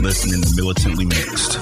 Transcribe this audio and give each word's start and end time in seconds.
listening 0.00 0.42
to 0.42 0.56
Militantly 0.56 1.04
Mixed. 1.04 1.56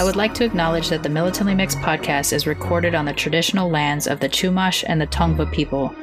I 0.00 0.04
would 0.04 0.16
like 0.16 0.34
to 0.34 0.44
acknowledge 0.44 0.88
that 0.88 1.02
the 1.02 1.08
Militantly 1.08 1.54
Mixed 1.54 1.78
podcast 1.78 2.32
is 2.32 2.46
recorded 2.46 2.94
on 2.94 3.04
the 3.04 3.12
traditional 3.12 3.70
lands 3.70 4.06
of 4.06 4.20
the 4.20 4.28
Chumash 4.28 4.84
and 4.86 5.00
the 5.00 5.06
Tongva 5.06 5.50
people, 5.52 5.94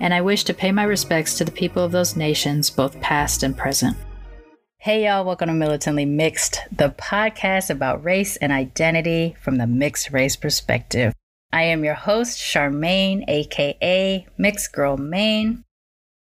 and 0.00 0.12
I 0.12 0.20
wish 0.20 0.44
to 0.44 0.54
pay 0.54 0.72
my 0.72 0.84
respects 0.84 1.36
to 1.38 1.44
the 1.44 1.52
people 1.52 1.82
of 1.82 1.92
those 1.92 2.16
nations, 2.16 2.70
both 2.70 3.00
past 3.00 3.42
and 3.42 3.56
present. 3.56 3.96
Hey, 4.78 5.06
y'all, 5.06 5.24
welcome 5.24 5.48
to 5.48 5.54
Militantly 5.54 6.04
Mixed, 6.04 6.60
the 6.70 6.90
podcast 6.90 7.70
about 7.70 8.04
race 8.04 8.36
and 8.36 8.52
identity 8.52 9.36
from 9.40 9.56
the 9.56 9.66
mixed 9.66 10.12
race 10.12 10.36
perspective. 10.36 11.12
I 11.52 11.62
am 11.62 11.82
your 11.82 11.94
host, 11.94 12.38
Sharmane, 12.38 13.24
aka 13.26 14.26
Mixed 14.36 14.72
Girl 14.72 14.96
Mane, 14.96 15.64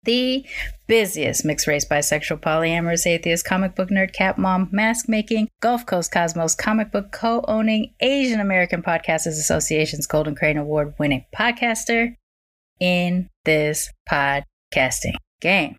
the 0.04 0.46
busiest 0.88 1.46
mixed 1.46 1.68
race, 1.68 1.86
bisexual, 1.86 2.42
polyamorous, 2.42 3.06
atheist, 3.06 3.46
comic 3.46 3.76
book 3.76 3.90
nerd, 3.90 4.14
cat 4.14 4.38
mom, 4.38 4.70
mask 4.72 5.08
making, 5.08 5.50
Gulf 5.62 5.86
Coast 5.86 6.12
Cosmos, 6.12 6.56
comic 6.56 6.92
book 6.92 7.12
co 7.12 7.44
owning, 7.48 7.94
Asian 8.00 8.40
American 8.40 8.82
Podcasters 8.82 9.40
Association's 9.40 10.08
Golden 10.08 10.36
Crane 10.36 10.58
Award 10.58 10.94
winning 11.00 11.26
podcaster 11.36 12.16
in 12.80 13.30
this 13.46 13.92
podcasting 14.10 15.16
game. 15.42 15.78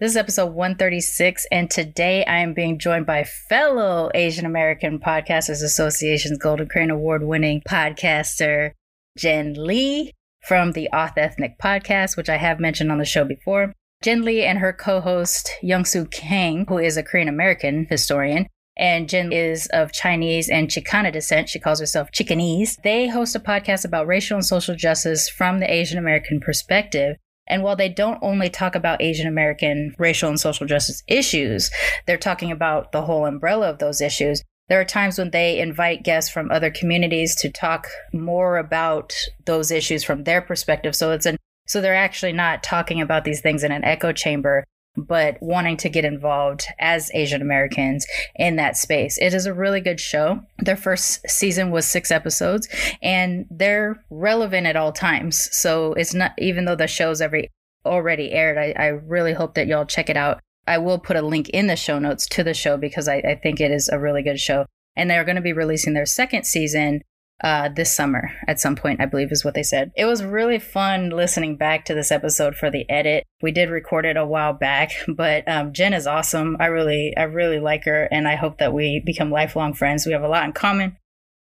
This 0.00 0.12
is 0.12 0.16
episode 0.16 0.52
136, 0.52 1.46
and 1.50 1.68
today 1.68 2.24
I 2.24 2.38
am 2.38 2.54
being 2.54 2.78
joined 2.78 3.06
by 3.06 3.24
fellow 3.24 4.10
Asian 4.14 4.46
American 4.46 5.00
Podcasters 5.00 5.62
Association's 5.62 6.38
Golden 6.38 6.68
Crane 6.68 6.90
Award 6.90 7.24
winning 7.24 7.62
podcaster, 7.68 8.72
Jen 9.16 9.54
Lee 9.54 10.12
from 10.48 10.72
the 10.72 10.88
AuthEthnic 10.94 11.58
podcast, 11.62 12.16
which 12.16 12.30
I 12.30 12.38
have 12.38 12.58
mentioned 12.58 12.90
on 12.90 12.96
the 12.96 13.04
show 13.04 13.22
before. 13.22 13.74
Jen 14.02 14.22
Lee 14.22 14.44
and 14.44 14.58
her 14.58 14.72
co 14.72 15.00
host, 15.00 15.50
Youngsu 15.62 16.10
Kang, 16.10 16.64
who 16.66 16.78
is 16.78 16.96
a 16.96 17.02
Korean 17.02 17.28
American 17.28 17.86
historian, 17.90 18.46
and 18.76 19.08
Jen 19.08 19.30
is 19.30 19.66
of 19.66 19.92
Chinese 19.92 20.48
and 20.48 20.68
Chicana 20.68 21.12
descent. 21.12 21.50
She 21.50 21.58
calls 21.58 21.80
herself 21.80 22.10
Chicanese. 22.12 22.80
They 22.82 23.08
host 23.08 23.36
a 23.36 23.40
podcast 23.40 23.84
about 23.84 24.06
racial 24.06 24.36
and 24.36 24.46
social 24.46 24.74
justice 24.74 25.28
from 25.28 25.58
the 25.58 25.70
Asian 25.70 25.98
American 25.98 26.40
perspective. 26.40 27.16
And 27.46 27.62
while 27.62 27.76
they 27.76 27.88
don't 27.88 28.22
only 28.22 28.48
talk 28.48 28.74
about 28.74 29.02
Asian 29.02 29.26
American 29.26 29.94
racial 29.98 30.28
and 30.28 30.38
social 30.40 30.66
justice 30.66 31.02
issues, 31.08 31.70
they're 32.06 32.16
talking 32.16 32.52
about 32.52 32.92
the 32.92 33.02
whole 33.02 33.26
umbrella 33.26 33.68
of 33.68 33.78
those 33.78 34.00
issues. 34.00 34.42
There 34.68 34.80
are 34.80 34.84
times 34.84 35.18
when 35.18 35.30
they 35.30 35.60
invite 35.60 36.02
guests 36.02 36.30
from 36.30 36.50
other 36.50 36.70
communities 36.70 37.34
to 37.36 37.50
talk 37.50 37.88
more 38.12 38.58
about 38.58 39.14
those 39.44 39.70
issues 39.70 40.04
from 40.04 40.24
their 40.24 40.42
perspective. 40.42 40.94
So 40.94 41.12
it's 41.12 41.26
an 41.26 41.36
so 41.66 41.82
they're 41.82 41.94
actually 41.94 42.32
not 42.32 42.62
talking 42.62 43.00
about 43.00 43.24
these 43.24 43.42
things 43.42 43.62
in 43.62 43.72
an 43.72 43.84
echo 43.84 44.12
chamber 44.12 44.64
but 45.06 45.40
wanting 45.40 45.76
to 45.76 45.88
get 45.88 46.04
involved 46.04 46.64
as 46.78 47.10
Asian 47.14 47.40
Americans 47.40 48.06
in 48.34 48.56
that 48.56 48.76
space. 48.76 49.18
It 49.18 49.32
is 49.34 49.46
a 49.46 49.54
really 49.54 49.80
good 49.80 50.00
show. 50.00 50.40
Their 50.58 50.76
first 50.76 51.28
season 51.28 51.70
was 51.70 51.86
six 51.86 52.10
episodes 52.10 52.68
and 53.02 53.46
they're 53.50 54.02
relevant 54.10 54.66
at 54.66 54.76
all 54.76 54.92
times. 54.92 55.48
So 55.52 55.92
it's 55.94 56.14
not, 56.14 56.32
even 56.38 56.64
though 56.64 56.74
the 56.76 56.86
show's 56.86 57.20
every 57.20 57.48
already 57.86 58.32
aired, 58.32 58.58
I, 58.58 58.74
I 58.76 58.86
really 58.88 59.32
hope 59.32 59.54
that 59.54 59.68
y'all 59.68 59.86
check 59.86 60.10
it 60.10 60.16
out. 60.16 60.40
I 60.68 60.78
will 60.78 60.98
put 60.98 61.16
a 61.16 61.22
link 61.22 61.48
in 61.48 61.66
the 61.66 61.76
show 61.76 61.98
notes 61.98 62.26
to 62.28 62.44
the 62.44 62.54
show 62.54 62.76
because 62.76 63.08
I, 63.08 63.16
I 63.16 63.34
think 63.42 63.60
it 63.60 63.70
is 63.70 63.88
a 63.88 63.98
really 63.98 64.22
good 64.22 64.38
show. 64.38 64.66
And 64.94 65.10
they're 65.10 65.24
going 65.24 65.36
to 65.36 65.42
be 65.42 65.52
releasing 65.52 65.94
their 65.94 66.06
second 66.06 66.44
season 66.44 67.02
uh, 67.42 67.68
this 67.68 67.94
summer 67.94 68.32
at 68.48 68.58
some 68.58 68.74
point, 68.74 69.00
I 69.00 69.06
believe 69.06 69.30
is 69.30 69.44
what 69.44 69.54
they 69.54 69.62
said. 69.62 69.92
It 69.96 70.06
was 70.06 70.24
really 70.24 70.58
fun 70.58 71.10
listening 71.10 71.56
back 71.56 71.84
to 71.84 71.94
this 71.94 72.10
episode 72.10 72.56
for 72.56 72.70
the 72.70 72.88
edit. 72.90 73.24
We 73.42 73.52
did 73.52 73.70
record 73.70 74.06
it 74.06 74.16
a 74.16 74.26
while 74.26 74.52
back, 74.52 74.90
but 75.08 75.48
um, 75.48 75.72
Jen 75.72 75.94
is 75.94 76.06
awesome. 76.06 76.56
I 76.58 76.66
really, 76.66 77.14
I 77.16 77.22
really 77.22 77.60
like 77.60 77.84
her, 77.84 78.08
and 78.10 78.26
I 78.26 78.34
hope 78.34 78.58
that 78.58 78.72
we 78.72 79.02
become 79.04 79.30
lifelong 79.30 79.72
friends. 79.72 80.04
We 80.04 80.12
have 80.12 80.22
a 80.22 80.28
lot 80.28 80.44
in 80.44 80.52
common. 80.52 80.96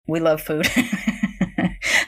We 0.07 0.19
love 0.19 0.41
food. 0.41 0.67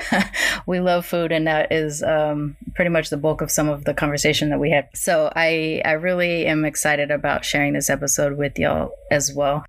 we 0.66 0.80
love 0.80 1.06
food, 1.06 1.32
and 1.32 1.48
that 1.48 1.72
is 1.72 2.04
um, 2.04 2.58
pretty 2.76 2.90
much 2.90 3.10
the 3.10 3.18
bulk 3.18 3.42
of 3.42 3.52
some 3.52 3.70
of 3.70 3.86
the 3.86 3.94
conversation 3.94 4.50
that 4.50 4.60
we 4.60 4.72
had. 4.72 4.90
So 4.94 5.32
I, 5.36 5.82
I 5.86 5.94
really 5.94 6.46
am 6.46 6.66
excited 6.66 7.12
about 7.12 7.46
sharing 7.46 7.74
this 7.74 7.90
episode 7.90 8.38
with 8.38 8.58
y'all 8.58 8.92
as 9.10 9.34
well. 9.34 9.66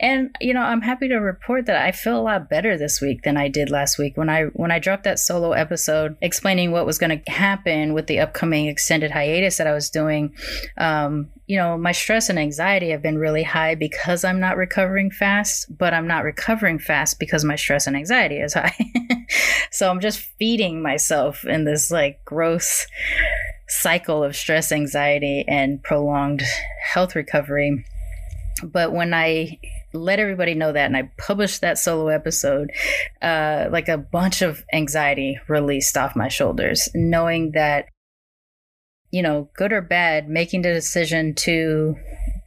And 0.00 0.34
you 0.40 0.52
know, 0.52 0.62
I'm 0.62 0.80
happy 0.80 1.06
to 1.08 1.16
report 1.16 1.66
that 1.66 1.80
I 1.80 1.92
feel 1.92 2.18
a 2.18 2.22
lot 2.22 2.50
better 2.50 2.76
this 2.76 3.00
week 3.00 3.22
than 3.22 3.36
I 3.36 3.46
did 3.46 3.70
last 3.70 3.96
week 3.96 4.16
when 4.16 4.28
I 4.28 4.44
when 4.54 4.72
I 4.72 4.80
dropped 4.80 5.04
that 5.04 5.20
solo 5.20 5.52
episode 5.52 6.16
explaining 6.20 6.72
what 6.72 6.84
was 6.84 6.98
going 6.98 7.16
to 7.16 7.30
happen 7.30 7.94
with 7.94 8.08
the 8.08 8.18
upcoming 8.18 8.66
extended 8.66 9.12
hiatus 9.12 9.56
that 9.58 9.68
I 9.68 9.72
was 9.72 9.90
doing. 9.90 10.34
Um, 10.78 11.30
you 11.46 11.56
know, 11.56 11.78
my 11.78 11.92
stress 11.92 12.28
and 12.28 12.40
anxiety 12.40 12.90
have 12.90 13.02
been 13.02 13.18
really 13.18 13.44
high 13.44 13.76
because 13.76 14.24
I'm 14.24 14.40
not 14.40 14.56
recovering 14.56 15.12
fast, 15.12 15.66
but 15.78 15.94
I'm 15.94 16.08
not 16.08 16.24
recovering 16.24 16.80
fast 16.80 17.20
because 17.20 17.44
my 17.44 17.54
stress 17.54 17.86
and 17.86 17.96
anxiety 17.96 18.40
is 18.40 18.54
high. 18.54 18.76
so 19.70 19.90
I'm 19.90 20.00
just 20.00 20.18
feeding 20.18 20.82
myself 20.82 21.44
in 21.44 21.66
this 21.66 21.92
like 21.92 22.24
gross 22.24 22.88
cycle 23.68 24.24
of 24.24 24.34
stress, 24.34 24.72
anxiety, 24.72 25.44
and 25.46 25.80
prolonged 25.84 26.42
health 26.82 27.14
recovery. 27.14 27.84
But 28.62 28.92
when 28.92 29.14
I 29.14 29.58
let 29.94 30.18
everybody 30.18 30.54
know 30.54 30.72
that 30.72 30.86
and 30.86 30.96
I 30.96 31.10
published 31.16 31.60
that 31.60 31.78
solo 31.78 32.08
episode, 32.08 32.70
uh, 33.22 33.68
like 33.70 33.88
a 33.88 33.96
bunch 33.98 34.42
of 34.42 34.64
anxiety 34.72 35.38
released 35.48 35.96
off 35.96 36.16
my 36.16 36.28
shoulders, 36.28 36.88
knowing 36.94 37.52
that, 37.52 37.86
you 39.10 39.22
know, 39.22 39.48
good 39.56 39.72
or 39.72 39.80
bad, 39.80 40.28
making 40.28 40.62
the 40.62 40.72
decision 40.72 41.34
to 41.36 41.94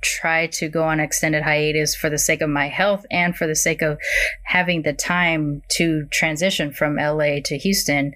try 0.02 0.48
to 0.48 0.68
go 0.68 0.84
on 0.84 1.00
extended 1.00 1.44
hiatus 1.44 1.96
for 1.96 2.10
the 2.10 2.18
sake 2.18 2.42
of 2.42 2.50
my 2.50 2.68
health 2.68 3.06
and 3.10 3.36
for 3.36 3.48
the 3.48 3.56
sake 3.56 3.82
of 3.82 3.98
having 4.44 4.84
the 4.84 4.94
time 4.94 5.62
to 5.70 6.06
transition 6.12 6.72
from 6.72 6.98
LA 6.98 7.40
to 7.46 7.58
Houston, 7.58 8.14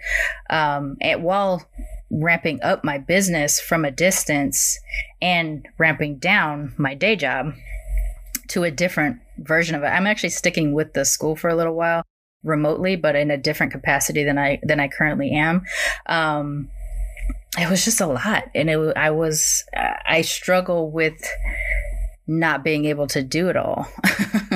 um, 0.50 0.97
and 1.02 1.24
while 1.24 1.66
ramping 2.12 2.62
up 2.62 2.84
my 2.84 2.97
business 2.97 3.59
from 3.59 3.86
a 3.86 3.91
distance 3.91 4.78
and 5.22 5.66
ramping 5.78 6.18
down 6.18 6.74
my 6.78 6.94
day 6.94 7.16
job 7.16 7.53
to 8.52 8.64
a 8.64 8.72
different 8.72 9.20
version 9.38 9.76
of 9.76 9.84
it. 9.84 9.88
I'm 9.88 10.08
actually 10.08 10.30
sticking 10.30 10.74
with 10.74 10.94
the 10.94 11.06
school 11.06 11.36
for 11.36 11.50
a 11.50 11.56
little 11.56 11.76
while 11.76 12.04
remotely, 12.44 12.96
but 12.96 13.16
in 13.16 13.32
a 13.32 13.38
different 13.38 13.72
capacity 13.72 14.24
than 14.24 14.38
I 14.38 14.60
than 14.64 14.80
I 14.80 14.88
currently 14.88 15.32
am. 15.32 15.64
Um, 16.06 16.70
it 17.58 17.70
was 17.70 17.84
just 17.84 18.02
a 18.02 18.08
lot, 18.08 18.46
and 18.56 18.70
it 18.70 18.78
I 18.96 19.12
was 19.12 19.66
I 19.74 20.22
struggle 20.22 20.92
with 20.92 21.22
not 22.28 22.64
being 22.64 22.86
able 22.86 23.08
to 23.08 23.22
do 23.22 23.50
it 23.50 23.58
all. 23.58 23.88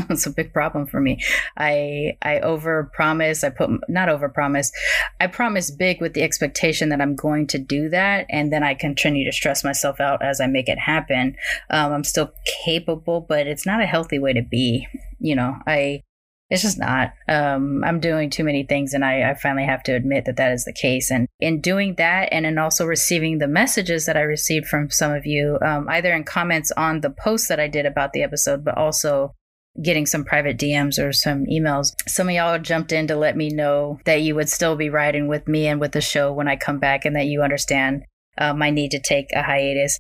it's 0.10 0.26
a 0.26 0.30
big 0.30 0.54
problem 0.54 0.86
for 0.86 1.00
me. 1.02 1.20
I 1.58 2.18
I 2.22 2.40
overpromise. 2.40 3.44
I 3.44 3.50
put 3.50 3.70
not 3.90 4.10
overpromise. 4.10 4.72
I 5.20 5.28
promise 5.28 5.72
big 5.72 6.02
with 6.02 6.14
the 6.14 6.24
expectation 6.24 6.90
that 6.90 7.02
I'm 7.02 7.16
going 7.16 7.48
to 7.48 7.58
do 7.58 7.90
that, 7.90 8.26
and 8.30 8.52
then 8.52 8.64
I 8.64 8.74
continue 8.74 9.26
to 9.26 9.32
stress 9.32 9.64
myself 9.64 10.00
out 10.00 10.24
as 10.24 10.40
I 10.40 10.48
make 10.48 10.70
it 10.70 10.80
happen. 10.80 11.36
Um, 11.70 11.92
I'm 11.92 12.04
still 12.04 12.32
capable, 12.66 13.22
but 13.22 13.48
it's 13.48 13.66
not 13.66 13.82
a 13.82 13.86
healthy 13.86 14.20
way 14.20 14.34
to 14.34 14.42
be. 14.42 14.88
You 15.20 15.36
know, 15.36 15.56
I 15.66 16.02
it's 16.50 16.62
just 16.62 16.78
not. 16.78 17.14
Um, 17.28 17.84
I'm 17.84 18.00
doing 18.00 18.30
too 18.30 18.44
many 18.44 18.64
things, 18.64 18.94
and 18.94 19.04
I, 19.04 19.32
I, 19.32 19.34
finally 19.34 19.66
have 19.66 19.82
to 19.84 19.96
admit 19.96 20.26
that 20.26 20.38
that 20.38 20.52
is 20.52 20.64
the 20.64 20.74
case. 20.74 21.10
And 21.10 21.28
in 21.40 21.60
doing 21.60 21.96
that, 21.98 22.30
and 22.32 22.46
in 22.46 22.60
also 22.60 22.86
receiving 22.86 23.40
the 23.40 23.48
messages 23.48 24.06
that 24.06 24.16
I 24.16 24.22
received 24.22 24.68
from 24.68 24.92
some 24.92 25.12
of 25.12 25.26
you, 25.26 25.58
um, 25.66 25.90
either 25.90 26.14
in 26.14 26.24
comments 26.24 26.72
on 26.78 27.02
the 27.02 27.10
post 27.10 27.50
that 27.50 27.60
I 27.60 27.68
did 27.68 27.88
about 27.88 28.14
the 28.14 28.22
episode, 28.22 28.64
but 28.64 28.78
also 28.78 29.34
getting 29.82 30.06
some 30.06 30.24
private 30.24 30.58
DMs 30.58 31.04
or 31.04 31.12
some 31.12 31.46
emails. 31.46 31.94
Some 32.08 32.30
of 32.30 32.36
y'all 32.36 32.60
jumped 32.60 32.92
in 32.92 33.08
to 33.08 33.16
let 33.16 33.36
me 33.36 33.50
know 33.50 34.00
that 34.06 34.22
you 34.22 34.36
would 34.36 34.50
still 34.50 34.76
be 34.76 34.90
riding 34.90 35.28
with 35.28 35.48
me 35.48 35.68
and 35.68 35.82
with 35.82 35.94
the 35.94 36.02
show 36.02 36.32
when 36.32 36.48
I 36.48 36.58
come 36.58 36.78
back, 36.78 37.06
and 37.06 37.16
that 37.16 37.26
you 37.26 37.42
understand 37.42 38.04
uh, 38.38 38.54
my 38.54 38.70
need 38.70 38.92
to 38.92 39.00
take 39.00 39.28
a 39.34 39.42
hiatus. 39.42 40.00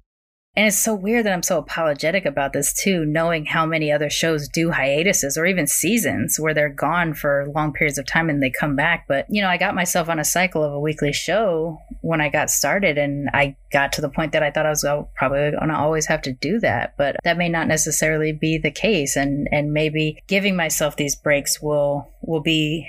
And 0.57 0.67
it's 0.67 0.77
so 0.77 0.95
weird 0.95 1.25
that 1.25 1.33
I'm 1.33 1.43
so 1.43 1.57
apologetic 1.57 2.25
about 2.25 2.53
this 2.53 2.71
too, 2.71 3.03
knowing 3.03 3.45
how 3.45 3.65
many 3.65 3.91
other 3.91 4.09
shows 4.09 4.47
do 4.47 4.71
hiatuses 4.71 5.37
or 5.37 5.45
even 5.45 5.67
seasons 5.67 6.39
where 6.39 6.53
they're 6.53 6.69
gone 6.69 7.13
for 7.13 7.47
long 7.53 7.73
periods 7.73 7.97
of 7.97 8.05
time 8.05 8.29
and 8.29 8.41
they 8.41 8.49
come 8.49 8.75
back. 8.75 9.05
But, 9.05 9.25
you 9.29 9.41
know, 9.41 9.49
I 9.49 9.57
got 9.57 9.75
myself 9.75 10.07
on 10.07 10.17
a 10.17 10.23
cycle 10.23 10.63
of 10.63 10.71
a 10.71 10.79
weekly 10.79 11.11
show 11.11 11.81
when 12.01 12.21
I 12.21 12.29
got 12.29 12.49
started 12.49 12.97
and 12.97 13.29
I 13.33 13.57
got 13.71 13.91
to 13.93 14.01
the 14.01 14.07
point 14.07 14.31
that 14.31 14.43
I 14.43 14.51
thought 14.51 14.65
I 14.65 14.69
was 14.69 14.85
probably 15.15 15.51
going 15.51 15.67
to 15.67 15.75
always 15.75 16.05
have 16.05 16.21
to 16.21 16.31
do 16.31 16.59
that, 16.61 16.95
but 16.97 17.17
that 17.25 17.37
may 17.37 17.49
not 17.49 17.67
necessarily 17.67 18.31
be 18.31 18.57
the 18.57 18.71
case 18.71 19.17
and 19.17 19.49
and 19.51 19.73
maybe 19.73 20.23
giving 20.27 20.55
myself 20.55 20.95
these 20.95 21.15
breaks 21.15 21.61
will 21.61 22.09
will 22.21 22.39
be 22.39 22.87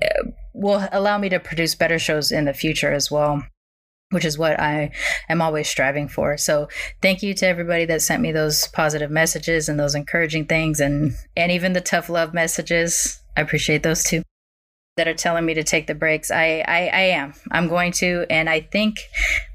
eh, 0.00 0.22
will 0.54 0.88
allow 0.92 1.18
me 1.18 1.28
to 1.28 1.38
produce 1.38 1.74
better 1.74 1.98
shows 1.98 2.32
in 2.32 2.46
the 2.46 2.54
future 2.54 2.92
as 2.92 3.10
well 3.10 3.42
which 4.12 4.24
is 4.24 4.38
what 4.38 4.58
I 4.60 4.92
am 5.28 5.42
always 5.42 5.68
striving 5.68 6.08
for. 6.08 6.36
So 6.36 6.68
thank 7.00 7.22
you 7.22 7.34
to 7.34 7.46
everybody 7.46 7.84
that 7.86 8.02
sent 8.02 8.22
me 8.22 8.32
those 8.32 8.68
positive 8.68 9.10
messages 9.10 9.68
and 9.68 9.78
those 9.78 9.94
encouraging 9.94 10.46
things 10.46 10.80
and 10.80 11.12
and 11.36 11.50
even 11.50 11.72
the 11.72 11.80
tough 11.80 12.08
love 12.08 12.32
messages. 12.32 13.20
I 13.36 13.40
appreciate 13.40 13.82
those 13.82 14.04
too 14.04 14.22
that 14.96 15.08
are 15.08 15.14
telling 15.14 15.46
me 15.46 15.54
to 15.54 15.64
take 15.64 15.86
the 15.86 15.94
breaks. 15.94 16.30
I, 16.30 16.62
I, 16.68 16.90
I 16.92 17.00
am. 17.12 17.32
I'm 17.50 17.68
going 17.68 17.92
to. 17.92 18.26
And 18.28 18.50
I 18.50 18.60
think 18.60 18.98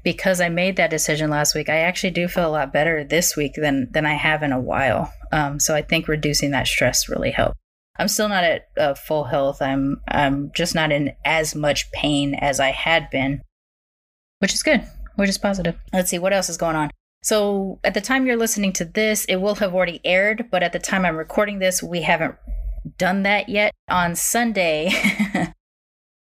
because 0.02 0.40
I 0.40 0.48
made 0.48 0.76
that 0.76 0.90
decision 0.90 1.30
last 1.30 1.54
week, 1.54 1.68
I 1.68 1.78
actually 1.78 2.10
do 2.10 2.26
feel 2.26 2.48
a 2.48 2.50
lot 2.50 2.72
better 2.72 3.04
this 3.04 3.36
week 3.36 3.52
than, 3.54 3.88
than 3.92 4.04
I 4.04 4.14
have 4.14 4.42
in 4.42 4.52
a 4.52 4.60
while. 4.60 5.12
Um, 5.30 5.60
so 5.60 5.74
I 5.74 5.82
think 5.82 6.08
reducing 6.08 6.50
that 6.50 6.66
stress 6.66 7.08
really 7.08 7.30
helped. 7.30 7.56
I'm 8.00 8.08
still 8.08 8.28
not 8.28 8.44
at 8.44 8.68
uh, 8.76 8.94
full 8.94 9.24
health. 9.24 9.62
I'm, 9.62 10.00
I'm 10.08 10.50
just 10.54 10.74
not 10.74 10.92
in 10.92 11.12
as 11.24 11.54
much 11.54 11.90
pain 11.92 12.34
as 12.34 12.58
I 12.60 12.70
had 12.70 13.08
been, 13.10 13.40
which 14.38 14.54
is 14.54 14.62
good, 14.62 14.84
which 15.16 15.28
is 15.28 15.38
positive. 15.38 15.76
Let's 15.92 16.10
see 16.10 16.18
what 16.18 16.32
else 16.32 16.48
is 16.48 16.56
going 16.56 16.76
on. 16.76 16.90
So 17.22 17.80
at 17.82 17.94
the 17.94 18.00
time 18.00 18.26
you're 18.26 18.36
listening 18.36 18.72
to 18.74 18.84
this, 18.84 19.24
it 19.24 19.36
will 19.36 19.56
have 19.56 19.74
already 19.74 20.00
aired, 20.04 20.46
but 20.50 20.62
at 20.62 20.72
the 20.72 20.78
time 20.78 21.04
I'm 21.04 21.16
recording 21.16 21.58
this, 21.58 21.82
we 21.82 22.02
haven't 22.02 22.36
done 22.96 23.24
that 23.24 23.48
yet. 23.48 23.72
On 23.88 24.14
Sunday, 24.14 24.90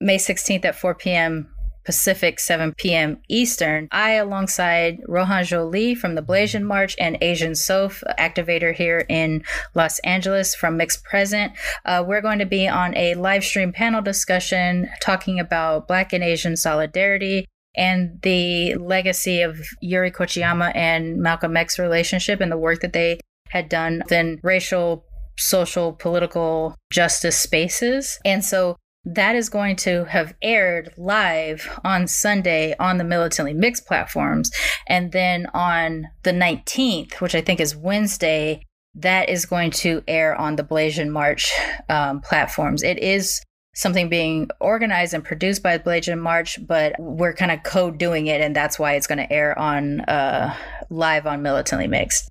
May 0.00 0.16
16th 0.16 0.64
at 0.64 0.76
4 0.76 0.94
p.m. 0.94 1.52
Pacific, 1.84 2.38
7 2.38 2.74
p.m. 2.76 3.18
Eastern, 3.28 3.88
I, 3.90 4.12
alongside 4.12 5.00
Rohan 5.08 5.42
Zhou-Lee 5.42 5.94
from 5.94 6.16
the 6.16 6.22
Blasian 6.22 6.64
March 6.64 6.94
and 7.00 7.16
Asian 7.22 7.54
Soph, 7.54 8.04
activator 8.18 8.74
here 8.74 9.06
in 9.08 9.42
Los 9.74 9.98
Angeles 10.00 10.54
from 10.54 10.76
Mixed 10.76 11.02
Present, 11.02 11.54
uh, 11.86 12.04
we're 12.06 12.20
going 12.20 12.40
to 12.40 12.46
be 12.46 12.68
on 12.68 12.94
a 12.94 13.14
live 13.14 13.42
stream 13.42 13.72
panel 13.72 14.02
discussion 14.02 14.90
talking 15.00 15.40
about 15.40 15.88
Black 15.88 16.12
and 16.12 16.22
Asian 16.22 16.58
solidarity 16.58 17.46
and 17.78 18.20
the 18.22 18.74
legacy 18.74 19.40
of 19.40 19.56
Yuri 19.80 20.10
Kochiyama 20.10 20.72
and 20.74 21.18
Malcolm 21.18 21.56
X 21.56 21.78
relationship 21.78 22.40
and 22.40 22.52
the 22.52 22.58
work 22.58 22.80
that 22.80 22.92
they 22.92 23.20
had 23.48 23.68
done 23.68 24.02
in 24.10 24.40
racial 24.42 25.06
social, 25.38 25.92
political 25.92 26.74
justice 26.90 27.38
spaces. 27.38 28.18
And 28.24 28.44
so 28.44 28.76
that 29.04 29.36
is 29.36 29.48
going 29.48 29.76
to 29.76 30.04
have 30.04 30.34
aired 30.42 30.92
live 30.98 31.80
on 31.84 32.08
Sunday 32.08 32.74
on 32.78 32.98
the 32.98 33.04
Militantly 33.04 33.54
Mixed 33.54 33.86
platforms. 33.86 34.50
And 34.86 35.12
then 35.12 35.46
on 35.54 36.08
the 36.24 36.32
19th, 36.32 37.20
which 37.20 37.34
I 37.34 37.40
think 37.40 37.60
is 37.60 37.76
Wednesday, 37.76 38.62
that 38.96 39.28
is 39.28 39.46
going 39.46 39.70
to 39.70 40.02
air 40.08 40.34
on 40.34 40.56
the 40.56 40.64
Blasian 40.64 41.10
March 41.10 41.52
um, 41.88 42.20
platforms. 42.20 42.82
It 42.82 42.98
is 42.98 43.40
something 43.78 44.08
being 44.08 44.50
organized 44.58 45.14
and 45.14 45.24
produced 45.24 45.62
by 45.62 45.78
Blasian 45.78 46.18
March, 46.18 46.58
but 46.66 46.96
we're 46.98 47.32
kind 47.32 47.52
of 47.52 47.62
co 47.62 47.92
doing 47.92 48.26
it, 48.26 48.40
and 48.40 48.54
that's 48.54 48.76
why 48.76 48.94
it's 48.94 49.06
going 49.06 49.18
to 49.18 49.32
air 49.32 49.56
on 49.56 50.00
uh, 50.00 50.52
live 50.90 51.28
on 51.28 51.42
Militantly 51.42 51.86
Mixed. 51.86 52.28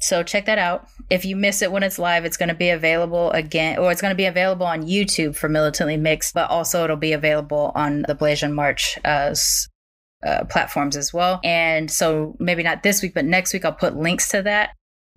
So 0.00 0.24
check 0.24 0.46
that 0.46 0.58
out. 0.58 0.88
If 1.08 1.24
you 1.24 1.36
miss 1.36 1.62
it 1.62 1.70
when 1.70 1.84
it's 1.84 2.00
live, 2.00 2.24
it's 2.24 2.36
going 2.36 2.48
to 2.48 2.54
be 2.56 2.70
available 2.70 3.30
again, 3.30 3.78
or 3.78 3.92
it's 3.92 4.00
going 4.00 4.10
to 4.10 4.16
be 4.16 4.24
available 4.24 4.66
on 4.66 4.82
YouTube 4.82 5.36
for 5.36 5.48
Militantly 5.48 5.96
Mixed, 5.96 6.34
but 6.34 6.50
also 6.50 6.82
it'll 6.82 6.96
be 6.96 7.12
available 7.12 7.70
on 7.76 8.02
the 8.08 8.16
Blasian 8.16 8.52
March 8.52 8.98
uh, 9.04 9.36
uh, 10.26 10.44
platforms 10.46 10.96
as 10.96 11.12
well. 11.12 11.38
And 11.44 11.88
so 11.92 12.36
maybe 12.40 12.64
not 12.64 12.82
this 12.82 13.02
week, 13.02 13.14
but 13.14 13.24
next 13.24 13.52
week 13.52 13.64
I'll 13.64 13.72
put 13.72 13.96
links 13.96 14.28
to 14.30 14.42
that 14.42 14.70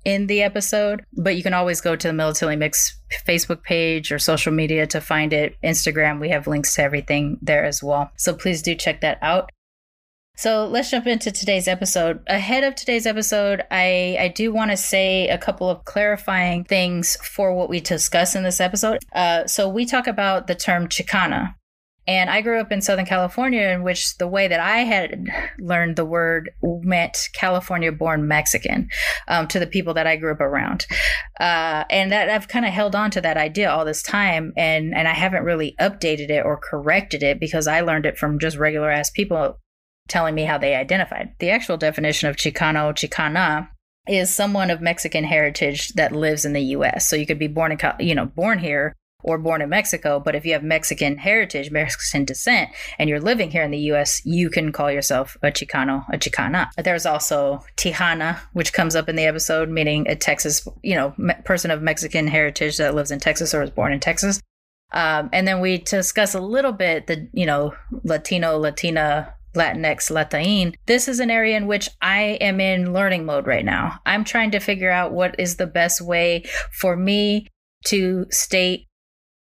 in 0.06 0.28
the 0.28 0.42
episode. 0.42 1.04
But 1.18 1.36
you 1.36 1.44
can 1.44 1.54
always 1.54 1.82
go 1.82 1.96
to 1.96 2.08
the 2.08 2.14
Militantly 2.14 2.56
Mix 2.56 2.98
Facebook 3.28 3.64
page 3.64 4.12
or 4.12 4.20
social 4.20 4.54
media 4.54 4.88
to 4.88 5.02
find 5.02 5.34
it. 5.34 5.58
Instagram, 5.64 6.22
we 6.22 6.30
have 6.30 6.48
links 6.48 6.76
to 6.76 6.84
everything 6.84 7.38
there 7.42 7.66
as 7.66 7.84
well. 7.84 8.12
So 8.16 8.34
please 8.34 8.62
do 8.62 8.76
check 8.76 9.02
that 9.02 9.18
out. 9.22 9.50
So 10.38 10.66
let's 10.68 10.92
jump 10.92 11.08
into 11.08 11.32
today's 11.32 11.68
episode. 11.68 12.22
Ahead 12.28 12.66
of 12.66 12.76
today's 12.76 13.06
episode, 13.06 13.64
I, 13.72 14.18
I 14.20 14.28
do 14.28 14.52
want 14.52 14.72
to 14.72 14.78
say 14.78 15.30
a 15.30 15.38
couple 15.38 15.70
of 15.70 15.86
clarifying 15.86 16.66
things 16.66 17.16
for 17.18 17.54
what 17.54 17.70
we 17.70 17.80
discuss 17.80 18.36
in 18.36 18.44
this 18.44 18.60
episode. 18.60 19.00
Uh, 19.14 19.48
so 19.48 19.70
we 19.70 19.86
talk 19.86 20.08
about 20.08 20.48
the 20.48 20.56
term 20.56 20.88
Chicana. 20.88 21.56
And 22.08 22.30
I 22.30 22.42
grew 22.42 22.60
up 22.60 22.72
in 22.72 22.82
Southern 22.82 23.06
California, 23.06 23.64
in 23.70 23.82
which 23.82 24.18
the 24.18 24.28
way 24.28 24.48
that 24.48 24.60
I 24.60 24.80
had 24.80 25.26
learned 25.58 25.96
the 25.96 26.06
word 26.06 26.52
meant 26.62 27.30
California 27.34 27.92
born 27.92 28.28
Mexican 28.28 28.90
um, 29.28 29.48
to 29.48 29.60
the 29.60 29.68
people 29.68 29.96
that 29.96 30.06
I 30.06 30.16
grew 30.16 30.32
up 30.32 30.42
around. 30.42 30.86
Uh, 31.40 31.84
and 31.90 32.12
that 32.12 32.30
I've 32.30 32.48
kind 32.48 32.66
of 32.66 32.72
held 32.72 32.96
on 32.96 33.10
to 33.12 33.22
that 33.22 33.38
idea 33.38 33.72
all 33.72 33.86
this 33.86 34.04
time. 34.04 34.54
And, 34.56 34.94
and 34.94 35.08
I 35.08 35.14
haven't 35.14 35.44
really 35.44 35.76
updated 35.80 36.30
it 36.30 36.46
or 36.46 36.58
corrected 36.58 37.24
it 37.24 37.40
because 37.40 37.68
I 37.68 37.82
learned 37.82 38.06
it 38.06 38.18
from 38.18 38.40
just 38.40 38.58
regular 38.58 38.92
ass 38.92 39.10
people 39.10 39.60
telling 40.08 40.36
me 40.36 40.44
how 40.44 40.60
they 40.60 40.76
identified. 40.76 41.34
The 41.40 41.50
actual 41.50 41.78
definition 41.78 42.30
of 42.30 42.36
Chicano, 42.36 42.94
Chicana, 42.94 43.70
is 44.08 44.34
someone 44.34 44.70
of 44.70 44.82
Mexican 44.82 45.24
heritage 45.24 45.90
that 45.94 46.12
lives 46.12 46.46
in 46.46 46.54
the 46.54 46.62
U.S. 46.62 47.10
So 47.10 47.16
you 47.16 47.26
could 47.26 47.40
be 47.40 47.48
born 47.48 47.72
in, 47.72 47.80
you 48.00 48.14
know, 48.14 48.26
born 48.26 48.60
here 48.60 48.94
or 49.24 49.38
born 49.38 49.62
in 49.62 49.70
Mexico, 49.70 50.20
but 50.20 50.36
if 50.36 50.46
you 50.46 50.54
have 50.54 50.64
Mexican 50.64 51.18
heritage, 51.18 51.72
Mexican 51.72 52.26
descent, 52.26 52.70
and 53.00 53.10
you're 53.10 53.20
living 53.20 53.50
here 53.50 53.64
in 53.64 53.72
the 53.72 53.80
U.S., 53.80 54.22
you 54.24 54.50
can 54.50 54.72
call 54.72 54.92
yourself 54.92 55.36
a 55.42 55.48
Chicano, 55.48 56.06
a 56.14 56.18
Chicana. 56.18 56.70
There's 56.78 57.06
also 57.06 57.64
Tejana, 57.76 58.40
which 58.54 58.74
comes 58.74 58.96
up 58.96 59.10
in 59.10 59.16
the 59.16 59.26
episode, 59.26 59.70
meaning 59.70 60.08
a 60.08 60.16
Texas, 60.16 60.68
you 60.84 60.96
know, 60.96 61.14
me- 61.18 61.34
person 61.44 61.72
of 61.72 61.82
Mexican 61.82 62.28
heritage 62.28 62.78
that 62.78 62.96
lives 62.96 63.12
in 63.12 63.20
Texas 63.20 63.54
or 63.54 63.62
was 63.62 63.72
born 63.72 63.94
in 63.94 64.00
Texas. 64.00 64.40
Um, 64.92 65.30
and 65.34 65.48
then 65.48 65.60
we 65.60 65.80
discuss 65.80 66.36
a 66.36 66.40
little 66.40 66.72
bit 66.72 67.08
the, 67.08 67.28
you 67.34 67.46
know, 67.46 67.74
Latino, 68.04 68.58
Latina 68.58 69.34
Latinx, 69.56 70.12
Latin, 70.12 70.76
this 70.86 71.08
is 71.08 71.20
an 71.20 71.32
area 71.32 71.58
in 71.58 71.66
which 71.66 71.90
I 72.02 72.38
am 72.42 72.60
in 72.60 72.94
learning 72.94 73.26
mode 73.26 73.48
right 73.48 73.66
now. 73.66 74.00
I'm 74.06 74.24
trying 74.24 74.52
to 74.52 74.60
figure 74.60 74.92
out 74.92 75.14
what 75.14 75.40
is 75.40 75.56
the 75.56 75.68
best 75.68 76.02
way 76.02 76.44
for 76.72 76.96
me 76.96 77.48
to 77.86 78.26
state 78.30 78.88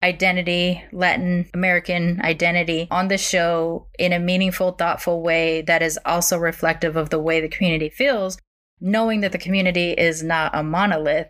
identity, 0.07 0.83
Latin 0.93 1.49
American 1.53 2.21
identity 2.23 2.89
on 2.91 3.09
the 3.09 3.19
show 3.19 3.89
in 3.99 4.13
a 4.13 4.19
meaningful, 4.19 4.73
thoughtful 4.73 5.23
way 5.23 5.63
that 5.63 5.83
is 5.83 5.99
also 6.05 6.39
reflective 6.39 6.97
of 6.97 7.11
the 7.11 7.19
way 7.19 7.41
the 7.41 7.49
community 7.49 7.89
feels, 7.89 8.39
knowing 8.81 9.21
that 9.21 9.33
the 9.33 9.39
community 9.39 9.93
is 9.93 10.23
not 10.23 10.55
a 10.55 10.63
monolith 10.63 11.29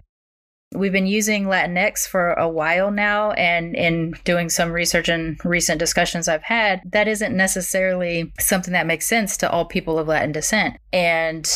We've 0.74 0.92
been 0.92 1.06
using 1.06 1.44
Latinx 1.44 2.08
for 2.08 2.32
a 2.32 2.48
while 2.48 2.90
now, 2.90 3.30
and 3.32 3.76
in 3.76 4.14
doing 4.24 4.48
some 4.48 4.72
research 4.72 5.08
and 5.08 5.38
recent 5.44 5.78
discussions 5.78 6.26
I've 6.26 6.42
had, 6.42 6.82
that 6.90 7.06
isn't 7.06 7.36
necessarily 7.36 8.32
something 8.40 8.72
that 8.72 8.86
makes 8.86 9.06
sense 9.06 9.36
to 9.38 9.50
all 9.50 9.64
people 9.64 9.98
of 9.98 10.08
Latin 10.08 10.32
descent. 10.32 10.76
And 10.92 11.48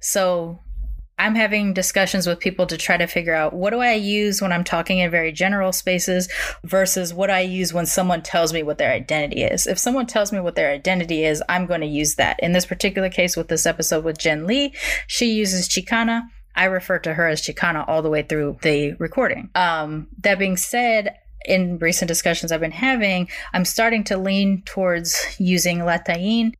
so 0.00 0.60
I'm 1.18 1.34
having 1.34 1.72
discussions 1.72 2.26
with 2.26 2.40
people 2.40 2.66
to 2.66 2.76
try 2.76 2.98
to 2.98 3.06
figure 3.06 3.34
out 3.34 3.54
what 3.54 3.70
do 3.70 3.80
I 3.80 3.94
use 3.94 4.42
when 4.42 4.52
I'm 4.52 4.64
talking 4.64 4.98
in 4.98 5.10
very 5.10 5.32
general 5.32 5.72
spaces 5.72 6.28
versus 6.64 7.14
what 7.14 7.30
I 7.30 7.40
use 7.40 7.72
when 7.72 7.86
someone 7.86 8.22
tells 8.22 8.52
me 8.52 8.62
what 8.62 8.76
their 8.76 8.92
identity 8.92 9.42
is. 9.42 9.66
If 9.66 9.78
someone 9.78 10.06
tells 10.06 10.30
me 10.30 10.40
what 10.40 10.56
their 10.56 10.70
identity 10.70 11.24
is, 11.24 11.42
I'm 11.48 11.64
going 11.66 11.80
to 11.80 11.86
use 11.86 12.16
that. 12.16 12.38
In 12.40 12.52
this 12.52 12.66
particular 12.66 13.08
case 13.08 13.36
with 13.36 13.48
this 13.48 13.64
episode 13.64 14.04
with 14.04 14.18
Jen 14.18 14.46
Lee, 14.46 14.74
she 15.06 15.32
uses 15.32 15.68
Chicana. 15.68 16.22
I 16.54 16.64
refer 16.64 16.98
to 17.00 17.14
her 17.14 17.26
as 17.26 17.40
Chicana 17.40 17.88
all 17.88 18.02
the 18.02 18.10
way 18.10 18.22
through 18.22 18.58
the 18.62 18.92
recording. 18.98 19.50
Um, 19.54 20.08
that 20.22 20.38
being 20.38 20.56
said, 20.56 21.16
in 21.46 21.78
recent 21.78 22.08
discussions 22.08 22.52
I've 22.52 22.60
been 22.60 22.72
having, 22.72 23.28
I'm 23.52 23.64
starting 23.64 24.04
to 24.04 24.18
lean 24.18 24.62
towards 24.66 25.36
using 25.38 25.84
Latin 25.84 26.54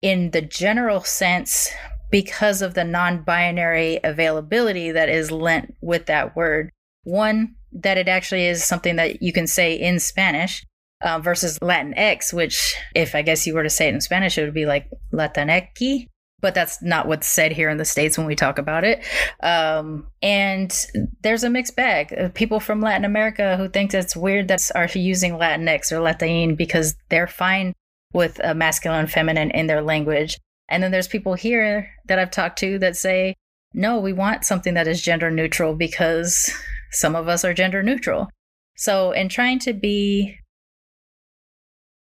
in 0.00 0.30
the 0.30 0.42
general 0.42 1.02
sense 1.02 1.70
because 2.10 2.62
of 2.62 2.74
the 2.74 2.84
non 2.84 3.22
binary 3.22 4.00
availability 4.02 4.90
that 4.92 5.08
is 5.08 5.30
lent 5.30 5.74
with 5.80 6.06
that 6.06 6.36
word. 6.36 6.70
One, 7.04 7.54
that 7.72 7.98
it 7.98 8.08
actually 8.08 8.46
is 8.46 8.64
something 8.64 8.96
that 8.96 9.22
you 9.22 9.32
can 9.32 9.46
say 9.46 9.74
in 9.74 9.98
Spanish. 9.98 10.64
Uh, 11.00 11.20
versus 11.20 11.60
Latinx, 11.60 12.32
which, 12.32 12.74
if 12.92 13.14
I 13.14 13.22
guess 13.22 13.46
you 13.46 13.54
were 13.54 13.62
to 13.62 13.70
say 13.70 13.86
it 13.86 13.94
in 13.94 14.00
Spanish, 14.00 14.36
it 14.36 14.42
would 14.42 14.52
be 14.52 14.66
like 14.66 14.90
Latinx, 15.12 16.08
but 16.40 16.54
that's 16.54 16.82
not 16.82 17.06
what's 17.06 17.26
said 17.26 17.52
here 17.52 17.68
in 17.68 17.78
the 17.78 17.84
states 17.84 18.16
when 18.16 18.26
we 18.26 18.34
talk 18.34 18.58
about 18.58 18.84
it 18.84 19.04
um, 19.42 20.06
and 20.22 20.86
there's 21.22 21.44
a 21.44 21.50
mixed 21.50 21.76
bag 21.76 22.34
people 22.34 22.60
from 22.60 22.80
latin 22.80 23.04
america 23.04 23.56
who 23.56 23.68
think 23.68 23.92
it's 23.92 24.16
weird 24.16 24.48
that 24.48 24.62
are 24.74 24.88
using 24.94 25.32
latinx 25.32 25.92
or 25.92 26.00
latin 26.00 26.54
because 26.54 26.94
they're 27.08 27.26
fine 27.26 27.72
with 28.12 28.40
a 28.42 28.54
masculine 28.54 29.00
and 29.00 29.10
feminine 29.10 29.50
in 29.50 29.66
their 29.66 29.82
language 29.82 30.38
and 30.68 30.82
then 30.82 30.90
there's 30.90 31.08
people 31.08 31.34
here 31.34 31.90
that 32.06 32.18
i've 32.18 32.30
talked 32.30 32.58
to 32.58 32.78
that 32.78 32.96
say 32.96 33.34
no 33.74 33.98
we 33.98 34.12
want 34.12 34.44
something 34.44 34.74
that 34.74 34.88
is 34.88 35.02
gender 35.02 35.30
neutral 35.30 35.74
because 35.74 36.52
some 36.90 37.14
of 37.14 37.28
us 37.28 37.44
are 37.44 37.54
gender 37.54 37.82
neutral 37.82 38.28
so 38.76 39.12
in 39.12 39.28
trying 39.28 39.58
to 39.58 39.72
be 39.72 40.38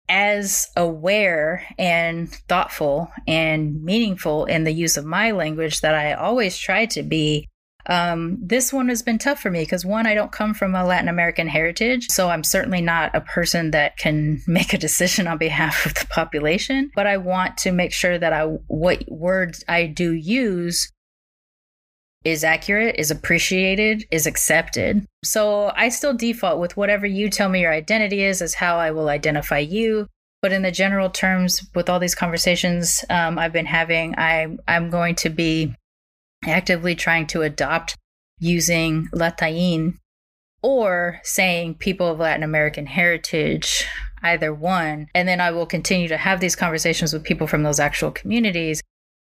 as 0.08 0.68
aware 0.76 1.66
and 1.78 2.30
thoughtful 2.48 3.10
and 3.26 3.82
meaningful 3.82 4.44
in 4.44 4.64
the 4.64 4.72
use 4.72 4.96
of 4.96 5.04
my 5.04 5.30
language 5.30 5.80
that 5.80 5.94
I 5.94 6.12
always 6.12 6.56
try 6.56 6.86
to 6.86 7.02
be. 7.02 7.48
Um, 7.88 8.38
this 8.40 8.72
one 8.72 8.88
has 8.88 9.02
been 9.02 9.18
tough 9.18 9.40
for 9.40 9.50
me 9.50 9.60
because 9.60 9.84
one, 9.84 10.06
I 10.06 10.14
don't 10.14 10.32
come 10.32 10.54
from 10.54 10.74
a 10.74 10.84
Latin 10.84 11.08
American 11.08 11.46
heritage, 11.46 12.08
so 12.10 12.28
I'm 12.28 12.42
certainly 12.42 12.80
not 12.80 13.14
a 13.14 13.20
person 13.20 13.70
that 13.70 13.96
can 13.96 14.42
make 14.46 14.72
a 14.72 14.78
decision 14.78 15.26
on 15.26 15.38
behalf 15.38 15.86
of 15.86 15.94
the 15.94 16.06
population. 16.06 16.90
But 16.94 17.06
I 17.06 17.16
want 17.16 17.56
to 17.58 17.72
make 17.72 17.92
sure 17.92 18.18
that 18.18 18.32
I 18.32 18.44
what 18.66 19.04
words 19.08 19.64
I 19.68 19.86
do 19.86 20.12
use 20.12 20.90
is 22.24 22.42
accurate, 22.42 22.96
is 22.98 23.12
appreciated, 23.12 24.04
is 24.10 24.26
accepted. 24.26 25.06
So 25.24 25.70
I 25.76 25.90
still 25.90 26.12
default 26.12 26.58
with 26.58 26.76
whatever 26.76 27.06
you 27.06 27.30
tell 27.30 27.48
me 27.48 27.60
your 27.60 27.72
identity 27.72 28.24
is, 28.24 28.42
is 28.42 28.54
how 28.54 28.78
I 28.78 28.90
will 28.90 29.08
identify 29.08 29.58
you. 29.58 30.08
But 30.42 30.52
in 30.52 30.62
the 30.62 30.72
general 30.72 31.08
terms, 31.08 31.64
with 31.76 31.88
all 31.88 32.00
these 32.00 32.16
conversations 32.16 33.04
um, 33.10 33.38
I've 33.38 33.52
been 33.52 33.66
having, 33.66 34.16
I, 34.18 34.56
I'm 34.66 34.90
going 34.90 35.14
to 35.16 35.30
be 35.30 35.74
actively 36.44 36.94
trying 36.94 37.26
to 37.28 37.42
adopt 37.42 37.96
using 38.38 39.08
Latine 39.12 39.98
or 40.62 41.20
saying 41.22 41.74
people 41.74 42.08
of 42.08 42.18
Latin 42.18 42.42
American 42.42 42.86
heritage, 42.86 43.86
either 44.22 44.52
one. 44.52 45.06
And 45.14 45.28
then 45.28 45.40
I 45.40 45.50
will 45.50 45.66
continue 45.66 46.08
to 46.08 46.16
have 46.16 46.40
these 46.40 46.56
conversations 46.56 47.12
with 47.12 47.24
people 47.24 47.46
from 47.46 47.62
those 47.62 47.80
actual 47.80 48.10
communities 48.10 48.82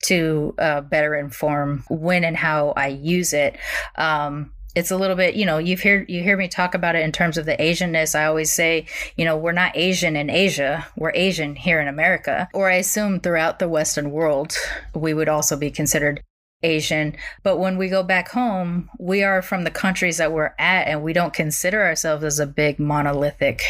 to 0.05 0.53
uh, 0.59 0.81
better 0.81 1.15
inform 1.15 1.83
when 1.89 2.23
and 2.23 2.37
how 2.37 2.73
I 2.75 2.87
use 2.87 3.33
it. 3.33 3.57
Um, 3.95 4.51
it's 4.75 4.91
a 4.91 4.97
little 4.97 5.15
bit, 5.15 5.33
you 5.33 5.45
know, 5.45 5.57
you've 5.57 5.81
heard 5.81 6.07
you 6.07 6.21
hear 6.21 6.37
me 6.37 6.47
talk 6.47 6.75
about 6.75 6.95
it 6.95 7.03
in 7.03 7.11
terms 7.11 7.37
of 7.37 7.47
the 7.47 7.57
Asianness. 7.57 8.13
I 8.13 8.25
always 8.25 8.51
say, 8.51 8.85
you 9.15 9.25
know, 9.25 9.35
we're 9.35 9.51
not 9.51 9.75
Asian 9.75 10.15
in 10.15 10.29
Asia, 10.29 10.85
we're 10.95 11.13
Asian 11.15 11.55
here 11.55 11.81
in 11.81 11.87
America. 11.87 12.47
Or 12.53 12.69
I 12.69 12.75
assume 12.75 13.19
throughout 13.19 13.57
the 13.57 13.67
Western 13.67 14.11
world, 14.11 14.55
we 14.93 15.15
would 15.15 15.29
also 15.29 15.57
be 15.57 15.71
considered 15.71 16.21
Asian. 16.63 17.15
But 17.43 17.57
when 17.57 17.77
we 17.77 17.89
go 17.89 18.03
back 18.03 18.29
home, 18.29 18.89
we 18.99 19.23
are 19.23 19.41
from 19.41 19.63
the 19.63 19.71
countries 19.71 20.17
that 20.17 20.31
we're 20.31 20.53
at, 20.57 20.87
and 20.87 21.03
we 21.03 21.13
don't 21.13 21.33
consider 21.33 21.83
ourselves 21.83 22.23
as 22.23 22.39
a 22.39 22.47
big 22.47 22.79
monolithic 22.79 23.61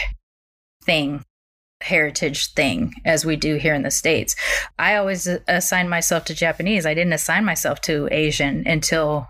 thing 0.83 1.23
heritage 1.81 2.53
thing 2.53 2.93
as 3.05 3.25
we 3.25 3.35
do 3.35 3.55
here 3.55 3.75
in 3.75 3.83
the 3.83 3.91
states. 3.91 4.35
I 4.79 4.95
always 4.95 5.27
assigned 5.47 5.89
myself 5.89 6.25
to 6.25 6.33
Japanese. 6.33 6.85
I 6.85 6.93
didn't 6.93 7.13
assign 7.13 7.45
myself 7.45 7.81
to 7.81 8.07
Asian 8.11 8.67
until 8.67 9.29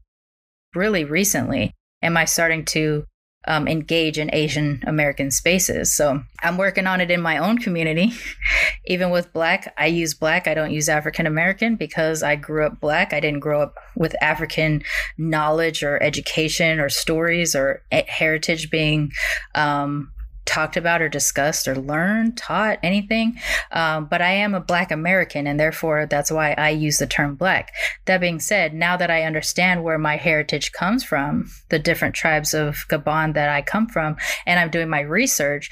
really 0.74 1.04
recently. 1.04 1.74
Am 2.02 2.16
I 2.16 2.26
starting 2.26 2.64
to 2.66 3.06
um, 3.48 3.68
engage 3.68 4.18
in 4.18 4.30
Asian 4.34 4.84
American 4.86 5.32
spaces? 5.32 5.94
So 5.94 6.22
I'm 6.42 6.58
working 6.58 6.88
on 6.88 7.01
it 7.01 7.12
in 7.12 7.22
my 7.22 7.38
own 7.38 7.58
community. 7.58 8.13
Even 8.86 9.10
with 9.10 9.34
Black, 9.34 9.74
I 9.77 9.88
use 9.88 10.13
Black. 10.13 10.48
I 10.48 10.54
don't 10.54 10.72
use 10.72 10.89
African 10.89 11.25
American 11.25 11.75
because 11.75 12.24
I 12.24 12.36
grew 12.36 12.66
up 12.66 12.80
Black. 12.80 13.13
I 13.13 13.20
didn't 13.20 13.39
grow 13.39 13.62
up 13.62 13.75
with 13.96 14.16
African 14.22 14.84
knowledge 15.18 15.84
or 15.84 16.01
education 16.01 16.80
or 16.80 16.89
stories 16.89 17.56
or 17.56 17.82
heritage 17.92 18.70
being 18.70 19.12
um, 19.56 20.12
talked 20.48 20.77
about 20.77 21.01
or 21.01 21.10
discussed 21.10 21.68
or 21.68 21.75
learned, 21.75 22.38
taught, 22.38 22.80
anything. 22.82 23.38
Um, 23.72 24.06
but 24.06 24.22
I 24.22 24.32
am 24.32 24.56
a 24.56 24.60
Black 24.60 24.92
American, 24.92 25.46
and 25.46 25.60
therefore 25.60 26.08
that's 26.08 26.32
why 26.32 26.54
I 26.58 26.70
use 26.70 26.98
the 26.98 27.06
term 27.06 27.36
Black. 27.36 27.74
That 28.06 28.22
being 28.22 28.39
said, 28.39 28.74
now 28.74 28.98
that 28.98 29.12
I 29.12 29.24
understand 29.24 29.84
where 29.84 30.00
my 30.00 30.16
heritage 30.16 30.72
comes 30.72 31.04
from, 31.04 31.50
the 31.70 31.80
different 31.80 32.16
tribes 32.16 32.54
of 32.54 32.86
Gabon 32.89 33.34
that 33.36 33.50
I 33.50 33.62
come 33.62 33.88
from, 33.88 34.16
and 34.46 34.60
I'm 34.60 34.72
doing 34.72 34.89
my 34.89 35.01
research, 35.01 35.70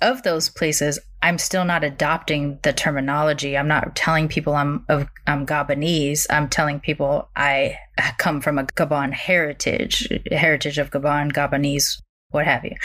of 0.00 0.22
those 0.22 0.50
places, 0.50 0.98
I'm 1.22 1.38
still 1.38 1.64
not 1.64 1.82
adopting 1.82 2.58
the 2.62 2.72
terminology. 2.74 3.56
I'm 3.56 3.68
not 3.68 3.96
telling 3.96 4.28
people 4.28 4.54
I'm 4.54 4.84
of 4.88 5.08
I'm 5.26 5.46
Gabonese. 5.46 6.26
I'm 6.28 6.48
telling 6.48 6.78
people 6.80 7.30
I 7.34 7.78
come 8.18 8.42
from 8.42 8.58
a 8.58 8.64
Gabon 8.64 9.12
heritage, 9.12 10.08
heritage 10.30 10.76
of 10.78 10.90
Gabon, 10.90 11.32
Gabonese, 11.32 12.02
what 12.30 12.44
have 12.44 12.64
you. 12.64 12.76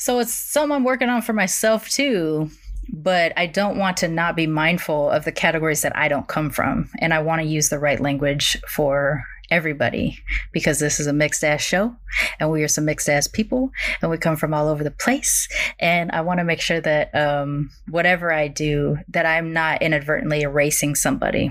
So 0.00 0.18
it's 0.18 0.34
something 0.34 0.74
I'm 0.74 0.84
working 0.84 1.10
on 1.10 1.20
for 1.20 1.34
myself 1.34 1.88
too. 1.90 2.50
But 2.92 3.32
I 3.36 3.46
don't 3.46 3.78
want 3.78 3.98
to 3.98 4.08
not 4.08 4.34
be 4.34 4.46
mindful 4.46 5.10
of 5.10 5.24
the 5.24 5.30
categories 5.30 5.82
that 5.82 5.96
I 5.96 6.08
don't 6.08 6.26
come 6.26 6.50
from. 6.50 6.90
And 6.98 7.14
I 7.14 7.20
want 7.20 7.42
to 7.42 7.46
use 7.46 7.68
the 7.68 7.78
right 7.78 8.00
language 8.00 8.60
for 8.66 9.22
everybody 9.50 10.18
because 10.52 10.78
this 10.78 11.00
is 11.00 11.06
a 11.06 11.12
mixed 11.12 11.44
ass 11.44 11.60
show 11.60 11.94
and 12.38 12.50
we 12.50 12.62
are 12.62 12.68
some 12.68 12.84
mixed 12.84 13.08
ass 13.08 13.26
people 13.26 13.70
and 14.00 14.10
we 14.10 14.16
come 14.16 14.36
from 14.36 14.54
all 14.54 14.68
over 14.68 14.84
the 14.84 14.92
place 14.92 15.48
and 15.80 16.12
i 16.12 16.20
want 16.20 16.38
to 16.38 16.44
make 16.44 16.60
sure 16.60 16.80
that 16.80 17.12
um, 17.16 17.68
whatever 17.88 18.32
i 18.32 18.46
do 18.46 18.96
that 19.08 19.26
i'm 19.26 19.52
not 19.52 19.82
inadvertently 19.82 20.42
erasing 20.42 20.94
somebody 20.94 21.50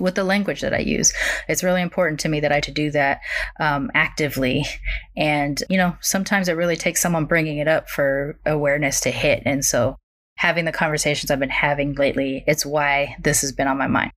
with 0.00 0.14
the 0.14 0.24
language 0.24 0.60
that 0.60 0.74
I 0.74 0.78
use. 0.78 1.12
It's 1.48 1.62
really 1.62 1.82
important 1.82 2.20
to 2.20 2.28
me 2.28 2.40
that 2.40 2.52
I 2.52 2.60
to 2.60 2.70
do 2.70 2.90
that 2.90 3.20
um, 3.60 3.90
actively. 3.94 4.64
And, 5.16 5.62
you 5.70 5.76
know, 5.76 5.96
sometimes 6.00 6.48
it 6.48 6.56
really 6.56 6.76
takes 6.76 7.00
someone 7.00 7.24
bringing 7.24 7.58
it 7.58 7.68
up 7.68 7.88
for 7.88 8.38
awareness 8.44 9.00
to 9.00 9.10
hit. 9.10 9.42
And 9.46 9.64
so 9.64 9.96
having 10.36 10.66
the 10.66 10.72
conversations 10.72 11.30
I've 11.30 11.40
been 11.40 11.48
having 11.48 11.94
lately, 11.94 12.44
it's 12.46 12.66
why 12.66 13.16
this 13.20 13.40
has 13.40 13.52
been 13.52 13.68
on 13.68 13.78
my 13.78 13.86
mind. 13.86 14.12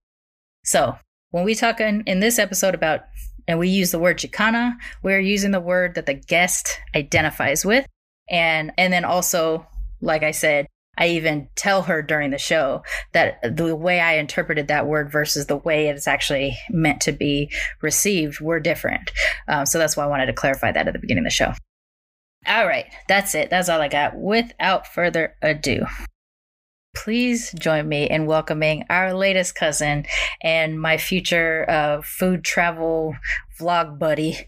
So 0.64 0.96
when 1.30 1.44
we 1.44 1.54
talk 1.54 1.80
in, 1.80 2.02
in 2.06 2.20
this 2.20 2.38
episode 2.38 2.74
about, 2.74 3.00
and 3.48 3.58
we 3.58 3.68
use 3.68 3.90
the 3.90 3.98
word 3.98 4.18
Chicana, 4.18 4.74
we're 5.02 5.18
using 5.18 5.50
the 5.50 5.60
word 5.60 5.94
that 5.94 6.06
the 6.06 6.14
guest 6.14 6.78
identifies 6.94 7.64
with. 7.64 7.86
And, 8.28 8.72
and 8.76 8.92
then 8.92 9.04
also, 9.04 9.66
like 10.00 10.22
I 10.22 10.30
said, 10.30 10.66
I 11.00 11.08
even 11.08 11.48
tell 11.56 11.82
her 11.82 12.02
during 12.02 12.30
the 12.30 12.38
show 12.38 12.82
that 13.12 13.40
the 13.56 13.74
way 13.74 14.00
I 14.00 14.18
interpreted 14.18 14.68
that 14.68 14.86
word 14.86 15.10
versus 15.10 15.46
the 15.46 15.56
way 15.56 15.88
it's 15.88 16.06
actually 16.06 16.56
meant 16.68 17.00
to 17.02 17.12
be 17.12 17.50
received 17.80 18.40
were 18.40 18.60
different. 18.60 19.10
Um, 19.48 19.64
so 19.66 19.78
that's 19.78 19.96
why 19.96 20.04
I 20.04 20.08
wanted 20.08 20.26
to 20.26 20.34
clarify 20.34 20.70
that 20.70 20.86
at 20.86 20.92
the 20.92 21.00
beginning 21.00 21.24
of 21.24 21.26
the 21.26 21.34
show. 21.34 21.52
All 22.46 22.66
right, 22.66 22.86
that's 23.08 23.34
it. 23.34 23.50
That's 23.50 23.68
all 23.68 23.80
I 23.80 23.88
got. 23.88 24.16
Without 24.16 24.86
further 24.86 25.36
ado, 25.42 25.86
please 26.94 27.52
join 27.58 27.88
me 27.88 28.08
in 28.08 28.26
welcoming 28.26 28.84
our 28.90 29.14
latest 29.14 29.54
cousin 29.54 30.06
and 30.42 30.80
my 30.80 30.96
future 30.96 31.68
uh, 31.68 32.02
food 32.02 32.44
travel 32.44 33.14
vlog 33.58 33.98
buddy 33.98 34.46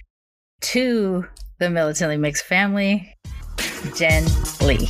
to 0.61 1.27
the 1.59 1.71
Militantly 1.71 2.17
Mixed 2.17 2.45
family, 2.45 3.15
Jen 3.95 4.25
Lee. 4.61 4.89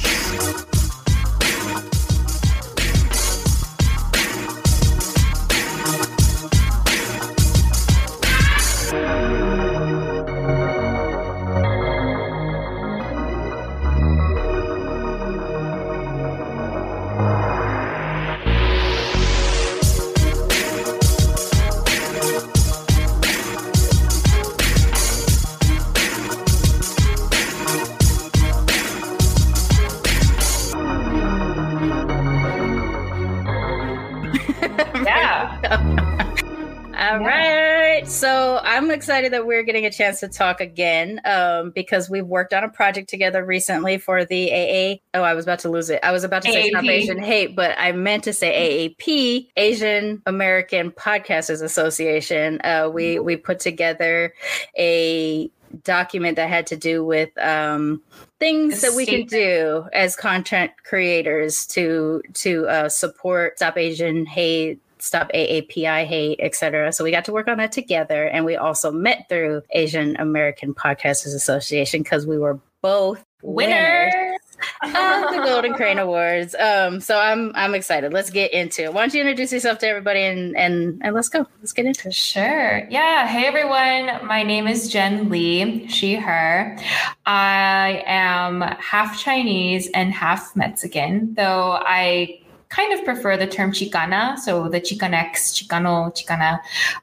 Excited 39.03 39.33
that 39.33 39.45
we're 39.45 39.65
getting 39.65 39.85
a 39.85 39.91
chance 39.91 40.21
to 40.21 40.29
talk 40.29 40.61
again 40.61 41.21
um, 41.25 41.71
because 41.71 42.09
we've 42.09 42.27
worked 42.27 42.55
on 42.55 42.63
a 42.63 42.69
project 42.69 43.09
together 43.09 43.45
recently 43.45 43.99
for 43.99 44.25
the 44.25 44.49
AA. 44.53 44.99
Oh, 45.13 45.25
I 45.25 45.35
was 45.35 45.45
about 45.45 45.59
to 45.61 45.69
lose 45.69 45.91
it. 45.91 45.99
I 46.05 46.13
was 46.13 46.23
about 46.23 46.43
to 46.43 46.53
say 46.53 46.71
Stop 46.71 46.85
Asian 46.85 47.21
Hate, 47.21 47.57
but 47.57 47.75
I 47.79 47.91
meant 47.91 48.23
to 48.25 48.33
say 48.33 48.95
AAP, 49.01 49.49
Asian 49.57 50.23
American 50.27 50.93
Podcasters 50.93 51.63
Association. 51.63 52.61
Uh, 52.63 52.91
we 52.93 53.19
we 53.19 53.35
put 53.37 53.59
together 53.59 54.33
a 54.79 55.51
document 55.85 56.37
that 56.37 56.49
had 56.49 56.67
to 56.69 56.77
do 56.77 57.05
with 57.05 57.31
um, 57.39 58.03
things 58.39 58.83
that 58.83 58.95
we 58.95 59.07
can 59.07 59.27
do 59.27 59.87
as 59.93 60.15
content 60.15 60.71
creators 60.85 61.67
to 61.69 62.23
to 62.35 62.67
uh, 62.69 62.89
support 62.89 63.59
Stop 63.59 63.79
Asian 63.79 64.27
Hate 64.27 64.81
Stop 65.03 65.33
AAPI 65.33 66.07
Hate, 66.07 66.39
etc. 66.41 66.93
So 66.93 67.03
we 67.03 67.11
got 67.11 67.25
to 67.25 67.33
work 67.33 67.49
on 67.49 67.59
that 67.59 67.73
together. 67.73 68.25
And 68.27 68.45
we 68.45 68.55
also 68.55 68.93
met 68.93 69.29
through 69.29 69.63
Asian 69.73 70.17
American 70.17 70.75
Podcasters 70.75 71.35
Association 71.35 72.05
because 72.05 72.25
we 72.25 72.39
were 72.39 72.61
both 72.83 73.25
winners. 73.43 74.13
winners. 74.15 74.39
uh, 74.83 75.31
the 75.33 75.43
Golden 75.45 75.75
Crane 75.75 75.99
Awards. 75.99 76.55
Um, 76.55 77.01
so 77.01 77.19
I'm 77.19 77.51
I'm 77.57 77.75
excited. 77.75 78.13
Let's 78.13 78.31
get 78.31 78.53
into 78.53 78.85
it. 78.85 78.95
Why 78.95 79.01
don't 79.03 79.13
you 79.13 79.21
introduce 79.23 79.53
yourself 79.53 79.79
to 79.79 79.89
everybody 79.89 80.21
and 80.21 80.57
and 80.57 81.01
and 81.03 81.15
let's 81.17 81.29
go. 81.29 81.47
Let's 81.61 81.73
get 81.73 81.87
into 81.87 82.09
it. 82.09 82.15
Sure. 82.15 82.87
Yeah. 82.89 83.27
Hey 83.27 83.47
everyone. 83.47 84.25
My 84.25 84.45
name 84.45 84.69
is 84.69 84.89
Jen 84.89 85.29
Lee. 85.31 85.89
She 85.89 86.15
her. 86.15 86.79
I 87.27 88.05
am 88.07 88.61
half 88.61 89.19
Chinese 89.19 89.91
and 89.95 90.13
half 90.13 90.55
Mexican, 90.55 91.35
though 91.35 91.73
I 91.81 92.39
kind 92.73 92.93
of 92.99 93.05
prefer 93.05 93.37
the 93.37 93.47
term 93.47 93.71
Chicana, 93.71 94.39
so 94.39 94.69
the 94.69 94.81
Chicanx, 94.81 95.53
Chicano, 95.53 96.11
Chicana 96.17 96.59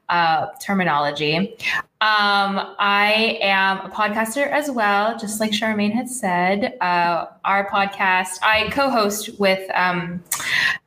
uh, 0.10 0.48
terminology. 0.60 1.56
Um, 2.02 2.76
I 2.80 3.38
am 3.42 3.78
a 3.80 3.90
podcaster 3.90 4.50
as 4.50 4.72
well, 4.72 5.18
just 5.18 5.40
like 5.40 5.52
Sharmane 5.52 5.94
had 5.94 6.10
said. 6.10 6.76
Uh, 6.82 7.28
our 7.46 7.70
podcast, 7.70 8.40
I 8.42 8.70
co 8.72 8.90
host 8.90 9.40
with 9.40 9.70
um, 9.76 10.24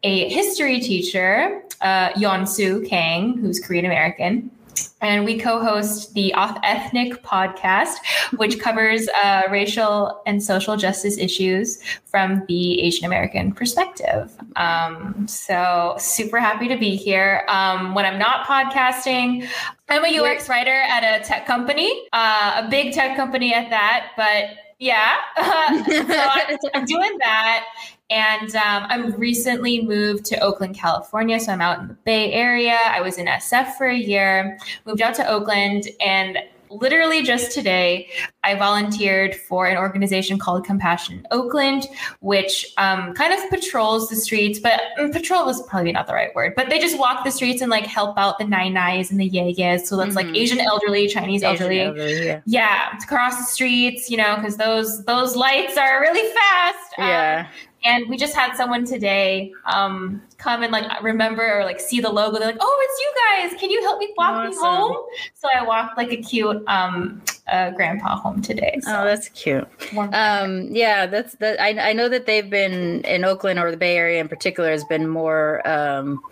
a 0.03 0.29
history 0.31 0.81
teacher, 0.81 1.62
uh, 1.81 2.09
Yeonsu 2.11 2.89
Kang, 2.89 3.39
who's 3.39 3.61
Korean 3.61 3.85
American 3.85 4.51
and 5.00 5.25
we 5.25 5.38
co-host 5.38 6.14
the 6.14 6.33
AuthEthnic 6.37 7.21
podcast, 7.23 7.97
which 8.37 8.61
covers 8.61 9.09
uh, 9.23 9.43
racial 9.50 10.23
and 10.26 10.43
social 10.43 10.76
justice 10.76 11.19
issues 11.19 11.83
from 12.05 12.45
the 12.47 12.81
Asian 12.81 13.05
American 13.05 13.52
perspective. 13.52 14.33
Um, 14.57 15.26
so 15.29 15.97
super 15.99 16.38
happy 16.38 16.69
to 16.69 16.76
be 16.76 16.97
here. 16.97 17.45
Um, 17.49 17.95
when 17.95 18.07
I'm 18.07 18.19
not 18.19 18.47
podcasting, 18.47 19.49
I'm 19.88 20.05
a 20.05 20.19
UX 20.19 20.49
writer 20.49 20.71
at 20.71 21.02
a 21.02 21.25
tech 21.25 21.47
company, 21.47 22.07
uh, 22.12 22.62
a 22.64 22.69
big 22.71 22.95
tech 22.95 23.17
company 23.17 23.52
at 23.52 23.71
that. 23.71 24.12
But 24.17 24.57
yeah, 24.83 25.15
so 25.37 25.43
I'm, 25.45 26.59
I'm 26.75 26.85
doing 26.85 27.17
that. 27.21 27.67
And 28.11 28.55
um, 28.57 28.87
I'm 28.89 29.12
recently 29.12 29.81
moved 29.81 30.25
to 30.27 30.41
Oakland, 30.41 30.77
California. 30.77 31.39
So 31.39 31.53
I'm 31.53 31.61
out 31.61 31.79
in 31.79 31.87
the 31.87 31.95
Bay 31.95 32.33
Area. 32.33 32.77
I 32.87 33.01
was 33.01 33.17
in 33.17 33.27
SF 33.27 33.75
for 33.75 33.87
a 33.87 33.97
year, 33.97 34.59
moved 34.85 35.01
out 35.01 35.15
to 35.15 35.29
Oakland, 35.29 35.89
and 36.05 36.37
literally 36.81 37.23
just 37.23 37.52
today, 37.52 38.09
I 38.45 38.55
volunteered 38.55 39.35
for 39.35 39.67
an 39.67 39.76
organization 39.76 40.38
called 40.38 40.64
Compassion 40.64 41.26
Oakland, 41.31 41.87
which 42.21 42.73
um, 42.79 43.14
kind 43.14 43.33
of 43.33 43.50
patrols 43.50 44.09
the 44.09 44.17
streets, 44.17 44.59
but 44.59 44.81
um, 44.99 45.12
patrol 45.12 45.49
is 45.49 45.62
probably 45.69 45.93
not 45.93 46.07
the 46.07 46.14
right 46.14 46.35
word, 46.35 46.55
but 46.57 46.69
they 46.69 46.79
just 46.79 46.99
walk 46.99 47.25
the 47.25 47.31
streets 47.31 47.62
and 47.62 47.71
like 47.71 47.87
help 47.87 48.19
out 48.19 48.38
the 48.38 48.45
nine 48.45 48.73
nines 48.73 49.11
and 49.11 49.21
the 49.21 49.29
yeyes. 49.29 49.87
So 49.87 49.97
that's 49.97 50.14
mm-hmm. 50.14 50.29
like 50.29 50.37
Asian 50.37 50.61
elderly, 50.61 51.09
Chinese 51.09 51.43
Asian 51.43 51.62
elderly. 51.62 51.81
elderly 51.81 52.26
yeah. 52.26 52.41
yeah. 52.47 52.99
to 53.00 53.07
cross 53.07 53.37
the 53.37 53.45
streets, 53.45 54.11
you 54.11 54.17
know, 54.17 54.37
because 54.37 54.57
those 54.57 55.05
those 55.05 55.37
lights 55.37 55.76
are 55.76 56.00
really 56.00 56.33
fast. 56.33 56.95
Yeah. 56.99 57.47
Um, 57.49 57.59
and 57.85 58.09
we 58.09 58.17
just 58.17 58.35
had 58.35 58.57
someone 58.57 58.85
today 58.85 59.53
um, 59.67 60.23
come 60.39 60.62
and 60.62 60.73
like 60.73 61.03
remember 61.03 61.61
or 61.61 61.65
like 61.65 61.81
see 61.81 62.01
the 62.01 62.09
logo. 62.11 62.39
They're 62.39 62.49
like, 62.49 62.59
"Oh, 62.61 62.89
it's 62.89 63.01
you 63.01 63.51
guys! 63.51 63.61
Can 63.61 63.71
you 63.71 63.83
help 63.83 63.99
me 63.99 64.12
walk 64.17 64.31
awesome. 64.31 64.51
me 64.51 64.57
home?" 64.57 64.97
So 65.35 65.49
I 65.55 65.65
walked 65.65 65.97
like 65.97 66.12
a 66.12 66.17
cute 66.17 66.62
um, 66.69 67.23
uh, 67.51 67.71
grandpa 67.71 68.17
home 68.17 68.43
today. 68.43 68.79
So. 68.83 69.01
Oh, 69.01 69.05
that's 69.05 69.29
cute. 69.31 69.67
Um, 69.97 70.69
yeah, 70.71 71.07
that's 71.07 71.35
that. 71.37 71.61
I, 71.61 71.91
I 71.91 71.93
know 71.93 72.09
that 72.09 72.27
they've 72.27 72.49
been 72.49 73.03
in 73.03 73.25
Oakland 73.25 73.59
or 73.59 73.71
the 73.71 73.77
Bay 73.77 73.97
Area 73.97 74.21
in 74.21 74.29
particular 74.29 74.71
has 74.71 74.85
been 74.85 75.09
more. 75.09 75.67
Um, 75.69 76.23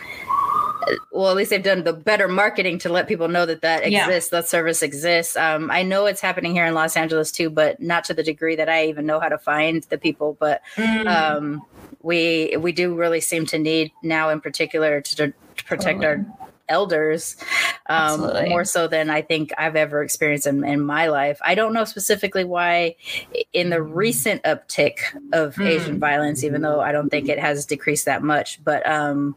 well, 1.12 1.30
at 1.30 1.36
least 1.36 1.50
they've 1.50 1.62
done 1.62 1.84
the 1.84 1.92
better 1.92 2.28
marketing 2.28 2.78
to 2.80 2.88
let 2.88 3.08
people 3.08 3.28
know 3.28 3.46
that 3.46 3.62
that 3.62 3.84
exists, 3.84 4.30
yeah. 4.32 4.40
that 4.40 4.48
service 4.48 4.82
exists. 4.82 5.36
Um, 5.36 5.70
I 5.70 5.82
know 5.82 6.06
it's 6.06 6.20
happening 6.20 6.52
here 6.52 6.64
in 6.64 6.74
Los 6.74 6.96
Angeles 6.96 7.30
too, 7.32 7.50
but 7.50 7.80
not 7.80 8.04
to 8.04 8.14
the 8.14 8.22
degree 8.22 8.56
that 8.56 8.68
I 8.68 8.86
even 8.86 9.06
know 9.06 9.20
how 9.20 9.28
to 9.28 9.38
find 9.38 9.82
the 9.84 9.98
people. 9.98 10.36
But 10.38 10.62
mm. 10.76 11.06
um, 11.06 11.62
we 12.02 12.56
we 12.58 12.72
do 12.72 12.94
really 12.94 13.20
seem 13.20 13.46
to 13.46 13.58
need 13.58 13.92
now, 14.02 14.30
in 14.30 14.40
particular, 14.40 15.00
to, 15.00 15.16
to 15.16 15.32
protect 15.66 16.04
our 16.04 16.24
elders 16.70 17.36
um, 17.86 18.20
more 18.48 18.64
so 18.64 18.86
than 18.86 19.10
I 19.10 19.20
think 19.20 19.52
I've 19.58 19.76
ever 19.76 20.02
experienced 20.02 20.46
in, 20.46 20.64
in, 20.64 20.80
my 20.80 21.08
life. 21.08 21.38
I 21.42 21.54
don't 21.54 21.72
know 21.72 21.84
specifically 21.84 22.44
why, 22.44 22.94
in 23.52 23.70
the 23.70 23.82
recent 23.82 24.42
uptick 24.44 24.98
of 25.32 25.56
mm. 25.56 25.66
Asian 25.66 25.98
violence, 25.98 26.44
even 26.44 26.62
though 26.62 26.80
I 26.80 26.92
don't 26.92 27.10
think 27.10 27.28
it 27.28 27.38
has 27.38 27.66
decreased 27.66 28.04
that 28.06 28.22
much, 28.22 28.62
but 28.64 28.88
um, 28.88 29.36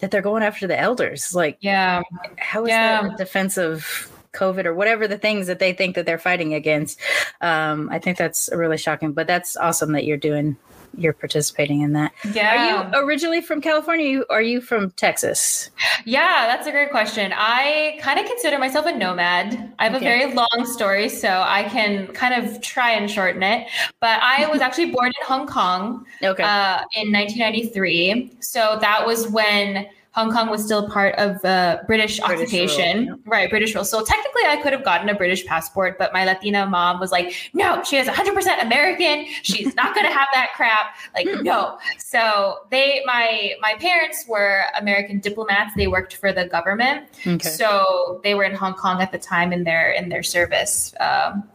that 0.00 0.10
they're 0.10 0.22
going 0.22 0.42
after 0.42 0.66
the 0.66 0.78
elders. 0.78 1.34
Like, 1.34 1.58
yeah, 1.60 2.02
how 2.36 2.64
is 2.64 2.70
yeah. 2.70 3.02
that 3.02 3.18
defensive? 3.18 4.12
COVID 4.34 4.66
or 4.66 4.74
whatever 4.74 5.08
the 5.08 5.18
things 5.18 5.46
that 5.46 5.58
they 5.58 5.72
think 5.72 5.94
that 5.96 6.04
they're 6.04 6.18
fighting 6.18 6.52
against. 6.52 7.00
Um, 7.40 7.88
I 7.90 7.98
think 7.98 8.18
that's 8.18 8.50
really 8.52 8.76
shocking, 8.76 9.12
but 9.12 9.26
that's 9.26 9.56
awesome 9.56 9.92
that 9.92 10.04
you're 10.04 10.18
doing 10.18 10.56
you're 10.96 11.12
participating 11.12 11.82
in 11.82 11.92
that. 11.92 12.12
Yeah. 12.32 12.92
Are 12.92 12.98
you 12.98 13.04
originally 13.04 13.40
from 13.40 13.60
California? 13.60 14.20
Or 14.30 14.38
are 14.38 14.42
you 14.42 14.60
from 14.60 14.90
Texas? 14.92 15.70
Yeah, 16.04 16.46
that's 16.46 16.66
a 16.66 16.70
great 16.70 16.90
question. 16.90 17.32
I 17.34 17.98
kind 18.00 18.18
of 18.18 18.26
consider 18.26 18.58
myself 18.58 18.86
a 18.86 18.96
nomad. 18.96 19.72
I 19.78 19.84
have 19.84 19.94
okay. 19.94 20.06
a 20.06 20.26
very 20.26 20.34
long 20.34 20.64
story, 20.64 21.08
so 21.08 21.28
I 21.28 21.64
can 21.64 22.06
kind 22.08 22.34
of 22.34 22.60
try 22.60 22.92
and 22.92 23.10
shorten 23.10 23.42
it. 23.42 23.68
But 24.00 24.20
I 24.22 24.46
was 24.52 24.60
actually 24.60 24.90
born 24.90 25.08
in 25.08 25.26
Hong 25.26 25.46
Kong 25.46 26.04
okay. 26.22 26.42
uh, 26.42 26.84
in 26.94 27.12
1993. 27.12 28.32
So 28.40 28.78
that 28.80 29.06
was 29.06 29.28
when 29.28 29.86
Hong 30.18 30.32
Kong 30.32 30.50
was 30.50 30.64
still 30.64 30.90
part 30.90 31.14
of 31.14 31.44
uh, 31.44 31.78
British, 31.86 32.18
British 32.18 32.20
occupation, 32.20 33.06
rule, 33.06 33.18
yeah. 33.24 33.32
right? 33.32 33.48
British 33.48 33.72
rule. 33.72 33.84
So 33.84 34.04
technically, 34.04 34.42
I 34.48 34.56
could 34.60 34.72
have 34.72 34.84
gotten 34.84 35.08
a 35.08 35.14
British 35.14 35.46
passport, 35.46 35.96
but 35.96 36.12
my 36.12 36.24
Latina 36.24 36.66
mom 36.66 36.98
was 36.98 37.12
like, 37.12 37.32
"No, 37.54 37.84
she 37.84 37.98
is 37.98 38.08
100% 38.08 38.60
American. 38.60 39.26
She's 39.44 39.76
not 39.76 39.94
going 39.94 40.06
to 40.06 40.12
have 40.12 40.26
that 40.34 40.48
crap." 40.56 40.96
Like, 41.14 41.28
hmm. 41.28 41.44
no. 41.44 41.78
So 41.98 42.56
they, 42.72 43.00
my 43.06 43.52
my 43.60 43.74
parents 43.78 44.24
were 44.26 44.62
American 44.76 45.20
diplomats. 45.20 45.72
They 45.76 45.86
worked 45.86 46.16
for 46.16 46.32
the 46.32 46.46
government, 46.46 47.06
okay. 47.24 47.48
so 47.48 48.20
they 48.24 48.34
were 48.34 48.42
in 48.42 48.56
Hong 48.56 48.74
Kong 48.74 49.00
at 49.00 49.12
the 49.12 49.18
time 49.18 49.52
in 49.52 49.62
their 49.62 49.92
in 49.92 50.08
their 50.08 50.24
service. 50.24 50.92
Um, 50.98 51.48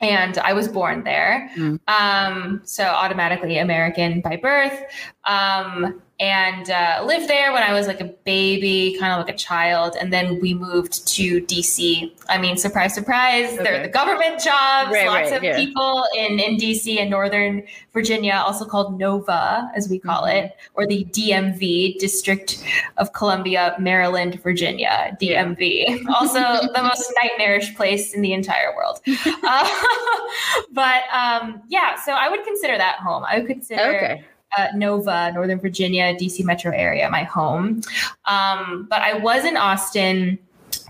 and 0.00 0.38
I 0.38 0.54
was 0.54 0.66
born 0.66 1.04
there. 1.04 1.50
Mm. 1.56 1.78
Um, 1.86 2.62
so 2.64 2.82
automatically 2.82 3.58
American 3.58 4.20
by 4.22 4.36
birth. 4.36 4.82
Um, 5.24 6.02
and 6.20 6.68
uh, 6.68 7.04
lived 7.06 7.28
there 7.28 7.52
when 7.52 7.62
I 7.62 7.72
was 7.72 7.86
like 7.86 8.00
a 8.00 8.06
baby, 8.24 8.96
kind 8.98 9.12
of 9.12 9.24
like 9.24 9.32
a 9.32 9.38
child. 9.38 9.96
And 10.00 10.12
then 10.12 10.40
we 10.40 10.52
moved 10.52 11.06
to 11.08 11.40
DC. 11.42 12.10
I 12.28 12.38
mean, 12.38 12.56
surprise, 12.56 12.92
surprise, 12.92 13.54
okay. 13.54 13.62
they're 13.62 13.82
the 13.82 13.88
government 13.88 14.42
jobs. 14.42 14.90
Right, 14.90 15.06
lots 15.06 15.30
right, 15.30 15.36
of 15.36 15.44
yeah. 15.44 15.56
people 15.56 16.04
in, 16.16 16.40
in 16.40 16.56
DC 16.56 16.98
and 16.98 17.08
Northern 17.08 17.62
Virginia, 17.92 18.42
also 18.44 18.64
called 18.64 18.98
NOVA, 18.98 19.70
as 19.76 19.88
we 19.88 20.00
call 20.00 20.24
mm-hmm. 20.24 20.46
it, 20.46 20.56
or 20.74 20.88
the 20.88 21.04
DMV, 21.04 21.98
District 21.98 22.64
of 22.96 23.12
Columbia, 23.12 23.76
Maryland, 23.78 24.42
Virginia, 24.42 25.16
DMV. 25.20 26.04
Also 26.18 26.40
the 26.40 26.82
most 26.82 27.12
nightmarish 27.22 27.76
place 27.76 28.12
in 28.12 28.22
the 28.22 28.32
entire 28.32 28.74
world. 28.74 28.98
uh, 29.06 29.70
but 30.72 31.02
um, 31.12 31.62
yeah, 31.68 31.94
so 31.94 32.12
I 32.12 32.28
would 32.28 32.42
consider 32.44 32.76
that 32.76 32.96
home. 32.96 33.24
I 33.28 33.38
would 33.38 33.46
consider. 33.46 33.96
Okay 33.96 34.24
uh, 34.56 34.68
Nova, 34.74 35.32
Northern 35.32 35.60
Virginia, 35.60 36.14
DC 36.14 36.44
metro 36.44 36.72
area, 36.72 37.08
my 37.10 37.24
home. 37.24 37.82
Um, 38.24 38.86
but 38.88 39.02
I 39.02 39.18
was 39.18 39.44
in 39.44 39.56
Austin 39.56 40.38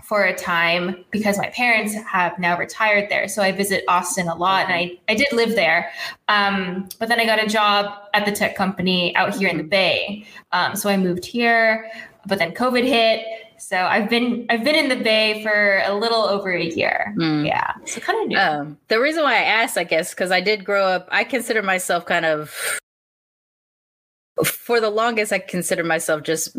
for 0.09 0.23
a 0.23 0.35
time 0.35 1.05
because 1.11 1.37
my 1.37 1.49
parents 1.49 1.93
have 1.93 2.37
now 2.39 2.57
retired 2.57 3.09
there. 3.11 3.27
So 3.27 3.43
I 3.43 3.51
visit 3.51 3.83
Austin 3.87 4.27
a 4.27 4.33
lot 4.33 4.65
and 4.65 4.73
I, 4.73 4.97
I 5.07 5.13
did 5.13 5.31
live 5.31 5.51
there. 5.51 5.91
Um, 6.27 6.89
but 6.97 7.09
then 7.09 7.19
I 7.19 7.25
got 7.27 7.41
a 7.41 7.47
job 7.47 7.93
at 8.15 8.25
the 8.25 8.31
tech 8.31 8.55
company 8.55 9.15
out 9.15 9.35
here 9.35 9.47
in 9.47 9.57
the 9.57 9.63
Bay. 9.63 10.25
Um, 10.51 10.75
so 10.75 10.89
I 10.89 10.97
moved 10.97 11.25
here, 11.25 11.91
but 12.25 12.39
then 12.39 12.53
COVID 12.53 12.83
hit. 12.83 13.23
So 13.59 13.77
I've 13.77 14.09
been 14.09 14.47
I've 14.49 14.63
been 14.63 14.73
in 14.73 14.89
the 14.89 14.95
Bay 15.03 15.43
for 15.43 15.83
a 15.85 15.93
little 15.93 16.23
over 16.23 16.49
a 16.49 16.65
year. 16.65 17.13
Mm. 17.17 17.45
Yeah, 17.45 17.73
so 17.85 17.99
kind 17.99 18.21
of 18.23 18.27
new. 18.29 18.37
Um, 18.37 18.77
the 18.87 18.99
reason 18.99 19.21
why 19.21 19.35
I 19.35 19.43
asked, 19.43 19.77
I 19.77 19.83
guess, 19.83 20.11
because 20.11 20.31
I 20.31 20.41
did 20.41 20.63
grow 20.65 20.85
up. 20.87 21.07
I 21.11 21.23
consider 21.23 21.61
myself 21.61 22.05
kind 22.05 22.25
of 22.25 22.79
for 24.45 24.79
the 24.79 24.89
longest, 24.89 25.31
I 25.31 25.39
considered 25.39 25.85
myself 25.85 26.23
just 26.23 26.55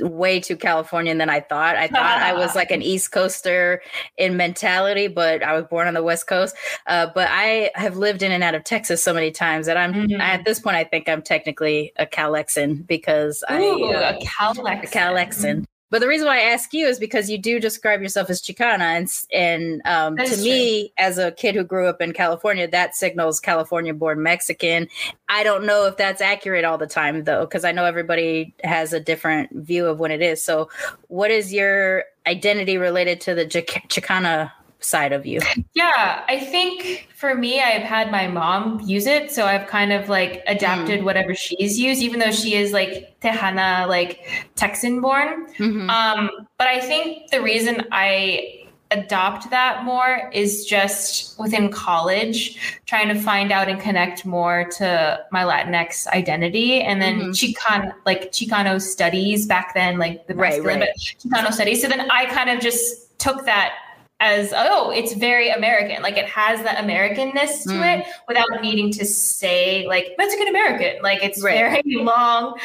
way 0.00 0.40
too 0.40 0.56
Californian 0.56 1.18
than 1.18 1.30
I 1.30 1.40
thought. 1.40 1.76
I 1.76 1.88
thought 1.88 2.22
I 2.22 2.32
was 2.32 2.54
like 2.56 2.70
an 2.70 2.82
East 2.82 3.12
Coaster 3.12 3.82
in 4.16 4.36
mentality, 4.36 5.08
but 5.08 5.42
I 5.42 5.54
was 5.54 5.64
born 5.64 5.86
on 5.86 5.94
the 5.94 6.02
West 6.02 6.26
Coast. 6.26 6.56
Uh, 6.86 7.08
but 7.14 7.28
I 7.30 7.70
have 7.74 7.96
lived 7.96 8.22
in 8.22 8.32
and 8.32 8.42
out 8.42 8.54
of 8.54 8.64
Texas 8.64 9.02
so 9.02 9.12
many 9.12 9.30
times 9.30 9.66
that 9.66 9.76
I'm 9.76 9.92
mm-hmm. 9.92 10.20
at 10.20 10.44
this 10.44 10.60
point. 10.60 10.76
I 10.76 10.84
think 10.84 11.08
I'm 11.08 11.22
technically 11.22 11.92
a 11.96 12.06
Calexan 12.06 12.86
because 12.86 13.42
Ooh, 13.50 13.54
I 13.90 13.94
uh, 13.94 14.18
a 14.18 14.24
Calexan. 14.24 14.82
A 14.82 14.86
Calexan. 14.86 15.64
But 15.90 16.00
the 16.00 16.08
reason 16.08 16.26
why 16.26 16.38
I 16.38 16.42
ask 16.42 16.74
you 16.74 16.86
is 16.86 16.98
because 16.98 17.30
you 17.30 17.38
do 17.38 17.60
describe 17.60 18.02
yourself 18.02 18.28
as 18.28 18.42
Chicana, 18.42 18.80
and 18.80 19.12
and 19.32 19.82
um, 19.86 20.16
to 20.16 20.36
me, 20.38 20.92
as 20.98 21.18
a 21.18 21.30
kid 21.32 21.54
who 21.54 21.62
grew 21.62 21.86
up 21.86 22.00
in 22.00 22.12
California, 22.12 22.66
that 22.68 22.96
signals 22.96 23.38
California-born 23.38 24.22
Mexican. 24.22 24.88
I 25.28 25.44
don't 25.44 25.64
know 25.64 25.86
if 25.86 25.96
that's 25.96 26.20
accurate 26.20 26.64
all 26.64 26.78
the 26.78 26.86
time, 26.86 27.24
though, 27.24 27.44
because 27.44 27.64
I 27.64 27.72
know 27.72 27.84
everybody 27.84 28.54
has 28.64 28.92
a 28.92 29.00
different 29.00 29.50
view 29.52 29.86
of 29.86 30.00
when 30.00 30.10
it 30.10 30.22
is. 30.22 30.42
So, 30.42 30.68
what 31.08 31.30
is 31.30 31.52
your 31.52 32.04
identity 32.26 32.78
related 32.78 33.20
to 33.22 33.34
the 33.34 33.46
Chicana 33.46 34.50
side 34.84 35.12
of 35.12 35.26
you? 35.26 35.40
Yeah, 35.74 36.24
I 36.28 36.38
think 36.38 37.08
for 37.14 37.34
me, 37.34 37.60
I've 37.60 37.82
had 37.82 38.10
my 38.10 38.28
mom 38.28 38.80
use 38.84 39.06
it, 39.06 39.32
so 39.32 39.46
I've 39.46 39.66
kind 39.66 39.92
of 39.92 40.08
like 40.08 40.42
adapted 40.46 41.00
mm. 41.00 41.04
whatever 41.04 41.34
she's 41.34 41.78
used, 41.78 42.02
even 42.02 42.20
though 42.20 42.32
she 42.32 42.54
is 42.54 42.72
like 42.72 43.18
Tejana, 43.20 43.88
like 43.88 44.20
Texan 44.54 45.00
born. 45.00 45.46
Mm-hmm. 45.58 45.90
Um, 45.90 46.30
but 46.58 46.68
I 46.68 46.80
think 46.80 47.30
the 47.30 47.42
reason 47.42 47.86
I 47.90 48.60
adopt 48.90 49.50
that 49.50 49.84
more 49.84 50.30
is 50.32 50.64
just 50.66 51.38
within 51.38 51.70
college, 51.70 52.80
trying 52.86 53.08
to 53.08 53.20
find 53.20 53.50
out 53.50 53.68
and 53.68 53.80
connect 53.80 54.24
more 54.24 54.68
to 54.76 55.20
my 55.32 55.42
Latinx 55.42 56.06
identity. 56.08 56.80
And 56.80 57.02
then 57.02 57.20
mm-hmm. 57.20 57.30
Chican, 57.30 57.92
like 58.06 58.30
Chicano 58.30 58.80
studies 58.80 59.46
back 59.46 59.74
then, 59.74 59.98
like 59.98 60.26
the 60.26 60.34
right, 60.34 60.62
right. 60.62 60.88
Chicano 60.98 61.52
studies. 61.52 61.82
So 61.82 61.88
then 61.88 62.08
I 62.10 62.26
kind 62.26 62.50
of 62.50 62.60
just 62.60 63.18
took 63.18 63.44
that 63.46 63.72
as 64.20 64.52
oh 64.56 64.90
it's 64.90 65.14
very 65.14 65.50
american. 65.50 66.02
Like 66.02 66.16
it 66.16 66.26
has 66.26 66.62
that 66.62 66.76
americanness 66.78 67.64
to 67.64 67.70
mm. 67.70 67.98
it 68.00 68.06
without 68.28 68.48
needing 68.62 68.90
to 68.92 69.04
say 69.04 69.86
like 69.86 70.14
mexican 70.18 70.48
american. 70.48 71.02
Like 71.02 71.22
it's 71.22 71.42
right. 71.42 71.56
very 71.56 71.82
long. 71.86 72.58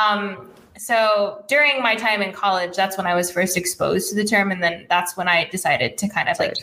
Um 0.00 0.50
so 0.76 1.44
during 1.48 1.82
my 1.82 1.94
time 1.94 2.20
in 2.20 2.32
college, 2.32 2.74
that's 2.74 2.96
when 2.98 3.06
I 3.06 3.14
was 3.14 3.30
first 3.30 3.56
exposed 3.56 4.08
to 4.10 4.16
the 4.16 4.24
term, 4.24 4.50
and 4.50 4.62
then 4.62 4.86
that's 4.88 5.16
when 5.16 5.28
I 5.28 5.44
decided 5.44 5.96
to 5.98 6.08
kind 6.08 6.28
of 6.28 6.36
like, 6.40 6.54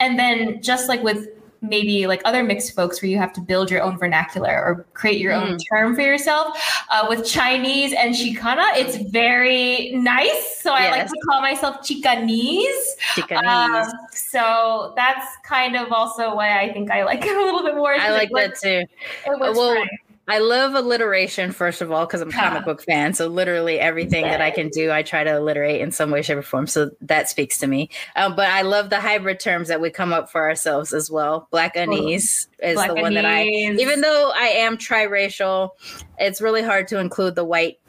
and 0.00 0.18
then 0.18 0.60
just 0.60 0.86
like 0.86 1.02
with 1.02 1.28
maybe 1.62 2.06
like 2.06 2.20
other 2.24 2.42
mixed 2.42 2.74
folks 2.74 3.00
where 3.00 3.10
you 3.10 3.16
have 3.16 3.32
to 3.32 3.40
build 3.40 3.70
your 3.70 3.80
own 3.82 3.96
vernacular 3.96 4.50
or 4.50 4.86
create 4.94 5.20
your 5.20 5.32
mm. 5.32 5.42
own 5.42 5.58
term 5.58 5.94
for 5.94 6.02
yourself. 6.02 6.58
Uh, 6.90 7.06
with 7.08 7.24
Chinese 7.24 7.92
and 7.92 8.14
Chicana, 8.14 8.68
it's 8.74 8.96
very 9.10 9.92
nice. 9.92 10.60
So 10.60 10.74
yes. 10.74 10.82
I 10.82 10.98
like 10.98 11.06
to 11.06 11.20
call 11.28 11.40
myself 11.40 11.76
Chicanese. 11.80 12.66
Chicanese. 13.14 13.84
Um, 13.84 13.92
so 14.12 14.92
that's 14.96 15.26
kind 15.44 15.76
of 15.76 15.92
also 15.92 16.34
why 16.34 16.60
I 16.60 16.72
think 16.72 16.90
I 16.90 17.04
like 17.04 17.24
it 17.24 17.36
a 17.36 17.40
little 17.40 17.62
bit 17.62 17.76
more. 17.76 17.94
I 17.94 18.10
like 18.10 18.30
that 18.34 18.58
too. 18.60 18.84
It 19.26 19.38
was 19.40 19.56
well, 19.56 19.82
I 20.28 20.38
love 20.38 20.74
alliteration, 20.74 21.50
first 21.50 21.80
of 21.80 21.90
all, 21.90 22.06
because 22.06 22.20
I'm 22.20 22.28
a 22.28 22.32
comic 22.32 22.64
book 22.64 22.82
fan. 22.82 23.12
So 23.12 23.26
literally 23.26 23.80
everything 23.80 24.22
that 24.22 24.40
I 24.40 24.52
can 24.52 24.68
do, 24.68 24.92
I 24.92 25.02
try 25.02 25.24
to 25.24 25.30
alliterate 25.30 25.80
in 25.80 25.90
some 25.90 26.12
way, 26.12 26.22
shape, 26.22 26.38
or 26.38 26.42
form. 26.42 26.68
So 26.68 26.90
that 27.00 27.28
speaks 27.28 27.58
to 27.58 27.66
me. 27.66 27.90
Um, 28.14 28.36
but 28.36 28.48
I 28.48 28.62
love 28.62 28.88
the 28.88 29.00
hybrid 29.00 29.40
terms 29.40 29.66
that 29.66 29.80
we 29.80 29.90
come 29.90 30.12
up 30.12 30.30
for 30.30 30.48
ourselves 30.48 30.92
as 30.92 31.10
well. 31.10 31.48
Black 31.50 31.74
Blackanese 31.74 32.46
is 32.62 32.74
Black 32.74 32.94
the 32.94 33.02
one 33.02 33.14
that 33.14 33.24
I, 33.24 33.46
even 33.46 34.00
though 34.00 34.32
I 34.34 34.46
am 34.46 34.78
triracial, 34.78 35.70
it's 36.18 36.40
really 36.40 36.62
hard 36.62 36.86
to 36.88 37.00
include 37.00 37.34
the 37.34 37.44
white, 37.44 37.80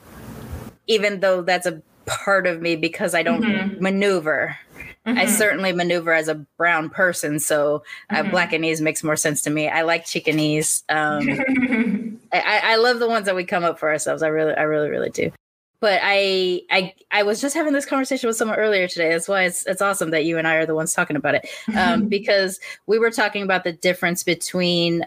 even 0.88 1.19
though 1.19 1.43
that's 1.43 1.67
a 1.67 1.84
part 2.08 2.48
of 2.48 2.62
me 2.62 2.76
because 2.76 3.13
I 3.13 3.22
don't 3.22 3.43
mm-hmm. 3.43 3.82
maneuver. 3.82 4.58
Mm-hmm. 5.06 5.19
I 5.19 5.26
certainly 5.28 5.72
maneuver 5.72 6.13
as 6.13 6.30
a 6.30 6.36
brown 6.58 6.89
person, 6.89 7.38
so 7.38 7.84
uh, 8.10 8.15
mm-hmm. 8.15 8.28
uh, 8.28 8.39
Blackanese 8.39 8.82
makes 8.82 9.04
more 9.04 9.17
sense 9.17 9.41
to 9.43 9.50
me. 9.50 9.67
I 9.67 9.82
like 9.82 10.06
Chicanese. 10.06 10.84
Um, 10.89 12.12
I, 12.34 12.74
I 12.74 12.76
love 12.78 13.00
the 13.00 13.08
ones 13.08 13.26
that 13.26 13.36
we 13.36 13.43
come 13.43 13.63
up 13.63 13.80
for 13.80 13.89
ourselves. 13.89 14.24
I 14.24 14.28
really, 14.28 14.54
I 14.54 14.63
really, 14.63 14.89
really 14.89 15.10
do. 15.10 15.32
But 15.80 16.00
I, 16.02 16.62
I, 16.72 16.93
I 17.12 17.24
was 17.24 17.41
just 17.41 17.56
having 17.56 17.74
this 17.74 17.86
conversation 17.86 18.28
with 18.28 18.38
someone 18.38 18.58
earlier 18.58 18.88
today. 18.88 19.10
That's 19.10 19.28
why 19.28 19.43
it's 19.43 19.65
it's 19.65 19.82
awesome 19.82 20.12
that 20.12 20.24
you 20.24 20.38
and 20.38 20.48
I 20.48 20.56
are 20.56 20.65
the 20.65 20.76
ones 20.76 20.93
talking 20.93 21.17
about 21.17 21.36
it, 21.36 21.50
um, 21.78 22.08
because 22.08 22.60
we 22.88 23.00
were 23.00 23.12
talking 23.12 23.43
about 23.43 23.63
the 23.63 23.74
difference 23.74 24.24
between 24.24 25.06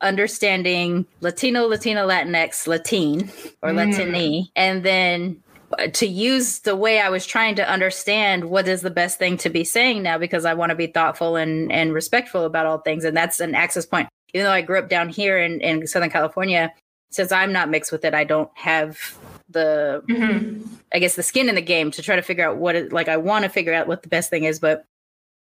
understanding 0.00 1.06
Latino, 1.20 1.66
Latino, 1.66 2.06
Latinx, 2.06 2.66
Latin, 2.66 3.30
or 3.62 3.70
mm. 3.70 3.94
Latini, 3.94 4.48
and 4.54 4.84
then 4.84 5.42
to 5.92 6.06
use 6.06 6.60
the 6.60 6.76
way 6.76 7.00
I 7.00 7.08
was 7.08 7.26
trying 7.26 7.54
to 7.56 7.70
understand 7.70 8.44
what 8.44 8.68
is 8.68 8.80
the 8.80 8.90
best 8.90 9.18
thing 9.18 9.36
to 9.38 9.50
be 9.50 9.64
saying 9.64 10.02
now 10.02 10.18
because 10.18 10.44
I 10.44 10.54
want 10.54 10.70
to 10.70 10.76
be 10.76 10.86
thoughtful 10.86 11.36
and, 11.36 11.70
and 11.70 11.92
respectful 11.92 12.44
about 12.44 12.66
all 12.66 12.78
things. 12.78 13.04
And 13.04 13.16
that's 13.16 13.40
an 13.40 13.54
access 13.54 13.84
point. 13.84 14.08
Even 14.34 14.44
though 14.44 14.52
I 14.52 14.62
grew 14.62 14.78
up 14.78 14.88
down 14.88 15.08
here 15.08 15.38
in, 15.38 15.60
in 15.60 15.86
Southern 15.86 16.10
California, 16.10 16.72
since 17.10 17.32
I'm 17.32 17.52
not 17.52 17.70
mixed 17.70 17.90
with 17.90 18.04
it, 18.04 18.14
I 18.14 18.24
don't 18.24 18.50
have 18.54 19.18
the, 19.48 20.02
mm-hmm. 20.08 20.62
I 20.92 20.98
guess, 20.98 21.16
the 21.16 21.22
skin 21.22 21.48
in 21.48 21.54
the 21.54 21.62
game 21.62 21.90
to 21.92 22.02
try 22.02 22.16
to 22.16 22.22
figure 22.22 22.46
out 22.46 22.58
what 22.58 22.76
it, 22.76 22.92
like, 22.92 23.08
I 23.08 23.16
want 23.16 23.44
to 23.44 23.48
figure 23.48 23.72
out 23.72 23.88
what 23.88 24.02
the 24.02 24.08
best 24.08 24.28
thing 24.28 24.44
is. 24.44 24.60
But, 24.60 24.84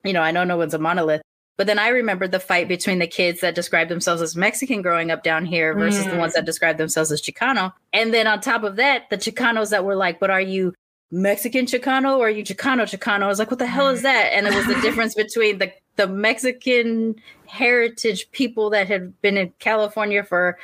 you 0.03 0.13
know, 0.13 0.21
I 0.21 0.31
know 0.31 0.45
no 0.45 0.57
one's 0.57 0.73
a 0.73 0.79
monolith. 0.79 1.21
But 1.57 1.65
then 1.65 1.79
I 1.79 1.89
remember 1.89 2.27
the 2.27 2.39
fight 2.39 2.67
between 2.67 2.99
the 2.99 3.07
kids 3.07 3.41
that 3.41 3.55
described 3.55 3.89
themselves 3.89 4.21
as 4.21 4.35
Mexican 4.35 4.83
growing 4.83 5.09
up 5.09 5.23
down 5.23 5.43
here 5.43 5.73
versus 5.73 6.05
mm. 6.05 6.11
the 6.11 6.17
ones 6.17 6.35
that 6.35 6.45
described 6.45 6.79
themselves 6.79 7.11
as 7.11 7.19
Chicano. 7.19 7.73
And 7.91 8.13
then 8.13 8.27
on 8.27 8.39
top 8.39 8.63
of 8.63 8.75
that, 8.75 9.09
the 9.09 9.17
Chicanos 9.17 9.71
that 9.71 9.83
were 9.83 9.95
like, 9.95 10.19
but 10.19 10.29
are 10.29 10.39
you 10.39 10.75
Mexican 11.11 11.65
Chicano 11.65 12.17
or 12.17 12.27
are 12.27 12.29
you 12.29 12.43
Chicano 12.43 12.83
Chicano? 12.83 13.23
I 13.23 13.27
was 13.27 13.39
like, 13.39 13.49
what 13.49 13.59
the 13.59 13.67
hell 13.67 13.89
is 13.89 14.01
that? 14.01 14.33
And 14.33 14.45
it 14.45 14.53
was 14.53 14.67
the 14.67 14.79
difference 14.81 15.15
between 15.15 15.57
the, 15.57 15.71
the 15.95 16.07
Mexican 16.07 17.15
heritage 17.45 18.29
people 18.31 18.69
that 18.71 18.87
had 18.87 19.19
been 19.21 19.37
in 19.37 19.53
California 19.59 20.23
for 20.23 20.57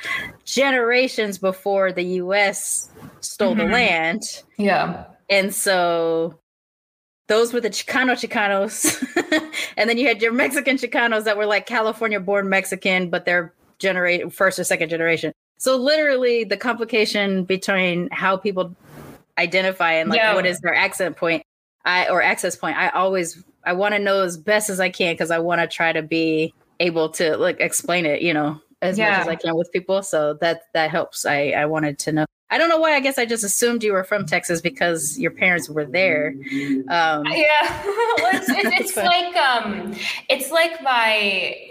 generations 0.44 1.38
before 1.38 1.92
the 1.92 2.02
US 2.02 2.90
stole 3.20 3.54
mm-hmm. 3.54 3.60
the 3.60 3.72
land. 3.72 4.22
Yeah. 4.58 5.04
And 5.30 5.54
so 5.54 6.38
those 7.28 7.54
were 7.54 7.60
the 7.60 7.70
Chicano 7.70 8.12
Chicanos. 8.12 9.02
and 9.78 9.88
then 9.88 9.96
you 9.96 10.06
had 10.06 10.20
your 10.20 10.32
Mexican 10.32 10.76
Chicanos 10.76 11.24
that 11.24 11.38
were 11.38 11.46
like 11.46 11.64
California 11.64 12.20
born 12.20 12.50
Mexican, 12.50 13.08
but 13.08 13.24
they're 13.24 13.54
generate 13.78 14.32
first 14.32 14.58
or 14.58 14.64
second 14.64 14.90
generation. 14.90 15.32
So 15.56 15.76
literally 15.76 16.44
the 16.44 16.56
complication 16.56 17.44
between 17.44 18.08
how 18.12 18.36
people 18.36 18.74
identify 19.38 19.92
and 19.92 20.10
like 20.10 20.18
yeah. 20.18 20.34
what 20.34 20.46
is 20.46 20.60
their 20.60 20.74
accent 20.74 21.16
point 21.16 21.44
I 21.84 22.08
or 22.08 22.22
access 22.22 22.56
point. 22.56 22.76
I 22.76 22.88
always 22.90 23.42
I 23.64 23.72
want 23.72 23.94
to 23.94 23.98
know 23.98 24.22
as 24.22 24.36
best 24.36 24.70
as 24.70 24.80
I 24.80 24.90
can 24.90 25.14
because 25.14 25.30
I 25.30 25.38
want 25.38 25.60
to 25.60 25.66
try 25.66 25.92
to 25.92 26.02
be 26.02 26.52
able 26.80 27.08
to 27.10 27.36
like 27.36 27.60
explain 27.60 28.06
it, 28.06 28.22
you 28.22 28.32
know, 28.32 28.60
as 28.82 28.98
yeah. 28.98 29.10
much 29.10 29.20
as 29.20 29.28
I 29.28 29.36
can 29.36 29.56
with 29.56 29.70
people. 29.72 30.02
So 30.02 30.34
that 30.40 30.62
that 30.72 30.90
helps. 30.90 31.26
I 31.26 31.50
I 31.50 31.66
wanted 31.66 31.98
to 32.00 32.12
know. 32.12 32.26
I 32.50 32.58
don't 32.58 32.68
know 32.68 32.78
why. 32.78 32.94
I 32.94 33.00
guess 33.00 33.18
I 33.18 33.26
just 33.26 33.44
assumed 33.44 33.82
you 33.82 33.92
were 33.92 34.04
from 34.04 34.26
Texas 34.26 34.60
because 34.60 35.18
your 35.18 35.30
parents 35.30 35.68
were 35.68 35.84
there. 35.84 36.34
Um, 36.88 37.24
yeah, 37.26 37.82
well, 37.84 38.30
it's, 38.34 38.48
it's, 38.48 38.80
it's 38.96 38.96
like 38.96 39.36
um, 39.36 39.94
it's 40.28 40.50
like 40.50 40.82
my. 40.82 41.70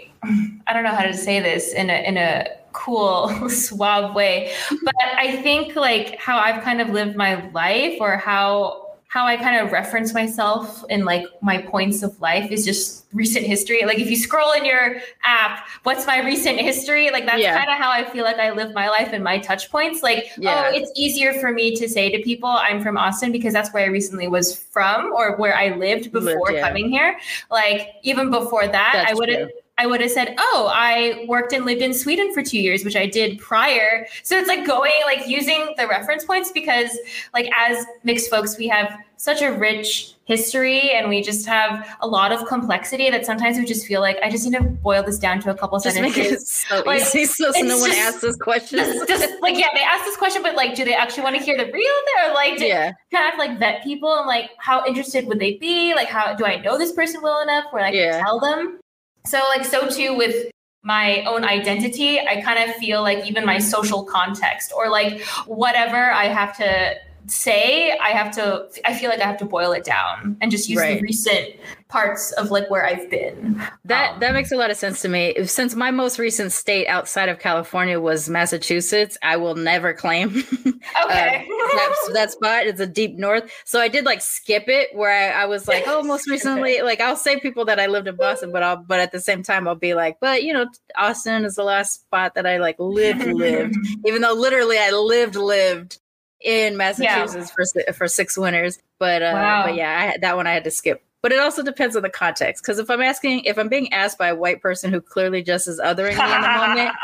I 0.66 0.72
don't 0.72 0.84
know 0.84 0.94
how 0.94 1.04
to 1.04 1.12
say 1.12 1.40
this 1.40 1.74
in 1.74 1.90
a 1.90 2.08
in 2.08 2.16
a 2.16 2.46
cool 2.74 3.48
suave 3.48 4.14
way, 4.14 4.52
but 4.82 4.94
I 5.00 5.40
think 5.42 5.74
like 5.74 6.18
how 6.18 6.36
I've 6.36 6.62
kind 6.62 6.82
of 6.82 6.90
lived 6.90 7.16
my 7.16 7.50
life 7.50 7.96
or 8.00 8.18
how 8.18 8.84
how 9.14 9.26
I 9.26 9.36
kind 9.36 9.64
of 9.64 9.70
reference 9.70 10.12
myself 10.12 10.84
in 10.90 11.04
like 11.04 11.24
my 11.40 11.62
points 11.62 12.02
of 12.02 12.20
life 12.20 12.50
is 12.50 12.64
just 12.64 13.06
recent 13.12 13.46
history. 13.46 13.84
Like 13.84 14.00
if 14.00 14.10
you 14.10 14.16
scroll 14.16 14.50
in 14.54 14.64
your 14.64 14.96
app, 15.22 15.68
what's 15.84 16.04
my 16.04 16.18
recent 16.24 16.60
history? 16.60 17.12
Like 17.12 17.24
that's 17.24 17.40
yeah. 17.40 17.56
kind 17.56 17.70
of 17.70 17.78
how 17.78 17.92
I 17.92 18.10
feel 18.10 18.24
like 18.24 18.38
I 18.38 18.50
live 18.50 18.74
my 18.74 18.88
life 18.88 19.10
and 19.12 19.22
my 19.22 19.38
touch 19.38 19.70
points. 19.70 20.02
Like, 20.02 20.24
oh, 20.30 20.40
yeah. 20.40 20.64
oh, 20.66 20.74
it's 20.74 20.90
easier 20.96 21.32
for 21.34 21.52
me 21.52 21.76
to 21.76 21.88
say 21.88 22.10
to 22.10 22.24
people 22.24 22.48
I'm 22.48 22.82
from 22.82 22.98
Austin 22.98 23.30
because 23.30 23.52
that's 23.52 23.72
where 23.72 23.84
I 23.84 23.86
recently 23.86 24.26
was 24.26 24.58
from 24.58 25.12
or 25.12 25.36
where 25.36 25.54
I 25.54 25.76
lived 25.76 26.10
before 26.10 26.32
lived, 26.32 26.54
yeah. 26.54 26.66
coming 26.66 26.90
here. 26.90 27.16
Like 27.52 27.90
even 28.02 28.32
before 28.32 28.66
that, 28.66 28.90
that's 28.94 29.12
I 29.12 29.14
would 29.14 29.28
have 29.28 29.48
I 29.76 29.86
would 29.86 30.00
have 30.00 30.10
said, 30.10 30.34
"Oh, 30.38 30.70
I 30.72 31.24
worked 31.28 31.52
and 31.52 31.64
lived 31.64 31.82
in 31.82 31.92
Sweden 31.92 32.32
for 32.32 32.42
2 32.42 32.58
years, 32.58 32.84
which 32.84 32.96
I 32.96 33.06
did 33.06 33.38
prior." 33.38 34.06
So 34.22 34.38
it's 34.38 34.48
like 34.48 34.66
going 34.66 34.92
like 35.04 35.26
using 35.26 35.74
the 35.76 35.86
reference 35.88 36.24
points 36.24 36.52
because 36.52 36.96
like 37.32 37.50
as 37.56 37.84
mixed 38.04 38.30
folks, 38.30 38.56
we 38.56 38.68
have 38.68 38.96
such 39.16 39.42
a 39.42 39.50
rich 39.52 40.14
history 40.24 40.90
and 40.90 41.08
we 41.08 41.22
just 41.22 41.46
have 41.46 41.96
a 42.00 42.06
lot 42.06 42.32
of 42.32 42.46
complexity 42.46 43.10
that 43.10 43.24
sometimes 43.24 43.58
we 43.58 43.64
just 43.64 43.86
feel 43.86 44.00
like 44.00 44.18
I 44.22 44.30
just 44.30 44.44
need 44.44 44.56
to 44.56 44.62
boil 44.62 45.02
this 45.02 45.18
down 45.18 45.40
to 45.40 45.50
a 45.50 45.54
couple 45.54 45.78
just 45.78 45.96
sentences. 45.96 46.64
So 46.68 46.82
like, 46.84 47.00
easy 47.00 47.24
so 47.26 47.50
no 47.50 47.78
one 47.78 47.90
asks 47.90 48.20
this 48.20 48.36
question. 48.36 48.78
Just, 48.78 49.08
just, 49.08 49.42
like 49.42 49.58
yeah, 49.58 49.68
they 49.74 49.82
ask 49.82 50.04
this 50.04 50.16
question, 50.16 50.42
but 50.42 50.54
like, 50.54 50.74
do 50.74 50.84
they 50.84 50.94
actually 50.94 51.24
want 51.24 51.36
to 51.36 51.42
hear 51.42 51.56
the 51.56 51.64
real 51.64 51.72
thing, 51.72 52.30
or 52.30 52.34
like, 52.34 52.58
do, 52.58 52.64
yeah, 52.66 52.92
kind 53.12 53.32
of 53.32 53.38
like 53.38 53.58
vet 53.58 53.82
people 53.82 54.16
and 54.18 54.26
like, 54.26 54.50
how 54.58 54.84
interested 54.86 55.26
would 55.26 55.38
they 55.38 55.54
be? 55.54 55.94
Like, 55.94 56.08
how 56.08 56.34
do 56.34 56.44
I 56.44 56.60
know 56.60 56.78
this 56.78 56.92
person 56.92 57.20
well 57.22 57.42
enough 57.42 57.64
where 57.70 57.84
I 57.84 57.90
can 57.90 58.00
yeah. 58.00 58.22
tell 58.22 58.40
them? 58.40 58.80
So, 59.26 59.40
like, 59.48 59.64
so 59.64 59.88
too 59.88 60.16
with 60.16 60.50
my 60.82 61.24
own 61.24 61.44
identity, 61.44 62.20
I 62.20 62.42
kind 62.42 62.68
of 62.68 62.76
feel 62.76 63.02
like 63.02 63.26
even 63.26 63.46
my 63.46 63.58
social 63.58 64.04
context 64.04 64.72
or 64.76 64.90
like 64.90 65.22
whatever 65.46 66.12
I 66.12 66.24
have 66.26 66.56
to 66.58 66.96
say 67.26 67.96
i 68.02 68.10
have 68.10 68.30
to 68.30 68.68
i 68.84 68.94
feel 68.94 69.08
like 69.08 69.20
i 69.20 69.24
have 69.24 69.38
to 69.38 69.44
boil 69.44 69.72
it 69.72 69.84
down 69.84 70.36
and 70.40 70.50
just 70.50 70.68
use 70.68 70.78
right. 70.78 70.98
the 70.98 71.02
recent 71.02 71.56
parts 71.88 72.32
of 72.32 72.50
like 72.50 72.68
where 72.70 72.84
i've 72.84 73.08
been. 73.08 73.62
That 73.84 74.14
um, 74.14 74.20
that 74.20 74.32
makes 74.32 74.50
a 74.50 74.56
lot 74.56 74.70
of 74.70 74.76
sense 74.76 75.00
to 75.02 75.08
me. 75.08 75.44
Since 75.44 75.76
my 75.76 75.90
most 75.90 76.18
recent 76.18 76.52
state 76.52 76.86
outside 76.88 77.28
of 77.28 77.38
california 77.38 78.00
was 78.00 78.28
massachusetts 78.28 79.16
i 79.22 79.36
will 79.36 79.54
never 79.54 79.92
claim 79.92 80.28
okay. 80.34 80.76
uh, 81.04 81.76
that, 81.76 82.10
that 82.12 82.30
spot. 82.32 82.66
It's 82.66 82.80
a 82.80 82.86
deep 82.86 83.16
north. 83.16 83.50
So 83.64 83.80
i 83.80 83.88
did 83.88 84.04
like 84.04 84.20
skip 84.20 84.64
it 84.68 84.94
where 84.94 85.34
I, 85.34 85.42
I 85.42 85.46
was 85.46 85.68
like 85.68 85.84
oh 85.86 86.02
most 86.02 86.28
recently 86.28 86.80
like 86.82 87.00
i'll 87.00 87.16
say 87.16 87.38
people 87.38 87.64
that 87.66 87.78
i 87.80 87.86
lived 87.86 88.08
in 88.08 88.16
boston 88.16 88.52
but 88.52 88.62
i'll 88.62 88.76
but 88.76 89.00
at 89.00 89.12
the 89.12 89.20
same 89.20 89.42
time 89.42 89.68
i'll 89.68 89.74
be 89.74 89.94
like 89.94 90.18
but 90.20 90.42
you 90.42 90.52
know 90.52 90.66
austin 90.96 91.44
is 91.44 91.54
the 91.54 91.64
last 91.64 91.94
spot 91.94 92.34
that 92.34 92.46
i 92.46 92.58
like 92.58 92.76
lived 92.78 93.24
lived 93.24 93.76
even 94.06 94.22
though 94.22 94.34
literally 94.34 94.78
i 94.78 94.90
lived 94.90 95.36
lived 95.36 95.98
in 96.44 96.76
Massachusetts 96.76 97.52
yeah. 97.58 97.84
for 97.84 97.92
for 97.92 98.08
six 98.08 98.38
winters. 98.38 98.78
But 98.98 99.22
uh, 99.22 99.32
wow. 99.34 99.66
but 99.66 99.74
yeah, 99.74 100.12
I, 100.14 100.18
that 100.18 100.36
one 100.36 100.46
I 100.46 100.52
had 100.52 100.64
to 100.64 100.70
skip 100.70 101.02
but 101.24 101.32
it 101.32 101.38
also 101.38 101.62
depends 101.62 101.96
on 101.96 102.02
the 102.02 102.10
context. 102.10 102.62
Because 102.62 102.78
if 102.78 102.90
I'm 102.90 103.00
asking, 103.00 103.44
if 103.44 103.58
I'm 103.58 103.70
being 103.70 103.90
asked 103.94 104.18
by 104.18 104.28
a 104.28 104.34
white 104.34 104.60
person 104.60 104.92
who 104.92 105.00
clearly 105.00 105.42
just 105.42 105.66
is 105.66 105.80
othering 105.80 106.18
me 106.18 106.34
in 106.34 106.42
the 106.42 106.48
moment, 106.66 106.94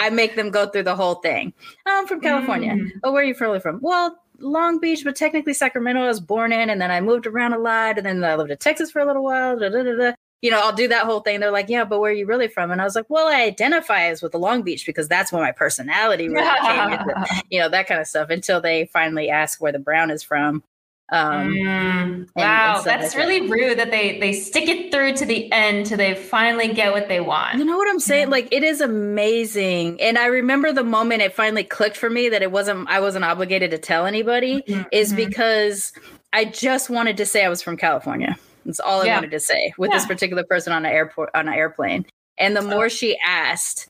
I 0.00 0.10
make 0.10 0.34
them 0.34 0.50
go 0.50 0.66
through 0.66 0.82
the 0.82 0.96
whole 0.96 1.14
thing. 1.14 1.52
I'm 1.86 2.08
from 2.08 2.20
California. 2.20 2.72
Mm. 2.72 2.90
Oh, 3.04 3.12
where 3.12 3.22
are 3.22 3.24
you 3.24 3.36
really 3.38 3.60
from? 3.60 3.78
Well, 3.80 4.18
Long 4.40 4.80
Beach, 4.80 5.04
but 5.04 5.14
technically 5.14 5.54
Sacramento. 5.54 6.02
I 6.02 6.08
was 6.08 6.18
born 6.18 6.52
in, 6.52 6.70
and 6.70 6.82
then 6.82 6.90
I 6.90 7.00
moved 7.00 7.28
around 7.28 7.52
a 7.52 7.58
lot, 7.58 7.98
and 7.98 8.04
then 8.04 8.24
I 8.24 8.34
lived 8.34 8.50
in 8.50 8.58
Texas 8.58 8.90
for 8.90 8.98
a 8.98 9.06
little 9.06 9.22
while. 9.22 9.56
Da, 9.56 9.68
da, 9.68 9.84
da, 9.84 10.12
you 10.40 10.50
know, 10.50 10.60
I'll 10.60 10.72
do 10.72 10.88
that 10.88 11.04
whole 11.04 11.20
thing. 11.20 11.40
They're 11.40 11.50
like, 11.50 11.68
"Yeah, 11.68 11.84
but 11.84 12.00
where 12.00 12.10
are 12.10 12.14
you 12.14 12.26
really 12.26 12.48
from?" 12.48 12.70
And 12.70 12.80
I 12.80 12.84
was 12.84 12.94
like, 12.94 13.06
"Well, 13.08 13.26
I 13.26 13.42
identify 13.42 14.04
as 14.04 14.22
with 14.22 14.32
the 14.32 14.38
Long 14.38 14.62
Beach 14.62 14.86
because 14.86 15.08
that's 15.08 15.32
where 15.32 15.42
my 15.42 15.52
personality 15.52 16.28
really 16.28 16.58
came 16.60 16.92
into, 16.92 17.26
you 17.50 17.58
know, 17.58 17.68
that 17.68 17.86
kind 17.86 18.00
of 18.00 18.06
stuff." 18.06 18.30
Until 18.30 18.60
they 18.60 18.86
finally 18.92 19.30
ask 19.30 19.60
where 19.60 19.72
the 19.72 19.78
brown 19.78 20.10
is 20.10 20.22
from, 20.22 20.62
um, 21.10 21.54
mm, 21.54 22.28
wow, 22.36 22.76
and 22.76 22.84
that's 22.84 23.16
really 23.16 23.48
rude 23.48 23.78
that 23.78 23.90
they 23.90 24.18
they 24.18 24.34
stick 24.34 24.68
it 24.68 24.92
through 24.92 25.14
to 25.14 25.24
the 25.24 25.50
end 25.52 25.86
till 25.86 25.96
they 25.96 26.14
finally 26.14 26.68
get 26.74 26.92
what 26.92 27.08
they 27.08 27.20
want. 27.20 27.58
You 27.58 27.64
know 27.64 27.78
what 27.78 27.88
I'm 27.88 27.98
saying? 27.98 28.28
Like 28.28 28.48
it 28.52 28.62
is 28.62 28.82
amazing, 28.82 29.98
and 30.02 30.18
I 30.18 30.26
remember 30.26 30.70
the 30.70 30.84
moment 30.84 31.22
it 31.22 31.32
finally 31.32 31.64
clicked 31.64 31.96
for 31.96 32.10
me 32.10 32.28
that 32.28 32.42
it 32.42 32.52
wasn't 32.52 32.90
I 32.90 33.00
wasn't 33.00 33.24
obligated 33.24 33.70
to 33.70 33.78
tell 33.78 34.04
anybody 34.04 34.62
mm-hmm. 34.68 34.82
is 34.92 35.08
mm-hmm. 35.08 35.16
because 35.16 35.92
I 36.34 36.44
just 36.44 36.90
wanted 36.90 37.16
to 37.16 37.26
say 37.26 37.42
I 37.42 37.48
was 37.48 37.62
from 37.62 37.78
California. 37.78 38.36
That's 38.64 38.80
all 38.80 39.02
I 39.02 39.06
yeah. 39.06 39.14
wanted 39.16 39.30
to 39.32 39.40
say 39.40 39.72
with 39.78 39.90
yeah. 39.90 39.96
this 39.96 40.06
particular 40.06 40.44
person 40.44 40.72
on 40.72 40.84
an 40.84 40.92
airport 40.92 41.30
on 41.34 41.48
an 41.48 41.54
airplane. 41.54 42.06
And 42.38 42.56
the 42.56 42.62
more 42.62 42.88
she 42.88 43.18
asked, 43.26 43.88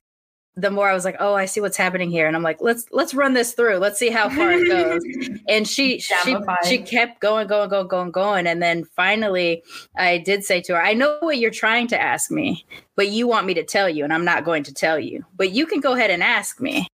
the 0.58 0.70
more 0.72 0.88
I 0.88 0.94
was 0.94 1.04
like, 1.04 1.16
oh, 1.20 1.34
I 1.34 1.44
see 1.44 1.60
what's 1.60 1.76
happening 1.76 2.10
here, 2.10 2.26
and 2.26 2.34
I'm 2.34 2.42
like, 2.42 2.60
let's 2.60 2.86
let's 2.90 3.14
run 3.14 3.34
this 3.34 3.54
through. 3.54 3.76
Let's 3.76 3.98
see 3.98 4.10
how 4.10 4.28
far 4.28 4.50
it 4.52 4.68
goes. 4.68 5.38
and 5.48 5.68
she 5.68 6.00
she 6.00 6.36
she 6.64 6.78
kept 6.78 7.20
going, 7.20 7.46
going, 7.46 7.68
going, 7.68 7.86
going, 7.86 8.10
going, 8.10 8.46
and 8.46 8.60
then 8.60 8.84
finally, 8.96 9.62
I 9.96 10.18
did 10.18 10.44
say 10.44 10.60
to 10.62 10.74
her, 10.74 10.82
I 10.82 10.94
know 10.94 11.18
what 11.20 11.38
you're 11.38 11.52
trying 11.52 11.86
to 11.88 12.00
ask 12.00 12.30
me, 12.32 12.66
but 12.96 13.08
you 13.08 13.28
want 13.28 13.46
me 13.46 13.54
to 13.54 13.64
tell 13.64 13.88
you, 13.88 14.02
and 14.02 14.12
I'm 14.12 14.24
not 14.24 14.44
going 14.44 14.64
to 14.64 14.74
tell 14.74 14.98
you. 14.98 15.24
But 15.36 15.52
you 15.52 15.64
can 15.64 15.80
go 15.80 15.94
ahead 15.94 16.10
and 16.10 16.22
ask 16.24 16.60
me. 16.60 16.88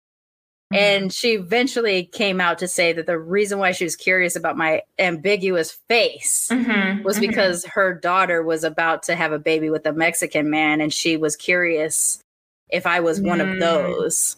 Mm-hmm. 0.72 0.82
And 0.82 1.12
she 1.12 1.32
eventually 1.32 2.04
came 2.04 2.40
out 2.40 2.58
to 2.58 2.68
say 2.68 2.92
that 2.92 3.06
the 3.06 3.18
reason 3.18 3.58
why 3.58 3.72
she 3.72 3.82
was 3.82 3.96
curious 3.96 4.36
about 4.36 4.56
my 4.56 4.82
ambiguous 5.00 5.72
face 5.88 6.48
mm-hmm. 6.50 7.02
was 7.02 7.16
mm-hmm. 7.16 7.26
because 7.26 7.64
her 7.64 7.92
daughter 7.92 8.40
was 8.42 8.62
about 8.62 9.02
to 9.04 9.16
have 9.16 9.32
a 9.32 9.38
baby 9.38 9.68
with 9.68 9.84
a 9.86 9.92
Mexican 9.92 10.48
man, 10.48 10.80
and 10.80 10.94
she 10.94 11.16
was 11.16 11.34
curious 11.34 12.22
if 12.68 12.86
I 12.86 13.00
was 13.00 13.20
one 13.20 13.40
mm. 13.40 13.52
of 13.52 13.58
those. 13.58 14.36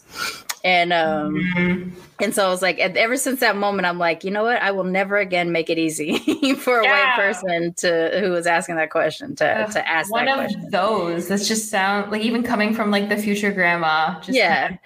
And 0.65 0.93
um 0.93 1.35
mm. 1.35 1.93
and 2.21 2.33
so 2.33 2.47
I 2.47 2.49
was 2.49 2.63
like 2.63 2.79
ever 2.79 3.17
since 3.17 3.41
that 3.41 3.57
moment 3.57 3.85
I'm 3.85 3.99
like, 3.99 4.23
you 4.23 4.31
know 4.31 4.45
what? 4.45 4.63
I 4.63 4.71
will 4.71 4.85
never 4.85 5.19
again 5.19 5.51
make 5.51 5.69
it 5.69 5.77
easy 5.77 6.55
for 6.55 6.81
a 6.81 6.85
yeah. 6.85 7.17
white 7.17 7.17
person 7.17 7.75
to 7.79 8.21
who 8.21 8.31
was 8.31 8.47
asking 8.47 8.77
that 8.77 8.91
question 8.91 9.35
to 9.37 9.69
to 9.73 9.89
ask 9.89 10.11
one 10.11 10.29
of 10.29 10.37
question. 10.37 10.71
those. 10.71 11.29
That 11.29 11.43
just 11.43 11.69
sound 11.69 12.13
like 12.13 12.23
even 12.23 12.43
coming 12.45 12.75
from 12.75 12.91
like 12.93 13.09
the 13.09 13.17
future 13.17 13.51
grandma. 13.51 14.21
Just 14.21 14.39
yeah. 14.39 14.77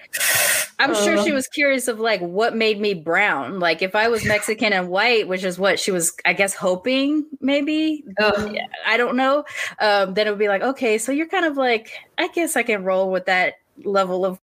I'm 0.79 0.93
sure 0.93 1.23
she 1.23 1.31
was 1.31 1.47
curious 1.47 1.87
of 1.87 1.99
like 1.99 2.21
what 2.21 2.55
made 2.55 2.79
me 2.79 2.93
brown. 2.93 3.59
Like 3.59 3.81
if 3.81 3.95
I 3.95 4.07
was 4.09 4.23
Mexican 4.25 4.73
and 4.73 4.89
white, 4.89 5.27
which 5.27 5.43
is 5.43 5.57
what 5.57 5.79
she 5.79 5.91
was, 5.91 6.13
I 6.25 6.33
guess, 6.33 6.53
hoping 6.53 7.25
maybe. 7.41 8.03
I 8.85 8.97
don't 8.97 9.15
know. 9.15 9.43
Um, 9.79 10.13
then 10.13 10.27
it 10.27 10.29
would 10.29 10.39
be 10.39 10.47
like, 10.47 10.61
okay, 10.61 10.97
so 10.97 11.11
you're 11.11 11.27
kind 11.27 11.45
of 11.45 11.57
like, 11.57 11.91
I 12.17 12.27
guess 12.27 12.55
I 12.55 12.63
can 12.63 12.83
roll 12.83 13.11
with 13.11 13.25
that 13.25 13.55
level 13.83 14.25
of 14.25 14.39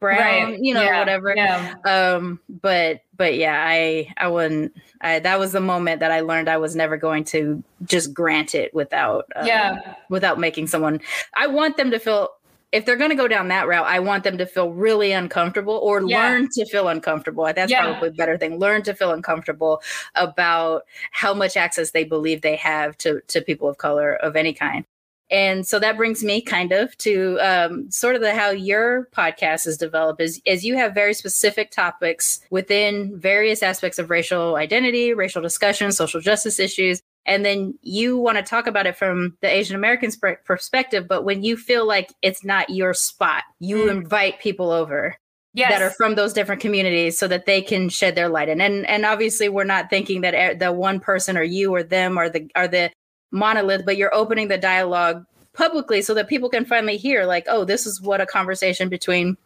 brown, 0.00 0.50
right. 0.50 0.58
you 0.60 0.74
know, 0.74 0.82
yeah. 0.82 0.98
whatever. 0.98 1.34
Yeah. 1.34 1.74
Um, 1.84 2.40
but 2.48 3.00
but 3.16 3.36
yeah, 3.36 3.64
I 3.66 4.12
I 4.16 4.28
wouldn't. 4.28 4.76
I, 5.00 5.18
that 5.20 5.38
was 5.38 5.52
the 5.52 5.60
moment 5.60 6.00
that 6.00 6.10
I 6.10 6.20
learned 6.20 6.48
I 6.48 6.58
was 6.58 6.76
never 6.76 6.96
going 6.96 7.24
to 7.24 7.62
just 7.84 8.12
grant 8.12 8.54
it 8.54 8.74
without 8.74 9.26
um, 9.36 9.46
yeah 9.46 9.94
without 10.10 10.38
making 10.38 10.66
someone. 10.66 11.00
I 11.34 11.46
want 11.46 11.76
them 11.76 11.90
to 11.90 11.98
feel 11.98 12.30
if 12.74 12.84
they're 12.84 12.96
going 12.96 13.10
to 13.10 13.16
go 13.16 13.28
down 13.28 13.48
that 13.48 13.68
route, 13.68 13.86
I 13.86 14.00
want 14.00 14.24
them 14.24 14.36
to 14.38 14.46
feel 14.46 14.72
really 14.72 15.12
uncomfortable 15.12 15.74
or 15.74 16.02
yeah. 16.02 16.18
learn 16.18 16.48
to 16.54 16.66
feel 16.66 16.88
uncomfortable. 16.88 17.44
That's 17.54 17.70
yeah. 17.70 17.84
probably 17.84 18.08
a 18.08 18.12
better 18.12 18.36
thing. 18.36 18.58
Learn 18.58 18.82
to 18.82 18.94
feel 18.94 19.12
uncomfortable 19.12 19.80
about 20.16 20.82
how 21.12 21.32
much 21.34 21.56
access 21.56 21.92
they 21.92 22.02
believe 22.02 22.42
they 22.42 22.56
have 22.56 22.98
to, 22.98 23.20
to 23.28 23.40
people 23.40 23.68
of 23.68 23.78
color 23.78 24.16
of 24.16 24.34
any 24.34 24.52
kind. 24.52 24.84
And 25.30 25.64
so 25.64 25.78
that 25.78 25.96
brings 25.96 26.24
me 26.24 26.40
kind 26.40 26.72
of 26.72 26.96
to 26.98 27.38
um, 27.40 27.90
sort 27.92 28.16
of 28.16 28.22
the 28.22 28.34
how 28.34 28.50
your 28.50 29.08
podcast 29.16 29.68
is 29.68 29.78
developed 29.78 30.20
is, 30.20 30.42
is 30.44 30.64
you 30.64 30.76
have 30.76 30.94
very 30.94 31.14
specific 31.14 31.70
topics 31.70 32.40
within 32.50 33.18
various 33.18 33.62
aspects 33.62 34.00
of 34.00 34.10
racial 34.10 34.56
identity, 34.56 35.14
racial 35.14 35.40
discussion, 35.40 35.92
social 35.92 36.20
justice 36.20 36.58
issues 36.58 37.00
and 37.26 37.44
then 37.44 37.78
you 37.82 38.18
want 38.18 38.36
to 38.38 38.42
talk 38.42 38.66
about 38.66 38.86
it 38.86 38.96
from 38.96 39.36
the 39.40 39.48
Asian 39.48 39.76
American 39.76 40.10
sp- 40.12 40.44
perspective. 40.44 41.08
But 41.08 41.24
when 41.24 41.42
you 41.42 41.56
feel 41.56 41.86
like 41.86 42.12
it's 42.22 42.44
not 42.44 42.70
your 42.70 42.94
spot, 42.94 43.44
you 43.60 43.76
mm. 43.76 43.90
invite 43.90 44.40
people 44.40 44.70
over 44.70 45.16
yes. 45.54 45.70
that 45.70 45.82
are 45.82 45.90
from 45.90 46.14
those 46.14 46.32
different 46.32 46.60
communities 46.60 47.18
so 47.18 47.26
that 47.28 47.46
they 47.46 47.62
can 47.62 47.88
shed 47.88 48.14
their 48.14 48.28
light. 48.28 48.48
And 48.48 48.60
and 48.60 48.86
and 48.86 49.06
obviously, 49.06 49.48
we're 49.48 49.64
not 49.64 49.90
thinking 49.90 50.20
that 50.20 50.58
the 50.58 50.72
one 50.72 51.00
person 51.00 51.36
or 51.36 51.42
you 51.42 51.74
or 51.74 51.82
them 51.82 52.18
are 52.18 52.28
the 52.28 52.50
are 52.54 52.68
the 52.68 52.90
monolith, 53.30 53.84
but 53.84 53.96
you're 53.96 54.14
opening 54.14 54.48
the 54.48 54.58
dialogue 54.58 55.24
publicly 55.54 56.02
so 56.02 56.14
that 56.14 56.28
people 56.28 56.48
can 56.48 56.64
finally 56.64 56.96
hear, 56.96 57.24
like, 57.24 57.46
oh, 57.48 57.64
this 57.64 57.86
is 57.86 58.00
what 58.00 58.20
a 58.20 58.26
conversation 58.26 58.88
between 58.88 59.36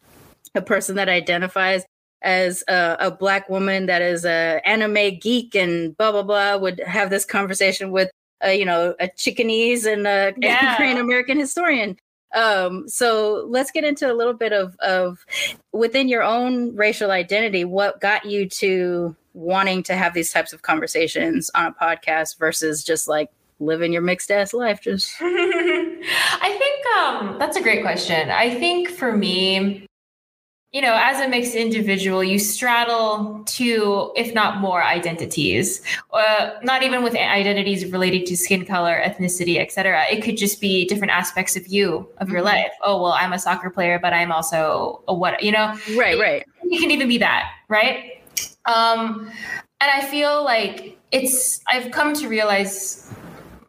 a 0.54 0.62
person 0.62 0.96
that 0.96 1.08
identifies 1.08 1.84
as 2.22 2.64
a, 2.68 2.96
a, 3.00 3.10
black 3.10 3.48
woman 3.48 3.86
that 3.86 4.02
is 4.02 4.24
a 4.24 4.60
anime 4.64 5.18
geek 5.20 5.54
and 5.54 5.96
blah 5.96 6.10
blah 6.10 6.22
blah 6.22 6.56
would 6.56 6.80
have 6.80 7.10
this 7.10 7.24
conversation 7.24 7.92
with 7.92 8.10
a, 8.42 8.58
you 8.58 8.64
know 8.64 8.94
a 9.00 9.08
Chicanese 9.08 9.86
and 9.92 10.06
a 10.06 10.34
yeah. 10.38 10.76
Korean 10.76 10.98
American 10.98 11.38
historian. 11.38 11.96
Um, 12.34 12.86
so 12.88 13.46
let's 13.48 13.70
get 13.70 13.84
into 13.84 14.10
a 14.10 14.14
little 14.14 14.34
bit 14.34 14.52
of 14.52 14.76
of 14.80 15.24
within 15.72 16.08
your 16.08 16.22
own 16.22 16.74
racial 16.76 17.10
identity. 17.10 17.64
What 17.64 18.00
got 18.00 18.24
you 18.26 18.48
to 18.48 19.16
wanting 19.34 19.82
to 19.84 19.94
have 19.94 20.14
these 20.14 20.32
types 20.32 20.52
of 20.52 20.62
conversations 20.62 21.50
on 21.54 21.66
a 21.66 21.72
podcast 21.72 22.38
versus 22.38 22.84
just 22.84 23.08
like 23.08 23.30
living 23.60 23.92
your 23.92 24.02
mixed 24.02 24.30
ass 24.30 24.52
life? 24.52 24.80
Just 24.82 25.14
I 25.20 26.56
think 26.58 26.86
um, 26.98 27.38
that's 27.38 27.56
a 27.56 27.62
great 27.62 27.82
question. 27.82 28.30
I 28.30 28.54
think 28.58 28.90
for 28.90 29.16
me, 29.16 29.87
you 30.72 30.82
know, 30.82 30.94
as 31.00 31.18
a 31.20 31.28
mixed 31.28 31.54
individual, 31.54 32.22
you 32.22 32.38
straddle 32.38 33.42
two, 33.46 34.12
if 34.16 34.34
not 34.34 34.58
more, 34.58 34.82
identities. 34.82 35.82
Uh, 36.12 36.50
not 36.62 36.82
even 36.82 37.02
with 37.02 37.14
identities 37.14 37.90
related 37.90 38.26
to 38.26 38.36
skin 38.36 38.66
color, 38.66 39.00
ethnicity, 39.02 39.58
etc. 39.58 40.04
It 40.10 40.22
could 40.22 40.36
just 40.36 40.60
be 40.60 40.84
different 40.86 41.12
aspects 41.12 41.56
of 41.56 41.66
you, 41.68 42.06
of 42.18 42.26
mm-hmm. 42.26 42.32
your 42.32 42.42
life. 42.42 42.70
Oh, 42.84 43.00
well, 43.02 43.12
I'm 43.12 43.32
a 43.32 43.38
soccer 43.38 43.70
player, 43.70 43.98
but 43.98 44.12
I'm 44.12 44.30
also 44.30 45.02
a 45.08 45.14
what? 45.14 45.42
You 45.42 45.52
know, 45.52 45.74
right, 45.96 46.18
right. 46.18 46.44
It 46.62 46.80
can 46.80 46.90
even 46.90 47.08
be 47.08 47.16
that, 47.18 47.50
right? 47.68 48.22
Um, 48.66 49.30
and 49.80 49.90
I 49.90 50.04
feel 50.04 50.44
like 50.44 50.98
it's. 51.12 51.62
I've 51.66 51.90
come 51.92 52.12
to 52.14 52.28
realize, 52.28 53.10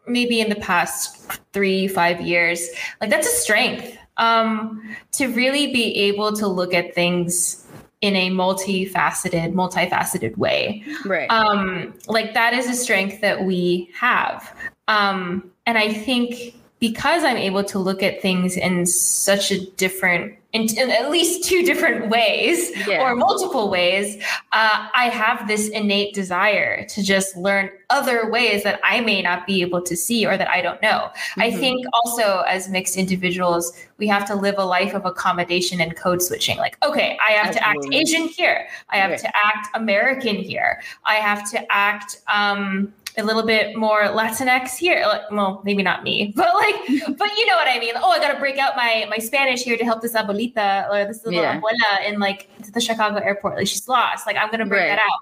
maybe 0.06 0.38
in 0.38 0.50
the 0.50 0.56
past 0.56 1.40
three, 1.54 1.88
five 1.88 2.20
years, 2.20 2.68
like 3.00 3.08
that's 3.08 3.26
a 3.26 3.36
strength 3.36 3.96
um, 4.16 4.96
to 5.12 5.28
really 5.28 5.72
be 5.72 5.94
able 5.96 6.32
to 6.36 6.46
look 6.46 6.74
at 6.74 6.94
things 6.94 7.66
in 8.00 8.16
a 8.16 8.30
multifaceted, 8.30 9.52
multifaceted 9.52 10.36
way. 10.38 10.82
Right. 11.04 11.30
Um, 11.30 11.94
like 12.08 12.34
that 12.34 12.54
is 12.54 12.66
a 12.66 12.74
strength 12.74 13.20
that 13.20 13.44
we 13.44 13.90
have. 13.94 14.56
Um, 14.88 15.50
and 15.66 15.76
I 15.76 15.92
think 15.92 16.54
because 16.80 17.22
I'm 17.24 17.36
able 17.36 17.62
to 17.64 17.78
look 17.78 18.02
at 18.02 18.20
things 18.20 18.56
in 18.56 18.86
such 18.86 19.52
a 19.52 19.64
different 19.72 20.34
in, 20.52 20.62
in, 20.76 20.90
at 20.90 21.10
least 21.10 21.44
two 21.44 21.62
different 21.62 22.08
ways 22.08 22.72
yeah. 22.86 23.02
or 23.02 23.14
multiple 23.14 23.70
ways, 23.70 24.20
uh, 24.50 24.88
I 24.92 25.08
have 25.08 25.46
this 25.46 25.68
innate 25.68 26.12
desire 26.12 26.84
to 26.88 27.02
just 27.04 27.36
learn 27.36 27.70
other 27.88 28.28
ways 28.28 28.64
that 28.64 28.80
I 28.82 29.00
may 29.00 29.22
not 29.22 29.46
be 29.46 29.60
able 29.62 29.80
to 29.82 29.96
see 29.96 30.26
or 30.26 30.36
that 30.36 30.48
I 30.48 30.60
don't 30.60 30.82
know. 30.82 31.10
Mm-hmm. 31.12 31.40
I 31.42 31.50
think 31.52 31.86
also 31.92 32.40
as 32.48 32.68
mixed 32.68 32.96
individuals, 32.96 33.72
we 33.98 34.08
have 34.08 34.26
to 34.26 34.34
live 34.34 34.56
a 34.58 34.64
life 34.64 34.92
of 34.94 35.04
accommodation 35.04 35.80
and 35.80 35.96
code 35.96 36.20
switching. 36.20 36.58
Like, 36.58 36.76
okay, 36.84 37.16
I 37.26 37.32
have 37.32 37.56
Absolutely. 37.56 37.90
to 37.90 37.96
act 37.96 38.08
Asian 38.08 38.28
here, 38.28 38.66
I 38.88 38.96
have 38.96 39.10
right. 39.10 39.20
to 39.20 39.28
act 39.28 39.68
American 39.74 40.36
here, 40.36 40.82
I 41.04 41.14
have 41.16 41.48
to 41.52 41.72
act. 41.72 42.22
Um, 42.32 42.92
a 43.20 43.24
little 43.24 43.44
bit 43.44 43.76
more 43.76 44.02
Latinx 44.02 44.76
here. 44.76 45.04
Like, 45.06 45.30
well, 45.30 45.62
maybe 45.64 45.82
not 45.82 46.02
me, 46.02 46.32
but 46.36 46.52
like, 46.54 46.74
but 47.16 47.28
you 47.36 47.46
know 47.46 47.56
what 47.56 47.68
I 47.68 47.78
mean. 47.78 47.94
Oh, 47.96 48.10
I 48.10 48.18
got 48.18 48.32
to 48.32 48.38
break 48.38 48.58
out 48.58 48.76
my 48.76 49.06
my 49.08 49.18
Spanish 49.18 49.62
here 49.62 49.76
to 49.76 49.84
help 49.84 50.02
this 50.02 50.14
abuelita 50.14 50.90
or 50.90 51.04
this 51.06 51.24
little 51.24 51.40
yeah. 51.40 51.60
abuela 51.60 52.08
in 52.08 52.18
like 52.18 52.48
the 52.72 52.80
Chicago 52.80 53.18
airport. 53.18 53.56
Like 53.56 53.68
she's 53.68 53.88
lost. 53.88 54.26
Like 54.26 54.36
I'm 54.36 54.50
gonna 54.50 54.66
break 54.66 54.88
right. 54.88 54.98
that 54.98 55.00
out. 55.00 55.20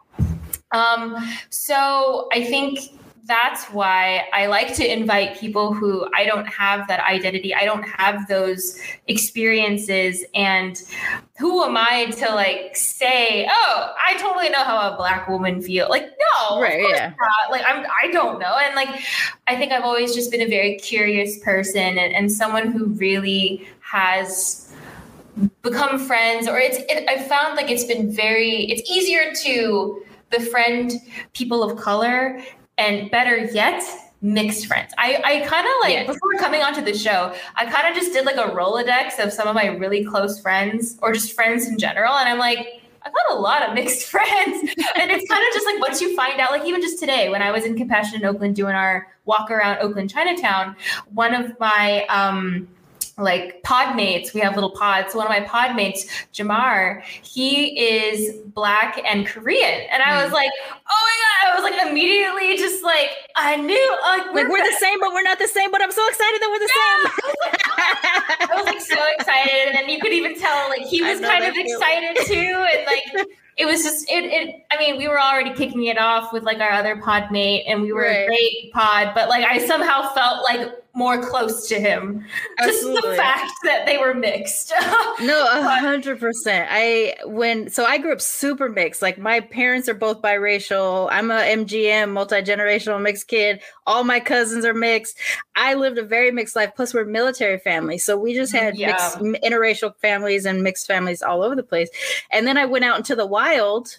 Um, 0.70 1.16
so 1.50 2.28
I 2.32 2.44
think 2.44 2.97
that's 3.28 3.66
why 3.66 4.24
I 4.32 4.46
like 4.46 4.74
to 4.76 4.90
invite 4.90 5.38
people 5.38 5.74
who 5.74 6.08
I 6.16 6.24
don't 6.24 6.46
have 6.46 6.88
that 6.88 7.00
identity, 7.00 7.54
I 7.54 7.66
don't 7.66 7.82
have 7.82 8.26
those 8.26 8.80
experiences, 9.06 10.24
and 10.34 10.82
who 11.38 11.62
am 11.62 11.76
I 11.76 12.06
to 12.06 12.34
like 12.34 12.74
say, 12.74 13.46
"Oh, 13.50 13.94
I 14.02 14.16
totally 14.16 14.48
know 14.48 14.64
how 14.64 14.92
a 14.92 14.96
black 14.96 15.28
woman 15.28 15.60
feels." 15.60 15.90
Like, 15.90 16.10
no, 16.18 16.60
right? 16.60 16.80
yeah. 16.88 17.12
Not. 17.20 17.50
Like, 17.50 17.62
I'm, 17.68 17.86
I 18.02 18.10
don't 18.10 18.40
know, 18.40 18.56
and 18.56 18.74
like, 18.74 18.88
I 19.46 19.56
think 19.56 19.72
I've 19.72 19.84
always 19.84 20.14
just 20.14 20.30
been 20.30 20.40
a 20.40 20.48
very 20.48 20.76
curious 20.78 21.38
person 21.40 21.98
and, 21.98 22.14
and 22.14 22.32
someone 22.32 22.72
who 22.72 22.86
really 22.86 23.68
has 23.80 24.74
become 25.60 25.98
friends, 25.98 26.48
or 26.48 26.58
it's. 26.58 26.78
It, 26.78 27.06
I 27.08 27.22
found 27.22 27.56
like 27.56 27.70
it's 27.70 27.84
been 27.84 28.10
very. 28.10 28.64
It's 28.70 28.90
easier 28.90 29.34
to 29.44 30.02
befriend 30.30 30.92
people 31.34 31.62
of 31.62 31.78
color 31.78 32.42
and 32.78 33.10
better 33.10 33.36
yet 33.36 33.82
mixed 34.20 34.66
friends 34.66 34.92
i, 34.98 35.20
I 35.24 35.46
kind 35.46 35.66
of 35.66 35.72
like 35.82 35.92
yes. 35.92 36.06
before 36.06 36.32
coming 36.38 36.62
onto 36.62 36.80
the 36.80 36.94
show 36.94 37.34
i 37.56 37.66
kind 37.66 37.86
of 37.88 37.94
just 37.94 38.12
did 38.12 38.24
like 38.24 38.36
a 38.36 38.50
rolodex 38.50 39.22
of 39.24 39.32
some 39.32 39.46
of 39.46 39.54
my 39.54 39.66
really 39.66 40.04
close 40.04 40.40
friends 40.40 40.98
or 41.02 41.12
just 41.12 41.32
friends 41.34 41.68
in 41.68 41.78
general 41.78 42.14
and 42.14 42.28
i'm 42.28 42.38
like 42.38 42.82
I've 43.00 43.12
got 43.14 43.38
a 43.38 43.40
lot 43.40 43.62
of 43.66 43.74
mixed 43.74 44.06
friends. 44.10 44.28
and 44.96 45.10
it's 45.10 45.30
kind 45.30 45.46
of 45.46 45.54
just 45.54 45.66
like 45.66 45.80
once 45.80 46.00
you 46.00 46.14
find 46.16 46.40
out, 46.40 46.50
like 46.50 46.66
even 46.66 46.82
just 46.82 46.98
today 46.98 47.28
when 47.28 47.42
I 47.42 47.50
was 47.50 47.64
in 47.64 47.76
Compassion 47.76 48.20
in 48.20 48.26
Oakland 48.26 48.56
doing 48.56 48.74
our 48.74 49.06
walk 49.24 49.50
around 49.50 49.78
Oakland 49.78 50.10
Chinatown, 50.10 50.76
one 51.14 51.34
of 51.34 51.58
my 51.60 52.04
um 52.06 52.68
like 53.18 53.62
pod 53.64 53.96
mates 53.96 54.32
we 54.32 54.40
have 54.40 54.54
little 54.54 54.70
pods. 54.70 55.14
One 55.14 55.26
of 55.26 55.30
my 55.30 55.40
pod 55.40 55.76
mates 55.76 56.06
jamar 56.32 57.02
he 57.02 57.78
is 57.78 58.36
black 58.54 59.00
and 59.04 59.26
korean. 59.26 59.86
And 59.90 60.02
i 60.02 60.22
was 60.22 60.28
hmm. 60.28 60.34
like 60.34 60.50
oh 60.88 61.02
my 61.04 61.16
god. 61.22 61.26
I 61.48 61.54
was 61.54 61.70
like 61.70 61.88
immediately 61.88 62.56
just 62.56 62.82
like 62.82 63.10
i 63.36 63.56
knew 63.56 63.98
like 64.02 64.34
we're, 64.34 64.42
like, 64.42 64.52
we're 64.52 64.64
the 64.64 64.76
same 64.78 64.98
but 65.00 65.12
we're 65.12 65.22
not 65.22 65.38
the 65.38 65.48
same 65.48 65.70
but 65.70 65.80
i'm 65.80 65.92
so 65.92 66.06
excited 66.08 66.40
that 66.40 66.48
we're 66.50 66.58
the 66.58 66.70
yeah. 66.74 67.10
same. 67.12 67.38
I 68.50 68.54
was 68.54 68.66
like 68.66 68.80
so 68.80 68.96
excited. 69.18 69.68
And 69.68 69.74
then 69.74 69.88
you 69.88 70.00
could 70.00 70.12
even 70.12 70.38
tell 70.38 70.68
like 70.68 70.82
he 70.82 71.02
was 71.08 71.20
kind 71.20 71.44
of 71.44 71.54
excited 71.56 72.16
too. 72.26 72.34
And 72.34 72.86
like 72.86 73.28
it 73.56 73.66
was 73.66 73.82
just 73.82 74.08
it, 74.10 74.24
it 74.24 74.64
i 74.70 74.78
mean 74.78 74.96
we 74.96 75.08
were 75.08 75.20
already 75.20 75.52
kicking 75.52 75.84
it 75.84 75.98
off 75.98 76.32
with 76.32 76.44
like 76.44 76.58
our 76.58 76.70
other 76.70 76.96
pod 76.96 77.30
mate 77.30 77.64
and 77.66 77.82
we 77.82 77.92
were 77.92 78.02
right. 78.02 78.22
a 78.22 78.26
great 78.26 78.72
pod. 78.72 79.12
But 79.14 79.28
like 79.28 79.44
i 79.44 79.58
somehow 79.66 80.12
felt 80.14 80.44
like 80.44 80.70
more 80.94 81.22
close 81.22 81.68
to 81.68 81.78
him. 81.78 82.24
Absolutely. 82.58 82.94
Just 82.94 83.06
the 83.10 83.16
fact 83.16 83.52
that 83.64 83.86
they 83.86 83.98
were 83.98 84.14
mixed. 84.14 84.72
no, 85.20 85.48
a 85.50 85.78
hundred 85.80 86.18
percent. 86.18 86.68
I 86.70 87.14
when 87.24 87.70
so 87.70 87.84
I 87.84 87.98
grew 87.98 88.12
up 88.12 88.20
super 88.20 88.68
mixed. 88.68 89.00
Like 89.00 89.18
my 89.18 89.40
parents 89.40 89.88
are 89.88 89.94
both 89.94 90.20
biracial. 90.20 91.08
I'm 91.10 91.30
a 91.30 91.40
MGM 91.40 92.10
multi 92.10 92.42
generational 92.42 93.00
mixed 93.00 93.28
kid. 93.28 93.60
All 93.86 94.04
my 94.04 94.20
cousins 94.20 94.64
are 94.64 94.74
mixed. 94.74 95.18
I 95.56 95.74
lived 95.74 95.98
a 95.98 96.04
very 96.04 96.30
mixed 96.30 96.56
life. 96.56 96.72
Plus, 96.74 96.94
we're 96.94 97.04
military 97.04 97.58
family, 97.58 97.98
so 97.98 98.18
we 98.18 98.34
just 98.34 98.52
mm, 98.52 98.60
had 98.60 98.76
yeah. 98.76 98.88
mixed 98.88 99.18
interracial 99.44 99.94
families 99.96 100.46
and 100.46 100.62
mixed 100.62 100.86
families 100.86 101.22
all 101.22 101.42
over 101.42 101.54
the 101.54 101.62
place. 101.62 101.90
And 102.30 102.46
then 102.46 102.56
I 102.56 102.64
went 102.64 102.84
out 102.84 102.98
into 102.98 103.14
the 103.14 103.26
wild 103.26 103.98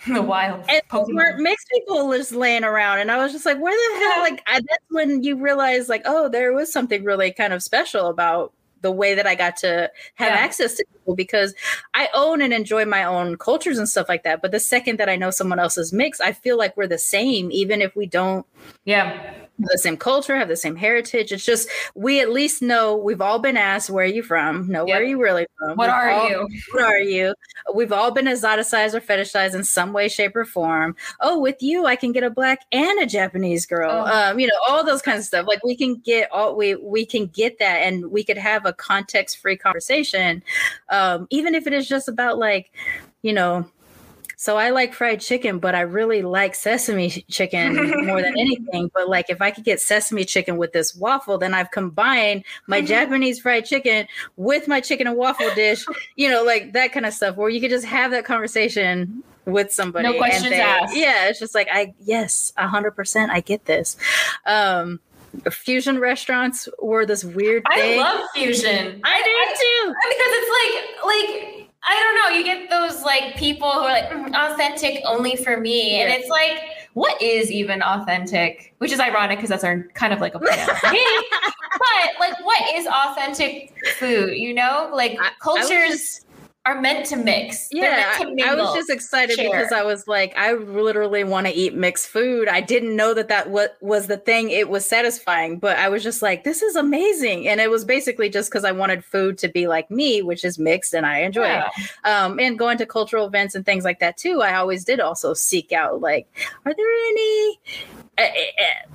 the 0.06 0.22
wild 0.22 0.64
and 0.68 0.82
Pokemon. 0.88 1.38
mixed 1.38 1.68
people 1.70 2.12
just 2.12 2.32
laying 2.32 2.62
around 2.62 3.00
and 3.00 3.10
i 3.10 3.16
was 3.16 3.32
just 3.32 3.44
like 3.44 3.58
where 3.60 3.72
the 3.72 4.04
hell 4.04 4.22
like 4.22 4.42
I, 4.46 4.60
that's 4.60 4.84
when 4.90 5.24
you 5.24 5.36
realize 5.36 5.88
like 5.88 6.02
oh 6.04 6.28
there 6.28 6.52
was 6.52 6.72
something 6.72 7.02
really 7.02 7.32
kind 7.32 7.52
of 7.52 7.62
special 7.62 8.06
about 8.06 8.52
the 8.80 8.92
way 8.92 9.14
that 9.14 9.26
i 9.26 9.34
got 9.34 9.56
to 9.56 9.90
have 10.14 10.32
yeah. 10.32 10.38
access 10.38 10.76
to 10.76 10.84
people 10.92 11.16
because 11.16 11.52
i 11.94 12.08
own 12.14 12.40
and 12.40 12.52
enjoy 12.52 12.84
my 12.84 13.02
own 13.02 13.36
cultures 13.36 13.76
and 13.76 13.88
stuff 13.88 14.08
like 14.08 14.22
that 14.22 14.40
but 14.40 14.52
the 14.52 14.60
second 14.60 15.00
that 15.00 15.08
i 15.08 15.16
know 15.16 15.30
someone 15.30 15.58
else's 15.58 15.92
mix 15.92 16.20
i 16.20 16.32
feel 16.32 16.56
like 16.56 16.76
we're 16.76 16.86
the 16.86 16.96
same 16.96 17.50
even 17.50 17.82
if 17.82 17.96
we 17.96 18.06
don't 18.06 18.46
yeah 18.84 19.34
the 19.58 19.78
same 19.78 19.96
culture, 19.96 20.36
have 20.36 20.48
the 20.48 20.56
same 20.56 20.76
heritage. 20.76 21.32
It's 21.32 21.44
just 21.44 21.68
we 21.94 22.20
at 22.20 22.30
least 22.30 22.62
know 22.62 22.96
we've 22.96 23.20
all 23.20 23.38
been 23.38 23.56
asked, 23.56 23.90
"Where 23.90 24.04
are 24.04 24.08
you 24.08 24.22
from?" 24.22 24.68
Know 24.68 24.86
yep. 24.86 24.94
where 24.94 25.02
are 25.02 25.06
you 25.06 25.20
really 25.20 25.46
from? 25.58 25.76
What 25.76 25.86
we've 25.86 25.94
are 25.94 26.10
all, 26.10 26.28
you? 26.28 26.48
What 26.72 26.84
are 26.84 26.98
you? 26.98 27.34
We've 27.74 27.92
all 27.92 28.10
been 28.10 28.26
exoticized 28.26 28.94
or 28.94 29.00
fetishized 29.00 29.54
in 29.54 29.64
some 29.64 29.92
way, 29.92 30.08
shape, 30.08 30.36
or 30.36 30.44
form. 30.44 30.96
Oh, 31.20 31.38
with 31.38 31.62
you, 31.62 31.86
I 31.86 31.96
can 31.96 32.12
get 32.12 32.22
a 32.22 32.30
black 32.30 32.60
and 32.72 33.00
a 33.00 33.06
Japanese 33.06 33.66
girl. 33.66 33.90
Oh. 33.90 34.30
Um, 34.30 34.38
you 34.38 34.46
know, 34.46 34.54
all 34.68 34.84
those 34.84 35.02
kinds 35.02 35.20
of 35.20 35.24
stuff. 35.24 35.46
Like 35.46 35.64
we 35.64 35.76
can 35.76 35.96
get 35.96 36.30
all 36.30 36.56
we 36.56 36.76
we 36.76 37.04
can 37.04 37.26
get 37.26 37.58
that, 37.58 37.78
and 37.78 38.10
we 38.10 38.24
could 38.24 38.38
have 38.38 38.66
a 38.66 38.72
context 38.72 39.38
free 39.38 39.56
conversation, 39.56 40.42
um, 40.88 41.26
even 41.30 41.54
if 41.54 41.66
it 41.66 41.72
is 41.72 41.88
just 41.88 42.08
about 42.08 42.38
like, 42.38 42.72
you 43.22 43.32
know 43.32 43.68
so 44.40 44.56
I 44.56 44.70
like 44.70 44.94
fried 44.94 45.20
chicken, 45.20 45.58
but 45.58 45.74
I 45.74 45.80
really 45.80 46.22
like 46.22 46.54
sesame 46.54 47.10
chicken 47.10 47.74
more 48.06 48.22
than 48.22 48.34
anything. 48.38 48.88
But 48.94 49.08
like 49.08 49.30
if 49.30 49.42
I 49.42 49.50
could 49.50 49.64
get 49.64 49.80
sesame 49.80 50.24
chicken 50.24 50.56
with 50.56 50.72
this 50.72 50.94
waffle, 50.94 51.38
then 51.38 51.54
I've 51.54 51.72
combined 51.72 52.44
my 52.68 52.80
Japanese 52.94 53.40
fried 53.40 53.64
chicken 53.64 54.06
with 54.36 54.68
my 54.68 54.80
chicken 54.80 55.08
and 55.08 55.16
waffle 55.16 55.52
dish, 55.56 55.84
you 56.14 56.30
know, 56.30 56.44
like 56.44 56.72
that 56.74 56.92
kind 56.92 57.04
of 57.04 57.12
stuff 57.12 57.34
where 57.34 57.48
you 57.48 57.60
could 57.60 57.70
just 57.70 57.84
have 57.86 58.12
that 58.12 58.24
conversation 58.24 59.24
with 59.44 59.72
somebody. 59.72 60.06
No 60.06 60.16
questions 60.16 60.50
they, 60.50 60.60
asked. 60.60 60.96
Yeah, 60.96 61.28
it's 61.28 61.40
just 61.40 61.56
like 61.56 61.66
I 61.72 61.94
yes, 61.98 62.52
a 62.56 62.68
hundred 62.68 62.92
percent 62.92 63.32
I 63.32 63.40
get 63.40 63.64
this. 63.64 63.96
Um 64.46 65.00
fusion 65.50 65.98
restaurants 65.98 66.68
were 66.80 67.04
this 67.04 67.24
weird 67.24 67.64
thing. 67.74 67.98
I 67.98 68.02
love 68.02 68.24
fusion. 68.36 69.00
I, 69.02 69.14
I 69.14 69.22
do 69.24 69.56
too. 69.58 69.94
Because 70.10 70.32
it's 70.36 71.04
like 71.04 71.58
like 71.58 71.67
I 71.84 71.94
don't 72.02 72.32
know. 72.32 72.38
You 72.38 72.44
get 72.44 72.70
those 72.70 73.02
like 73.02 73.36
people 73.36 73.70
who 73.70 73.80
are 73.80 73.92
like 73.92 74.10
mm, 74.10 74.34
authentic 74.34 75.02
only 75.04 75.36
for 75.36 75.58
me, 75.60 75.96
yeah. 75.96 76.04
and 76.04 76.12
it's 76.12 76.28
like, 76.28 76.60
what 76.94 77.20
is 77.22 77.50
even 77.50 77.82
authentic? 77.82 78.74
Which 78.78 78.92
is 78.92 79.00
ironic 79.00 79.38
because 79.38 79.50
that's 79.50 79.64
our 79.64 79.84
kind 79.94 80.12
of 80.12 80.20
like 80.20 80.34
a 80.34 80.38
plan. 80.38 80.66
but 80.82 82.10
like, 82.20 82.44
what 82.44 82.74
is 82.74 82.86
authentic 82.86 83.72
food? 83.98 84.36
You 84.36 84.54
know, 84.54 84.90
like 84.92 85.16
I, 85.20 85.30
cultures. 85.40 86.24
I 86.24 86.27
are 86.68 86.80
meant 86.80 87.06
to 87.06 87.16
mix. 87.16 87.68
Yeah, 87.72 88.12
to 88.18 88.44
I 88.44 88.54
was 88.54 88.74
just 88.74 88.90
excited 88.90 89.36
share. 89.36 89.50
because 89.50 89.72
I 89.72 89.82
was 89.82 90.06
like, 90.06 90.36
I 90.36 90.52
literally 90.52 91.24
want 91.24 91.46
to 91.46 91.52
eat 91.52 91.74
mixed 91.74 92.08
food. 92.08 92.46
I 92.46 92.60
didn't 92.60 92.94
know 92.94 93.14
that 93.14 93.28
that 93.28 93.48
what 93.48 93.78
was 93.80 94.06
the 94.06 94.18
thing. 94.18 94.50
It 94.50 94.68
was 94.68 94.84
satisfying, 94.84 95.58
but 95.58 95.78
I 95.78 95.88
was 95.88 96.02
just 96.02 96.20
like, 96.20 96.44
this 96.44 96.60
is 96.60 96.76
amazing, 96.76 97.48
and 97.48 97.58
it 97.60 97.70
was 97.70 97.86
basically 97.86 98.28
just 98.28 98.50
because 98.50 98.64
I 98.64 98.72
wanted 98.72 99.02
food 99.02 99.38
to 99.38 99.48
be 99.48 99.66
like 99.66 99.90
me, 99.90 100.20
which 100.20 100.44
is 100.44 100.58
mixed, 100.58 100.92
and 100.92 101.06
I 101.06 101.20
enjoy 101.20 101.44
yeah. 101.46 101.70
it. 101.78 101.90
Um, 102.06 102.38
and 102.38 102.58
going 102.58 102.76
to 102.78 102.86
cultural 102.86 103.26
events 103.26 103.54
and 103.54 103.64
things 103.64 103.84
like 103.84 104.00
that 104.00 104.18
too. 104.18 104.42
I 104.42 104.54
always 104.56 104.84
did 104.84 105.00
also 105.00 105.32
seek 105.32 105.72
out 105.72 106.02
like, 106.02 106.28
are 106.66 106.74
there 106.74 106.92
any? 107.08 107.60
Uh, 108.18 108.22
uh, 108.22 108.88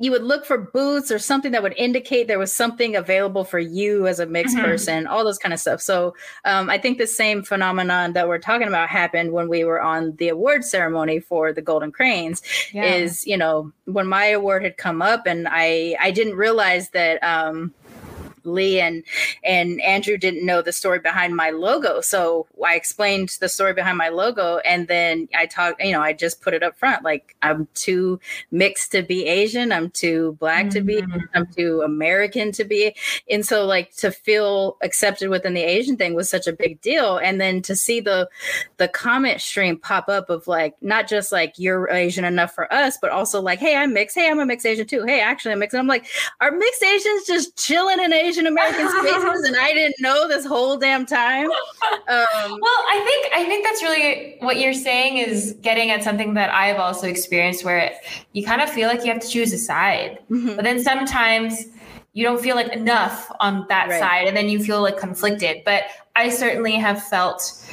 you 0.00 0.10
would 0.10 0.22
look 0.22 0.46
for 0.46 0.56
boots 0.56 1.10
or 1.10 1.18
something 1.18 1.52
that 1.52 1.62
would 1.62 1.74
indicate 1.76 2.26
there 2.26 2.38
was 2.38 2.50
something 2.50 2.96
available 2.96 3.44
for 3.44 3.58
you 3.58 4.06
as 4.06 4.18
a 4.18 4.24
mixed 4.24 4.56
mm-hmm. 4.56 4.64
person, 4.64 5.06
all 5.06 5.24
those 5.24 5.36
kind 5.36 5.52
of 5.52 5.60
stuff. 5.60 5.82
So 5.82 6.14
um, 6.46 6.70
I 6.70 6.78
think 6.78 6.96
the 6.96 7.06
same 7.06 7.42
phenomenon 7.42 8.14
that 8.14 8.26
we're 8.26 8.38
talking 8.38 8.66
about 8.66 8.88
happened 8.88 9.32
when 9.32 9.46
we 9.46 9.62
were 9.62 9.80
on 9.80 10.16
the 10.16 10.30
award 10.30 10.64
ceremony 10.64 11.20
for 11.20 11.52
the 11.52 11.60
Golden 11.60 11.92
Cranes. 11.92 12.42
Yeah. 12.72 12.84
Is 12.84 13.26
you 13.26 13.36
know 13.36 13.72
when 13.84 14.06
my 14.06 14.24
award 14.24 14.64
had 14.64 14.78
come 14.78 15.02
up 15.02 15.26
and 15.26 15.46
I 15.50 15.96
I 16.00 16.10
didn't 16.10 16.34
realize 16.36 16.88
that. 16.90 17.22
Um, 17.22 17.74
Lee 18.44 18.80
and 18.80 19.04
and 19.44 19.80
Andrew 19.80 20.16
didn't 20.16 20.44
know 20.44 20.62
the 20.62 20.72
story 20.72 20.98
behind 20.98 21.36
my 21.36 21.50
logo. 21.50 22.00
So 22.00 22.46
I 22.64 22.74
explained 22.74 23.36
the 23.40 23.48
story 23.48 23.72
behind 23.72 23.98
my 23.98 24.08
logo 24.08 24.58
and 24.58 24.88
then 24.88 25.28
I 25.34 25.46
talked, 25.46 25.82
you 25.82 25.92
know, 25.92 26.00
I 26.00 26.12
just 26.12 26.40
put 26.40 26.54
it 26.54 26.62
up 26.62 26.78
front. 26.78 27.04
Like 27.04 27.36
I'm 27.42 27.68
too 27.74 28.20
mixed 28.50 28.92
to 28.92 29.02
be 29.02 29.26
Asian, 29.26 29.72
I'm 29.72 29.90
too 29.90 30.36
black 30.40 30.66
mm-hmm. 30.66 30.70
to 30.70 30.80
be, 30.82 31.02
mm-hmm. 31.02 31.18
I'm 31.34 31.46
too 31.46 31.82
American 31.82 32.52
to 32.52 32.64
be. 32.64 32.94
And 33.30 33.44
so 33.44 33.66
like 33.66 33.94
to 33.96 34.10
feel 34.10 34.76
accepted 34.82 35.28
within 35.28 35.54
the 35.54 35.62
Asian 35.62 35.96
thing 35.96 36.14
was 36.14 36.28
such 36.28 36.46
a 36.46 36.52
big 36.52 36.80
deal. 36.80 37.18
And 37.18 37.40
then 37.40 37.62
to 37.62 37.76
see 37.76 38.00
the 38.00 38.28
the 38.76 38.88
comment 38.88 39.40
stream 39.40 39.78
pop 39.78 40.08
up 40.08 40.30
of 40.30 40.46
like 40.46 40.74
not 40.80 41.08
just 41.08 41.32
like 41.32 41.54
you're 41.56 41.90
Asian 41.90 42.24
enough 42.24 42.54
for 42.54 42.72
us, 42.72 42.98
but 43.00 43.10
also 43.10 43.40
like, 43.40 43.58
hey, 43.58 43.76
I'm 43.76 43.92
mixed. 43.92 44.16
Hey, 44.16 44.30
I'm 44.30 44.38
a 44.38 44.46
mixed 44.46 44.66
Asian 44.66 44.86
too. 44.86 45.04
Hey, 45.04 45.20
actually 45.20 45.52
I'm 45.52 45.58
mixed. 45.58 45.74
And 45.74 45.80
I'm 45.80 45.86
like, 45.86 46.06
are 46.40 46.50
mixed 46.50 46.82
Asians 46.82 47.26
just 47.26 47.56
chilling 47.56 48.00
in 48.00 48.12
Asian 48.30 48.46
American 48.46 48.88
spaces, 48.88 49.44
and 49.44 49.56
I 49.56 49.72
didn't 49.72 49.96
know 49.98 50.28
this 50.28 50.46
whole 50.46 50.76
damn 50.76 51.04
time. 51.04 51.46
Um, 51.46 51.56
well, 52.08 52.80
I 52.92 53.02
think 53.06 53.34
I 53.34 53.44
think 53.46 53.64
that's 53.64 53.82
really 53.82 54.36
what 54.40 54.58
you're 54.58 54.72
saying 54.72 55.18
is 55.18 55.56
getting 55.60 55.90
at 55.90 56.04
something 56.04 56.34
that 56.34 56.54
I've 56.54 56.76
also 56.76 57.08
experienced, 57.08 57.64
where 57.64 57.92
you 58.32 58.44
kind 58.44 58.60
of 58.60 58.70
feel 58.70 58.88
like 58.88 59.04
you 59.04 59.12
have 59.12 59.20
to 59.20 59.28
choose 59.28 59.52
a 59.52 59.58
side, 59.58 60.18
mm-hmm. 60.30 60.54
but 60.54 60.64
then 60.64 60.82
sometimes 60.82 61.66
you 62.12 62.24
don't 62.24 62.40
feel 62.40 62.56
like 62.56 62.72
enough 62.72 63.30
on 63.40 63.66
that 63.68 63.88
right. 63.88 64.00
side, 64.00 64.28
and 64.28 64.36
then 64.36 64.48
you 64.48 64.62
feel 64.62 64.82
like 64.82 64.98
conflicted. 64.98 65.62
But 65.64 65.84
I 66.16 66.28
certainly 66.28 66.74
have 66.74 67.02
felt 67.02 67.66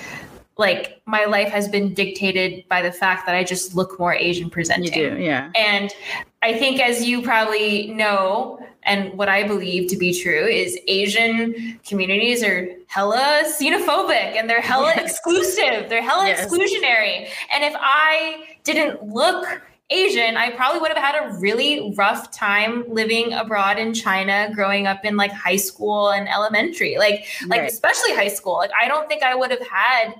like 0.57 1.01
my 1.05 1.25
life 1.25 1.49
has 1.49 1.67
been 1.67 1.93
dictated 1.93 2.67
by 2.67 2.81
the 2.81 2.91
fact 2.91 3.27
that 3.27 3.35
I 3.35 3.43
just 3.43 3.75
look 3.75 3.99
more 3.99 4.13
Asian 4.13 4.49
presenting. 4.49 4.91
You 4.91 5.11
do, 5.11 5.21
yeah. 5.21 5.51
And 5.55 5.93
I 6.41 6.57
think, 6.57 6.79
as 6.79 7.05
you 7.05 7.21
probably 7.21 7.89
know, 7.89 8.59
and 8.87 9.15
what 9.17 9.29
I 9.29 9.45
believe 9.45 9.89
to 9.89 9.97
be 9.97 10.19
true 10.19 10.45
is 10.45 10.77
Asian 10.87 11.79
communities 11.85 12.43
are 12.43 12.67
hella 12.87 13.43
xenophobic 13.45 14.35
and 14.35 14.49
they're 14.49 14.61
hella 14.61 14.93
yes. 14.95 15.11
exclusive. 15.11 15.89
They're 15.89 16.01
hella 16.01 16.27
yes. 16.27 16.45
exclusionary. 16.45 17.27
And 17.53 17.63
if 17.63 17.73
I 17.77 18.57
didn't 18.63 19.03
look 19.03 19.61
Asian, 19.89 20.35
I 20.35 20.51
probably 20.51 20.79
would 20.79 20.91
have 20.91 20.97
had 20.97 21.15
a 21.15 21.37
really 21.39 21.93
rough 21.95 22.31
time 22.31 22.83
living 22.87 23.31
abroad 23.33 23.77
in 23.77 23.93
China, 23.93 24.49
growing 24.53 24.85
up 24.87 25.05
in 25.05 25.15
like 25.15 25.31
high 25.31 25.55
school 25.55 26.09
and 26.09 26.27
elementary, 26.27 26.97
like 26.97 27.25
like 27.47 27.61
Right. 27.61 27.71
especially 27.71 28.13
high 28.13 28.27
school. 28.27 28.55
Like 28.55 28.71
I 28.81 28.87
don't 28.87 29.07
think 29.07 29.23
I 29.23 29.35
would 29.35 29.51
have 29.51 29.65
had 29.65 30.13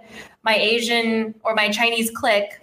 my 0.43 0.55
Asian 0.55 1.35
or 1.43 1.53
my 1.55 1.69
Chinese 1.69 2.11
clique 2.11 2.59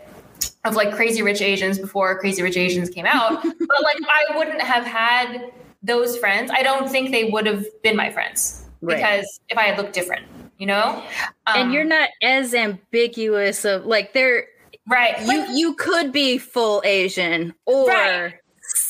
of 0.64 0.76
like 0.76 0.94
Crazy 0.94 1.20
Rich 1.20 1.42
Asians 1.42 1.78
before 1.78 2.18
Crazy 2.18 2.42
Rich 2.42 2.56
Asians 2.56 2.88
came 2.88 3.06
out, 3.06 3.42
but 3.42 3.82
like 3.82 3.98
I 4.08 4.36
wouldn't 4.36 4.62
have 4.62 4.84
had 4.84 5.52
those 5.84 6.16
friends. 6.16 6.50
I 6.52 6.62
don't 6.62 6.88
think 6.90 7.10
they 7.12 7.24
would 7.30 7.46
have 7.46 7.64
been 7.82 7.94
my 7.96 8.10
friends 8.10 8.64
Right. 8.80 8.96
because 8.96 9.40
if 9.48 9.56
I 9.58 9.62
had 9.62 9.78
looked 9.78 9.92
different, 9.92 10.26
you 10.58 10.66
know. 10.66 11.02
and 11.46 11.68
Um, 11.68 11.72
you're 11.72 11.84
not 11.84 12.08
as 12.22 12.54
ambiguous 12.54 13.64
of 13.64 13.84
like 13.86 14.12
they're 14.14 14.46
right. 14.88 15.20
you 15.26 15.46
you 15.52 15.74
could 15.74 16.10
be 16.10 16.38
full 16.38 16.82
Asian 16.84 17.54
or 17.66 17.86
Right. 17.86 18.34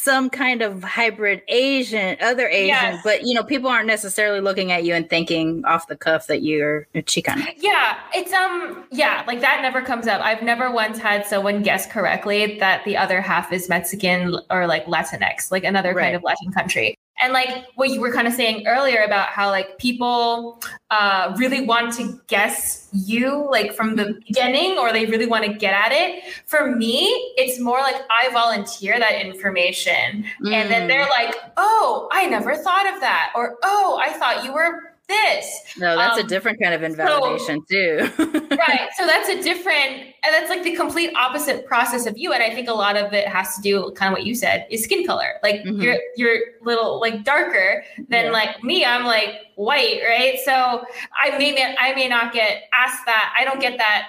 Some 0.04 0.28
kind 0.28 0.60
of 0.60 0.82
hybrid 0.84 1.40
Asian, 1.48 2.16
other 2.20 2.46
Asian, 2.48 2.66
Yes. 2.68 3.00
but 3.02 3.22
you 3.22 3.32
know, 3.34 3.42
people 3.42 3.70
aren't 3.70 3.86
necessarily 3.86 4.40
looking 4.40 4.70
at 4.70 4.84
you 4.84 4.94
and 4.94 5.08
thinking 5.08 5.64
off 5.64 5.88
the 5.88 5.96
cuff 5.96 6.26
that 6.26 6.42
you're 6.42 6.86
a 6.94 7.00
Chicana. 7.02 7.46
Yeah, 7.56 7.98
it's 8.14 8.32
um 8.32 8.84
yeah, 8.90 9.24
like 9.26 9.40
that 9.40 9.62
never 9.62 9.80
comes 9.80 10.06
up. 10.06 10.20
I've 10.22 10.42
never 10.42 10.70
once 10.70 10.98
had 10.98 11.26
someone 11.26 11.62
guess 11.62 11.86
correctly 11.90 12.58
that 12.58 12.84
the 12.84 12.96
other 12.98 13.22
half 13.22 13.50
is 13.52 13.68
Mexican 13.70 14.36
or 14.50 14.66
like 14.66 14.84
Latinx, 14.86 15.50
like 15.50 15.64
another 15.64 15.94
Right. 15.94 16.04
kind 16.04 16.16
of 16.16 16.22
Latin 16.22 16.52
country. 16.52 16.96
And 17.20 17.32
like 17.32 17.66
what 17.76 17.90
you 17.90 18.00
were 18.00 18.12
kind 18.12 18.26
of 18.26 18.34
saying 18.34 18.66
earlier 18.66 19.02
about 19.02 19.28
how 19.28 19.48
like 19.50 19.78
people 19.78 20.60
uh, 20.90 21.32
really 21.36 21.64
want 21.64 21.94
to 21.94 22.20
guess 22.26 22.88
you 22.92 23.48
like 23.50 23.72
from 23.72 23.96
the 23.96 24.14
beginning 24.26 24.78
or 24.78 24.92
they 24.92 25.06
really 25.06 25.26
want 25.26 25.44
to 25.44 25.52
get 25.52 25.74
at 25.74 25.92
it. 25.92 26.24
For 26.46 26.74
me, 26.74 27.06
it's 27.36 27.60
more 27.60 27.78
like 27.78 27.96
I 28.10 28.30
volunteer 28.32 28.98
that 28.98 29.24
information 29.24 30.24
and 30.44 30.70
then 30.70 30.84
Mm. 30.84 30.88
they're 30.88 31.08
like, 31.08 31.34
oh, 31.56 32.08
I 32.12 32.26
never 32.26 32.56
thought 32.56 32.92
of 32.92 33.00
that. 33.00 33.32
Or, 33.36 33.56
oh, 33.62 34.00
I 34.02 34.12
thought 34.14 34.44
you 34.44 34.52
were 34.52 34.93
this. 35.08 35.46
No, 35.78 35.96
that's 35.96 36.18
a 36.18 36.22
Um, 36.22 36.26
different 36.28 36.60
kind 36.62 36.74
of 36.74 36.82
invalidation 36.82 37.62
too. 37.68 37.98
right 38.18 38.88
so 38.96 39.06
that's 39.06 39.28
a 39.28 39.42
different 39.42 39.92
and 40.24 40.32
that's 40.32 40.48
like 40.48 40.62
the 40.62 40.74
complete 40.74 41.10
opposite 41.16 41.66
process 41.66 42.06
of 42.06 42.16
you 42.16 42.32
and 42.32 42.42
i 42.42 42.48
think 42.54 42.68
a 42.68 42.72
lot 42.72 42.96
of 42.96 43.12
it 43.12 43.26
has 43.28 43.54
to 43.56 43.60
do 43.62 43.90
kind 43.96 44.12
of 44.12 44.16
what 44.16 44.24
you 44.26 44.34
said 44.34 44.66
is 44.70 44.82
skin 44.84 45.06
color 45.06 45.34
like 45.42 45.56
Mhm. 45.62 45.82
you're 45.82 45.98
you're 46.16 46.38
little 46.62 47.00
like 47.00 47.24
darker 47.24 47.84
than 48.08 48.26
Yeah. 48.26 48.30
like 48.30 48.62
me 48.62 48.84
i'm 48.84 49.04
like 49.04 49.30
white 49.56 50.00
right 50.08 50.38
so 50.44 50.84
i 51.22 51.36
may 51.38 51.76
i 51.78 51.94
may 51.94 52.08
not 52.08 52.32
get 52.32 52.62
asked 52.72 53.04
that 53.06 53.34
i 53.38 53.44
don't 53.44 53.60
get 53.60 53.76
that 53.78 54.08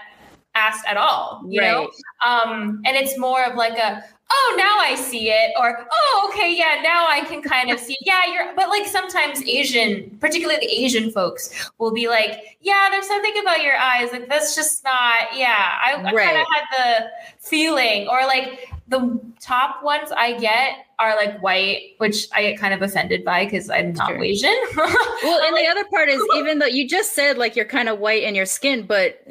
asked 0.54 0.86
at 0.88 0.96
all 0.98 1.42
you 1.48 1.60
know 1.60 1.90
um 2.26 2.82
and 2.86 2.96
it's 2.96 3.18
more 3.18 3.44
of 3.44 3.56
like 3.56 3.78
a 3.78 4.04
oh 4.32 4.56
now 4.58 4.78
i 4.80 4.96
see 4.96 5.30
it 5.30 5.52
or 5.60 5.86
oh 5.92 6.30
okay 6.32 6.56
yeah 6.56 6.82
now 6.82 7.06
i 7.08 7.22
can 7.26 7.42
kind 7.42 7.70
of 7.70 7.80
see 7.80 7.96
yeah 8.02 8.22
you're 8.32 8.56
but 8.56 8.70
like 8.70 8.86
sometimes 8.88 9.44
asian 9.44 10.10
particularly 10.20 10.60
the 10.60 10.72
asian 10.84 11.12
folks 11.12 11.70
will 11.78 11.94
be 11.94 12.08
like 12.08 12.58
yeah 12.62 12.88
there's 12.90 13.08
something 13.08 13.34
about 13.42 13.62
your 13.62 13.78
eyes 13.78 14.12
like 14.12 14.28
that's 14.28 14.56
just 14.56 14.84
not 14.84 15.36
yeah 15.36 15.78
i, 15.84 15.94
I 15.94 16.12
kind 16.12 16.38
of 16.38 16.46
had 16.54 16.66
the 16.78 17.08
feeling 17.40 18.08
or 18.08 18.22
like 18.26 18.68
the 18.88 19.20
top 19.40 19.84
ones 19.84 20.12
i 20.16 20.34
get 20.40 20.78
are 20.98 21.16
like 21.16 21.40
white 21.44 21.94
which 22.00 22.28
i 22.34 22.42
get 22.42 22.58
kind 22.58 22.74
of 22.74 22.82
offended 22.82 23.24
by 23.24 23.46
because 23.46 23.70
i'm 23.70 23.94
not 23.94 24.08
Sure. 24.10 24.24
asian. 24.24 24.56
Well, 25.24 25.42
and 25.44 25.56
the 25.58 25.68
other 25.70 25.86
part 25.86 26.10
is 26.10 26.22
even 26.36 26.60
though 26.60 26.66
you 26.68 26.88
just 26.88 27.14
said 27.14 27.38
like 27.38 27.56
you're 27.56 27.66
kind 27.66 27.90
of 27.90 27.98
white 28.00 28.22
in 28.24 28.36
your 28.36 28.46
skin, 28.46 28.86
but 28.86 29.22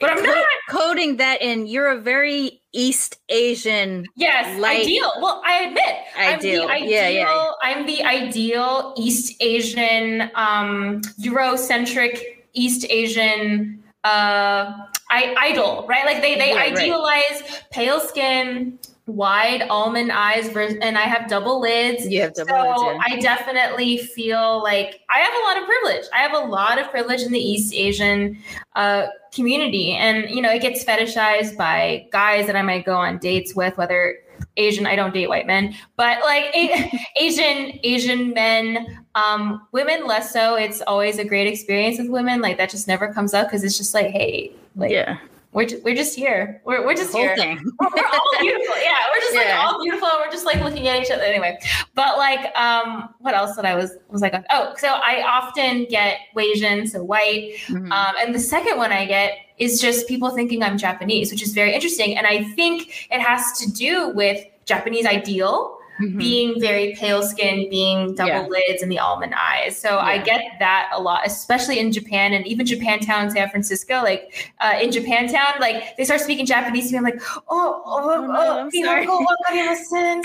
but 0.00 0.10
i'm 0.10 0.22
not 0.22 0.44
coding 0.68 1.16
that 1.18 1.40
in, 1.42 1.66
you're 1.66 1.88
a 1.90 2.00
very 2.00 2.56
East 2.72 3.18
Asian. 3.28 4.06
Yes, 4.14 4.56
Like- 4.60 4.82
ideal. 4.82 5.12
Well, 5.20 5.42
I 5.44 5.64
admit, 5.64 5.96
Ideal. 6.16 6.68
I'm 6.70 6.84
the 6.86 6.90
Yeah, 6.92 7.02
ideal. 7.06 7.12
yeah. 7.12 7.50
I'm 7.64 7.84
the 7.84 8.04
ideal 8.04 8.94
East 8.96 9.34
Asian, 9.40 10.30
um, 10.36 11.00
Eurocentric 11.20 12.20
East 12.52 12.86
Asian 12.88 13.82
uh, 14.04 14.72
I, 15.10 15.34
idol, 15.38 15.84
right? 15.88 16.06
Like 16.06 16.22
they 16.22 16.36
they 16.36 16.54
Right, 16.54 16.72
right. 16.72 16.78
idealize 16.78 17.62
pale 17.72 17.98
skin, 18.00 18.78
wide 19.10 19.62
almond 19.70 20.12
eyes, 20.12 20.48
vers- 20.48 20.76
and 20.80 20.96
I 20.96 21.02
have 21.02 21.28
double 21.28 21.60
lids. 21.60 22.06
You 22.08 22.22
have 22.22 22.32
So 22.34 22.44
double 22.44 22.70
lids, 22.70 22.82
yeah. 23.08 23.14
I 23.16 23.20
definitely 23.20 23.98
feel 23.98 24.62
like 24.62 25.00
I 25.10 25.18
have 25.18 25.32
a 25.34 25.42
lot 25.46 25.58
of 25.58 25.64
privilege. 25.68 26.08
I 26.14 26.18
have 26.18 26.32
a 26.34 26.46
lot 26.46 26.78
of 26.80 26.90
privilege 26.90 27.22
in 27.22 27.32
the 27.32 27.38
East 27.38 27.74
Asian 27.74 28.38
uh, 28.76 29.06
community, 29.32 29.92
and 29.92 30.30
you 30.30 30.40
know 30.42 30.50
it 30.50 30.62
gets 30.62 30.84
fetishized 30.84 31.56
by 31.56 32.06
guys 32.12 32.46
that 32.46 32.56
I 32.56 32.62
might 32.62 32.84
go 32.84 32.94
on 32.94 33.18
dates 33.18 33.54
with, 33.54 33.76
whether 33.76 34.16
Asian. 34.56 34.86
I 34.86 34.96
don't 34.96 35.12
date 35.14 35.28
white 35.28 35.46
men, 35.46 35.74
but 35.96 36.22
like 36.22 36.44
a- 36.54 36.90
Asian 37.20 37.78
Asian 37.82 38.30
men, 38.32 39.04
um, 39.14 39.66
women 39.72 40.06
less 40.06 40.32
so. 40.32 40.54
It's 40.54 40.80
always 40.82 41.18
a 41.18 41.24
great 41.24 41.46
experience 41.46 41.98
with 41.98 42.08
women. 42.08 42.40
Like 42.40 42.56
that 42.58 42.70
just 42.70 42.88
never 42.88 43.12
comes 43.12 43.34
up 43.34 43.48
because 43.48 43.64
it's 43.64 43.76
just 43.76 43.94
like, 43.94 44.08
hey, 44.08 44.52
like 44.76 44.90
yeah. 44.92 45.18
We're 45.52 45.66
we're 45.84 45.96
just 45.96 46.14
here. 46.14 46.62
We're 46.64 46.84
we're 46.86 46.94
just 46.94 47.12
here 47.14 47.34
thing. 47.36 47.58
we're 47.80 47.86
all 47.86 48.30
beautiful. 48.40 48.74
Yeah, 48.80 48.94
we're 49.12 49.20
just 49.20 49.34
Yeah. 49.34 49.40
like 49.64 49.72
all 49.74 49.82
beautiful. 49.82 50.08
We're 50.18 50.30
just 50.30 50.46
like 50.46 50.62
looking 50.62 50.86
at 50.86 51.02
each 51.02 51.10
other 51.10 51.22
anyway. 51.22 51.58
But 51.94 52.18
like, 52.18 52.54
um, 52.56 53.08
what 53.18 53.34
else 53.34 53.56
that 53.56 53.64
I 53.64 53.74
was 53.74 53.96
was 54.08 54.22
like? 54.22 54.34
Oh, 54.50 54.74
so 54.76 54.88
I 54.88 55.22
often 55.26 55.86
get 55.86 56.18
Asian, 56.38 56.86
so 56.86 57.02
white, 57.02 57.54
Mhm. 57.66 57.90
um, 57.90 58.14
and 58.20 58.34
the 58.34 58.38
second 58.38 58.78
one 58.78 58.92
I 58.92 59.06
get 59.06 59.38
is 59.58 59.80
just 59.80 60.06
people 60.06 60.30
thinking 60.30 60.62
I'm 60.62 60.78
Japanese, 60.78 61.32
which 61.32 61.42
is 61.42 61.52
very 61.52 61.74
interesting, 61.74 62.16
and 62.16 62.26
I 62.26 62.44
think 62.54 63.08
it 63.10 63.20
has 63.20 63.58
to 63.60 63.70
do 63.72 64.10
with 64.10 64.44
Japanese 64.66 65.04
ideal 65.04 65.76
Mhm. 66.00 66.18
being 66.18 66.60
very 66.60 66.94
pale 66.98 67.22
skin, 67.22 67.68
being 67.70 68.14
double 68.14 68.30
Yeah. 68.30 68.46
lids 68.46 68.82
and 68.82 68.90
the 68.90 68.98
almond 68.98 69.34
eyes. 69.34 69.76
So 69.78 69.98
I 69.98 70.18
get 70.18 70.42
that 70.58 70.88
a 70.92 71.00
lot, 71.00 71.20
especially 71.26 71.78
in 71.78 71.92
Japan 71.92 72.32
and 72.32 72.46
even 72.46 72.66
Japantown, 72.66 73.30
San 73.30 73.48
Francisco. 73.50 73.94
Like 74.02 74.52
uh, 74.60 74.78
in 74.80 74.90
Japantown, 74.90 75.60
like 75.60 75.96
they 75.96 76.04
start 76.04 76.20
speaking 76.20 76.46
Japanese 76.46 76.86
to 76.88 76.92
me. 76.92 76.98
I'm 76.98 77.04
like, 77.04 77.20
oh, 77.48 77.82
oh, 77.86 78.00
Oh, 78.12 78.26
no, 78.26 78.32
oh, 78.36 78.58
I'm 78.60 79.08
oh 79.08 79.26
wakarimasen. 79.26 80.24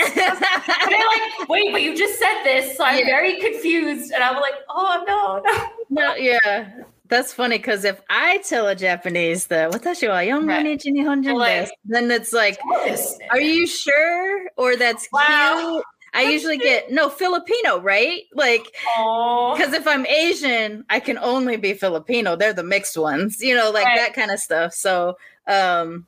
they're 0.92 1.08
like, 1.14 1.48
wait, 1.48 1.70
but 1.72 1.82
you 1.82 1.96
just 1.96 2.18
said 2.18 2.42
this, 2.44 2.76
so 2.76 2.84
I'm 2.84 2.98
Yeah. 2.98 3.04
very 3.06 3.38
confused. 3.40 4.12
And 4.12 4.22
I'm 4.24 4.36
like, 4.40 4.54
oh 4.70 5.04
no, 5.06 5.42
no. 5.44 5.70
No, 5.88 6.14
yeah. 6.16 6.70
That's 7.08 7.32
funny 7.32 7.58
because 7.58 7.84
if 7.84 8.00
I 8.10 8.38
tell 8.38 8.66
a 8.68 8.74
Japanese 8.74 9.46
that 9.46 9.70
watashi 9.72 10.08
wa 10.08 10.16
Right. 10.16 10.28
yongo 10.28 10.62
ni 10.62 10.76
nihonjin 10.76 11.26
Well, 11.26 11.36
like- 11.36 11.70
then 11.84 12.10
it's 12.10 12.32
like, 12.32 12.58
This- 12.84 13.18
are 13.30 13.40
you 13.40 13.66
sure? 13.66 14.48
Or 14.56 14.76
that's 14.76 15.08
Wow. 15.12 15.58
cute. 15.74 15.84
I 16.14 16.22
usually 16.22 16.56
get 16.56 16.90
no 16.90 17.10
Filipino, 17.10 17.78
right? 17.80 18.22
Like, 18.32 18.64
because 18.72 19.74
if 19.74 19.86
I'm 19.86 20.06
Asian, 20.06 20.84
I 20.88 20.98
can 20.98 21.18
only 21.18 21.56
be 21.56 21.74
Filipino. 21.74 22.36
They're 22.36 22.54
the 22.54 22.62
mixed 22.62 22.96
ones, 22.96 23.40
you 23.42 23.54
know, 23.54 23.70
like 23.70 23.84
Right. 23.84 23.98
that 23.98 24.14
kind 24.14 24.30
of 24.30 24.40
stuff. 24.40 24.72
So, 24.72 25.18
um, 25.46 26.06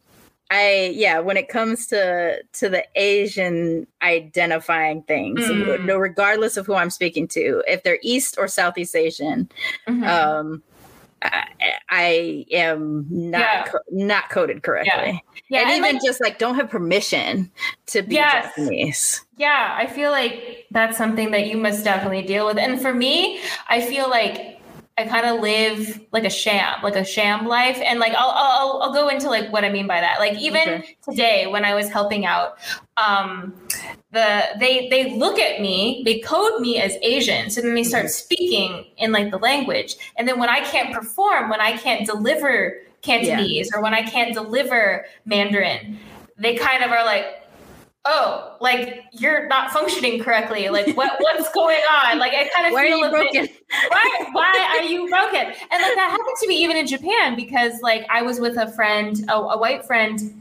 I 0.51 0.93
yeah, 0.95 1.19
when 1.19 1.37
it 1.37 1.51
comes 1.51 1.87
to 1.89 2.43
to 2.55 2.71
the 2.71 2.87
Asian 2.95 3.87
identifying 4.01 5.03
things, 5.03 5.41
Mm. 5.43 5.85
no, 5.85 5.99
regardless 5.99 6.57
of 6.57 6.65
who 6.67 6.75
I'm 6.75 6.89
speaking 6.89 7.29
to, 7.29 7.63
if 7.69 7.83
they're 7.83 7.99
East 8.03 8.37
or 8.39 8.49
Southeast 8.49 8.97
Asian, 8.97 9.51
Mhm. 9.87 10.07
um, 10.09 10.63
I, 11.23 12.45
am 12.53 13.07
not 13.11 13.41
Yeah. 13.41 13.65
co- 13.65 13.79
not 13.91 14.31
coded 14.31 14.63
correctly, 14.63 15.23
yeah, 15.49 15.61
and 15.61 15.71
and, 15.71 15.79
even 15.79 15.97
like, 15.97 16.05
just 16.05 16.21
like 16.21 16.39
don't 16.39 16.55
have 16.55 16.71
permission 16.71 17.51
to 17.87 18.03
be 18.03 18.15
Yes. 18.15 18.47
Japanese. 18.55 19.25
Yeah, 19.37 19.75
I 19.77 19.87
feel 19.87 20.11
like 20.11 20.67
that's 20.71 20.97
something 20.97 21.31
that 21.31 21.47
you 21.47 21.57
must 21.57 21.85
definitely 21.85 22.23
deal 22.23 22.47
with. 22.47 22.59
And 22.59 22.81
for 22.81 22.93
me, 22.93 23.41
I 23.69 23.81
feel 23.81 24.09
like 24.11 24.61
I 24.97 25.05
kind 25.05 25.27
of 25.27 25.41
live 25.41 26.01
like 26.13 26.25
a 26.25 26.31
sham, 26.31 26.83
like 26.83 26.97
a 26.97 27.05
sham 27.05 27.47
life. 27.47 27.79
And 27.85 28.01
like 28.01 28.15
I'll 28.15 28.31
I'll, 28.35 28.83
I'll 28.83 28.93
go 28.93 29.09
into 29.09 29.29
like 29.29 29.53
what 29.53 29.65
I 29.65 29.71
mean 29.71 29.87
by 29.87 30.01
that. 30.01 30.19
Like 30.19 30.37
even 30.39 30.69
Okay. 30.69 30.97
today 31.09 31.47
when 31.47 31.65
I 31.65 31.75
was 31.75 31.89
helping 31.89 32.27
out, 32.27 32.59
um, 32.97 33.55
the 34.11 34.43
they 34.59 34.89
they 34.89 35.17
look 35.17 35.39
at 35.39 35.61
me, 35.61 36.03
they 36.05 36.21
code 36.21 36.61
me 36.61 36.79
as 36.79 36.97
Asian, 37.03 37.51
so 37.51 37.61
then 37.61 37.75
they 37.75 37.85
start 37.85 38.07
mm-hmm. 38.07 38.11
speaking 38.11 38.85
in 38.97 39.13
like 39.13 39.31
the 39.31 39.39
language. 39.39 39.97
And 40.17 40.27
then 40.27 40.39
when 40.39 40.49
I 40.49 40.61
can't 40.61 40.95
perform, 40.95 41.51
when 41.51 41.61
I 41.61 41.77
can't 41.77 42.07
deliver 42.07 42.79
Cantonese 43.03 43.71
or 43.75 43.83
when 43.83 43.95
I 43.95 44.03
can't 44.03 44.35
deliver 44.35 45.05
Mandarin, 45.27 45.99
they 46.39 46.57
kind 46.57 46.83
of 46.83 46.91
are 46.91 47.05
like, 47.05 47.27
oh, 48.07 48.57
like 48.61 49.05
you're 49.13 49.47
not 49.49 49.71
functioning 49.71 50.23
correctly. 50.23 50.71
Like 50.71 50.97
what 50.97 51.13
what's 51.19 51.53
going 51.53 51.83
on? 52.03 52.19
Like 52.19 52.33
I 52.33 52.49
kind 52.55 52.67
of 52.67 52.73
Why 52.73 52.87
feel 52.87 53.05
a 53.05 53.11
bit- 53.11 53.33
broken? 53.33 53.49
why 53.89 54.25
why 54.33 54.79
are 54.79 54.85
you 54.85 55.09
broken? 55.11 55.41
And 55.41 55.83
like 55.83 55.95
that 55.95 56.09
happened 56.11 56.37
to 56.41 56.49
me 56.49 56.57
even 56.65 56.79
in 56.79 56.87
Japan 56.87 57.37
because 57.37 57.83
like 57.83 58.07
I 58.09 58.23
was 58.23 58.41
with 58.41 58.57
a 58.57 58.73
friend, 58.73 59.23
a, 59.29 59.35
a 59.35 59.59
white 59.59 59.85
friend 59.85 60.38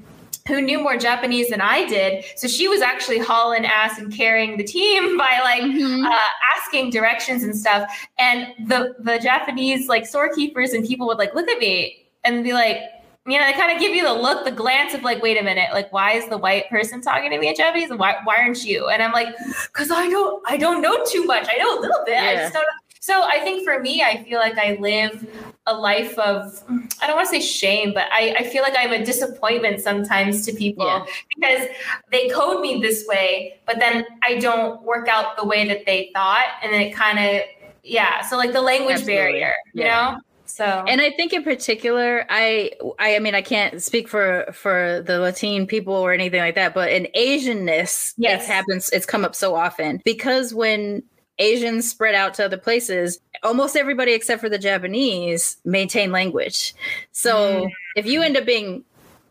who 0.48 0.62
knew 0.62 0.80
more 0.80 0.98
Japanese 0.98 1.50
than 1.50 1.62
I 1.62 1.86
did. 1.86 2.24
So 2.36 2.48
she 2.48 2.68
was 2.68 2.82
actually 2.82 3.20
hauling 3.20 3.66
ass 3.66 4.00
and 4.00 4.12
carrying 4.14 4.58
the 4.58 4.64
team 4.64 5.18
by 5.26 5.40
like 5.44 5.62
Mhm. 5.64 6.06
uh, 6.10 6.20
asking 6.56 6.90
directions 6.92 7.44
and 7.44 7.56
stuff. 7.56 7.90
And 8.18 8.48
the 8.68 8.96
the 9.00 9.20
Japanese 9.20 9.88
like 9.88 10.06
storekeepers 10.06 10.74
and 10.74 10.86
people 10.88 11.06
would 11.08 11.18
like 11.18 11.36
look 11.36 11.50
at 11.50 11.60
me 11.60 12.08
and 12.24 12.44
be 12.44 12.54
like, 12.54 12.78
you 13.26 13.38
know, 13.38 13.46
they 13.46 13.52
kind 13.54 13.74
of 13.74 13.80
give 13.80 13.94
you 13.94 14.04
the 14.04 14.14
look, 14.14 14.46
the 14.46 14.52
glance 14.52 14.94
of 14.94 15.04
like, 15.04 15.22
wait 15.22 15.38
a 15.38 15.44
minute, 15.44 15.68
like, 15.74 15.92
why 15.92 16.14
is 16.14 16.28
the 16.30 16.38
white 16.38 16.70
person 16.70 17.02
talking 17.02 17.30
to 17.32 17.38
me 17.38 17.50
in 17.50 17.56
Japanese? 17.56 17.90
Why, 17.90 18.16
why 18.24 18.38
aren't 18.38 18.64
you? 18.64 18.88
And 18.88 19.04
I'm 19.04 19.12
like, 19.12 19.28
because 19.74 19.92
I 19.92 20.08
don't, 20.08 20.42
I 20.48 20.56
don't 20.56 20.82
know 20.82 21.04
too 21.06 21.26
much. 21.26 21.46
I 21.54 21.58
know 21.58 21.78
a 21.78 21.82
little 21.82 22.04
bit. 22.06 22.14
Yeah. 22.14 22.30
I 22.30 22.36
just 22.36 22.54
don't. 22.54 22.62
Know. 22.62 22.87
So 23.08 23.24
I 23.24 23.40
think 23.40 23.64
for 23.64 23.80
me, 23.80 24.04
I 24.04 24.22
feel 24.26 24.38
like 24.38 24.58
I 24.58 24.78
live 24.82 25.26
a 25.66 25.74
life 25.74 26.20
of, 26.20 26.62
I 27.02 27.08
don't 27.08 27.16
want 27.16 27.30
to 27.30 27.36
say 27.36 27.40
shame, 27.40 27.94
but 27.94 28.04
I, 28.12 28.36
I 28.40 28.44
feel 28.44 28.64
like 28.64 28.74
I'm 28.78 28.92
a 28.92 29.02
disappointment 29.02 29.80
sometimes 29.80 30.46
to 30.46 30.52
people 30.52 30.86
yeah. 30.86 31.06
because 31.34 31.70
they 32.12 32.28
code 32.28 32.60
me 32.60 32.82
this 32.82 33.06
way, 33.08 33.62
but 33.66 33.80
then 33.80 34.06
I 34.24 34.40
don't 34.40 34.84
work 34.84 35.08
out 35.08 35.38
the 35.38 35.46
way 35.46 35.66
that 35.70 35.86
they 35.86 36.12
thought. 36.14 36.48
And 36.62 36.76
it 36.76 36.94
kind 36.94 37.18
of, 37.18 37.44
yeah. 37.82 38.24
So 38.24 38.36
like 38.36 38.52
the 38.52 38.60
language 38.60 38.96
Absolutely. 38.96 39.16
barrier, 39.16 39.54
you 39.74 39.84
yeah. 39.86 40.12
know? 40.12 40.22
So 40.44 40.66
and 40.66 41.00
I 41.00 41.12
think 41.12 41.32
in 41.32 41.44
particular, 41.44 42.26
I 42.30 42.72
I 43.00 43.20
mean 43.20 43.36
I 43.36 43.42
can't 43.42 43.82
speak 43.82 44.08
for 44.08 44.48
for 44.54 45.02
the 45.06 45.20
Latin 45.20 45.68
people 45.68 45.94
or 45.94 46.14
anything 46.14 46.40
like 46.40 46.56
that, 46.56 46.74
but 46.74 46.90
in 46.90 47.08
Asianness, 47.16 48.14
yes, 48.18 48.44
it 48.44 48.48
happens. 48.48 48.90
It's 48.92 49.06
come 49.06 49.26
up 49.26 49.36
so 49.36 49.56
often 49.56 50.02
because 50.06 50.54
when 50.54 51.04
Asians 51.40 51.90
spread 51.90 52.16
out 52.16 52.34
to 52.36 52.46
other 52.46 52.58
places, 52.58 53.20
almost 53.44 53.76
everybody 53.76 54.14
except 54.14 54.42
for 54.42 54.50
the 54.50 54.58
Japanese 54.58 55.58
maintain 55.66 56.12
language. 56.12 56.74
So 57.12 57.66
mm. 57.66 57.72
if 57.96 58.06
you 58.06 58.22
end 58.22 58.38
up 58.38 58.46
being 58.46 58.84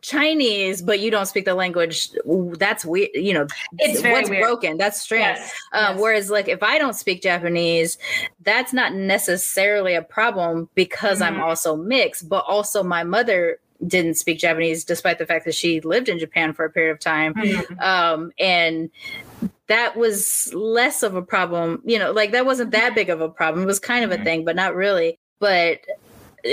Chinese, 0.03 0.83
but 0.83 1.01
you 1.01 1.11
don't 1.11 1.27
speak 1.27 1.47
the 1.47 1.55
language, 1.55 2.11
that's 2.59 2.85
weird. 2.85 3.11
You 3.15 3.35
know, 3.35 3.47
it's 3.79 4.03
what's 4.03 4.31
weird. 4.31 4.43
broken. 4.43 4.77
That's 4.77 5.01
strange. 5.01 5.39
Yes, 5.39 5.53
um, 5.73 5.95
yes. 5.95 6.01
Whereas, 6.01 6.31
like, 6.31 6.47
if 6.47 6.63
I 6.63 6.79
don't 6.79 6.95
speak 6.95 7.23
Japanese, 7.23 7.99
that's 8.43 8.73
not 8.73 8.95
necessarily 8.95 9.95
a 9.95 10.03
problem 10.03 10.69
because 10.77 11.21
mm-hmm. 11.21 11.37
I'm 11.37 11.43
also 11.43 11.75
mixed, 11.75 12.29
but 12.29 12.45
also 12.47 12.85
my 12.85 13.03
mother 13.03 13.59
didn't 13.85 14.15
speak 14.15 14.39
Japanese, 14.39 14.85
despite 14.85 15.19
the 15.19 15.27
fact 15.27 15.45
that 15.45 15.55
she 15.55 15.81
lived 15.81 16.09
in 16.09 16.21
Japan 16.21 16.53
for 16.53 16.65
a 16.65 16.71
period 16.71 16.93
of 16.93 17.01
time. 17.01 17.35
Mm-hmm. 17.35 17.81
Um, 17.81 18.33
and 18.39 18.91
that 19.69 19.97
was 19.97 20.53
less 20.55 21.03
of 21.03 21.15
a 21.15 21.23
problem, 21.23 21.83
you 21.85 21.99
know, 21.99 22.13
like 22.13 22.33
that 22.33 22.47
wasn't 22.47 22.71
that 22.71 22.95
big 22.95 23.11
of 23.11 23.21
a 23.21 23.29
problem. 23.29 23.65
It 23.65 23.67
was 23.67 23.81
kind 23.81 24.05
of 24.05 24.11
a 24.11 24.15
mm-hmm. 24.15 24.25
thing, 24.25 24.45
but 24.45 24.57
not 24.57 24.75
really. 24.75 25.19
But 25.39 25.81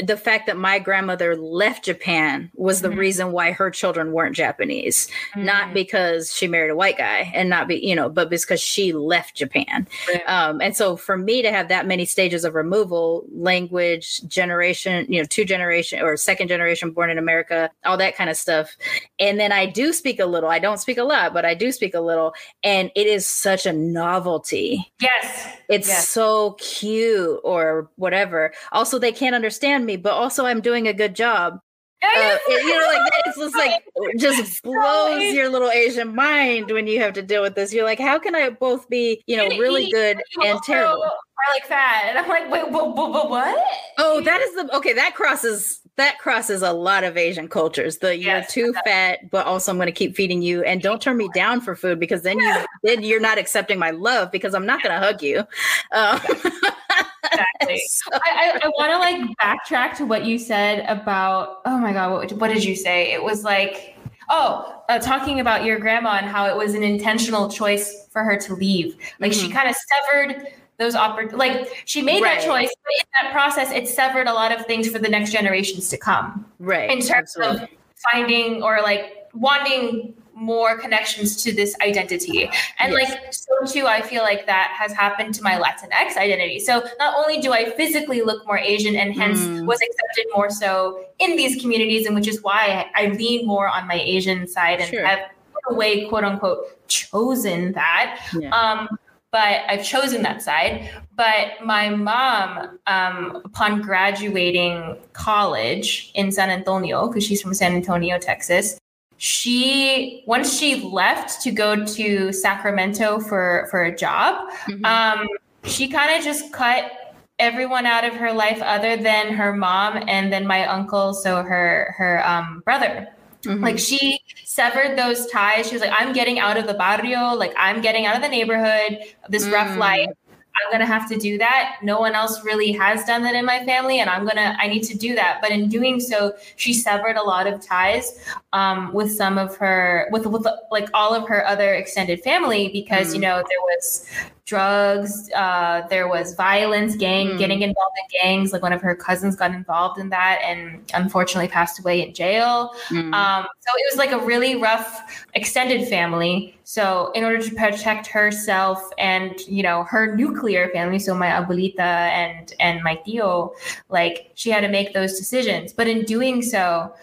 the 0.02 0.18
fact 0.18 0.48
that 0.48 0.58
my 0.58 0.80
grandmother 0.80 1.36
left 1.36 1.86
Japan 1.86 2.50
was 2.56 2.82
the 2.82 2.90
mm-hmm. 2.90 3.00
reason 3.00 3.32
why 3.32 3.52
her 3.52 3.70
children 3.70 4.12
weren't 4.12 4.36
Japanese, 4.36 5.08
mm-hmm. 5.32 5.46
not 5.46 5.74
because 5.74 6.34
she 6.34 6.48
married 6.48 6.72
a 6.72 6.76
white 6.76 6.98
guy 6.98 7.32
and 7.34 7.50
not 7.50 7.68
be, 7.68 7.76
you 7.76 7.96
know, 7.96 8.10
but 8.10 8.30
because 8.30 8.62
she 8.62 8.94
left 8.94 9.36
Japan. 9.36 9.88
Right. 10.08 10.24
Um, 10.28 10.62
and 10.62 10.76
so 10.76 10.96
for 10.96 11.18
me 11.18 11.42
to 11.42 11.52
have 11.52 11.68
that 11.70 11.88
many 11.88 12.06
stages 12.06 12.44
of 12.46 12.56
removal, 12.56 13.26
language, 13.32 14.22
generation, 14.28 15.06
you 15.10 15.22
know, 15.22 15.26
two 15.26 15.46
generation 15.46 16.02
or 16.02 16.18
second 16.18 16.48
generation 16.48 16.92
born 16.92 17.10
in 17.10 17.18
America, 17.18 17.70
all 17.86 17.98
that 17.98 18.16
kind 18.16 18.30
of 18.30 18.38
stuff. 18.38 18.76
And 19.20 19.40
then 19.40 19.52
I 19.52 19.66
do 19.66 19.94
speak 19.94 20.20
a 20.20 20.26
little. 20.26 20.50
I 20.50 20.60
don't 20.60 20.80
speak 20.80 20.98
a 20.98 21.04
lot, 21.04 21.34
but 21.34 21.46
I 21.46 21.54
do 21.54 21.72
speak 21.72 21.94
a 21.94 22.02
little. 22.02 22.34
And 22.64 22.92
it 22.96 23.08
is 23.08 23.28
such 23.28 23.66
a 23.66 23.74
novelty. 23.74 24.92
Yes. 25.02 25.58
It's 25.70 25.88
yes. 25.88 26.08
so 26.08 26.54
cute 26.60 27.40
or 27.44 27.90
whatever. 27.96 28.54
Also, 28.72 29.00
they 29.00 29.12
can't 29.12 29.36
understand 29.36 29.83
me, 29.86 29.98
but 29.98 30.14
also 30.14 30.46
I'm 30.46 30.62
doing 30.62 30.88
a 30.88 30.94
good 30.94 31.16
job. 31.16 31.60
Uh, 32.04 32.38
it, 32.50 32.64
you 32.66 32.78
know, 32.78 32.88
like 32.88 33.14
it's 33.26 33.38
just 33.38 33.56
like 33.56 33.84
just 34.18 34.62
blows 34.62 35.34
your 35.34 35.50
little 35.50 35.70
Asian 35.70 36.14
mind 36.14 36.70
when 36.70 36.86
you 36.86 37.00
have 37.00 37.14
to 37.14 37.22
deal 37.22 37.42
with 37.42 37.56
this. 37.56 37.74
You're 37.74 37.86
like, 37.86 38.00
how 38.00 38.20
can 38.20 38.36
I 38.36 38.50
both 38.50 38.90
be, 38.90 39.24
you 39.26 39.38
know, 39.38 39.48
really 39.58 39.90
good 39.90 40.22
and 40.44 40.60
terrible? 40.64 41.04
Are 41.04 41.54
like 41.54 41.66
fat, 41.66 42.06
and 42.08 42.18
I'm 42.18 42.28
like, 42.28 42.50
wait, 42.52 42.70
what? 42.72 42.96
what? 42.96 43.66
Oh, 43.98 44.22
that 44.22 44.42
is 44.42 44.56
the 44.56 44.76
okay. 44.78 44.94
That 44.94 45.16
crosses 45.16 45.82
that 45.96 46.18
crosses 46.20 46.62
a 46.62 46.74
lot 46.74 47.04
of 47.04 47.18
Asian 47.18 47.48
cultures. 47.48 48.00
The 48.00 48.18
you're 48.18 48.44
too 48.50 48.74
fat, 48.84 49.30
but 49.30 49.46
also 49.46 49.72
I'm 49.72 49.78
going 49.78 49.88
to 49.88 49.92
keep 49.92 50.16
feeding 50.16 50.42
you, 50.42 50.64
and 50.64 50.82
don't 50.82 51.02
turn 51.02 51.18
me 51.18 51.30
down 51.34 51.62
for 51.62 51.76
food 51.76 52.00
because 52.00 52.24
then 52.24 52.40
you 52.40 52.66
then 52.84 53.04
you're 53.04 53.20
not 53.20 53.38
accepting 53.38 53.80
my 53.80 53.92
love 53.92 54.32
because 54.32 54.54
I'm 54.54 54.66
not 54.66 54.82
going 54.82 54.94
to 54.94 55.06
hug 55.06 55.22
you. 55.22 55.44
Um, 55.92 56.20
exactly. 57.24 57.78
so, 57.88 58.12
I, 58.14 58.20
I, 58.54 58.60
I 58.64 58.68
want 58.78 58.92
to 58.92 58.98
like 59.00 59.38
backtrack 59.42 59.98
to 59.98 60.06
what 60.06 60.26
you 60.26 60.38
said 60.38 60.86
about. 60.88 61.62
Oh 61.66 61.78
my 61.78 61.94
god, 61.94 62.12
what, 62.12 62.32
what 62.34 62.48
did 62.50 62.64
you 62.64 62.76
say? 62.76 63.12
It 63.12 63.24
was 63.24 63.44
like, 63.44 63.98
oh, 64.30 64.82
uh, 64.90 65.00
talking 65.00 65.40
about 65.40 65.64
your 65.64 65.80
grandma 65.80 66.18
and 66.18 66.26
how 66.26 66.46
it 66.46 66.56
was 66.56 66.74
an 66.76 66.84
intentional 66.84 67.50
choice 67.50 68.08
for 68.12 68.24
her 68.24 68.38
to 68.38 68.56
leave. 68.56 68.96
Like 69.20 69.32
mm-hmm. 69.32 69.48
she 69.48 69.52
kind 69.52 69.70
of 69.70 69.76
severed 69.76 70.48
those 70.78 70.96
oppor- 70.96 71.32
like 71.34 71.84
she 71.86 72.02
made 72.02 72.22
right. 72.24 72.40
that 72.40 72.46
choice 72.46 72.70
but 72.84 72.92
in 73.00 73.06
that 73.22 73.32
process 73.32 73.72
it 73.72 73.88
severed 73.88 74.28
a 74.28 74.34
lot 74.34 74.52
of 74.52 74.66
things 74.66 74.90
for 74.90 74.98
the 74.98 75.08
next 75.08 75.32
generations 75.32 75.88
to 75.88 75.98
come 75.98 76.46
right 76.60 76.90
in 76.90 76.98
terms 76.98 77.38
Absolutely. 77.38 77.64
of 77.64 77.70
finding 78.12 78.64
or 78.64 78.82
like 78.82 79.28
wanting 79.34 80.16
more 80.36 80.78
connections 80.78 81.42
to 81.44 81.54
this 81.54 81.76
identity. 81.82 82.50
And 82.80 82.94
yes. 82.94 83.10
like 83.10 83.34
so 83.34 83.54
too, 83.66 83.88
I 83.88 84.02
feel 84.02 84.24
like 84.24 84.46
that 84.46 84.74
has 84.78 84.92
happened 84.92 85.34
to 85.36 85.44
my 85.44 85.54
Latinx 85.54 86.18
identity. 86.18 86.60
So 86.60 86.84
not 87.00 87.16
only 87.18 87.40
do 87.40 87.52
I 87.54 87.72
physically 87.72 88.22
look 88.22 88.46
more 88.46 88.58
Asian 88.58 88.96
and 88.96 89.16
hence 89.16 89.40
mm. 89.40 89.66
was 89.66 89.80
accepted 89.82 90.26
more 90.36 90.50
so 90.50 91.06
in 91.20 91.36
these 91.36 91.62
communities, 91.62 92.06
and 92.06 92.16
which 92.16 92.28
is 92.28 92.42
why 92.42 92.90
I 92.96 93.08
lean 93.08 93.46
more 93.46 93.68
on 93.68 93.88
my 93.88 94.00
Asian 94.00 94.48
side 94.48 94.80
and 94.80 94.90
sure. 94.90 95.06
have 95.06 95.20
in 95.20 95.74
a 95.74 95.78
way, 95.78 96.08
quote 96.08 96.24
unquote, 96.24 96.88
chosen 96.88 97.72
that. 97.74 98.26
Yeah. 98.38 98.50
Um, 98.50 98.98
but 99.32 99.64
I've 99.68 99.84
chosen 99.84 100.22
that 100.22 100.44
side. 100.44 100.90
But 101.16 101.66
my 101.66 101.90
mom, 101.90 102.80
um, 102.86 103.42
upon 103.44 103.82
graduating 103.82 104.98
college 105.14 106.12
in 106.14 106.32
San 106.32 106.52
Antonio, 106.52 107.08
because 107.08 107.24
she's 107.24 107.42
from 107.42 107.54
San 107.56 107.74
Antonio, 107.74 108.20
Texas, 108.20 108.80
she 109.24 110.22
once 110.28 110.60
she 110.60 110.82
left 110.82 111.42
to 111.42 111.50
go 111.50 111.86
to 111.86 112.34
Sacramento 112.34 113.22
for 113.22 113.70
for 113.72 113.86
a 113.86 113.96
job, 113.96 114.50
mm-hmm. 114.68 114.84
um, 114.84 115.30
she 115.64 115.88
kind 115.88 116.14
of 116.18 116.26
just 116.26 116.52
cut 116.52 116.92
everyone 117.40 117.86
out 117.86 118.04
of 118.04 118.14
her 118.16 118.34
life 118.34 118.62
other 118.62 118.98
than 118.98 119.34
her 119.34 119.56
mom 119.56 120.04
and 120.10 120.34
then 120.34 120.46
my 120.46 120.68
uncle, 120.68 121.14
so 121.14 121.42
her 121.42 121.96
her 121.98 122.22
um, 122.28 122.64
brother. 122.66 123.08
Mm-hmm. 123.44 123.64
Like 123.64 123.80
she 123.80 124.20
severed 124.44 124.98
those 124.98 125.26
ties. 125.28 125.70
She 125.70 125.76
was 125.76 125.82
like, 125.82 125.94
I'm 125.98 126.12
getting 126.12 126.40
out 126.40 126.58
of 126.58 126.68
the 126.68 126.74
barrio. 126.74 127.34
Like 127.34 127.54
I'm 127.58 127.80
getting 127.80 128.06
out 128.06 128.18
of 128.18 128.22
the 128.22 128.28
neighborhood, 128.28 129.06
this 129.30 129.46
mm. 129.46 129.54
rough 129.54 129.78
life. 129.78 130.10
I'm 130.56 130.72
going 130.72 130.82
to 130.82 130.86
have 130.86 131.10
to 131.10 131.18
do 131.18 131.38
that. 131.40 131.78
No 131.82 132.00
one 132.00 132.14
else 132.14 132.44
really 132.44 132.72
has 132.74 133.04
done 133.06 133.24
that 133.24 133.36
in 133.36 133.46
my 133.46 133.66
family, 133.66 134.00
and 134.00 134.10
I'm 134.10 134.24
going 134.24 134.36
to, 134.36 134.56
I 134.60 134.68
need 134.68 134.84
to 134.84 134.98
do 134.98 135.16
that. 135.16 135.40
But 135.42 135.52
in 135.52 135.68
doing 135.68 136.00
so, 136.00 136.34
she 136.58 136.74
severed 136.74 137.16
a 137.16 137.24
lot 137.24 137.48
of 137.48 137.60
ties 137.60 138.20
um, 138.54 138.94
with 138.94 139.12
some 139.12 139.38
of 139.38 139.56
her, 139.58 140.08
with, 140.12 140.26
with 140.28 140.46
like 140.70 140.90
all 140.94 141.14
of 141.14 141.28
her 141.28 141.46
other 141.48 141.74
extended 141.74 142.22
family 142.22 142.70
because, 142.72 143.12
mm. 143.12 143.16
you 143.16 143.22
know, 143.22 143.38
there 143.38 143.62
was 143.62 144.08
drugs. 144.46 145.32
Uh, 145.34 145.88
there 145.90 146.08
was 146.08 146.36
violence, 146.36 146.96
gang 146.96 147.30
mm. 147.30 147.38
getting 147.38 147.62
involved 147.62 147.96
in 147.98 148.20
gangs. 148.22 148.52
Like 148.52 148.62
one 148.62 148.74
of 148.74 148.82
her 148.82 148.96
cousins 148.96 149.36
got 149.36 149.52
involved 149.52 150.00
in 150.00 150.10
that 150.10 150.42
and 150.44 150.82
unfortunately 150.94 151.48
passed 151.48 151.80
away 151.80 152.06
in 152.06 152.14
jail. 152.14 152.72
Mm. 152.90 153.14
Um, 153.14 153.46
so 153.60 153.70
it 153.78 153.92
was 153.92 153.98
like 153.98 154.12
a 154.12 154.20
really 154.20 154.56
rough 154.56 155.26
extended 155.34 155.88
family. 155.88 156.58
So 156.66 157.12
in 157.14 157.24
order 157.24 157.42
to 157.42 157.56
protect 157.56 158.08
herself 158.08 158.82
and 158.98 159.40
you 159.48 159.64
know 159.64 159.84
her 159.84 160.16
nuclear 160.16 160.70
family, 160.70 161.00
so 161.00 161.16
my 161.16 161.28
abuelita 161.28 161.80
and 161.80 162.54
and 162.60 162.84
my 162.84 163.00
tío, 163.08 163.54
like 163.90 164.32
she 164.36 164.50
had 164.50 164.62
to 164.62 164.70
make 164.70 164.94
those 164.94 165.18
decisions. 165.18 165.72
But 165.72 165.88
in 165.88 166.04
doing 166.04 166.42
so, 166.42 166.94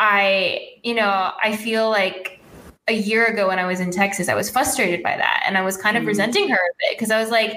I 0.00 0.68
you 0.82 0.94
know 0.94 1.32
I 1.42 1.56
feel 1.56 1.90
like 1.90 2.37
a 2.88 2.94
year 2.94 3.26
ago 3.26 3.48
when 3.48 3.58
I 3.58 3.66
was 3.66 3.80
in 3.80 3.90
Texas, 3.90 4.28
I 4.28 4.34
was 4.34 4.50
frustrated 4.50 5.02
by 5.02 5.16
that. 5.16 5.44
And 5.46 5.56
I 5.56 5.62
was 5.62 5.76
kind 5.76 5.96
of 5.96 6.02
mm 6.02 6.08
resenting 6.08 6.48
her 6.48 6.56
a 6.56 6.74
bit 6.80 6.98
because 6.98 7.10
I 7.10 7.20
was 7.20 7.30
like, 7.30 7.52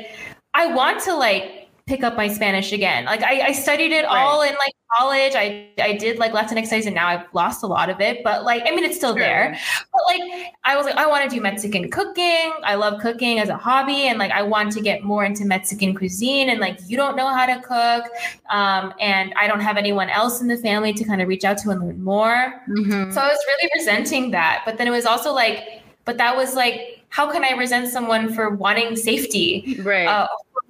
I 0.54 0.74
want 0.74 1.02
to 1.04 1.16
like 1.16 1.61
pick 1.92 2.04
up 2.06 2.16
my 2.16 2.30
Spanish 2.30 2.72
again. 2.72 3.04
Like 3.04 3.22
I, 3.22 3.48
I 3.48 3.52
studied 3.52 3.92
it 3.92 4.06
right. 4.06 4.24
all 4.24 4.42
in 4.44 4.52
like 4.52 4.74
college. 4.98 5.34
I 5.36 5.68
I 5.78 5.98
did 5.98 6.20
like 6.20 6.32
Latinx 6.32 6.68
studies 6.68 6.86
and 6.86 6.96
now 6.96 7.08
I've 7.08 7.26
lost 7.34 7.64
a 7.64 7.68
lot 7.68 7.90
of 7.90 8.00
it. 8.00 8.24
But 8.24 8.46
like 8.46 8.64
I 8.66 8.72
mean 8.72 8.86
it's 8.86 8.96
still 8.96 9.12
sure. 9.12 9.20
there. 9.20 9.60
But 9.92 10.02
like 10.08 10.22
I 10.64 10.78
was 10.78 10.86
like, 10.86 10.96
I 10.96 11.06
want 11.06 11.30
to 11.30 11.36
do 11.36 11.42
Mexican 11.42 11.92
cooking. 11.92 12.54
I 12.64 12.76
love 12.76 13.02
cooking 13.02 13.40
as 13.40 13.50
a 13.50 13.58
hobby 13.58 14.08
and 14.08 14.18
like 14.20 14.32
I 14.32 14.42
want 14.42 14.72
to 14.72 14.82
get 14.82 15.04
more 15.04 15.26
into 15.26 15.44
Mexican 15.44 15.94
cuisine 15.94 16.50
and 16.50 16.62
like 16.62 16.80
you 16.88 16.96
don't 16.96 17.18
know 17.18 17.28
how 17.28 17.46
to 17.46 17.60
cook. 17.62 18.10
Um, 18.50 18.94
and 19.02 19.34
I 19.36 19.48
don't 19.48 19.60
have 19.60 19.76
anyone 19.76 20.10
else 20.10 20.40
in 20.40 20.48
the 20.48 20.58
family 20.58 20.94
to 20.94 21.04
kind 21.04 21.22
of 21.22 21.28
reach 21.28 21.44
out 21.44 21.58
to 21.60 21.72
and 21.72 21.82
learn 21.82 22.02
more. 22.02 22.64
Mm-hmm. 22.70 23.12
So 23.12 23.20
I 23.20 23.28
was 23.28 23.40
really 23.48 23.70
resenting 23.76 24.32
that. 24.32 24.62
But 24.66 24.78
then 24.78 24.88
it 24.88 24.92
was 24.92 25.06
also 25.06 25.34
like, 25.34 25.82
but 26.06 26.18
that 26.20 26.38
was 26.38 26.56
like 26.56 27.01
how 27.12 27.30
can 27.32 27.44
I 27.44 27.52
resent 27.52 27.90
someone 27.90 28.34
for 28.34 28.50
wanting 28.56 28.96
safety? 28.96 29.78
Right. 29.84 30.08
Uh, 30.08 30.28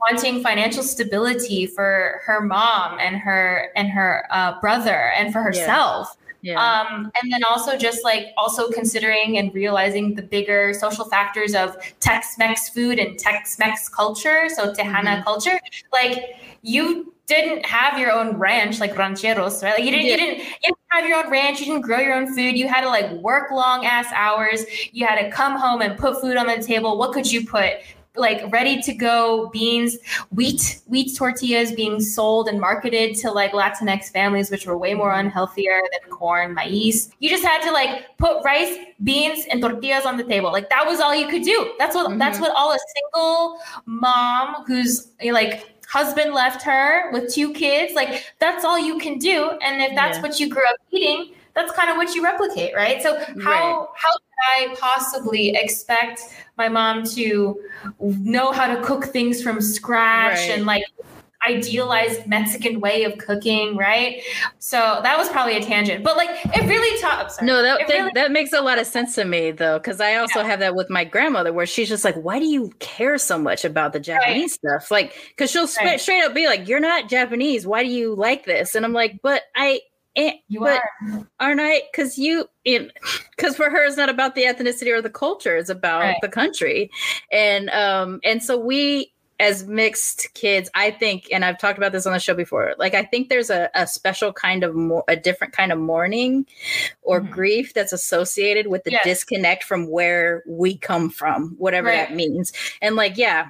wanting 0.10 0.42
financial 0.42 0.82
stability 0.82 1.68
for 1.68 2.22
her 2.26 2.42
mom 2.42 3.00
and 3.00 3.16
her 3.18 3.70
and 3.76 3.88
her 3.89 4.26
uh, 4.32 4.60
brother 4.60 5.12
and 5.16 5.32
for 5.32 5.42
herself. 5.42 6.18
Yeah. 6.42 6.60
Um, 6.60 7.12
and 7.22 7.32
then 7.32 7.44
also 7.44 7.78
just 7.78 8.04
like 8.04 8.28
also 8.38 8.70
considering 8.72 9.38
and 9.38 9.54
realizing 9.54 10.16
the 10.16 10.24
bigger 10.24 10.74
social 10.74 11.06
factors 11.06 11.54
of 11.54 11.78
Tex-Mex 12.00 12.70
food 12.70 12.98
and 12.98 13.18
Tex-Mex 13.20 13.89
culture, 13.89 14.50
so 14.50 14.74
Tejana 14.74 15.04
mm-hmm. 15.04 15.24
culture. 15.24 15.60
Like 15.94 16.36
you 16.64 17.14
didn't 17.28 17.66
have 17.66 17.98
your 17.98 18.12
own 18.12 18.38
ranch 18.38 18.80
like 18.80 18.98
rancheros, 18.98 19.64
right? 19.64 19.76
Like 19.76 19.84
you 19.84 19.92
didn't, 19.92 20.06
yeah. 20.06 20.12
you 20.12 20.18
didn't, 20.18 20.38
you 20.39 20.46
didn't 20.64 20.78
have 20.89 21.08
your 21.08 21.24
own 21.24 21.32
ranch. 21.32 21.60
You 21.60 21.68
didn't 21.68 21.82
grow 21.82 22.00
your 22.00 22.14
own 22.14 22.36
food. 22.36 22.58
You 22.58 22.68
had 22.68 22.82
to 22.82 22.89
like 22.89 23.10
work 23.12 23.52
long 23.52 23.86
ass 23.86 24.08
hours. 24.14 24.66
You 24.92 25.06
had 25.06 25.22
to 25.22 25.32
come 25.32 25.58
home 25.58 25.82
and 25.82 25.98
put 25.98 26.20
food 26.20 26.38
on 26.38 26.48
the 26.48 26.62
table. 26.62 26.98
What 26.98 27.14
could 27.14 27.32
you 27.32 27.46
put? 27.46 27.74
Like 28.16 28.51
ready 28.51 28.82
to 28.82 28.93
go 28.93 29.49
beans, 29.49 29.97
wheat, 30.32 30.82
wheat 30.88 31.16
tortillas 31.16 31.72
being 31.72 32.01
sold 32.01 32.47
and 32.49 32.59
marketed 32.59 33.16
to 33.16 33.32
like 33.32 33.51
Latinx 33.51 34.12
families, 34.12 34.51
which 34.51 34.68
were 34.68 34.78
way 34.78 34.93
more 34.93 35.14
unhealthier 35.14 35.82
than 35.91 36.09
corn, 36.09 36.53
maize. 36.53 37.12
You 37.20 37.30
just 37.30 37.43
had 37.43 37.62
to 37.64 37.72
like 37.72 38.18
put 38.18 38.43
rice, 38.43 38.78
beans, 39.03 39.45
and 39.49 39.62
tortillas 39.62 40.05
on 40.05 40.18
the 40.18 40.24
table. 40.24 40.51
Like 40.51 40.70
that 40.70 40.86
was 40.86 40.99
all 40.99 41.16
you 41.16 41.28
could 41.28 41.43
do. 41.43 41.74
That's 41.80 41.95
what 41.95 42.09
mm-hmm. 42.09 42.18
that's 42.18 42.39
what 42.39 42.51
all 42.55 42.74
a 42.74 42.80
single 42.95 43.59
mom 43.86 44.66
who's 44.66 45.12
like 45.32 45.72
husband 45.91 46.34
left 46.34 46.62
her 46.64 47.12
with 47.12 47.34
two 47.34 47.51
kids, 47.53 47.93
like 47.93 48.24
that's 48.39 48.64
all 48.64 48.80
you 48.80 48.97
can 48.97 49.18
do. 49.18 49.51
And 49.62 49.82
if 49.82 49.93
that's 49.93 50.18
yeah. 50.18 50.22
what 50.22 50.39
you 50.39 50.49
grew 50.49 50.64
up 50.64 50.78
eating, 50.89 51.34
that's 51.53 51.72
kind 51.74 51.89
of 51.89 51.97
what 51.97 52.16
you 52.16 52.24
replicate, 52.24 52.74
right? 52.74 53.01
So 53.01 53.18
how 53.41 53.51
right. 53.51 53.88
how 53.95 54.12
I 54.58 54.76
possibly 54.80 55.56
expect 55.56 56.22
my 56.58 56.70
mom 56.70 57.04
to 57.16 57.60
know 58.00 58.52
how 58.52 58.74
to 58.74 58.82
cook 58.84 59.06
things 59.06 59.42
from 59.42 59.62
scratch 59.62 60.38
right. 60.38 60.52
and 60.52 60.66
like 60.66 60.84
idealized 61.48 62.28
Mexican 62.28 62.80
way 62.80 63.04
of 63.04 63.18
cooking, 63.18 63.76
right? 63.76 64.22
So 64.60 65.00
that 65.02 65.18
was 65.18 65.28
probably 65.30 65.58
a 65.58 65.62
tangent, 65.62 66.04
but 66.04 66.16
like 66.18 66.30
it 66.46 66.68
really 66.68 67.02
taught. 67.02 67.32
No, 67.42 67.62
that, 67.62 67.80
that, 67.88 67.94
really, 67.94 68.12
that 68.14 68.32
makes 68.32 68.54
a 68.54 68.62
lot 68.62 68.78
of 68.78 68.86
sense 68.86 69.16
to 69.16 69.26
me 69.26 69.52
though, 69.52 69.80
because 69.80 70.00
I 70.00 70.16
also 70.16 70.39
yeah. 70.39 70.48
have 70.48 70.60
that 70.60 70.76
with 70.76 70.89
my 70.89 71.04
grandmother, 71.04 71.52
where 71.52 71.66
she's 71.66 71.89
just 71.89 72.06
like, 72.06 72.16
"Why 72.16 72.39
do 72.39 72.46
you 72.46 72.72
care 72.80 73.18
so 73.18 73.39
much 73.39 73.66
about 73.66 73.94
the 73.94 74.00
Japanese 74.00 74.60
right. 74.64 74.80
stuff?" 74.80 74.92
Like, 74.92 75.16
because 75.30 75.52
she'll 75.52 75.68
right. 75.84 76.00
straight 76.00 76.24
up 76.24 76.34
be 76.34 76.46
like, 76.46 76.68
"You're 76.68 76.80
not 76.80 77.10
Japanese. 77.10 77.66
Why 77.66 77.84
do 77.84 77.89
you 77.89 78.14
like 78.14 78.46
this?" 78.46 78.76
And 78.76 78.86
I'm 78.86 78.94
like, 78.94 79.20
"But 79.24 79.44
I." 79.56 79.82
And, 80.16 80.34
you 80.49 80.59
but 80.59 80.82
are. 81.03 81.28
aren't 81.39 81.62
I? 81.62 81.84
Because 81.91 82.18
you, 82.18 82.47
in 82.66 82.91
because 83.36 83.55
for 83.55 83.70
her, 83.70 83.86
it's 83.86 83.97
not 83.97 84.09
about 84.09 84.36
the 84.36 84.43
ethnicity 84.43 84.91
or 84.93 85.01
the 85.01 85.09
culture; 85.09 85.55
it's 85.55 85.70
about 85.70 86.01
right. 86.01 86.18
the 86.22 86.28
country, 86.28 86.91
and 87.32 87.70
um, 87.70 88.20
and 88.26 88.43
so 88.43 88.57
we, 88.57 89.14
as 89.41 89.66
mixed 89.66 90.34
kids, 90.36 90.70
I 90.76 90.91
think, 90.91 91.28
and 91.32 91.43
I've 91.43 91.57
talked 91.57 91.78
about 91.78 91.93
this 91.93 92.05
on 92.05 92.14
the 92.14 92.20
show 92.20 92.36
before. 92.36 92.76
Like, 92.78 92.93
I 92.93 93.03
think 93.03 93.30
there's 93.30 93.49
a, 93.49 93.70
a 93.74 93.88
special 93.88 94.32
kind 94.32 94.64
of 94.64 94.76
more, 94.76 95.03
a 95.07 95.16
different 95.16 95.53
kind 95.53 95.72
of 95.72 95.80
mourning 95.80 96.45
or 97.01 97.22
mm-hmm. 97.22 97.34
grief 97.34 97.74
that's 97.74 97.91
associated 97.91 98.68
with 98.68 98.84
the 98.84 98.91
yes. 98.91 99.03
disconnect 99.03 99.64
from 99.64 99.89
where 99.89 100.43
we 100.45 100.78
come 100.78 101.09
from, 101.09 101.55
whatever 101.57 101.88
right. 101.88 102.09
that 102.09 102.16
means. 102.16 102.53
And 102.82 102.95
like, 102.95 103.18
yeah, 103.18 103.49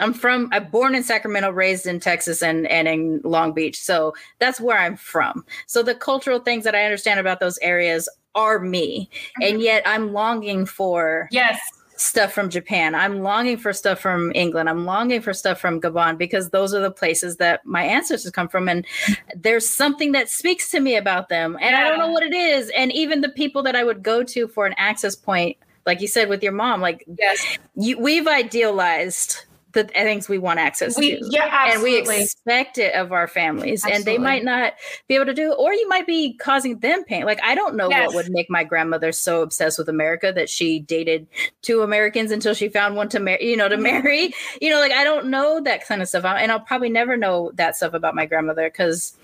I'm 0.00 0.12
from 0.12 0.48
I'm 0.52 0.68
born 0.70 0.94
in 0.94 1.02
Sacramento, 1.02 1.50
raised 1.50 1.86
in 1.86 2.00
Texas 2.00 2.42
and 2.42 2.66
and 2.68 2.88
in 2.88 3.20
Long 3.24 3.52
Beach. 3.52 3.80
So 3.80 4.14
that's 4.38 4.60
where 4.60 4.78
I'm 4.78 4.96
from. 4.96 5.44
So 5.66 5.82
the 5.82 5.94
cultural 5.94 6.40
things 6.40 6.64
that 6.64 6.74
I 6.74 6.84
understand 6.84 7.20
about 7.20 7.40
those 7.40 7.58
areas 7.58 8.08
are 8.34 8.58
me. 8.58 9.10
Mm-hmm. 9.12 9.42
And 9.42 9.62
yet 9.62 9.82
I'm 9.86 10.12
longing 10.12 10.66
for 10.66 11.28
Yes 11.30 11.58
stuff 12.00 12.32
from 12.32 12.48
Japan. 12.48 12.94
I'm 12.94 13.20
longing 13.22 13.56
for 13.56 13.72
stuff 13.72 13.98
from 13.98 14.32
England. 14.34 14.68
I'm 14.68 14.86
longing 14.86 15.20
for 15.20 15.34
stuff 15.34 15.60
from 15.60 15.80
Gabon 15.80 16.16
because 16.16 16.50
those 16.50 16.72
are 16.72 16.80
the 16.80 16.90
places 16.90 17.36
that 17.36 17.64
my 17.66 17.82
ancestors 17.82 18.30
come 18.30 18.48
from. 18.48 18.68
And 18.68 18.86
there's 19.34 19.68
something 19.68 20.12
that 20.12 20.28
speaks 20.28 20.70
to 20.70 20.80
me 20.80 20.96
about 20.96 21.28
them. 21.28 21.56
And 21.60 21.72
yeah. 21.72 21.80
I 21.80 21.88
don't 21.88 21.98
know 21.98 22.10
what 22.10 22.22
it 22.22 22.34
is. 22.34 22.70
And 22.76 22.92
even 22.92 23.20
the 23.20 23.28
people 23.28 23.62
that 23.64 23.76
I 23.76 23.84
would 23.84 24.02
go 24.02 24.22
to 24.22 24.48
for 24.48 24.66
an 24.66 24.74
access 24.78 25.16
point, 25.16 25.56
like 25.86 26.00
you 26.00 26.08
said 26.08 26.28
with 26.28 26.42
your 26.42 26.52
mom, 26.52 26.80
like 26.80 27.04
yes, 27.18 27.58
you, 27.74 27.98
we've 27.98 28.26
idealized 28.26 29.44
the 29.82 29.92
things 29.92 30.28
we 30.28 30.38
want 30.38 30.58
access 30.58 30.98
we, 30.98 31.18
to. 31.18 31.28
Yeah, 31.30 31.48
absolutely. 31.50 31.98
And 31.98 32.08
we 32.08 32.22
expect 32.22 32.78
it 32.78 32.94
of 32.94 33.12
our 33.12 33.26
families. 33.26 33.84
Absolutely. 33.84 33.96
And 33.96 34.04
they 34.04 34.18
might 34.18 34.44
not 34.44 34.74
be 35.06 35.14
able 35.14 35.26
to 35.26 35.34
do, 35.34 35.52
or 35.52 35.72
you 35.72 35.88
might 35.88 36.06
be 36.06 36.34
causing 36.34 36.78
them 36.78 37.04
pain. 37.04 37.24
Like, 37.24 37.40
I 37.42 37.54
don't 37.54 37.76
know 37.76 37.88
yes. 37.88 38.08
what 38.08 38.16
would 38.16 38.32
make 38.32 38.50
my 38.50 38.64
grandmother 38.64 39.12
so 39.12 39.42
obsessed 39.42 39.78
with 39.78 39.88
America 39.88 40.32
that 40.34 40.48
she 40.50 40.80
dated 40.80 41.26
two 41.62 41.82
Americans 41.82 42.30
until 42.30 42.54
she 42.54 42.68
found 42.68 42.96
one 42.96 43.08
to 43.10 43.20
marry, 43.20 43.44
you 43.44 43.56
know, 43.56 43.68
to 43.68 43.76
mm-hmm. 43.76 43.82
marry. 43.82 44.34
You 44.60 44.70
know, 44.70 44.80
like, 44.80 44.92
I 44.92 45.04
don't 45.04 45.26
know 45.26 45.60
that 45.62 45.86
kind 45.86 46.02
of 46.02 46.08
stuff. 46.08 46.24
And 46.24 46.50
I'll 46.50 46.60
probably 46.60 46.88
never 46.88 47.16
know 47.16 47.52
that 47.54 47.76
stuff 47.76 47.94
about 47.94 48.14
my 48.14 48.26
grandmother 48.26 48.68
because 48.68 49.16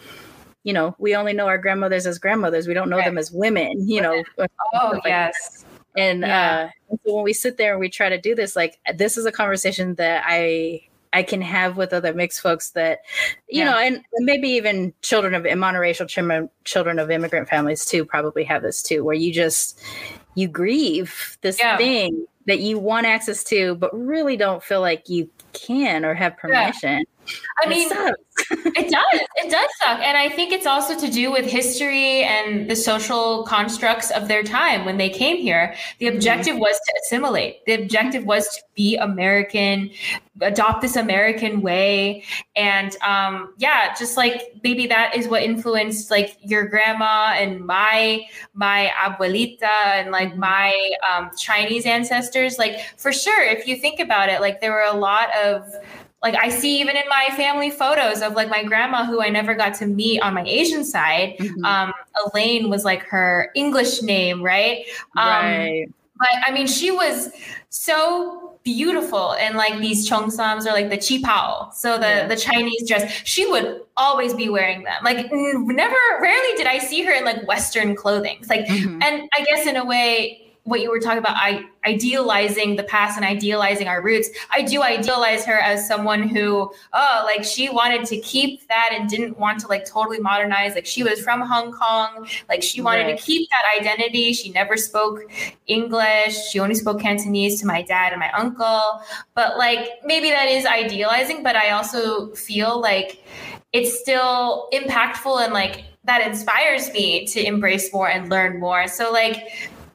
you 0.64 0.72
know, 0.72 0.94
we 0.98 1.14
only 1.14 1.34
know 1.34 1.46
our 1.46 1.58
grandmothers 1.58 2.06
as 2.06 2.18
grandmothers. 2.18 2.66
We 2.66 2.72
don't 2.74 2.88
know 2.88 2.96
right. 2.96 3.04
them 3.04 3.18
as 3.18 3.30
women, 3.30 3.86
you 3.86 4.00
know. 4.00 4.22
Oh, 4.74 4.98
yes. 5.04 5.64
And 5.96 6.20
yeah. 6.20 6.70
uh, 6.90 6.96
so 7.04 7.14
when 7.14 7.24
we 7.24 7.32
sit 7.32 7.56
there 7.56 7.72
and 7.72 7.80
we 7.80 7.88
try 7.88 8.08
to 8.08 8.20
do 8.20 8.34
this, 8.34 8.56
like 8.56 8.78
this 8.94 9.16
is 9.16 9.26
a 9.26 9.32
conversation 9.32 9.94
that 9.96 10.24
I 10.26 10.82
I 11.12 11.22
can 11.22 11.40
have 11.42 11.76
with 11.76 11.92
other 11.92 12.12
mixed 12.12 12.40
folks 12.40 12.70
that, 12.70 12.98
you 13.48 13.60
yeah. 13.60 13.70
know, 13.70 13.78
and 13.78 14.04
maybe 14.18 14.48
even 14.48 14.92
children 15.00 15.34
of 15.34 15.44
monoracial 15.44 16.08
children, 16.08 16.50
children 16.64 16.98
of 16.98 17.08
immigrant 17.08 17.48
families 17.48 17.84
too, 17.84 18.04
probably 18.04 18.42
have 18.42 18.62
this 18.62 18.82
too, 18.82 19.04
where 19.04 19.14
you 19.14 19.32
just 19.32 19.80
you 20.34 20.48
grieve 20.48 21.38
this 21.40 21.60
yeah. 21.60 21.76
thing 21.76 22.26
that 22.46 22.58
you 22.58 22.80
want 22.80 23.06
access 23.06 23.44
to, 23.44 23.76
but 23.76 23.96
really 23.96 24.36
don't 24.36 24.62
feel 24.62 24.80
like 24.80 25.08
you 25.08 25.30
can 25.52 26.04
or 26.04 26.14
have 26.14 26.36
permission. 26.36 27.04
I 27.62 27.68
mean, 27.68 27.88
it 28.50 28.90
does. 28.90 29.20
It 29.36 29.50
does 29.50 29.68
suck. 29.82 30.00
And 30.00 30.16
I 30.16 30.28
think 30.28 30.52
it's 30.52 30.66
also 30.66 30.98
to 30.98 31.10
do 31.10 31.30
with 31.30 31.46
history 31.46 32.22
and 32.24 32.68
the 32.68 32.76
social 32.76 33.44
constructs 33.44 34.10
of 34.10 34.28
their 34.28 34.42
time 34.42 34.84
when 34.84 34.96
they 34.96 35.08
came 35.08 35.36
here. 35.36 35.74
The 35.98 36.06
mm-hmm. 36.06 36.16
objective 36.16 36.54
mm-hmm. 36.54 36.60
was 36.60 36.76
to 36.76 37.00
assimilate, 37.02 37.64
the 37.66 37.74
objective 37.74 38.24
was 38.24 38.48
to 38.48 38.62
be 38.74 38.96
American, 38.96 39.90
adopt 40.40 40.82
this 40.82 40.96
American 40.96 41.62
way. 41.62 42.24
And 42.56 42.96
um, 43.02 43.54
yeah, 43.58 43.94
just 43.94 44.16
like 44.16 44.56
maybe 44.64 44.86
that 44.88 45.16
is 45.16 45.28
what 45.28 45.42
influenced 45.42 46.10
like 46.10 46.36
your 46.42 46.66
grandma 46.66 47.34
and 47.36 47.64
my 47.64 48.26
my 48.52 48.90
abuelita 49.00 49.62
and 49.62 50.10
like 50.10 50.30
mm-hmm. 50.30 50.40
my 50.40 50.90
um, 51.12 51.30
Chinese 51.38 51.86
ancestors. 51.86 52.58
Like 52.58 52.80
for 52.96 53.12
sure, 53.12 53.44
if 53.44 53.66
you 53.68 53.76
think 53.76 54.00
about 54.00 54.28
it, 54.28 54.40
like 54.40 54.60
there 54.60 54.72
were 54.72 54.82
a 54.82 54.96
lot 54.96 55.28
of 55.36 55.72
like 56.24 56.34
I 56.34 56.48
see 56.48 56.80
even 56.80 56.96
in 56.96 57.04
my 57.08 57.28
family 57.36 57.70
photos 57.70 58.22
of 58.22 58.32
like 58.32 58.48
my 58.48 58.64
grandma 58.64 59.04
who 59.04 59.22
I 59.22 59.28
never 59.28 59.54
got 59.54 59.74
to 59.74 59.86
meet 59.86 60.20
on 60.22 60.32
my 60.32 60.44
Asian 60.44 60.82
side. 60.82 61.36
Mm-hmm. 61.38 61.64
Um, 61.64 61.92
Elaine 62.24 62.70
was 62.70 62.82
like 62.82 63.02
her 63.02 63.50
English 63.54 64.00
name, 64.00 64.42
right? 64.42 64.86
Um, 65.16 65.28
right. 65.28 65.86
But 66.18 66.30
I 66.46 66.50
mean, 66.50 66.66
she 66.66 66.90
was 66.90 67.30
so 67.68 68.58
beautiful 68.64 69.34
and 69.34 69.56
like 69.56 69.78
these 69.80 70.08
cheongsams 70.08 70.64
or 70.64 70.72
like 70.72 70.88
the 70.88 70.96
qipao 70.96 71.70
so 71.74 71.98
the 71.98 72.06
yeah. 72.06 72.26
the 72.26 72.36
chinese 72.36 72.88
dress 72.88 73.12
she 73.24 73.44
would 73.46 73.82
always 73.98 74.32
be 74.32 74.48
wearing 74.48 74.82
them 74.84 74.94
like 75.04 75.30
never 75.30 75.96
rarely 76.22 76.56
did 76.56 76.66
i 76.66 76.78
see 76.78 77.02
her 77.02 77.12
in 77.12 77.26
like 77.26 77.46
western 77.46 77.94
clothing 77.94 78.38
it's 78.40 78.48
like 78.48 78.64
mm-hmm. 78.64 79.02
and 79.02 79.28
i 79.36 79.44
guess 79.44 79.66
in 79.66 79.76
a 79.76 79.84
way 79.84 80.43
what 80.64 80.80
you 80.80 80.90
were 80.90 80.98
talking 80.98 81.18
about, 81.18 81.36
I 81.36 81.66
idealizing 81.86 82.76
the 82.76 82.84
past 82.84 83.16
and 83.18 83.24
idealizing 83.24 83.86
our 83.86 84.02
roots. 84.02 84.30
I 84.50 84.62
do 84.62 84.82
idealize 84.82 85.44
her 85.44 85.58
as 85.60 85.86
someone 85.86 86.26
who, 86.26 86.72
oh, 86.94 87.22
like 87.24 87.44
she 87.44 87.68
wanted 87.68 88.06
to 88.06 88.16
keep 88.20 88.66
that 88.68 88.90
and 88.92 89.08
didn't 89.08 89.38
want 89.38 89.60
to 89.60 89.68
like 89.68 89.84
totally 89.84 90.20
modernize. 90.20 90.74
Like 90.74 90.86
she 90.86 91.02
was 91.02 91.20
from 91.20 91.42
Hong 91.42 91.70
Kong. 91.70 92.26
Like 92.48 92.62
she 92.62 92.80
wanted 92.80 93.04
right. 93.04 93.18
to 93.18 93.22
keep 93.22 93.48
that 93.50 93.78
identity. 93.78 94.32
She 94.32 94.50
never 94.52 94.78
spoke 94.78 95.20
English. 95.66 96.34
She 96.50 96.58
only 96.58 96.74
spoke 96.74 96.98
Cantonese 96.98 97.60
to 97.60 97.66
my 97.66 97.82
dad 97.82 98.12
and 98.12 98.20
my 98.20 98.32
uncle. 98.32 99.02
But 99.34 99.58
like 99.58 99.90
maybe 100.02 100.30
that 100.30 100.48
is 100.48 100.64
idealizing, 100.64 101.42
but 101.42 101.56
I 101.56 101.70
also 101.70 102.32
feel 102.34 102.80
like 102.80 103.22
it's 103.74 104.00
still 104.00 104.68
impactful 104.72 105.44
and 105.44 105.52
like 105.52 105.84
that 106.04 106.26
inspires 106.26 106.92
me 106.92 107.26
to 107.26 107.44
embrace 107.44 107.92
more 107.92 108.08
and 108.08 108.30
learn 108.30 108.60
more. 108.60 108.86
So 108.88 109.10
like 109.10 109.42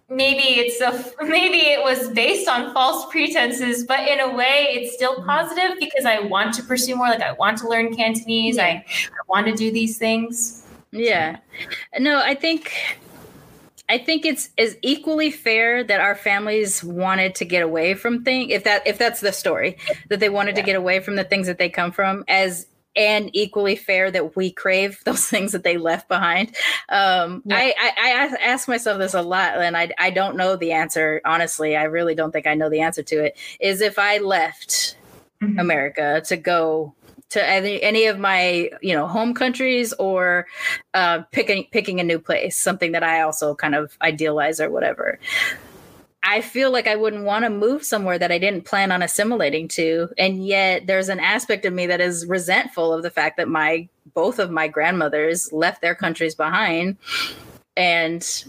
maybe 0.10 0.60
it's 0.60 0.82
a 0.82 0.92
maybe 1.26 1.58
it 1.58 1.84
was 1.84 2.10
based 2.10 2.48
on 2.48 2.74
false 2.74 3.10
pretenses 3.12 3.84
but 3.86 4.08
in 4.08 4.20
a 4.20 4.36
way 4.36 4.68
it's 4.72 4.94
still 4.94 5.16
mm-hmm. 5.16 5.28
positive 5.28 5.78
because 5.80 6.06
i 6.06 6.20
want 6.20 6.54
to 6.54 6.64
pursue 6.64 6.96
more 6.96 7.08
like 7.08 7.22
i 7.22 7.32
want 7.34 7.58
to 7.58 7.68
learn 7.68 7.96
cantonese 7.96 8.58
yeah. 8.58 8.66
I, 8.66 8.70
I 8.70 9.22
want 9.28 9.48
to 9.48 9.54
do 9.54 9.72
these 9.72 9.98
things 9.98 10.66
yeah 10.92 11.38
no 12.00 12.22
i 12.22 12.36
think 12.36 12.74
I 13.92 13.98
think 13.98 14.24
it's 14.24 14.52
is 14.56 14.78
equally 14.84 15.32
fair 15.32 15.84
that 15.84 16.00
our 16.00 16.14
families 16.14 16.84
wanted 16.84 17.34
to 17.36 17.44
get 17.44 17.64
away 17.64 17.96
from 17.96 18.24
things 18.24 18.52
if 18.52 18.64
that 18.64 18.86
if 18.86 19.00
that's 19.00 19.20
the 19.20 19.32
story 19.32 19.78
that 20.10 20.20
they 20.20 20.30
wanted 20.30 20.56
yeah. 20.56 20.62
to 20.62 20.66
get 20.68 20.76
away 20.76 21.00
from 21.00 21.16
the 21.16 21.24
things 21.24 21.48
that 21.48 21.58
they 21.58 21.70
come 21.70 21.92
from 21.92 22.24
as 22.28 22.68
and 22.96 23.30
equally 23.34 23.76
fair 23.76 24.12
that 24.12 24.36
we 24.36 24.52
crave 24.52 25.00
those 25.06 25.26
things 25.28 25.52
that 25.52 25.64
they 25.64 25.78
left 25.78 26.08
behind. 26.08 26.56
Um, 26.90 27.42
yeah. 27.46 27.58
I, 27.58 27.74
I, 27.80 27.92
I, 27.98 28.36
ask 28.42 28.68
myself 28.68 28.98
this 28.98 29.14
a 29.14 29.22
lot, 29.22 29.58
and 29.58 29.78
I, 29.78 29.92
I 29.98 30.10
don't 30.10 30.36
know 30.36 30.56
the 30.56 30.72
answer. 30.72 31.22
Honestly, 31.26 31.76
I 31.76 31.84
really 31.84 32.16
don't 32.16 32.32
think 32.32 32.48
I 32.48 32.56
know 32.56 32.70
the 32.70 32.82
answer 32.82 33.04
to 33.04 33.26
it. 33.26 33.38
Is 33.60 33.82
if 33.82 34.00
I 34.00 34.18
left 34.18 34.98
mm-hmm. 35.42 35.60
America 35.60 36.22
to 36.26 36.38
go 36.38 36.94
to 37.30 37.48
any, 37.48 37.82
any 37.84 38.06
of 38.06 38.18
my 38.18 38.72
you 38.82 38.94
know 38.94 39.08
home 39.08 39.34
countries 39.34 39.94
or 39.94 40.48
uh, 40.94 41.20
picking 41.32 41.66
picking 41.72 42.00
a 42.00 42.04
new 42.04 42.20
place, 42.20 42.58
something 42.58 42.92
that 42.94 43.04
I 43.04 43.22
also 43.22 43.56
kind 43.56 43.76
of 43.76 43.98
idealize 44.02 44.60
or 44.60 44.70
whatever. 44.70 45.20
I 46.24 46.42
feel 46.42 46.72
like 46.72 46.88
I 46.88 46.96
wouldn't 46.96 47.24
want 47.24 47.46
to 47.46 47.50
move 47.50 47.84
somewhere 47.84 48.20
that 48.20 48.32
I 48.32 48.40
didn't 48.40 48.66
plan 48.66 48.92
on 48.92 49.02
assimilating 49.02 49.68
to. 49.70 50.10
And 50.18 50.46
yet 50.46 50.86
there's 50.86 51.10
an 51.10 51.20
aspect 51.20 51.66
of 51.66 51.74
me 51.74 51.88
that 51.88 52.02
is 52.02 52.26
resentful 52.26 52.94
of 52.94 53.04
the 53.04 53.10
fact 53.10 53.38
that 53.38 53.48
my 53.48 53.88
both 54.14 54.40
of 54.40 54.52
my 54.52 54.68
grandmothers 54.68 55.54
left 55.54 55.82
their 55.82 55.96
countries 55.96 56.36
behind 56.36 56.98
and 57.78 58.46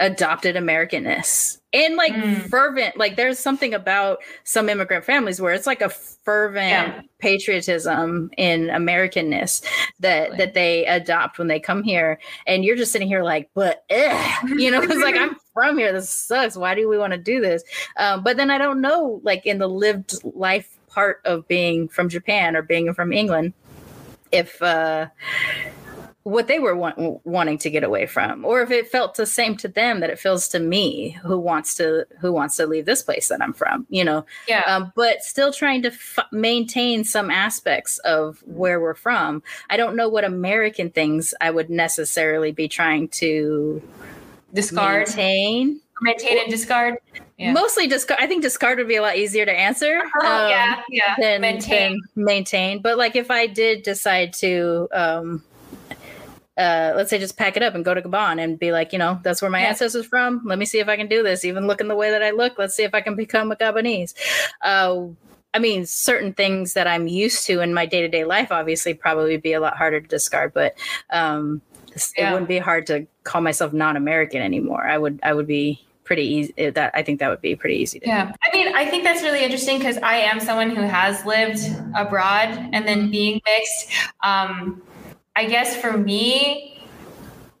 adopted 0.00 0.56
Americanness. 0.56 1.58
And 1.72 1.96
like 1.96 2.14
mm. 2.14 2.48
fervent 2.48 2.96
like 2.96 3.16
there's 3.16 3.38
something 3.38 3.74
about 3.74 4.20
some 4.44 4.70
immigrant 4.70 5.04
families 5.04 5.38
where 5.38 5.52
it's 5.52 5.66
like 5.66 5.82
a 5.82 5.90
fervent 5.90 6.94
yeah. 6.94 7.02
patriotism 7.18 8.30
in 8.38 8.68
americanness 8.68 9.62
that 10.00 10.38
that 10.38 10.54
they 10.54 10.86
adopt 10.86 11.38
when 11.38 11.48
they 11.48 11.60
come 11.60 11.82
here. 11.82 12.18
And 12.46 12.64
you're 12.64 12.76
just 12.76 12.92
sitting 12.92 13.08
here 13.08 13.22
like 13.22 13.50
but 13.54 13.84
ugh, 13.90 14.48
you 14.56 14.70
know 14.70 14.80
it's 14.80 15.02
like 15.02 15.16
i'm 15.16 15.36
from 15.52 15.76
here. 15.76 15.92
This 15.92 16.08
sucks. 16.08 16.56
Why 16.56 16.74
do 16.74 16.88
we 16.88 16.96
want 16.96 17.12
to 17.12 17.18
do 17.18 17.40
this? 17.40 17.62
Um, 17.96 18.22
but 18.22 18.36
then 18.36 18.50
i 18.50 18.56
don't 18.58 18.80
know 18.80 19.20
like 19.22 19.44
in 19.44 19.58
the 19.58 19.68
lived 19.68 20.14
life 20.24 20.78
part 20.88 21.20
of 21.26 21.46
being 21.48 21.86
from 21.86 22.08
japan 22.08 22.56
or 22.56 22.62
being 22.62 22.92
from 22.94 23.12
england 23.12 23.52
if 24.32 24.62
uh 24.62 25.06
what 26.28 26.46
they 26.46 26.58
were 26.58 26.76
want, 26.76 27.24
wanting 27.24 27.56
to 27.56 27.70
get 27.70 27.82
away 27.82 28.04
from 28.04 28.44
or 28.44 28.60
if 28.60 28.70
it 28.70 28.86
felt 28.86 29.14
the 29.14 29.24
same 29.24 29.56
to 29.56 29.66
them 29.66 30.00
that 30.00 30.10
it 30.10 30.18
feels 30.18 30.46
to 30.46 30.58
me 30.58 31.10
who 31.22 31.38
wants 31.38 31.74
to 31.74 32.06
who 32.20 32.30
wants 32.30 32.56
to 32.56 32.66
leave 32.66 32.84
this 32.84 33.02
place 33.02 33.28
that 33.28 33.40
i'm 33.40 33.54
from 33.54 33.86
you 33.88 34.04
know 34.04 34.24
yeah 34.46 34.62
um, 34.66 34.92
but 34.94 35.22
still 35.22 35.52
trying 35.52 35.80
to 35.80 35.88
f- 35.88 36.18
maintain 36.30 37.02
some 37.02 37.30
aspects 37.30 37.98
of 38.00 38.42
where 38.44 38.78
we're 38.78 38.94
from 38.94 39.42
i 39.70 39.76
don't 39.76 39.96
know 39.96 40.08
what 40.08 40.22
american 40.22 40.90
things 40.90 41.32
i 41.40 41.50
would 41.50 41.70
necessarily 41.70 42.52
be 42.52 42.68
trying 42.68 43.08
to 43.08 43.82
discard 44.52 45.06
maintain 45.08 45.80
maintain 46.02 46.38
and 46.38 46.50
discard 46.50 46.98
yeah. 47.38 47.52
Mostly 47.52 47.86
discard. 47.86 48.18
I 48.20 48.26
think 48.26 48.42
discard 48.42 48.78
would 48.78 48.88
be 48.88 48.96
a 48.96 49.02
lot 49.02 49.16
easier 49.16 49.46
to 49.46 49.52
answer. 49.52 50.00
Oh, 50.20 50.26
um, 50.26 50.50
yeah, 50.50 50.82
yeah. 50.90 51.14
Than 51.20 51.40
maintain. 51.40 51.96
Than 52.16 52.24
maintain. 52.24 52.82
But 52.82 52.98
like 52.98 53.14
if 53.14 53.30
I 53.30 53.46
did 53.46 53.84
decide 53.84 54.32
to 54.38 54.88
um, 54.92 55.44
uh, 56.58 56.92
let's 56.96 57.08
say 57.08 57.18
just 57.18 57.36
pack 57.36 57.56
it 57.56 57.62
up 57.62 57.74
and 57.76 57.84
go 57.84 57.94
to 57.94 58.02
Gabon 58.02 58.42
and 58.42 58.58
be 58.58 58.72
like, 58.72 58.92
you 58.92 58.98
know, 58.98 59.20
that's 59.22 59.40
where 59.40 59.50
my 59.50 59.60
yeah. 59.60 59.68
ancestors 59.68 60.04
from. 60.04 60.42
Let 60.44 60.58
me 60.58 60.64
see 60.64 60.80
if 60.80 60.88
I 60.88 60.96
can 60.96 61.06
do 61.06 61.22
this. 61.22 61.44
Even 61.44 61.68
looking 61.68 61.86
the 61.86 61.94
way 61.94 62.10
that 62.10 62.22
I 62.22 62.32
look, 62.32 62.58
let's 62.58 62.74
see 62.74 62.82
if 62.82 62.94
I 62.94 63.00
can 63.00 63.14
become 63.14 63.52
a 63.52 63.56
Gabonese. 63.56 64.14
Uh, 64.60 65.06
I 65.54 65.60
mean, 65.60 65.86
certain 65.86 66.34
things 66.34 66.74
that 66.74 66.88
I'm 66.88 67.06
used 67.06 67.46
to 67.46 67.60
in 67.60 67.72
my 67.72 67.86
day 67.86 68.00
to 68.00 68.08
day 68.08 68.24
life, 68.24 68.50
obviously, 68.50 68.92
probably 68.92 69.36
be 69.36 69.52
a 69.52 69.60
lot 69.60 69.76
harder 69.76 70.00
to 70.00 70.06
discard. 70.08 70.52
But 70.52 70.76
um, 71.10 71.62
yeah. 72.16 72.30
it 72.30 72.32
wouldn't 72.32 72.48
be 72.48 72.58
hard 72.58 72.86
to 72.88 73.06
call 73.22 73.40
myself 73.40 73.72
non-American 73.72 74.42
anymore. 74.42 74.84
I 74.84 74.98
would, 74.98 75.20
I 75.22 75.34
would 75.34 75.46
be 75.46 75.80
pretty 76.02 76.22
easy. 76.22 76.70
That 76.70 76.90
I 76.94 77.02
think 77.02 77.20
that 77.20 77.28
would 77.28 77.40
be 77.40 77.54
pretty 77.54 77.76
easy. 77.76 78.00
to 78.00 78.06
yeah, 78.06 78.26
do. 78.26 78.32
I 78.44 78.56
mean, 78.56 78.74
I 78.74 78.86
think 78.86 79.04
that's 79.04 79.22
really 79.22 79.44
interesting 79.44 79.78
because 79.78 79.98
I 79.98 80.16
am 80.16 80.40
someone 80.40 80.70
who 80.70 80.82
has 80.82 81.24
lived 81.24 81.60
abroad 81.94 82.48
and 82.72 82.88
then 82.88 83.10
being 83.10 83.40
mixed. 83.46 83.92
Um, 84.24 84.82
I 85.38 85.44
guess 85.44 85.76
for 85.76 85.96
me, 85.96 86.82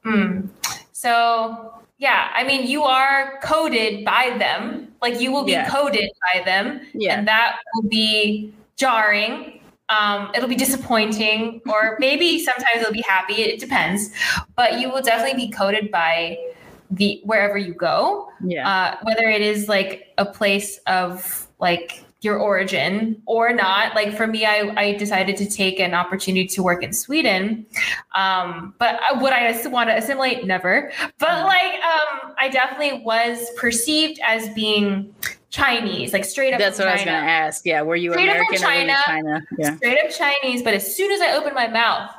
hmm. 0.02 0.48
So 0.90 1.74
yeah, 1.98 2.32
I 2.34 2.42
mean, 2.42 2.66
you 2.66 2.82
are 2.82 3.38
coded 3.40 4.04
by 4.04 4.34
them. 4.36 4.92
Like 5.00 5.20
you 5.20 5.30
will 5.30 5.44
be 5.44 5.52
yeah. 5.52 5.70
coded 5.70 6.10
by 6.32 6.42
them, 6.44 6.80
yeah. 6.92 7.16
and 7.16 7.28
that 7.28 7.60
will 7.72 7.88
be 7.88 8.52
jarring. 8.74 9.60
Um, 9.90 10.32
it'll 10.34 10.48
be 10.48 10.56
disappointing, 10.56 11.60
or 11.68 11.96
maybe 12.00 12.40
sometimes 12.40 12.80
it'll 12.80 12.92
be 12.92 13.02
happy. 13.06 13.42
It 13.42 13.60
depends, 13.60 14.10
but 14.56 14.80
you 14.80 14.90
will 14.90 15.00
definitely 15.00 15.46
be 15.46 15.52
coded 15.52 15.92
by 15.92 16.36
the 16.90 17.20
wherever 17.22 17.56
you 17.56 17.74
go. 17.74 18.28
Yeah. 18.42 18.68
Uh, 18.68 18.96
whether 19.04 19.28
it 19.28 19.40
is 19.40 19.68
like 19.68 20.14
a 20.18 20.26
place 20.26 20.80
of 20.88 21.46
like 21.60 22.02
your 22.20 22.38
origin 22.38 23.20
or 23.26 23.52
not. 23.52 23.94
Like 23.94 24.16
for 24.16 24.26
me, 24.26 24.44
I, 24.44 24.72
I 24.76 24.92
decided 24.94 25.36
to 25.36 25.48
take 25.48 25.78
an 25.78 25.94
opportunity 25.94 26.46
to 26.48 26.62
work 26.62 26.82
in 26.82 26.92
Sweden. 26.92 27.64
Um, 28.14 28.74
but 28.78 29.00
would 29.20 29.32
I 29.32 29.60
want 29.68 29.90
to 29.90 29.96
assimilate? 29.96 30.44
Never. 30.44 30.90
But 31.18 31.28
mm. 31.28 31.44
like, 31.44 31.74
um, 31.84 32.34
I 32.38 32.48
definitely 32.48 33.02
was 33.04 33.48
perceived 33.56 34.18
as 34.24 34.48
being 34.50 35.14
Chinese, 35.50 36.12
like 36.12 36.24
straight 36.24 36.52
up. 36.52 36.58
That's 36.58 36.78
what 36.78 36.84
China. 36.84 36.90
I 36.90 36.96
was 36.96 37.04
going 37.04 37.24
to 37.24 37.30
ask. 37.30 37.64
Yeah, 37.64 37.82
were 37.82 37.96
you 37.96 38.12
straight 38.12 38.24
American 38.24 38.54
up 38.54 38.60
from 38.60 38.68
China, 38.68 38.96
China? 39.06 39.42
Yeah. 39.56 39.76
Straight 39.76 40.04
up 40.04 40.10
Chinese. 40.10 40.62
But 40.62 40.74
as 40.74 40.96
soon 40.96 41.12
as 41.12 41.20
I 41.20 41.32
opened 41.32 41.54
my 41.54 41.68
mouth, 41.68 42.10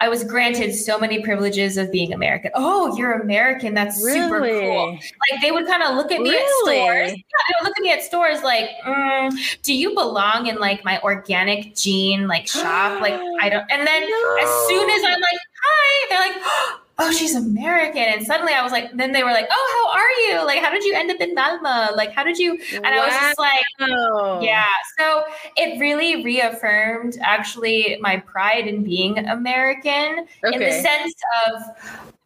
I 0.00 0.08
was 0.08 0.22
granted 0.22 0.72
so 0.74 0.96
many 0.96 1.22
privileges 1.22 1.76
of 1.76 1.90
being 1.90 2.12
American. 2.12 2.52
Oh, 2.54 2.96
you're 2.96 3.20
American. 3.20 3.74
That's 3.74 4.02
really? 4.04 4.20
super 4.20 4.60
cool. 4.60 4.92
Like 4.92 5.42
they 5.42 5.50
would 5.50 5.66
kind 5.66 5.82
of 5.82 5.96
look 5.96 6.12
at 6.12 6.20
me 6.20 6.30
really? 6.30 6.78
at 6.78 6.84
stores. 6.84 7.10
Yeah, 7.10 7.38
they 7.48 7.54
would 7.58 7.68
look 7.68 7.78
at 7.78 7.82
me 7.82 7.92
at 7.92 8.02
stores 8.02 8.42
like, 8.42 8.70
mm, 8.86 9.62
do 9.62 9.74
you 9.74 9.94
belong 9.94 10.46
in 10.46 10.56
like 10.56 10.84
my 10.84 11.00
organic 11.00 11.74
gene 11.74 12.28
like 12.28 12.46
shop? 12.46 13.00
like 13.00 13.14
I 13.40 13.48
don't. 13.50 13.64
And 13.70 13.86
then 13.86 14.02
no. 14.02 14.36
as 14.40 14.68
soon 14.68 14.88
as 14.88 15.02
I'm 15.04 15.20
like, 15.20 15.40
hi, 15.62 16.06
they're 16.08 16.20
like. 16.20 16.80
Oh, 17.00 17.12
she's 17.12 17.34
American. 17.34 18.02
And 18.02 18.26
suddenly 18.26 18.52
I 18.52 18.62
was 18.62 18.72
like, 18.72 18.90
then 18.96 19.12
they 19.12 19.22
were 19.22 19.30
like, 19.30 19.46
oh, 19.50 19.72
how 19.72 20.00
are 20.00 20.10
you? 20.40 20.44
Like, 20.44 20.60
how 20.60 20.70
did 20.70 20.82
you 20.82 20.94
end 20.94 21.10
up 21.10 21.20
in 21.20 21.32
Malmo? 21.32 21.94
Like, 21.94 22.12
how 22.12 22.24
did 22.24 22.38
you? 22.38 22.58
And 22.72 22.82
wow. 22.82 22.90
I 22.90 23.06
was 23.06 23.14
just 23.14 23.38
like, 23.38 24.42
yeah. 24.42 24.66
So 24.98 25.22
it 25.56 25.78
really 25.78 26.24
reaffirmed 26.24 27.16
actually 27.20 27.98
my 28.00 28.16
pride 28.16 28.66
in 28.66 28.82
being 28.82 29.18
American 29.18 30.26
okay. 30.44 30.54
in 30.54 30.58
the 30.58 30.72
sense 30.72 31.14
of 31.46 31.62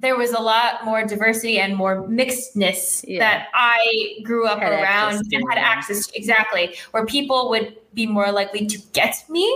there 0.00 0.16
was 0.16 0.32
a 0.32 0.40
lot 0.40 0.84
more 0.84 1.04
diversity 1.04 1.58
and 1.58 1.76
more 1.76 2.08
mixedness 2.08 3.04
yeah. 3.06 3.20
that 3.20 3.48
I 3.54 4.16
grew 4.24 4.46
up 4.46 4.58
had 4.58 4.72
around 4.72 5.22
and 5.32 5.44
had 5.48 5.58
access 5.58 6.06
to 6.08 6.16
exactly 6.16 6.74
where 6.90 7.06
people 7.06 7.48
would 7.50 7.76
be 7.94 8.06
more 8.06 8.32
likely 8.32 8.66
to 8.66 8.78
get 8.92 9.22
me. 9.28 9.46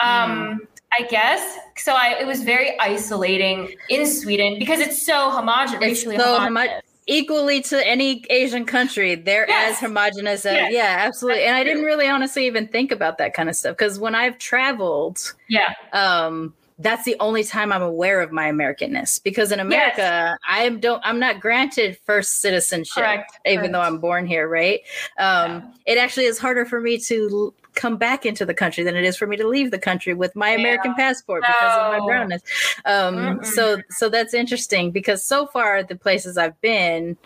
Um, 0.00 0.60
I 0.98 1.04
guess. 1.04 1.58
So 1.76 1.92
I 1.92 2.16
it 2.20 2.26
was 2.26 2.42
very 2.42 2.78
isolating 2.80 3.74
in 3.88 4.06
Sweden 4.06 4.58
because 4.58 4.80
it's 4.80 5.04
so 5.04 5.30
homogenous, 5.30 6.02
so 6.02 6.38
homogenous. 6.38 6.82
equally 7.06 7.62
to 7.62 7.86
any 7.86 8.24
Asian 8.30 8.64
country, 8.64 9.14
they're 9.14 9.46
yes. 9.48 9.74
as 9.74 9.80
homogenous 9.80 10.44
as 10.46 10.54
yes. 10.54 10.72
yeah, 10.72 10.96
absolutely. 10.98 11.42
That's 11.42 11.48
and 11.48 11.56
I 11.56 11.64
didn't 11.64 11.84
really 11.84 12.08
honestly 12.08 12.46
even 12.46 12.66
think 12.66 12.90
about 12.90 13.18
that 13.18 13.34
kind 13.34 13.48
of 13.48 13.56
stuff 13.56 13.76
because 13.76 14.00
when 14.00 14.14
I've 14.14 14.38
traveled, 14.38 15.34
yeah, 15.48 15.74
um, 15.92 16.54
that's 16.80 17.04
the 17.04 17.16
only 17.20 17.44
time 17.44 17.72
I'm 17.72 17.82
aware 17.82 18.20
of 18.20 18.32
my 18.32 18.50
Americanness 18.50 19.22
because 19.22 19.52
in 19.52 19.60
America 19.60 19.98
yes. 19.98 20.38
I 20.48 20.68
don't 20.70 21.00
I'm 21.04 21.20
not 21.20 21.40
granted 21.40 21.98
first 22.04 22.40
citizenship 22.40 22.94
Correct. 22.94 23.38
even 23.44 23.58
Correct. 23.58 23.72
though 23.72 23.80
I'm 23.80 23.98
born 23.98 24.26
here, 24.26 24.48
right? 24.48 24.80
Um, 25.18 25.72
yeah. 25.86 25.94
It 25.94 25.98
actually 25.98 26.24
is 26.24 26.38
harder 26.38 26.64
for 26.64 26.80
me 26.80 26.98
to 26.98 27.54
come 27.74 27.96
back 27.96 28.26
into 28.26 28.44
the 28.44 28.54
country 28.54 28.84
than 28.84 28.96
it 28.96 29.04
is 29.04 29.16
for 29.16 29.26
me 29.26 29.36
to 29.36 29.46
leave 29.46 29.70
the 29.70 29.78
country 29.78 30.14
with 30.14 30.34
my 30.34 30.50
yeah. 30.50 30.58
American 30.58 30.94
passport 30.94 31.42
no. 31.42 31.48
because 31.48 31.76
of 31.76 31.92
my 31.92 32.06
brownness. 32.06 32.42
Um, 32.84 33.44
so 33.44 33.78
so 33.90 34.08
that's 34.08 34.34
interesting 34.34 34.90
because 34.90 35.24
so 35.24 35.46
far 35.46 35.82
the 35.82 35.96
places 35.96 36.36
I've 36.36 36.60
been 36.60 37.16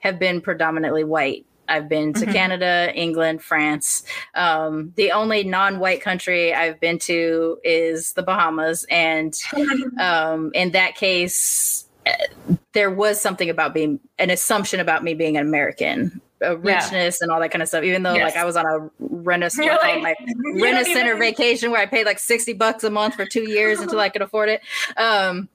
have 0.00 0.18
been 0.18 0.40
predominantly 0.40 1.04
white. 1.04 1.46
I've 1.68 1.88
been 1.88 2.12
to 2.14 2.20
mm-hmm. 2.20 2.32
Canada, 2.32 2.92
England, 2.94 3.42
France. 3.42 4.04
Um, 4.34 4.92
the 4.94 5.10
only 5.10 5.42
non-white 5.42 6.00
country 6.00 6.54
I've 6.54 6.78
been 6.78 7.00
to 7.00 7.58
is 7.64 8.12
the 8.12 8.22
Bahamas, 8.22 8.86
and 8.88 9.34
um, 10.00 10.52
in 10.54 10.70
that 10.72 10.94
case, 10.94 11.88
eh, 12.06 12.26
there 12.72 12.90
was 12.90 13.20
something 13.20 13.50
about 13.50 13.74
being 13.74 13.98
an 14.18 14.30
assumption 14.30 14.78
about 14.78 15.02
me 15.02 15.14
being 15.14 15.36
an 15.36 15.44
American 15.44 16.20
a 16.40 16.56
richness 16.56 17.18
yeah. 17.20 17.24
and 17.24 17.30
all 17.30 17.40
that 17.40 17.50
kind 17.50 17.62
of 17.62 17.68
stuff. 17.68 17.84
Even 17.84 18.02
though 18.02 18.14
yes. 18.14 18.34
like 18.34 18.36
I 18.36 18.44
was 18.44 18.56
on 18.56 18.66
a 18.66 18.90
Renaissance 18.98 19.66
like, 19.82 20.02
my 20.02 20.14
Renaissance 20.54 21.18
vacation 21.18 21.70
where 21.70 21.80
I 21.80 21.86
paid 21.86 22.06
like 22.06 22.18
60 22.18 22.52
bucks 22.54 22.84
a 22.84 22.90
month 22.90 23.14
for 23.14 23.24
two 23.24 23.48
years 23.48 23.80
until 23.80 24.00
I 24.00 24.08
could 24.08 24.22
afford 24.22 24.48
it. 24.48 24.60
Um, 24.96 25.48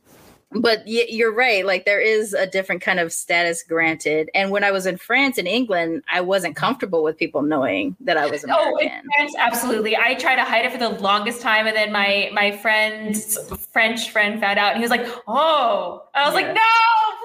but 0.54 0.84
you're 0.86 1.34
right 1.34 1.66
like 1.66 1.86
there 1.86 2.02
is 2.02 2.34
a 2.34 2.45
different 2.45 2.82
kind 2.82 2.99
of 2.99 3.14
status 3.14 3.64
granted 3.64 4.30
and 4.36 4.52
when 4.52 4.64
i 4.64 4.72
was 4.72 4.86
in 4.86 4.97
france 4.97 5.38
and 5.38 5.47
england 5.47 6.04
i 6.12 6.20
wasn't 6.20 6.56
comfortable 6.56 7.04
with 7.04 7.18
people 7.18 7.41
knowing 7.41 7.95
that 8.02 8.18
i 8.18 8.26
was 8.28 8.43
oh, 8.49 8.76
American. 8.76 9.02
oh 9.06 9.12
France, 9.18 9.36
absolutely 9.38 9.95
i 9.95 10.14
tried 10.16 10.36
to 10.36 10.43
hide 10.43 10.66
it 10.66 10.72
for 10.72 10.78
the 10.78 10.89
longest 10.89 11.41
time 11.41 11.68
and 11.68 11.76
then 11.76 11.91
my 11.91 12.30
my 12.34 12.52
friend's 12.52 13.38
french 13.72 14.10
friend 14.10 14.39
found 14.41 14.60
out 14.60 14.74
and 14.74 14.78
he 14.78 14.82
was 14.82 14.91
like 14.91 15.08
oh 15.28 16.04
i 16.14 16.30
was 16.30 16.38
yeah. 16.38 16.47
like 16.47 16.56
no 16.56 16.62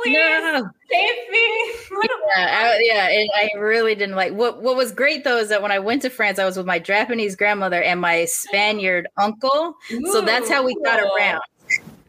please 0.02 0.14
no. 0.14 0.70
save 0.90 1.30
me 1.30 1.72
yeah, 2.36 2.46
I, 2.62 2.80
yeah 2.82 3.08
and 3.08 3.28
i 3.34 3.58
really 3.58 3.96
didn't 3.96 4.14
like 4.14 4.34
what 4.34 4.62
what 4.62 4.76
was 4.76 4.92
great 4.92 5.24
though 5.24 5.38
is 5.38 5.48
that 5.48 5.62
when 5.62 5.72
i 5.72 5.80
went 5.80 6.02
to 6.02 6.10
france 6.10 6.38
i 6.38 6.44
was 6.44 6.56
with 6.56 6.66
my 6.66 6.78
japanese 6.78 7.34
grandmother 7.34 7.82
and 7.82 8.00
my 8.00 8.24
spaniard 8.26 9.08
uncle 9.16 9.74
Ooh. 9.90 10.12
so 10.12 10.20
that's 10.20 10.48
how 10.48 10.64
we 10.64 10.76
got 10.82 11.00
around 11.00 11.40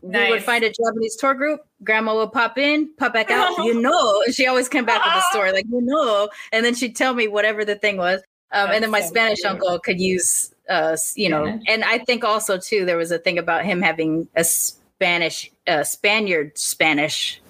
Nice. 0.04 0.28
We 0.28 0.32
would 0.32 0.44
find 0.44 0.64
a 0.64 0.70
Japanese 0.72 1.16
tour 1.16 1.34
group. 1.34 1.62
Grandma 1.84 2.16
would 2.16 2.32
pop 2.32 2.58
in, 2.58 2.94
pop 2.96 3.14
back 3.14 3.32
out. 3.32 3.58
you 3.66 3.80
know, 3.80 4.24
she 4.32 4.48
always 4.48 4.70
came 4.70 4.86
back 4.86 5.04
with 5.04 5.16
a 5.16 5.22
story, 5.32 5.52
like 5.52 5.66
you 5.70 5.82
know, 5.82 6.30
and 6.52 6.66
then 6.66 6.76
she'd 6.76 6.96
tell 6.96 7.14
me 7.14 7.28
whatever 7.28 7.66
the 7.66 7.76
thing 7.76 7.98
was. 7.98 8.22
Um, 8.52 8.70
and 8.72 8.84
then 8.84 8.92
my 8.92 9.02
so 9.02 9.08
Spanish 9.08 9.40
cute. 9.40 9.52
uncle 9.52 9.78
could 9.80 10.00
use, 10.00 10.54
uh, 10.70 10.96
you 11.16 11.30
know, 11.30 11.46
yeah. 11.46 11.58
and 11.68 11.84
I 11.84 11.98
think 11.98 12.24
also 12.24 12.58
too 12.58 12.86
there 12.86 12.98
was 12.98 13.12
a 13.12 13.20
thing 13.20 13.38
about 13.38 13.66
him 13.66 13.82
having 13.82 14.28
a 14.36 14.44
Spanish, 14.44 15.52
uh, 15.68 15.84
Spaniard 15.84 16.58
Spanish 16.58 17.42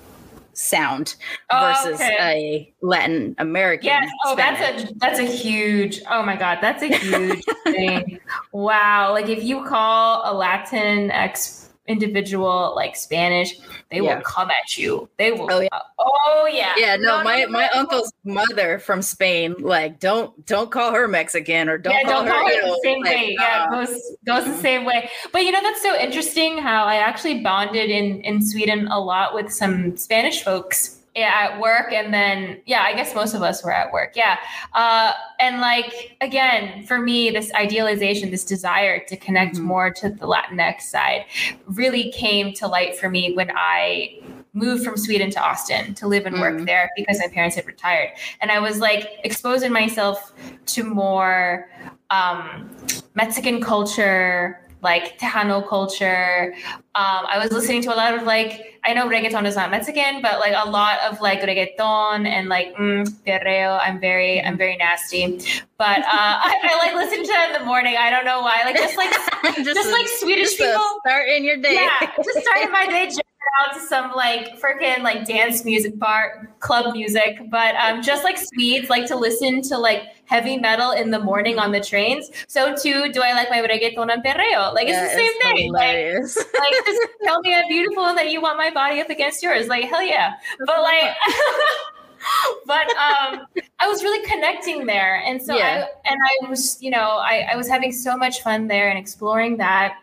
sound 0.57 1.15
oh, 1.51 1.59
versus 1.59 2.01
okay. 2.01 2.73
a 2.81 2.85
Latin 2.85 3.35
American. 3.37 3.85
Yes. 3.85 4.09
Oh, 4.25 4.33
Spanish. 4.33 4.59
that's 4.59 4.91
a 4.91 4.93
that's 4.95 5.19
a 5.19 5.23
huge. 5.23 6.01
Oh 6.09 6.23
my 6.23 6.35
God, 6.35 6.59
that's 6.61 6.81
a 6.81 6.87
huge 6.87 7.43
thing. 7.63 8.19
Wow. 8.51 9.11
Like 9.13 9.29
if 9.29 9.43
you 9.43 9.63
call 9.65 10.23
a 10.23 10.33
Latinx 10.33 11.66
individual 11.87 12.73
like 12.75 12.95
Spanish, 12.95 13.57
they 13.89 13.97
Yeah. 13.97 14.15
will 14.15 14.21
come 14.21 14.49
at 14.49 14.77
you. 14.77 15.09
They 15.17 15.31
will. 15.31 15.47
Oh, 15.51 15.61
yeah. 15.61 15.79
Oh 15.97 16.49
yeah. 16.51 16.73
Yeah, 16.77 16.95
no, 16.97 17.23
my 17.23 17.43
no, 17.43 17.49
my 17.49 17.69
no. 17.73 17.81
uncle's 17.81 18.11
mother 18.23 18.79
from 18.79 19.01
Spain, 19.01 19.55
like, 19.59 19.99
don't 19.99 20.45
don't 20.45 20.69
call 20.71 20.91
her 20.91 21.07
Mexican 21.07 21.69
or 21.69 21.77
don't 21.77 21.93
yeah, 21.93 22.03
call 22.03 22.25
don't 22.25 22.27
her. 22.27 22.33
call 22.33 22.47
it 22.47 22.61
the 22.61 22.79
same 22.83 23.01
like, 23.03 23.15
way. 23.15 23.35
Yeah, 23.39 23.67
uh, 23.71 23.81
it 23.81 23.87
goes 23.87 24.01
goes 24.25 24.45
the 24.45 24.61
same 24.61 24.85
way. 24.85 25.09
But 25.31 25.43
you 25.43 25.51
know, 25.51 25.61
that's 25.61 25.81
so 25.81 25.97
interesting 25.97 26.57
how 26.57 26.85
I 26.85 26.95
actually 26.95 27.41
bonded 27.41 27.89
in 27.89 28.21
in 28.21 28.45
Sweden 28.45 28.87
a 28.87 28.99
lot 28.99 29.33
with 29.33 29.51
some 29.51 29.97
Spanish 29.97 30.43
folks 30.43 30.96
yeah, 30.96 30.96
at 31.25 31.59
work, 31.59 31.91
and 31.91 32.13
then 32.13 32.61
yeah, 32.65 32.81
I 32.81 32.93
guess 32.93 33.15
most 33.15 33.33
of 33.33 33.41
us 33.41 33.63
were 33.63 33.73
at 33.73 33.91
work. 33.91 34.13
Yeah, 34.15 34.37
uh, 34.73 35.13
and 35.39 35.59
like 35.59 36.17
again, 36.21 36.85
for 36.85 36.99
me, 36.99 37.29
this 37.29 37.51
idealization, 37.53 38.31
this 38.31 38.43
desire 38.45 39.03
to 39.05 39.17
connect 39.17 39.55
Mhm. 39.55 39.61
more 39.61 39.89
to 39.91 40.09
the 40.09 40.27
Latinx 40.27 40.81
side, 40.81 41.25
really 41.65 42.11
came 42.11 42.53
to 42.53 42.67
light 42.67 42.97
for 42.97 43.09
me 43.09 43.33
when 43.33 43.51
I 43.55 44.19
moved 44.53 44.83
from 44.83 44.97
Sweden 44.97 45.29
to 45.31 45.39
Austin 45.39 45.93
to 45.95 46.07
live 46.07 46.25
and 46.25 46.39
work 46.39 46.55
Mhm. 46.61 46.65
there 46.65 46.89
because 46.95 47.19
my 47.19 47.27
parents 47.27 47.55
had 47.55 47.65
retired. 47.67 48.09
And 48.41 48.51
I 48.51 48.59
was 48.59 48.79
like 48.79 49.07
exposing 49.23 49.71
myself 49.71 50.33
to 50.67 50.83
more 50.83 51.69
um, 52.09 52.69
Mexican 53.15 53.61
culture, 53.61 54.61
like 54.81 55.17
Tejano 55.19 55.67
culture. 55.67 56.53
Um, 56.95 57.25
I 57.27 57.39
was 57.41 57.51
listening 57.51 57.81
to 57.83 57.93
a 57.93 57.97
lot 57.97 58.13
of 58.13 58.23
like, 58.23 58.79
I 58.83 58.93
know 58.93 59.07
reggaeton 59.07 59.45
is 59.45 59.55
not 59.55 59.71
Mexican, 59.71 60.21
but 60.21 60.39
like 60.39 60.53
a 60.55 60.69
lot 60.69 60.99
of 61.01 61.19
like 61.19 61.41
reggaeton 61.41 62.27
and 62.27 62.47
like 62.47 62.75
mm, 62.75 63.07
perreo. 63.25 63.79
I'm 63.81 63.99
very, 63.99 64.41
I'm 64.41 64.57
very 64.57 64.77
nasty. 64.77 65.39
But 65.77 65.99
uh, 65.99 66.03
I, 66.07 66.59
I 66.63 66.77
like 66.77 66.95
listen 66.95 67.23
to 67.23 67.27
that 67.27 67.53
in 67.53 67.59
the 67.59 67.65
morning. 67.65 67.95
I 67.97 68.09
don't 68.09 68.25
know 68.25 68.41
why. 68.41 68.61
Like 68.65 68.77
just 68.77 68.97
like 68.97 69.11
just, 69.63 69.87
a- 69.87 69.91
like 69.91 70.07
Swedish 70.19 70.55
just 70.55 70.57
people. 70.57 70.81
start 71.05 71.27
in 71.29 71.43
your 71.43 71.57
day. 71.57 71.73
Yeah, 71.73 72.11
just 72.23 72.39
started 72.39 72.71
my 72.71 72.87
day 72.87 73.09
out 73.61 73.73
to 73.73 73.79
some 73.79 74.11
like 74.11 74.59
freaking 74.59 75.01
like 75.01 75.25
dance 75.25 75.65
music 75.65 75.97
bar 75.97 76.49
club 76.59 76.93
music. 76.93 77.39
But 77.49 77.75
um, 77.75 78.01
just 78.01 78.23
like 78.23 78.37
Swedes 78.37 78.89
like 78.89 79.05
to 79.07 79.15
listen 79.15 79.61
to 79.63 79.77
like 79.77 80.03
heavy 80.25 80.57
metal 80.57 80.91
in 80.91 81.11
the 81.11 81.19
morning 81.19 81.57
on 81.57 81.71
the 81.71 81.81
trains. 81.81 82.29
So 82.47 82.75
too 82.75 83.11
do 83.11 83.21
I 83.21 83.33
like 83.33 83.49
my 83.49 83.61
reggaeton 83.61 84.11
and 84.11 84.23
perreo. 84.23 84.73
Like 84.73 84.87
it's 84.87 84.97
That 84.97 85.11
the 85.11 85.15
same 85.15 85.41
thing. 85.41 85.71
Like, 85.71 85.89
hilarious. 85.89 86.35
like 86.59 86.85
just 86.85 87.01
tell 87.23 87.39
me 87.41 87.55
I'm 87.55 87.67
beautiful 87.67 88.05
and 88.05 88.17
that 88.17 88.31
you 88.31 88.41
want 88.41 88.57
my 88.57 88.69
body 88.69 89.01
up 89.01 89.09
against 89.09 89.41
yours. 89.41 89.67
Like 89.67 89.85
hell 89.85 90.03
yeah. 90.03 90.33
But 90.65 90.81
like 90.81 91.15
but 92.65 92.87
um 92.97 93.45
I 93.79 93.87
was 93.87 94.03
really 94.03 94.25
connecting 94.27 94.85
there. 94.85 95.21
And 95.25 95.41
so 95.41 95.55
Yeah. 95.55 95.85
I 95.85 96.09
and 96.09 96.19
I 96.45 96.49
was, 96.49 96.81
you 96.81 96.89
know, 96.91 97.17
I, 97.17 97.47
I 97.51 97.55
was 97.55 97.67
having 97.67 97.91
so 97.91 98.17
much 98.17 98.41
fun 98.41 98.67
there 98.67 98.89
and 98.89 98.97
exploring 98.97 99.57
that. 99.57 99.97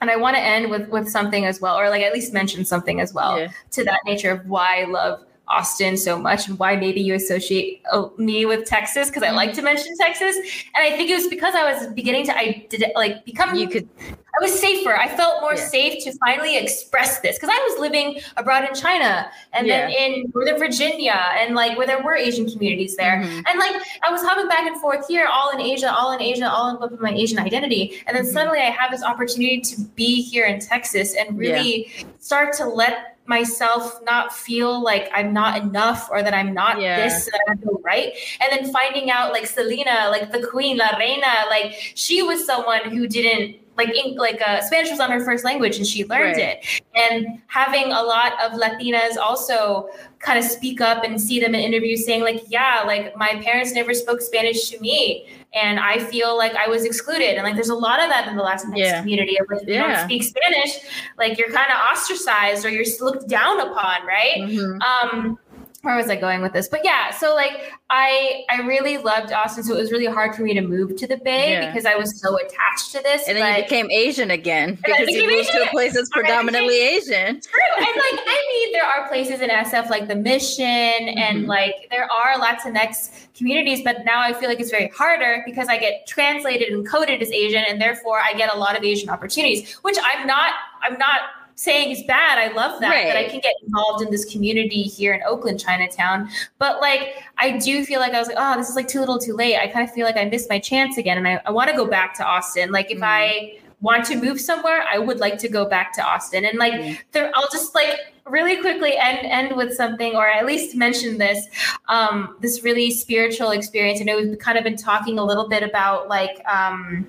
And 0.00 0.10
I 0.10 0.16
want 0.16 0.36
to 0.36 0.42
end 0.42 0.70
with 0.70 0.88
with 0.90 1.08
something 1.08 1.44
as 1.46 1.60
well, 1.60 1.78
or 1.78 1.88
like 1.88 2.02
at 2.02 2.12
least 2.12 2.32
mention 2.32 2.64
something 2.64 3.00
as 3.00 3.14
well 3.14 3.38
Yeah. 3.38 3.48
to 3.72 3.84
that 3.84 4.00
nature 4.04 4.30
of 4.32 4.46
why 4.46 4.82
I 4.82 4.84
love 4.84 5.24
Austin 5.48 5.96
so 5.96 6.18
much 6.18 6.48
and 6.48 6.58
why 6.58 6.74
maybe 6.76 7.00
you 7.00 7.14
associate 7.14 7.82
uh, 7.92 8.08
me 8.18 8.46
with 8.46 8.64
Texas 8.66 9.08
because 9.08 9.22
I 9.22 9.30
like 9.30 9.50
Mm-hmm. 9.50 9.56
to 9.56 9.62
mention 9.62 9.96
Texas. 9.98 10.36
And 10.74 10.84
I 10.84 10.90
think 10.96 11.10
it 11.10 11.14
was 11.14 11.28
because 11.28 11.54
I 11.54 11.70
was 11.72 11.86
beginning 11.94 12.26
to 12.26 12.36
I 12.36 12.66
did 12.70 12.84
like 12.94 13.24
become 13.24 13.54
you 13.54 13.68
could 13.68 13.88
I 14.36 14.42
was 14.42 14.58
safer. 14.58 14.96
I 14.96 15.08
felt 15.08 15.40
more 15.40 15.54
Yeah. 15.54 15.68
safe 15.68 16.04
to 16.04 16.12
finally 16.24 16.56
express 16.56 17.20
this 17.20 17.36
because 17.36 17.50
I 17.52 17.58
was 17.68 17.78
living 17.78 18.20
abroad 18.36 18.64
in 18.68 18.74
China 18.74 19.30
and 19.52 19.68
then 19.68 19.90
in 19.90 20.32
Northern 20.34 20.58
Virginia 20.58 21.20
and 21.38 21.54
like 21.54 21.78
where 21.78 21.86
there 21.86 22.02
were 22.02 22.16
Asian 22.16 22.50
communities 22.50 22.96
there. 22.96 23.22
Mhm. 23.22 23.44
And 23.48 23.58
like 23.58 23.76
I 24.06 24.10
was 24.10 24.22
hopping 24.22 24.48
back 24.48 24.66
and 24.66 24.80
forth 24.80 25.06
here, 25.06 25.26
all 25.26 25.50
in 25.50 25.60
Asia, 25.60 25.94
all 25.94 26.12
in 26.12 26.20
Asia, 26.20 26.50
all 26.50 26.68
in 26.70 26.80
with 26.80 27.00
my 27.00 27.12
Asian 27.12 27.38
identity. 27.38 28.02
And 28.06 28.16
then 28.16 28.24
Mhm. 28.24 28.32
suddenly 28.32 28.58
I 28.58 28.70
have 28.70 28.90
this 28.90 29.04
opportunity 29.04 29.60
to 29.60 29.80
be 29.94 30.22
here 30.22 30.46
in 30.46 30.58
Texas 30.58 31.14
and 31.14 31.38
really 31.38 31.92
start 32.18 32.52
to 32.54 32.64
let 32.66 33.16
myself 33.26 34.00
not 34.04 34.34
feel 34.36 34.82
like 34.82 35.10
I'm 35.14 35.32
not 35.32 35.56
enough 35.56 36.10
or 36.10 36.22
that 36.22 36.34
I'm 36.34 36.52
not 36.52 36.78
Yeah. 36.80 37.04
this, 37.04 37.24
that 37.24 37.40
I'm 37.48 37.58
right. 37.82 38.12
And 38.40 38.52
then 38.52 38.70
finding 38.72 39.10
out 39.10 39.32
like 39.32 39.46
Selena, 39.46 40.08
like 40.10 40.30
the 40.30 40.46
queen, 40.46 40.76
La 40.76 40.90
Reina, 40.98 41.44
like 41.48 41.74
she 41.94 42.22
was 42.22 42.44
someone 42.44 42.80
who 42.90 43.06
didn't 43.06 43.56
like 43.76 43.90
in, 43.94 44.14
like 44.16 44.40
uh, 44.46 44.60
Spanish 44.60 44.90
was 44.90 45.00
on 45.00 45.10
her 45.10 45.20
first 45.24 45.44
language 45.44 45.76
and 45.78 45.86
she 45.86 46.04
learned 46.06 46.36
Right. 46.36 46.58
it. 46.62 46.82
And 46.94 47.40
having 47.48 47.86
a 47.86 48.02
lot 48.02 48.32
of 48.42 48.52
Latinas 48.52 49.16
also 49.16 49.88
kind 50.20 50.38
of 50.38 50.44
speak 50.44 50.80
up 50.80 51.04
and 51.04 51.20
see 51.20 51.40
them 51.40 51.54
in 51.54 51.60
interviews 51.60 52.04
saying 52.06 52.22
like, 52.22 52.42
yeah, 52.48 52.82
like 52.86 53.16
my 53.16 53.40
parents 53.44 53.72
never 53.72 53.92
spoke 53.92 54.20
Spanish 54.20 54.70
to 54.70 54.80
me. 54.80 55.26
And 55.52 55.78
I 55.78 55.98
feel 55.98 56.36
like 56.36 56.54
I 56.56 56.68
was 56.68 56.84
excluded. 56.84 57.34
And 57.36 57.44
like 57.44 57.54
there's 57.54 57.68
a 57.68 57.74
lot 57.74 58.00
of 58.02 58.08
that 58.10 58.26
in 58.28 58.36
the 58.36 58.42
Latinx 58.42 58.76
Yeah. 58.76 59.00
community 59.00 59.38
of 59.38 59.46
like, 59.50 59.62
if 59.62 59.68
you 59.68 59.74
Yeah. 59.74 59.96
don't 59.96 60.04
speak 60.08 60.22
Spanish, 60.22 60.78
like 61.18 61.38
you're 61.38 61.50
kind 61.52 61.70
of 61.70 61.76
ostracized 61.92 62.64
or 62.64 62.70
you're 62.70 62.84
looked 63.00 63.28
down 63.28 63.60
upon, 63.60 64.06
right? 64.06 64.36
Mhm. 64.36 64.78
um 64.82 65.38
where 65.84 65.96
was 65.96 66.08
I 66.08 66.16
going 66.16 66.40
with 66.42 66.52
this? 66.52 66.66
But 66.68 66.80
yeah, 66.84 67.10
so 67.10 67.34
like 67.34 67.72
I 67.90 68.44
I 68.50 68.62
really 68.62 68.98
loved 68.98 69.32
Austin, 69.32 69.62
so 69.62 69.74
it 69.76 69.78
was 69.80 69.92
really 69.92 70.06
hard 70.06 70.34
for 70.34 70.42
me 70.42 70.54
to 70.54 70.60
move 70.62 70.96
to 70.96 71.06
the 71.06 71.18
Bay 71.18 71.52
Yeah. 71.52 71.66
because 71.70 71.84
I 71.86 71.94
was 71.94 72.20
so 72.20 72.36
attached 72.38 72.92
to 72.92 73.02
this. 73.02 73.28
and 73.28 73.36
then 73.36 73.56
you 73.58 73.62
became 73.62 73.90
Asian 73.90 74.30
again 74.30 74.78
because 74.84 75.08
you 75.10 75.28
moved 75.28 75.50
to 75.50 75.62
a 75.62 75.68
place 75.68 75.94
that's 75.94 76.10
I 76.14 76.20
predominantly 76.20 76.80
Asian. 76.80 77.40
True. 77.40 77.60
And 77.76 77.86
like, 77.86 78.20
I 78.26 78.46
mean, 78.52 78.72
there 78.72 78.84
are 78.84 79.06
places 79.08 79.40
in 79.40 79.50
SF 79.50 79.90
like 79.90 80.08
the 80.08 80.16
Mission 80.16 80.64
and 80.64 81.44
Mhm. 81.44 81.46
like 81.48 81.88
there 81.90 82.08
are 82.10 82.34
Latinx 82.40 83.26
communities, 83.36 83.82
but 83.84 84.04
now 84.04 84.20
I 84.20 84.32
feel 84.32 84.48
like 84.48 84.60
it's 84.60 84.70
very 84.70 84.88
harder 84.88 85.42
because 85.44 85.68
I 85.68 85.76
get 85.76 86.06
translated 86.06 86.72
and 86.72 86.86
coded 86.88 87.20
as 87.20 87.30
Asian 87.30 87.62
and 87.68 87.80
therefore 87.80 88.20
I 88.20 88.32
get 88.32 88.52
a 88.54 88.56
lot 88.58 88.76
of 88.78 88.84
Asian 88.84 89.10
opportunities, 89.10 89.74
which 89.82 89.96
I'm 90.02 90.26
not, 90.26 90.54
I'm 90.82 90.96
not 90.98 91.20
saying 91.56 91.90
is 91.92 92.02
bad. 92.04 92.38
I 92.38 92.52
love 92.54 92.80
that, 92.80 93.04
that 93.04 93.16
I 93.16 93.24
can 93.28 93.40
get 93.40 93.54
involved 93.64 94.02
in 94.02 94.10
this 94.10 94.24
community 94.24 94.82
here 94.82 95.14
in 95.14 95.22
Oakland, 95.26 95.60
Chinatown. 95.60 96.28
But 96.58 96.80
like, 96.80 97.22
I 97.38 97.58
do 97.58 97.84
feel 97.84 98.00
like 98.00 98.12
I 98.12 98.18
was 98.18 98.28
like, 98.28 98.36
oh, 98.38 98.56
this 98.56 98.68
is 98.68 98.76
like 98.76 98.88
too 98.88 99.00
little 99.00 99.18
too 99.18 99.34
late. 99.34 99.56
I 99.56 99.68
kind 99.68 99.88
of 99.88 99.94
feel 99.94 100.04
like 100.04 100.16
I 100.16 100.24
missed 100.24 100.48
my 100.50 100.58
chance 100.58 100.98
again. 100.98 101.16
And 101.18 101.28
I, 101.28 101.40
I 101.46 101.50
want 101.50 101.70
to 101.70 101.76
go 101.76 101.86
back 101.86 102.14
to 102.16 102.24
Austin. 102.24 102.72
Like 102.72 102.90
if 102.90 102.98
Mhm. 102.98 103.04
I 103.04 103.58
want 103.80 104.04
to 104.06 104.16
move 104.16 104.40
somewhere, 104.40 104.82
I 104.90 104.98
would 104.98 105.18
like 105.18 105.36
to 105.38 105.48
go 105.48 105.64
back 105.66 105.92
to 105.94 106.02
Austin. 106.02 106.44
And 106.44 106.58
like, 106.58 106.72
Yeah. 106.74 106.94
there, 107.12 107.30
I'll 107.34 107.48
just 107.52 107.74
like 107.74 107.98
really 108.26 108.56
quickly 108.56 108.96
end 108.96 109.18
end 109.22 109.54
with 109.56 109.74
something, 109.74 110.16
or 110.16 110.26
at 110.26 110.46
least 110.46 110.74
mention 110.74 111.18
this, 111.18 111.46
um, 111.88 112.36
this 112.40 112.62
really 112.62 112.90
spiritual 112.90 113.50
experience. 113.50 114.00
I 114.00 114.04
know 114.04 114.16
we've 114.16 114.38
kind 114.38 114.56
of 114.56 114.64
been 114.64 114.76
talking 114.76 115.18
a 115.18 115.24
little 115.24 115.48
bit 115.48 115.62
about 115.62 116.08
like 116.08 116.40
um, 116.48 117.06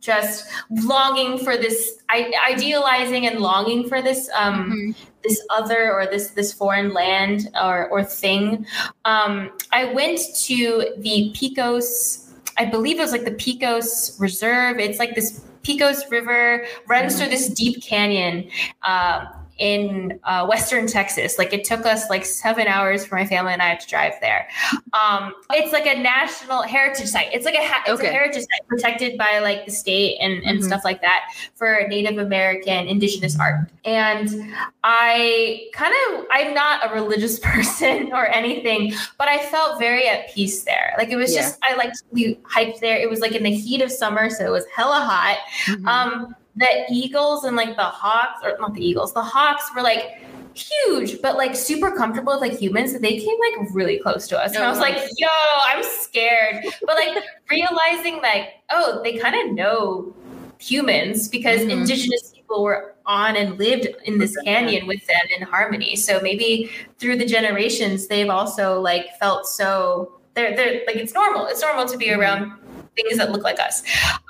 just 0.00 0.46
longing 0.84 1.38
for 1.38 1.56
this, 1.56 1.98
I, 2.08 2.32
idealizing 2.50 3.26
and 3.26 3.40
longing 3.40 3.88
for 3.88 4.00
this. 4.02 4.28
Um, 4.36 4.70
Mhm. 4.70 4.94
this 5.24 5.40
other 5.50 5.92
or 5.92 6.06
this 6.06 6.30
this 6.30 6.52
foreign 6.52 6.92
land 6.92 7.50
or 7.60 7.88
or 7.90 8.04
thing. 8.04 8.64
Um, 9.04 9.50
I 9.72 9.86
went 9.92 10.20
to 10.44 10.94
the 10.98 11.32
Pecos. 11.34 12.24
I 12.56 12.64
believe 12.64 12.98
it 12.98 13.02
was 13.02 13.12
like 13.12 13.24
the 13.24 13.32
Pecos 13.32 14.16
Reserve. 14.20 14.78
It's 14.78 14.98
like 14.98 15.14
this 15.14 15.40
Pecos 15.62 16.08
River 16.10 16.66
runs 16.86 17.14
Mhm. 17.14 17.18
through 17.18 17.28
this 17.28 17.48
deep 17.48 17.82
canyon. 17.82 18.48
Uh, 18.82 19.24
in 19.58 20.18
uh, 20.24 20.46
Western 20.46 20.86
Texas, 20.86 21.36
like 21.38 21.52
it 21.52 21.64
took 21.64 21.84
us 21.86 22.08
like 22.08 22.24
seven 22.24 22.66
hours 22.66 23.04
for 23.04 23.16
my 23.16 23.26
family 23.26 23.52
and 23.52 23.60
I 23.62 23.74
to 23.74 23.86
drive 23.86 24.14
there. 24.20 24.48
Um, 24.92 25.34
it's 25.50 25.72
like 25.72 25.86
a 25.86 25.98
national 26.00 26.62
heritage 26.62 27.06
site. 27.08 27.28
It's 27.32 27.44
like 27.44 27.54
a 27.56 27.66
ha- 27.66 27.82
it's 27.86 28.00
Okay. 28.00 28.08
a 28.08 28.12
heritage 28.12 28.42
site 28.42 28.68
protected 28.68 29.18
by 29.18 29.40
like 29.40 29.66
the 29.66 29.72
state 29.72 30.16
and, 30.20 30.42
and 30.44 30.60
Mhm. 30.60 30.64
stuff 30.64 30.82
like 30.84 31.00
that 31.02 31.24
for 31.54 31.86
Native 31.88 32.18
American 32.18 32.86
indigenous 32.86 33.38
art. 33.38 33.68
And 33.84 34.54
I 34.84 35.68
kind 35.72 35.94
of 36.08 36.24
I'm 36.30 36.54
not 36.54 36.88
a 36.90 36.94
religious 36.94 37.38
person 37.42 38.12
or 38.12 38.26
anything, 38.26 38.92
but 39.18 39.28
I 39.28 39.38
felt 39.38 39.78
very 39.78 40.08
at 40.08 40.32
peace 40.32 40.62
there. 40.64 40.94
Like 40.98 41.08
it 41.10 41.16
was 41.16 41.34
Yeah. 41.34 41.40
just 41.42 41.58
I 41.62 41.74
like 41.74 41.92
we 42.12 42.38
hiked 42.44 42.80
there. 42.80 42.96
It 42.98 43.10
was 43.10 43.20
like 43.20 43.32
in 43.32 43.42
the 43.42 43.50
heat 43.54 43.82
of 43.82 43.90
summer, 43.90 44.30
so 44.30 44.44
it 44.46 44.50
was 44.50 44.64
hella 44.74 45.00
hot. 45.00 45.38
Mhm. 45.66 45.86
Um, 45.88 46.34
the 46.58 46.84
eagles 46.90 47.44
and 47.44 47.56
like 47.56 47.76
the 47.76 47.82
hawks, 47.84 48.40
or 48.44 48.56
not 48.60 48.74
the 48.74 48.84
eagles, 48.84 49.12
the 49.14 49.22
hawks 49.22 49.70
were 49.74 49.82
like 49.82 50.22
huge, 50.54 51.20
but 51.22 51.36
like 51.36 51.54
super 51.54 51.90
comfortable 51.92 52.32
with 52.32 52.40
like 52.40 52.58
humans. 52.58 52.98
They 52.98 53.18
came 53.18 53.36
like 53.38 53.68
really 53.72 53.98
close 53.98 54.26
to 54.28 54.38
us. 54.38 54.54
And 54.54 54.64
I 54.64 54.68
was 54.68 54.78
Oh, 54.78 54.82
like, 54.82 54.98
yo, 55.16 55.28
I'm 55.66 55.82
scared. 55.84 56.64
But 56.86 56.96
like 56.96 57.22
realizing 57.50 58.16
like, 58.22 58.54
oh, 58.70 59.00
they 59.04 59.18
kind 59.18 59.36
of 59.36 59.54
know 59.54 60.14
humans 60.58 61.28
because 61.28 61.60
Mhm. 61.60 61.70
indigenous 61.70 62.32
people 62.34 62.64
were 62.64 62.94
on 63.06 63.36
and 63.36 63.58
lived 63.58 63.86
in 64.04 64.18
this 64.18 64.36
canyon 64.38 64.86
with 64.86 65.06
them 65.06 65.26
in 65.36 65.42
harmony. 65.46 65.94
So 65.96 66.18
maybe 66.20 66.70
through 66.98 67.18
the 67.18 67.24
generations, 67.26 68.08
they've 68.08 68.28
also 68.28 68.80
like 68.80 69.16
felt 69.20 69.46
so 69.46 70.12
they're 70.34 70.56
they're 70.56 70.82
like 70.86 70.96
it's 70.96 71.14
normal. 71.14 71.46
It's 71.46 71.62
normal 71.62 71.86
to 71.86 71.96
be 71.96 72.10
around 72.12 72.52
things 72.96 73.18
that 73.18 73.32
look 73.32 73.42
like 73.42 73.58
us. 73.60 73.82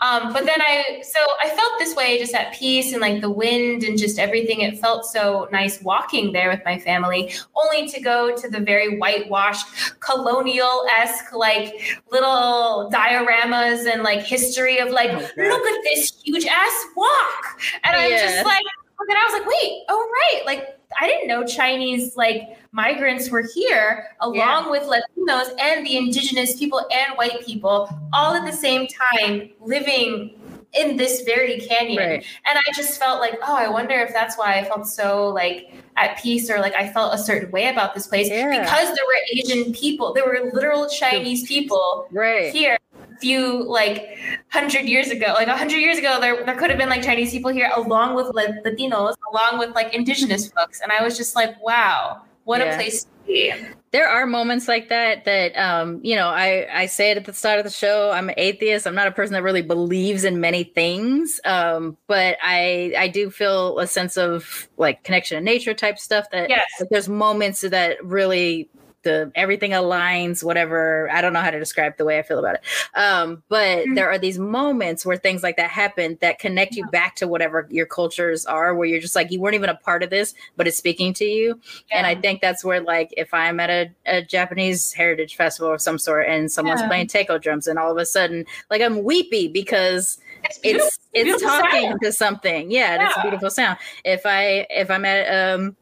Um, 0.03 0.33
but 0.33 0.45
then 0.45 0.61
I, 0.61 1.03
so 1.03 1.19
I 1.43 1.49
felt 1.49 1.73
this 1.79 1.95
way 1.95 2.19
just 2.19 2.35
at 2.35 2.53
peace 2.55 2.93
and 2.93 3.01
like 3.01 3.21
the 3.21 3.31
wind 3.31 3.83
and 3.83 3.99
just 3.99 4.19
everything. 4.19 4.61
It 4.61 4.79
felt 4.79 5.05
so 5.07 5.49
nice 5.53 5.81
walking 5.83 6.33
there 6.33 6.49
with 6.49 6.61
my 6.65 6.79
family, 6.79 7.33
only 7.57 7.89
to 7.89 8.01
go 8.01 8.37
to 8.37 8.49
the 8.49 8.61
very 8.61 8.99
whitewashed, 8.99 9.67
colonial 10.01 10.87
esque, 10.99 11.33
like 11.33 11.99
little 12.11 12.91
dioramas 12.93 13.91
and 13.91 14.03
like 14.03 14.23
history 14.23 14.79
of 14.79 14.91
like, 14.91 15.11
Oh, 15.11 15.21
look 15.37 15.67
at 15.67 15.81
this 15.85 16.13
huge 16.23 16.47
ass 16.47 16.87
wok. 16.97 17.61
And 17.85 17.97
I'm 17.97 18.11
just 18.11 18.45
like, 18.45 18.65
then 19.09 19.17
I 19.17 19.25
was 19.25 19.41
like, 19.41 19.49
wait, 19.49 19.85
oh 19.89 20.11
right, 20.13 20.47
like 20.47 20.78
I 21.01 21.07
didn't 21.07 21.29
know 21.29 21.45
Chinese 21.45 22.17
like 22.17 22.57
migrants 22.73 23.31
were 23.31 23.45
here 23.55 24.09
along 24.21 24.37
yeah. 24.37 24.71
with 24.71 24.83
Latinos 24.85 25.51
and 25.61 25.87
the 25.87 25.97
indigenous 25.97 26.57
people 26.57 26.79
and 26.93 27.17
white 27.17 27.45
people 27.45 27.89
all 28.13 28.35
at 28.35 28.47
the 28.47 28.57
same 28.57 28.87
time 28.87 29.51
living 29.61 30.35
in 30.75 30.97
this 30.97 31.23
very 31.23 31.59
canyon. 31.61 31.99
Right. 31.99 32.27
And 32.47 32.59
I 32.59 32.73
just 32.75 32.99
felt 32.99 33.21
like, 33.21 33.39
oh, 33.43 33.57
I 33.57 33.69
wonder 33.69 33.95
if 33.95 34.13
that's 34.13 34.37
why 34.37 34.59
I 34.59 34.65
felt 34.65 34.87
so 34.87 35.29
like 35.29 35.73
at 35.97 36.19
peace 36.19 36.51
or 36.51 36.61
like 36.61 36.75
I 36.75 36.89
felt 36.89 37.15
a 37.15 37.19
certain 37.19 37.51
way 37.51 37.69
about 37.69 37.95
this 37.95 38.07
place 38.07 38.29
yeah. 38.29 38.61
because 38.61 38.95
there 38.95 39.05
were 39.07 39.17
Asian 39.33 39.73
people, 39.73 40.13
there 40.13 40.27
were 40.27 40.51
literal 40.53 40.89
Chinese 40.89 41.47
people 41.47 42.07
right. 42.13 42.53
here 42.53 42.79
few 43.21 43.65
like 43.65 44.19
hundred 44.51 44.87
years 44.87 45.09
ago, 45.11 45.35
like 45.35 45.49
a 45.49 45.57
hundred 45.57 45.79
years 45.79 45.99
ago, 45.99 46.21
there, 46.21 46.45
there 46.45 46.57
could 46.57 46.71
have 46.71 46.79
been 46.79 46.89
like 46.89 47.03
Chinese 47.03 47.31
people 47.31 47.51
here 47.51 47.71
along 47.77 48.15
with 48.15 48.35
like 48.35 48.51
Latinos, 48.65 49.15
along 49.33 49.59
with 49.59 49.75
like 49.75 49.95
indigenous 49.95 50.51
folks. 50.51 50.81
And 50.81 50.93
I 50.93 51.03
was 51.03 51.17
just 51.17 51.35
like, 51.35 51.61
wow, 51.63 52.23
what 52.45 52.61
yeah. 52.61 52.73
a 52.73 52.77
place 52.77 53.05
to 53.05 53.11
be. 53.27 53.53
There 53.91 54.07
are 54.07 54.27
moments 54.27 54.69
like 54.69 54.91
that 54.91 55.25
that 55.25 55.57
um, 55.57 56.01
you 56.03 56.15
know, 56.15 56.29
I 56.29 56.67
I 56.73 56.87
say 56.87 57.11
it 57.11 57.17
at 57.17 57.25
the 57.25 57.33
start 57.33 57.59
of 57.59 57.65
the 57.65 57.71
show. 57.71 58.11
I'm 58.11 58.29
an 58.29 58.35
atheist. 58.37 58.87
I'm 58.87 58.95
not 58.95 59.07
a 59.07 59.13
person 59.13 59.33
that 59.33 59.43
really 59.43 59.63
believes 59.63 60.25
in 60.25 60.41
many 60.41 60.65
things. 60.65 61.41
Um, 61.45 61.97
but 62.07 62.37
I 62.43 62.93
I 62.99 63.09
do 63.09 63.31
feel 63.31 63.79
a 63.79 63.87
sense 63.87 64.19
of 64.19 64.69
like 64.77 65.05
connection 65.05 65.39
to 65.39 65.45
nature 65.45 65.73
type 65.73 65.99
stuff 65.99 66.27
that 66.33 66.51
yes. 66.51 66.67
like, 66.81 66.91
there's 66.91 67.09
moments 67.09 67.63
that 67.63 68.05
really 68.05 68.69
the 69.03 69.31
everything 69.35 69.71
aligns, 69.71 70.43
whatever. 70.43 71.09
I 71.11 71.21
don't 71.21 71.33
know 71.33 71.41
how 71.41 71.51
to 71.51 71.59
describe 71.59 71.97
the 71.97 72.05
way 72.05 72.19
I 72.19 72.23
feel 72.23 72.39
about 72.39 72.57
it. 72.57 72.63
Um, 72.95 73.43
but 73.49 73.79
mm-hmm. 73.79 73.95
there 73.95 74.11
are 74.11 74.19
these 74.19 74.39
moments 74.39 75.07
where 75.07 75.17
things 75.17 75.43
like 75.43 75.57
that 75.57 75.71
happen 75.71 76.19
that 76.21 76.39
connect 76.39 76.75
you 76.75 76.87
back 76.87 77.17
to 77.17 77.29
whatever 77.29 77.67
your 77.71 77.87
cultures 77.87 78.45
are, 78.47 78.75
where 78.75 78.89
you're 78.89 79.01
just 79.01 79.15
like, 79.15 79.31
you 79.31 79.41
weren't 79.41 79.55
even 79.55 79.71
a 79.71 79.77
part 79.77 80.03
of 80.03 80.11
this, 80.11 80.35
but 80.57 80.67
it's 80.67 80.77
speaking 80.77 81.13
to 81.15 81.25
you. 81.25 81.61
Yeah. 81.91 81.99
And 81.99 82.07
I 82.07 82.15
think 82.15 82.41
that's 82.41 82.65
where, 82.65 82.81
like, 82.81 83.15
if 83.17 83.33
I'm 83.33 83.61
at 83.61 83.71
a, 83.71 83.91
a 84.07 84.23
Japanese 84.23 84.93
heritage 84.93 85.37
festival 85.37 85.73
of 85.73 85.81
some 85.81 85.99
sort 85.99 86.27
and 86.27 86.51
someone's 86.51 86.81
yeah. 86.81 86.89
playing 86.89 87.07
taiko 87.07 87.39
drums, 87.39 87.67
and 87.67 87.79
all 87.79 87.93
of 87.93 87.99
a 87.99 88.07
sudden, 88.07 88.47
like, 88.71 88.83
I'm 88.83 89.05
weepy 89.05 89.49
because 89.49 90.19
it's 90.63 90.99
it's, 91.13 91.33
it's 91.33 91.43
talking 91.43 91.91
sound. 91.91 92.01
to 92.03 92.13
something. 92.13 92.71
Yeah, 92.71 92.95
yeah, 92.95 93.07
it's 93.07 93.17
a 93.17 93.23
beautiful 93.23 93.51
sound. 93.51 93.79
If 94.05 94.25
I 94.25 94.67
if 94.71 94.91
I'm 94.91 95.05
at 95.05 95.53
um 95.53 95.77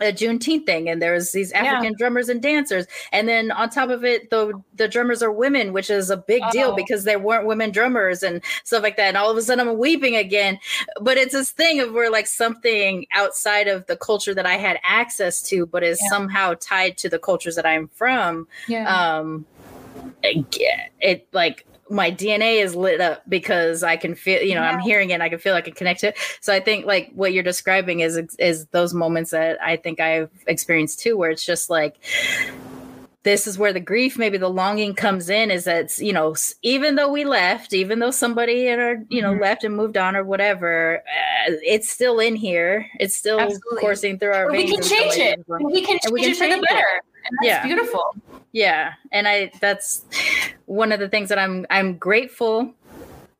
a 0.00 0.12
Juneteenth 0.12 0.66
thing, 0.66 0.88
and 0.88 1.00
there's 1.00 1.32
these 1.32 1.52
African 1.52 1.92
yeah. 1.92 1.98
drummers 1.98 2.28
and 2.28 2.42
dancers, 2.42 2.86
and 3.12 3.28
then 3.28 3.50
on 3.50 3.70
top 3.70 3.90
of 3.90 4.04
it, 4.04 4.30
the 4.30 4.52
the 4.74 4.88
drummers 4.88 5.22
are 5.22 5.32
women, 5.32 5.72
which 5.72 5.90
is 5.90 6.10
a 6.10 6.16
big 6.16 6.42
oh. 6.44 6.50
deal 6.50 6.74
because 6.74 7.04
there 7.04 7.18
weren't 7.18 7.46
women 7.46 7.70
drummers 7.70 8.22
and 8.22 8.42
stuff 8.64 8.82
like 8.82 8.96
that. 8.96 9.08
And 9.08 9.16
all 9.16 9.30
of 9.30 9.36
a 9.36 9.42
sudden, 9.42 9.68
I'm 9.68 9.78
weeping 9.78 10.16
again. 10.16 10.58
But 11.00 11.16
it's 11.16 11.32
this 11.32 11.50
thing 11.50 11.80
of 11.80 11.92
where 11.92 12.10
like 12.10 12.26
something 12.26 13.06
outside 13.14 13.68
of 13.68 13.86
the 13.86 13.96
culture 13.96 14.34
that 14.34 14.46
I 14.46 14.54
had 14.54 14.78
access 14.82 15.42
to, 15.44 15.66
but 15.66 15.82
is 15.82 15.98
yeah. 16.02 16.08
somehow 16.08 16.54
tied 16.60 16.96
to 16.98 17.08
the 17.08 17.18
cultures 17.18 17.56
that 17.56 17.66
I'm 17.66 17.88
from. 17.88 18.48
Yeah. 18.68 18.84
Um, 18.94 19.46
it, 20.22 20.44
it 21.00 21.28
like 21.32 21.66
my 21.90 22.10
DNA 22.10 22.62
is 22.62 22.74
lit 22.74 23.00
up 23.00 23.22
because 23.28 23.82
I 23.82 23.96
can 23.96 24.14
feel, 24.14 24.42
you 24.42 24.54
know, 24.54 24.62
yeah. 24.62 24.70
I'm 24.70 24.80
hearing 24.80 25.10
it 25.10 25.14
and 25.14 25.22
I 25.22 25.28
can 25.28 25.38
feel 25.38 25.54
I 25.54 25.60
can 25.60 25.74
connect 25.74 26.00
to 26.00 26.08
it. 26.08 26.18
So 26.40 26.52
I 26.52 26.60
think 26.60 26.86
like 26.86 27.10
what 27.14 27.32
you're 27.32 27.42
describing 27.42 28.00
is 28.00 28.16
is 28.38 28.66
those 28.66 28.94
moments 28.94 29.30
that 29.30 29.62
I 29.62 29.76
think 29.76 30.00
I've 30.00 30.30
experienced 30.46 31.00
too, 31.00 31.16
where 31.16 31.30
it's 31.30 31.44
just 31.44 31.70
like 31.70 31.96
this 33.22 33.48
is 33.48 33.58
where 33.58 33.72
the 33.72 33.80
grief, 33.80 34.16
maybe 34.16 34.38
the 34.38 34.48
longing 34.48 34.94
comes 34.94 35.28
in, 35.28 35.50
is 35.50 35.64
that 35.64 35.98
you 35.98 36.12
know, 36.12 36.34
even 36.62 36.94
though 36.94 37.10
we 37.10 37.24
left, 37.24 37.72
even 37.72 37.98
though 37.98 38.12
somebody 38.12 38.68
in 38.68 38.78
our, 38.78 38.96
you 39.08 39.20
know, 39.20 39.32
mm-hmm. 39.32 39.42
left 39.42 39.64
and 39.64 39.76
moved 39.76 39.96
on 39.96 40.14
or 40.14 40.22
whatever, 40.22 40.98
uh, 40.98 41.52
it's 41.62 41.90
still 41.90 42.20
in 42.20 42.36
here. 42.36 42.86
It's 43.00 43.16
still 43.16 43.40
Absolutely. 43.40 43.80
coursing 43.80 44.18
through 44.18 44.32
our 44.32 44.46
but 44.46 44.52
veins. 44.52 44.70
We 44.70 44.76
can 44.76 44.84
change 44.84 45.14
it. 45.16 45.44
We 45.48 45.82
can 45.82 45.98
change 45.98 46.12
we 46.12 46.22
can 46.22 46.34
change 46.34 46.52
it 46.52 46.54
for 46.54 46.60
the 46.60 46.66
better. 46.68 46.78
It. 46.78 47.04
And 47.28 47.38
that's 47.40 47.46
yeah. 47.46 47.66
beautiful. 47.66 48.14
Yeah. 48.52 48.92
And 49.10 49.26
I 49.26 49.50
that's 49.60 50.04
one 50.66 50.92
of 50.92 51.00
the 51.00 51.08
things 51.08 51.28
that 51.30 51.38
I'm 51.38 51.66
I'm 51.70 51.96
grateful 51.98 52.74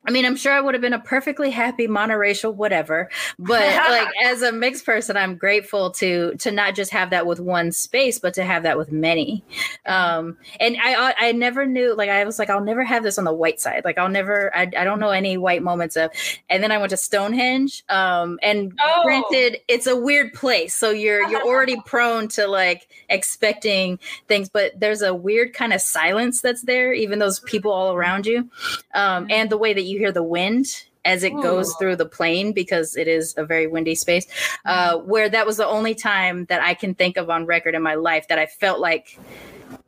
I 0.07 0.11
mean, 0.11 0.25
I'm 0.25 0.37
sure 0.37 0.53
I 0.53 0.61
would 0.61 0.73
have 0.73 0.81
been 0.81 0.93
a 0.93 0.99
perfectly 0.99 1.51
happy 1.51 1.87
monoracial 1.87 2.55
whatever, 2.55 3.09
but 3.37 3.61
like 3.61 4.07
as 4.23 4.41
a 4.41 4.51
mixed 4.53 4.85
person, 4.85 5.17
I'm 5.17 5.35
grateful 5.35 5.91
to 5.91 6.33
to 6.35 6.51
not 6.51 6.75
just 6.75 6.91
have 6.91 7.09
that 7.09 7.27
with 7.27 7.41
one 7.41 7.73
space, 7.73 8.17
but 8.17 8.33
to 8.35 8.45
have 8.45 8.63
that 8.63 8.77
with 8.77 8.91
many. 8.91 9.43
Um, 9.85 10.37
and 10.61 10.77
I 10.81 11.13
I 11.19 11.31
never 11.33 11.65
knew 11.65 11.93
like 11.93 12.09
I 12.09 12.23
was 12.23 12.39
like 12.39 12.49
I'll 12.49 12.63
never 12.63 12.83
have 12.83 13.03
this 13.03 13.17
on 13.17 13.25
the 13.25 13.33
white 13.33 13.59
side. 13.59 13.83
Like 13.83 13.97
I'll 13.97 14.09
never 14.09 14.55
I, 14.55 14.61
I 14.61 14.83
don't 14.85 14.99
know 14.99 15.09
any 15.09 15.37
white 15.37 15.61
moments 15.61 15.97
of. 15.97 16.11
And 16.49 16.63
then 16.63 16.71
I 16.71 16.77
went 16.77 16.91
to 16.91 16.97
Stonehenge. 16.97 17.83
Um, 17.89 18.39
and 18.41 18.73
oh. 18.81 19.03
granted, 19.03 19.57
it's 19.67 19.87
a 19.87 19.95
weird 19.95 20.33
place, 20.33 20.73
so 20.73 20.91
you're 20.91 21.27
you're 21.29 21.43
already 21.43 21.81
prone 21.85 22.29
to 22.29 22.47
like 22.47 22.87
expecting 23.09 23.99
things, 24.27 24.47
but 24.47 24.79
there's 24.79 25.01
a 25.01 25.13
weird 25.13 25.53
kind 25.53 25.73
of 25.73 25.81
silence 25.81 26.41
that's 26.41 26.61
there, 26.61 26.93
even 26.93 27.19
those 27.19 27.41
people 27.41 27.71
all 27.71 27.93
around 27.93 28.25
you, 28.25 28.49
um, 28.93 29.27
and 29.29 29.49
the 29.49 29.57
way 29.57 29.73
that 29.73 29.83
you 29.83 29.96
you 29.97 30.03
hear 30.03 30.11
the 30.11 30.23
wind 30.23 30.85
as 31.05 31.23
it 31.23 31.31
goes 31.41 31.73
through 31.79 31.95
the 31.95 32.05
plain 32.05 32.51
because 32.51 32.97
it 32.97 33.07
is 33.07 33.33
a 33.37 33.45
very 33.45 33.65
windy 33.65 33.95
space. 33.95 34.27
Uh, 34.65 34.97
mm-hmm. 34.97 35.09
where 35.09 35.29
that 35.29 35.45
was 35.45 35.57
the 35.57 35.65
only 35.65 35.95
time 35.95 36.45
that 36.45 36.61
I 36.61 36.73
can 36.73 36.93
think 36.93 37.17
of 37.17 37.29
on 37.29 37.45
record 37.45 37.75
in 37.75 37.81
my 37.81 37.95
life 37.95 38.27
that 38.27 38.37
I 38.37 38.45
felt 38.45 38.79
like 38.79 39.17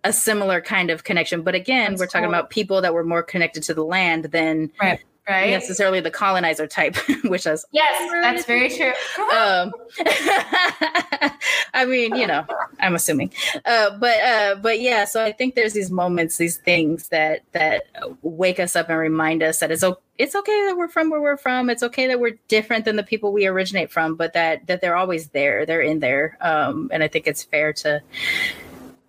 a 0.05 0.14
similar 0.14 0.62
kind 0.62 0.89
of 0.89 1.03
connection. 1.03 1.41
But 1.41 1.55
again, 1.55 1.91
That's 1.91 1.99
we're 1.99 2.07
talking 2.07 2.30
cool. 2.30 2.36
about 2.36 2.49
people 2.49 2.82
that 2.82 2.93
were 2.93 3.03
more 3.03 3.22
connected 3.22 3.64
to 3.64 3.74
the 3.74 3.84
land 3.84 4.26
than 4.26 4.72
right 4.82 5.01
right? 5.30 5.52
necessarily 5.52 6.00
the 6.00 6.12
colonizer 6.12 6.68
type, 6.68 6.96
which 7.26 7.46
is 7.46 7.66
yes, 7.72 8.12
that's 8.22 8.46
very 8.46 8.70
true. 8.70 8.94
um, 9.36 9.72
I 11.74 11.86
mean, 11.86 12.16
you 12.16 12.28
know, 12.28 12.46
I'm 12.80 12.96
assuming, 12.96 13.32
uh, 13.66 13.98
but 13.98 14.18
uh, 14.20 14.56
but 14.56 14.82
yeah. 14.82 15.06
So 15.06 15.24
I 15.24 15.32
think 15.32 15.56
there's 15.56 15.74
these 15.74 15.92
moments, 15.92 16.38
these 16.38 16.58
things 16.58 17.10
that 17.10 17.44
that 17.52 17.84
wake 18.22 18.60
us 18.60 18.76
up 18.76 18.90
and 18.90 18.98
remind 18.98 19.44
us 19.44 19.60
that 19.60 19.72
it's 19.72 19.84
okay. 19.84 20.02
It's 20.18 20.36
okay 20.36 20.66
that 20.68 20.76
we're 20.76 20.90
from 20.90 21.10
where 21.10 21.22
we're 21.22 21.38
from. 21.38 21.70
It's 21.70 21.82
okay 21.82 22.08
that 22.08 22.20
we're 22.20 22.38
different 22.50 22.84
than 22.84 22.98
the 22.98 23.04
people 23.04 23.32
we 23.32 23.48
originate 23.48 23.90
from, 23.90 24.16
but 24.16 24.34
that 24.34 24.68
that 24.68 24.82
they're 24.82 24.98
always 24.98 25.30
there. 25.30 25.66
They're 25.66 25.82
in 25.82 26.00
there, 26.00 26.38
um, 26.42 26.90
and 26.92 27.02
I 27.02 27.08
think 27.08 27.26
it's 27.26 27.44
fair 27.44 27.72
to 27.74 28.02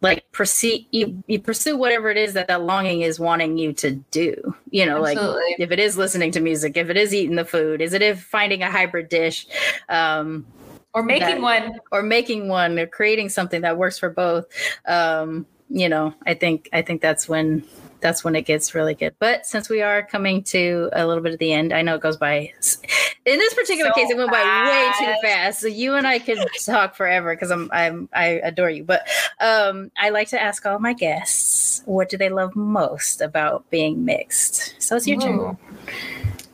like 0.00 0.24
proceed 0.32 0.86
you, 0.90 1.22
you 1.26 1.38
pursue 1.38 1.76
whatever 1.76 2.10
it 2.10 2.16
is 2.16 2.32
that 2.32 2.48
that 2.48 2.62
longing 2.62 3.02
is 3.02 3.20
wanting 3.20 3.58
you 3.58 3.72
to 3.72 3.92
do 4.10 4.54
you 4.70 4.86
know 4.86 5.04
Absolutely. 5.04 5.42
like 5.42 5.60
if 5.60 5.70
it 5.70 5.78
is 5.78 5.96
listening 5.96 6.30
to 6.32 6.40
music 6.40 6.76
if 6.76 6.88
it 6.88 6.96
is 6.96 7.14
eating 7.14 7.36
the 7.36 7.44
food 7.44 7.80
is 7.80 7.92
it 7.92 8.02
if 8.02 8.22
finding 8.22 8.62
a 8.62 8.70
hybrid 8.70 9.08
dish 9.08 9.46
um 9.88 10.46
or 10.92 11.02
making 11.02 11.40
that, 11.40 11.40
one 11.40 11.80
or 11.92 12.02
making 12.02 12.48
one 12.48 12.78
or 12.78 12.86
creating 12.86 13.28
something 13.28 13.60
that 13.62 13.76
works 13.76 13.98
for 13.98 14.10
both 14.10 14.46
um 14.86 15.46
you 15.68 15.88
know 15.88 16.14
i 16.26 16.34
think 16.34 16.68
i 16.72 16.82
think 16.82 17.00
that's 17.00 17.28
when 17.28 17.62
that's 18.00 18.24
when 18.24 18.34
it 18.34 18.42
gets 18.42 18.74
really 18.74 18.94
good. 18.94 19.14
But 19.18 19.46
since 19.46 19.68
we 19.68 19.82
are 19.82 20.02
coming 20.02 20.42
to 20.44 20.90
a 20.92 21.06
little 21.06 21.22
bit 21.22 21.32
of 21.32 21.38
the 21.38 21.52
end, 21.52 21.72
I 21.72 21.82
know 21.82 21.94
it 21.94 22.00
goes 22.00 22.16
by. 22.16 22.52
In 23.26 23.38
this 23.38 23.54
particular 23.54 23.90
so 23.90 24.00
case, 24.00 24.10
it 24.10 24.16
went 24.16 24.30
fast. 24.30 25.00
by 25.00 25.06
way 25.06 25.12
too 25.12 25.20
fast. 25.22 25.60
So 25.60 25.66
you 25.66 25.94
and 25.94 26.06
I 26.06 26.18
could 26.18 26.38
talk 26.64 26.94
forever 26.94 27.34
because 27.34 27.50
I'm 27.50 27.68
I'm 27.72 28.08
I 28.12 28.40
adore 28.42 28.70
you. 28.70 28.84
But 28.84 29.06
um, 29.40 29.90
I 29.96 30.10
like 30.10 30.28
to 30.28 30.40
ask 30.40 30.64
all 30.66 30.78
my 30.78 30.94
guests, 30.94 31.82
what 31.84 32.08
do 32.08 32.16
they 32.16 32.30
love 32.30 32.56
most 32.56 33.20
about 33.20 33.68
being 33.70 34.04
mixed? 34.04 34.80
So 34.82 34.96
it's 34.96 35.06
your 35.06 35.18
Ooh. 35.18 35.20
turn. 35.20 35.58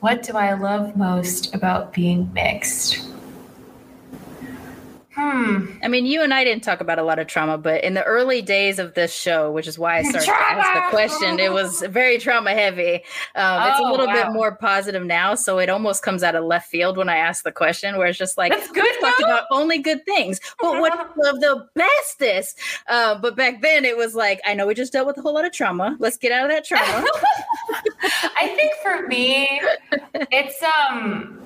What 0.00 0.22
do 0.22 0.36
I 0.36 0.54
love 0.54 0.96
most 0.96 1.54
about 1.54 1.92
being 1.92 2.30
mixed? 2.32 3.06
Hmm. 5.26 5.66
I 5.82 5.88
mean, 5.88 6.06
you 6.06 6.22
and 6.22 6.32
I 6.32 6.44
didn't 6.44 6.62
talk 6.62 6.80
about 6.80 7.00
a 7.00 7.02
lot 7.02 7.18
of 7.18 7.26
trauma, 7.26 7.58
but 7.58 7.82
in 7.82 7.94
the 7.94 8.04
early 8.04 8.42
days 8.42 8.78
of 8.78 8.94
this 8.94 9.12
show, 9.12 9.50
which 9.50 9.66
is 9.66 9.76
why 9.76 9.98
I 9.98 10.02
started 10.02 10.24
trauma! 10.24 10.62
to 10.62 10.68
ask 10.68 10.74
the 10.74 10.90
question, 10.90 11.40
it 11.40 11.52
was 11.52 11.82
very 11.82 12.18
trauma 12.18 12.52
heavy. 12.52 12.96
Um, 13.34 13.62
oh, 13.62 13.68
it's 13.68 13.80
a 13.80 13.82
oh, 13.82 13.90
little 13.90 14.06
wow. 14.06 14.12
bit 14.12 14.32
more 14.32 14.54
positive 14.54 15.04
now, 15.04 15.34
so 15.34 15.58
it 15.58 15.68
almost 15.68 16.04
comes 16.04 16.22
out 16.22 16.36
of 16.36 16.44
left 16.44 16.70
field 16.70 16.96
when 16.96 17.08
I 17.08 17.16
ask 17.16 17.42
the 17.42 17.50
question, 17.50 17.96
where 17.96 18.06
it's 18.06 18.18
just 18.18 18.38
like, 18.38 18.52
That's 18.52 18.70
good. 18.70 18.86
Talked 19.00 19.20
about 19.20 19.44
only 19.50 19.78
good 19.78 20.04
things, 20.04 20.40
but 20.60 20.80
what 20.80 20.92
of 21.28 21.40
the 21.40 21.68
bestest? 21.74 22.58
Uh, 22.86 23.18
but 23.18 23.34
back 23.34 23.62
then, 23.62 23.84
it 23.84 23.96
was 23.96 24.14
like, 24.14 24.40
I 24.44 24.54
know 24.54 24.66
we 24.66 24.74
just 24.74 24.92
dealt 24.92 25.08
with 25.08 25.18
a 25.18 25.22
whole 25.22 25.34
lot 25.34 25.44
of 25.44 25.52
trauma. 25.52 25.96
Let's 25.98 26.16
get 26.16 26.30
out 26.30 26.44
of 26.44 26.50
that 26.50 26.64
trauma. 26.64 27.04
I 28.36 28.48
think 28.54 28.72
for 28.82 29.08
me, 29.08 29.60
it's 30.30 30.62
um 30.62 31.45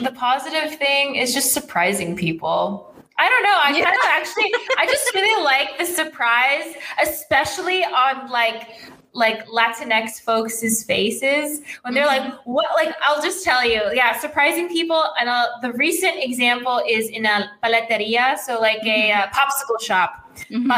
the 0.00 0.12
positive 0.12 0.76
thing 0.78 1.16
is 1.16 1.34
just 1.34 1.52
surprising 1.52 2.16
people. 2.16 2.92
I 3.16 3.28
don't 3.28 3.42
know. 3.44 3.58
I 3.62 3.76
yeah. 3.76 3.84
kind 3.84 3.96
of 3.96 4.04
actually, 4.06 4.52
I 4.76 4.86
just 4.86 5.14
really 5.14 5.44
like 5.52 5.78
the 5.78 5.86
surprise, 5.86 6.74
especially 7.02 7.84
on 7.84 8.30
like 8.30 8.68
like 9.14 9.46
Latinx 9.46 10.20
folks' 10.20 10.82
faces 10.82 11.60
when 11.82 11.94
they're 11.94 12.06
mm-hmm. 12.06 12.30
like, 12.30 12.40
what? 12.46 12.66
Like, 12.74 12.94
I'll 13.06 13.22
just 13.22 13.44
tell 13.44 13.64
you, 13.64 13.80
yeah, 13.92 14.18
surprising 14.18 14.68
people. 14.68 15.02
And 15.20 15.28
uh, 15.28 15.46
the 15.62 15.72
recent 15.74 16.16
example 16.16 16.82
is 16.88 17.08
in 17.08 17.24
a 17.24 17.50
paleteria, 17.62 18.36
so 18.38 18.60
like 18.60 18.84
a 18.84 19.12
uh, 19.12 19.26
popsicle 19.28 19.80
shop. 19.80 20.23
Mm-hmm. 20.50 20.70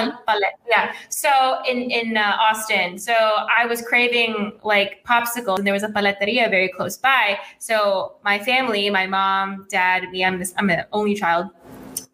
yeah. 0.69 0.93
So 1.09 1.31
in 1.69 1.91
in 1.91 2.17
uh, 2.17 2.37
Austin, 2.39 2.99
so 2.99 3.13
I 3.13 3.67
was 3.67 3.83
craving 3.83 4.53
like 4.63 5.05
popsicles, 5.05 5.59
and 5.59 5.67
there 5.67 5.75
was 5.75 5.83
a 5.83 5.89
paleteria 5.89 6.49
very 6.51 6.69
close 6.69 6.97
by. 6.97 7.39
So 7.59 8.17
my 8.25 8.39
family, 8.39 8.91
my 8.91 9.07
mom, 9.07 9.67
dad, 9.71 10.11
me, 10.11 10.25
I'm 10.25 10.39
this, 10.39 10.55
I'm 10.59 10.71
an 10.71 10.85
only 10.93 11.15
child. 11.15 11.51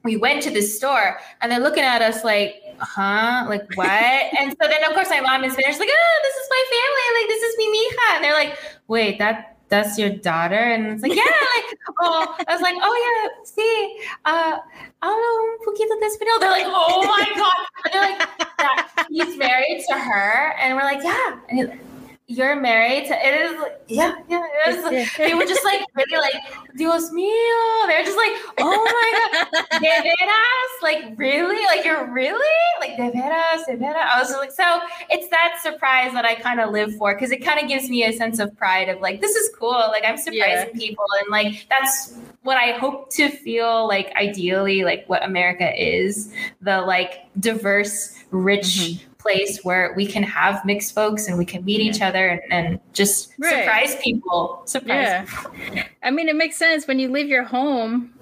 We 0.04 0.16
went 0.16 0.42
to 0.42 0.50
this 0.50 0.76
store, 0.76 1.18
and 1.40 1.50
they're 1.50 1.60
looking 1.60 1.84
at 1.84 2.02
us 2.02 2.24
like, 2.24 2.62
huh? 2.78 3.46
Like 3.48 3.66
what? 3.74 3.88
and 4.38 4.54
so 4.60 4.68
then 4.68 4.84
of 4.84 4.94
course 4.94 5.10
my 5.10 5.20
mom 5.20 5.44
is 5.44 5.52
Spanish, 5.52 5.78
like, 5.78 5.90
oh, 5.90 6.20
this 6.22 6.36
is 6.36 6.48
my 6.50 6.62
family, 6.74 7.06
like 7.20 7.28
this 7.28 7.42
is 7.42 7.54
mi 7.58 7.66
mija. 7.74 8.16
And 8.16 8.24
they're 8.24 8.34
like, 8.34 8.58
wait, 8.88 9.18
that 9.18 9.51
that's 9.72 9.98
your 9.98 10.10
daughter? 10.10 10.54
And 10.54 10.86
it's 10.86 11.02
like, 11.02 11.16
yeah, 11.16 11.22
like, 11.56 11.78
oh, 12.00 12.36
I 12.46 12.52
was 12.52 12.60
like, 12.60 12.76
oh 12.76 12.94
yeah, 13.04 13.44
see, 13.44 13.96
uh, 14.26 14.58
hablo 15.02 15.30
un 15.40 15.58
poquito 15.64 15.98
de 15.98 16.06
español. 16.06 16.38
They're 16.40 16.50
like, 16.50 16.66
oh 16.68 17.02
my 17.08 17.24
God. 17.34 17.60
And 17.84 17.94
they're 17.94 18.18
like, 18.18 18.28
that, 18.58 19.06
he's 19.08 19.36
married 19.38 19.82
to 19.88 19.94
her. 19.98 20.54
And 20.60 20.76
we're 20.76 20.84
like, 20.84 21.02
yeah. 21.02 21.74
You're 22.32 22.56
married 22.56 23.08
to 23.08 23.14
it 23.14 23.42
is 23.42 23.60
yeah 23.88 24.14
yeah. 24.26 24.42
it 24.64 24.94
is, 24.94 25.16
they 25.18 25.34
were 25.34 25.44
just 25.44 25.62
like 25.66 25.84
really 25.94 26.16
like 26.16 26.42
Dios 26.78 27.10
mío. 27.10 27.86
They're 27.86 28.04
just 28.04 28.16
like 28.16 28.32
oh 28.58 28.84
my 28.96 29.48
god. 29.52 29.80
De 29.82 29.86
veras? 29.86 30.72
Like 30.82 31.12
really? 31.18 31.62
Like 31.66 31.84
you're 31.84 32.10
really? 32.10 32.56
Like 32.80 32.96
de 32.96 33.10
veras 33.10 33.66
de 33.66 33.76
veras? 33.76 34.08
I 34.14 34.18
was 34.18 34.30
like 34.30 34.50
so 34.50 34.80
it's 35.10 35.28
that 35.28 35.58
surprise 35.62 36.14
that 36.14 36.24
I 36.24 36.34
kind 36.34 36.58
of 36.58 36.70
live 36.70 36.96
for 36.96 37.14
because 37.14 37.32
it 37.32 37.44
kind 37.44 37.60
of 37.60 37.68
gives 37.68 37.90
me 37.90 38.04
a 38.04 38.12
sense 38.14 38.38
of 38.38 38.56
pride 38.56 38.88
of 38.88 39.02
like 39.02 39.20
this 39.20 39.36
is 39.36 39.54
cool. 39.58 39.72
Like 39.72 40.04
I'm 40.06 40.16
surprising 40.16 40.70
yeah. 40.72 40.86
people 40.86 41.04
and 41.20 41.30
like 41.30 41.66
that's 41.68 42.14
what 42.44 42.56
I 42.56 42.72
hope 42.78 43.10
to 43.10 43.28
feel 43.28 43.86
like 43.86 44.10
ideally 44.16 44.84
like 44.84 45.04
what 45.06 45.22
America 45.22 45.70
is 45.76 46.32
the 46.62 46.80
like 46.80 47.26
diverse 47.38 48.18
rich 48.30 48.78
mm-hmm 48.78 49.11
place 49.22 49.60
where 49.62 49.94
we 49.96 50.06
can 50.06 50.22
have 50.22 50.64
mixed 50.64 50.94
folks 50.94 51.28
and 51.28 51.38
we 51.38 51.44
can 51.44 51.64
meet 51.64 51.80
each 51.80 52.02
other 52.02 52.28
and, 52.28 52.40
and 52.50 52.80
just 52.92 53.32
right. 53.38 53.64
surprise 53.64 53.96
people. 54.02 54.62
Surprise. 54.66 55.06
Yeah. 55.06 55.24
People. 55.24 55.82
I 56.02 56.10
mean, 56.10 56.28
it 56.28 56.36
makes 56.36 56.56
sense 56.56 56.86
when 56.86 56.98
you 56.98 57.10
leave 57.10 57.28
your 57.28 57.44
home. 57.44 58.12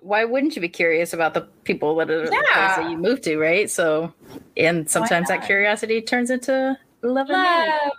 Why 0.00 0.24
wouldn't 0.24 0.56
you 0.56 0.62
be 0.62 0.70
curious 0.70 1.12
about 1.12 1.34
the 1.34 1.42
people 1.64 1.94
that 1.96 2.10
are 2.10 2.24
yeah. 2.24 2.76
that 2.76 2.90
you 2.90 2.96
move 2.96 3.20
to, 3.22 3.36
right? 3.36 3.70
So, 3.70 4.12
and 4.56 4.90
sometimes 4.90 5.28
that 5.28 5.44
curiosity 5.44 6.00
turns 6.00 6.30
into 6.30 6.78
love, 7.02 7.28
love. 7.28 7.92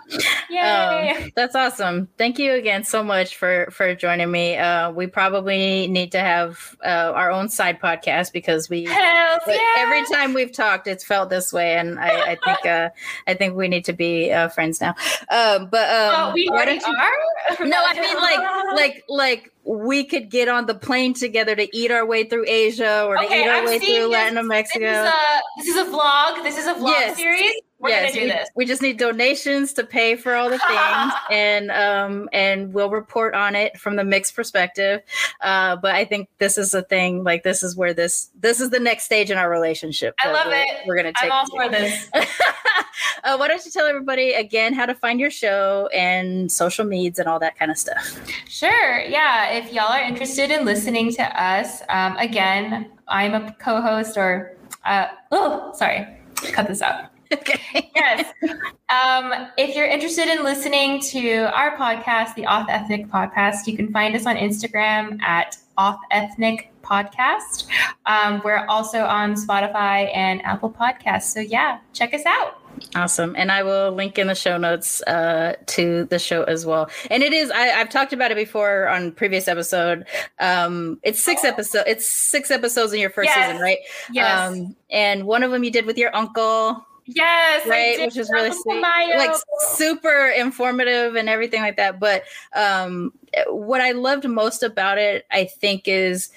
Yay. 0.49 1.11
Um, 1.11 1.31
that's 1.35 1.55
awesome. 1.55 2.07
Thank 2.17 2.39
you 2.39 2.53
again 2.53 2.83
so 2.83 3.03
much 3.03 3.35
for 3.35 3.69
for 3.71 3.95
joining 3.95 4.31
me. 4.31 4.57
Uh, 4.57 4.91
we 4.91 5.07
probably 5.07 5.87
need 5.87 6.11
to 6.11 6.19
have 6.19 6.75
uh, 6.83 7.11
our 7.15 7.31
own 7.31 7.49
side 7.49 7.79
podcast 7.79 8.33
because 8.33 8.69
we 8.69 8.79
yeah. 8.79 9.37
every 9.77 10.05
time 10.13 10.33
we've 10.33 10.51
talked, 10.51 10.87
it's 10.87 11.03
felt 11.03 11.29
this 11.29 11.53
way, 11.53 11.75
and 11.75 11.99
I, 11.99 12.31
I 12.31 12.37
think 12.43 12.65
uh, 12.65 12.89
I 13.27 13.33
think 13.33 13.55
we 13.55 13.67
need 13.67 13.85
to 13.85 13.93
be 13.93 14.31
uh, 14.31 14.49
friends 14.49 14.81
now. 14.81 14.95
Um, 15.29 15.67
but 15.67 15.89
um, 15.89 16.15
oh, 16.15 16.31
we 16.33 16.49
why 16.49 16.65
don't 16.65 16.81
you, 16.81 16.93
are. 16.93 17.65
no, 17.65 17.77
I 17.85 17.93
mean 17.99 18.15
like 18.75 18.75
like 18.75 19.03
like 19.09 19.53
we 19.63 20.03
could 20.03 20.29
get 20.29 20.47
on 20.47 20.65
the 20.65 20.73
plane 20.73 21.13
together 21.13 21.55
to 21.55 21.77
eat 21.77 21.91
our 21.91 22.05
way 22.05 22.23
through 22.23 22.45
Asia 22.47 23.05
or 23.05 23.17
to 23.17 23.23
eat 23.23 23.47
our 23.47 23.57
I'm 23.57 23.65
way 23.65 23.77
through 23.77 23.87
this, 23.87 24.09
Latin 24.09 24.47
Mexico. 24.47 24.85
This 24.85 24.97
is, 24.97 25.13
a, 25.13 25.41
this 25.57 25.67
is 25.67 25.75
a 25.75 25.91
vlog. 25.91 26.43
This 26.43 26.57
is 26.57 26.65
a 26.65 26.73
vlog 26.73 26.89
yes. 26.89 27.17
series. 27.17 27.53
We're 27.79 27.89
yes, 27.89 28.13
we, 28.13 28.33
we, 28.55 28.65
just 28.65 28.81
need 28.81 28.97
donations 28.97 29.71
to 29.73 29.85
pay 29.85 30.17
for 30.17 30.35
all 30.35 30.49
the 30.49 30.59
things, 30.67 31.13
and 31.31 31.71
um, 31.71 32.27
and 32.33 32.73
we'll 32.73 32.89
report 32.89 33.35
on 33.35 33.55
it 33.55 33.79
from 33.79 33.95
the 33.95 34.03
mixed 34.03 34.35
perspective. 34.35 35.01
Uh, 35.39 35.77
but 35.77 35.95
I 35.95 36.03
think 36.03 36.27
this 36.39 36.57
is 36.57 36.73
a 36.73 36.81
thing. 36.81 37.23
Like 37.23 37.43
this 37.43 37.63
is 37.63 37.77
where 37.77 37.93
this 37.93 38.31
this 38.37 38.59
is 38.59 38.69
the 38.71 38.81
next 38.81 39.05
stage 39.05 39.31
in 39.31 39.37
our 39.37 39.49
relationship. 39.49 40.13
I 40.19 40.31
love 40.31 40.47
we're, 40.47 40.55
it. 40.55 40.67
We're 40.85 40.97
gonna 40.97 41.13
take. 41.13 41.31
I'm 41.31 41.31
all 41.31 41.45
for 41.49 41.69
this. 41.69 42.09
uh, 42.13 43.37
why 43.37 43.47
don't 43.47 43.63
you 43.63 43.71
tell 43.71 43.85
everybody 43.85 44.33
again 44.33 44.73
how 44.73 44.85
to 44.85 44.93
find 44.93 45.17
your 45.17 45.31
show 45.31 45.87
and 45.93 46.51
social 46.51 46.83
medias 46.83 47.17
and 47.17 47.29
all 47.29 47.39
that 47.39 47.57
kind 47.57 47.71
of 47.71 47.77
stuff? 47.77 48.19
Sure. 48.49 48.99
Yeah. 48.99 49.51
If 49.51 49.71
y'all 49.71 49.91
are 49.91 50.03
interested 50.03 50.51
in 50.51 50.65
listening 50.65 51.13
to 51.13 51.41
us, 51.41 51.81
um, 51.87 52.17
again, 52.17 52.91
I'm 53.07 53.35
a 53.35 53.53
co-host 53.53 54.17
or 54.17 54.57
uh, 54.85 55.07
oh, 55.31 55.71
sorry, 55.75 56.07
cut 56.35 56.67
this 56.67 56.81
out. 56.81 57.05
Okay. 57.33 57.91
yes. 57.95 58.33
Um, 58.89 59.49
if 59.55 59.75
you're 59.75 59.85
interested 59.85 60.27
in 60.27 60.43
listening 60.43 60.99
to 61.11 61.55
our 61.55 61.77
podcast, 61.77 62.33
the 62.33 62.43
AuthEthnic 62.43 63.07
Podcast, 63.09 63.67
you 63.67 63.75
can 63.75 63.91
find 63.91 64.15
us 64.15 64.25
on 64.25 64.35
Instagram 64.35 65.21
at 65.21 65.55
Auth 65.77 65.99
Ethnic 66.09 66.71
Podcast. 66.81 67.67
Um, 68.07 68.41
we're 68.43 68.65
also 68.65 69.03
on 69.03 69.35
Spotify 69.35 70.09
and 70.15 70.43
Apple 70.43 70.71
Podcasts. 70.71 71.31
So 71.33 71.39
yeah, 71.39 71.79
check 71.93 72.15
us 72.15 72.25
out. 72.25 72.59
Awesome. 72.95 73.35
And 73.37 73.51
I 73.51 73.63
will 73.63 73.91
link 73.91 74.17
in 74.17 74.27
the 74.27 74.35
show 74.35 74.57
notes 74.57 75.01
uh, 75.03 75.55
to 75.67 76.05
the 76.05 76.19
show 76.19 76.43
as 76.43 76.65
well. 76.65 76.89
And 77.11 77.23
it 77.23 77.33
is, 77.33 77.51
I, 77.51 77.65
have 77.65 77.89
talked 77.89 78.13
about 78.13 78.31
it 78.31 78.35
before 78.35 78.87
on 78.87 79.11
previous 79.11 79.47
episode. 79.47 80.05
Um, 80.39 80.99
it's 81.03 81.23
six 81.23 81.43
episodes. 81.43 81.85
It's 81.87 82.09
six 82.09 82.51
episodes 82.51 82.93
in 82.93 82.99
your 82.99 83.09
first 83.09 83.29
yes. 83.29 83.47
season, 83.47 83.61
right? 83.61 83.79
Yes. 84.11 84.51
Um, 84.51 84.75
and 84.89 85.25
one 85.25 85.43
of 85.43 85.51
them 85.51 85.63
you 85.63 85.71
did 85.71 85.85
with 85.85 85.97
your 85.97 86.15
uncle. 86.15 86.85
Yes, 87.15 87.67
right, 87.67 87.99
which 87.99 88.17
is 88.17 88.29
really 88.29 88.51
sweet, 88.51 88.81
like 88.81 89.31
super 89.75 90.27
informative 90.27 91.15
and 91.15 91.27
everything 91.27 91.61
like 91.61 91.77
that. 91.77 91.99
But 91.99 92.23
um, 92.53 93.13
what 93.47 93.81
I 93.81 93.91
loved 93.91 94.27
most 94.27 94.61
about 94.61 94.97
it, 94.97 95.25
I 95.31 95.45
think, 95.45 95.87
is 95.87 96.29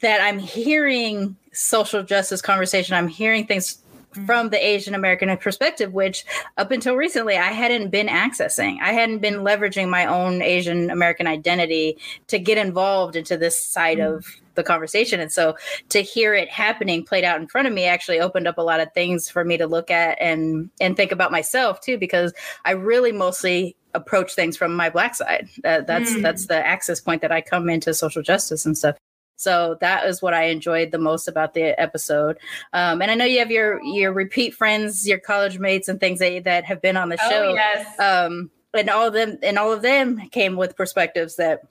that 0.00 0.20
I'm 0.22 0.38
hearing 0.38 1.36
social 1.52 2.02
justice 2.02 2.40
conversation. 2.40 2.94
I'm 2.94 3.08
hearing 3.08 3.46
things. 3.46 3.78
From 4.26 4.50
the 4.50 4.64
Asian 4.64 4.94
American 4.94 5.36
perspective, 5.36 5.92
which 5.92 6.24
up 6.56 6.70
until 6.70 6.96
recently 6.96 7.36
I 7.36 7.52
hadn't 7.52 7.90
been 7.90 8.08
accessing. 8.08 8.78
I 8.80 8.92
hadn't 8.92 9.18
been 9.18 9.36
leveraging 9.36 9.88
my 9.88 10.06
own 10.06 10.42
Asian 10.42 10.90
American 10.90 11.26
identity 11.26 11.98
to 12.28 12.38
get 12.38 12.58
involved 12.58 13.16
into 13.16 13.36
this 13.36 13.60
side 13.60 13.98
mm. 13.98 14.14
of 14.14 14.26
the 14.56 14.62
conversation. 14.64 15.20
And 15.20 15.32
so 15.32 15.56
to 15.90 16.02
hear 16.02 16.34
it 16.34 16.48
happening 16.48 17.04
played 17.04 17.24
out 17.24 17.40
in 17.40 17.46
front 17.46 17.68
of 17.68 17.74
me 17.74 17.84
actually 17.84 18.20
opened 18.20 18.48
up 18.48 18.58
a 18.58 18.62
lot 18.62 18.80
of 18.80 18.92
things 18.92 19.28
for 19.28 19.44
me 19.44 19.56
to 19.56 19.66
look 19.66 19.90
at 19.90 20.20
and 20.20 20.70
and 20.80 20.96
think 20.96 21.12
about 21.12 21.30
myself 21.30 21.80
too, 21.80 21.96
because 21.96 22.32
I 22.64 22.72
really 22.72 23.12
mostly 23.12 23.76
approach 23.94 24.34
things 24.34 24.56
from 24.56 24.74
my 24.74 24.90
black 24.90 25.14
side. 25.14 25.48
Uh, 25.64 25.80
that's 25.82 26.12
mm. 26.12 26.22
that's 26.22 26.46
the 26.46 26.66
access 26.66 27.00
point 27.00 27.22
that 27.22 27.32
I 27.32 27.40
come 27.40 27.70
into 27.70 27.94
social 27.94 28.22
justice 28.22 28.66
and 28.66 28.76
stuff. 28.76 28.96
So 29.40 29.76
that 29.80 30.06
is 30.06 30.20
what 30.20 30.34
I 30.34 30.44
enjoyed 30.44 30.92
the 30.92 30.98
most 30.98 31.28
about 31.28 31.54
the 31.54 31.78
episode. 31.80 32.38
Um, 32.72 33.02
and 33.02 33.10
I 33.10 33.14
know 33.14 33.24
you 33.24 33.38
have 33.38 33.50
your 33.50 33.82
your 33.82 34.12
repeat 34.12 34.54
friends, 34.54 35.08
your 35.08 35.18
college 35.18 35.58
mates, 35.58 35.88
and 35.88 35.98
things 35.98 36.18
that 36.18 36.44
that 36.44 36.64
have 36.64 36.82
been 36.82 36.96
on 36.96 37.08
the 37.08 37.18
oh, 37.22 37.30
show. 37.30 37.54
Yes. 37.54 37.98
Um, 37.98 38.50
and 38.74 38.88
all 38.88 39.06
of 39.06 39.12
them 39.12 39.38
and 39.42 39.58
all 39.58 39.72
of 39.72 39.82
them 39.82 40.28
came 40.30 40.56
with 40.56 40.76
perspectives 40.76 41.36
that 41.36 41.62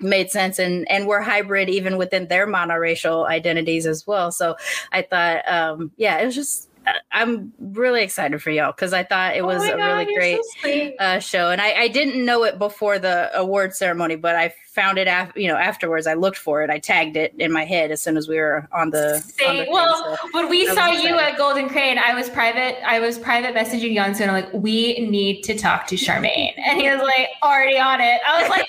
made 0.00 0.30
sense 0.30 0.58
and 0.58 0.90
and 0.90 1.06
we're 1.06 1.20
hybrid 1.20 1.68
even 1.68 1.96
within 1.96 2.26
their 2.26 2.46
monoracial 2.46 3.24
identities 3.28 3.86
as 3.86 4.04
well 4.04 4.32
so 4.32 4.56
i 4.90 5.00
thought 5.00 5.48
um 5.48 5.92
yeah 5.96 6.18
it 6.18 6.26
was 6.26 6.34
just 6.34 6.68
I'm 7.10 7.52
really 7.58 8.02
excited 8.02 8.42
for 8.42 8.50
y'all 8.50 8.72
because 8.72 8.92
I 8.92 9.04
thought 9.04 9.36
it 9.36 9.42
oh 9.42 9.46
was 9.46 9.62
oh 9.62 9.72
a 9.72 9.76
really 9.76 10.14
great 10.14 10.40
so 10.62 10.90
uh, 10.98 11.18
show, 11.20 11.50
and 11.50 11.60
I, 11.60 11.72
I, 11.74 11.88
didn't 11.88 12.24
know 12.24 12.44
it 12.44 12.58
before 12.58 12.98
the 12.98 13.30
award 13.38 13.74
ceremony, 13.74 14.16
but 14.16 14.34
I 14.34 14.52
found 14.72 14.96
it 14.96 15.06
after 15.06 15.38
you 15.38 15.48
know 15.48 15.56
afterwards 15.56 16.06
i 16.06 16.14
looked 16.14 16.38
for 16.38 16.62
it 16.62 16.70
i 16.70 16.78
tagged 16.78 17.14
it 17.14 17.34
in 17.38 17.52
my 17.52 17.64
head 17.64 17.90
as 17.90 18.00
soon 18.00 18.16
as 18.16 18.26
we 18.26 18.38
were 18.38 18.66
on 18.72 18.88
the, 18.88 19.22
On 19.46 19.56
the 19.58 19.66
well 19.70 20.16
so. 20.16 20.28
when 20.32 20.48
we 20.48 20.66
saw 20.66 20.86
you 20.86 21.18
at 21.18 21.36
golden 21.36 21.68
crane. 21.68 21.98
I 21.98 22.14
was 22.14 22.30
private 22.30 22.76
i 22.86 22.98
was 22.98 23.18
private 23.18 23.54
messaging 23.54 23.94
Janssen. 23.94 24.30
i'm 24.30 24.34
like 24.34 24.52
we 24.54 25.06
need 25.08 25.42
to 25.42 25.56
talk 25.56 25.86
to 25.88 25.96
Sharmane. 25.96 26.54
And 26.56 26.80
he 26.80 26.88
was 26.88 27.02
like 27.02 27.28
already 27.42 27.78
on 27.78 28.00
it. 28.00 28.20
I 28.26 28.40
was 28.40 28.48
like 28.48 28.68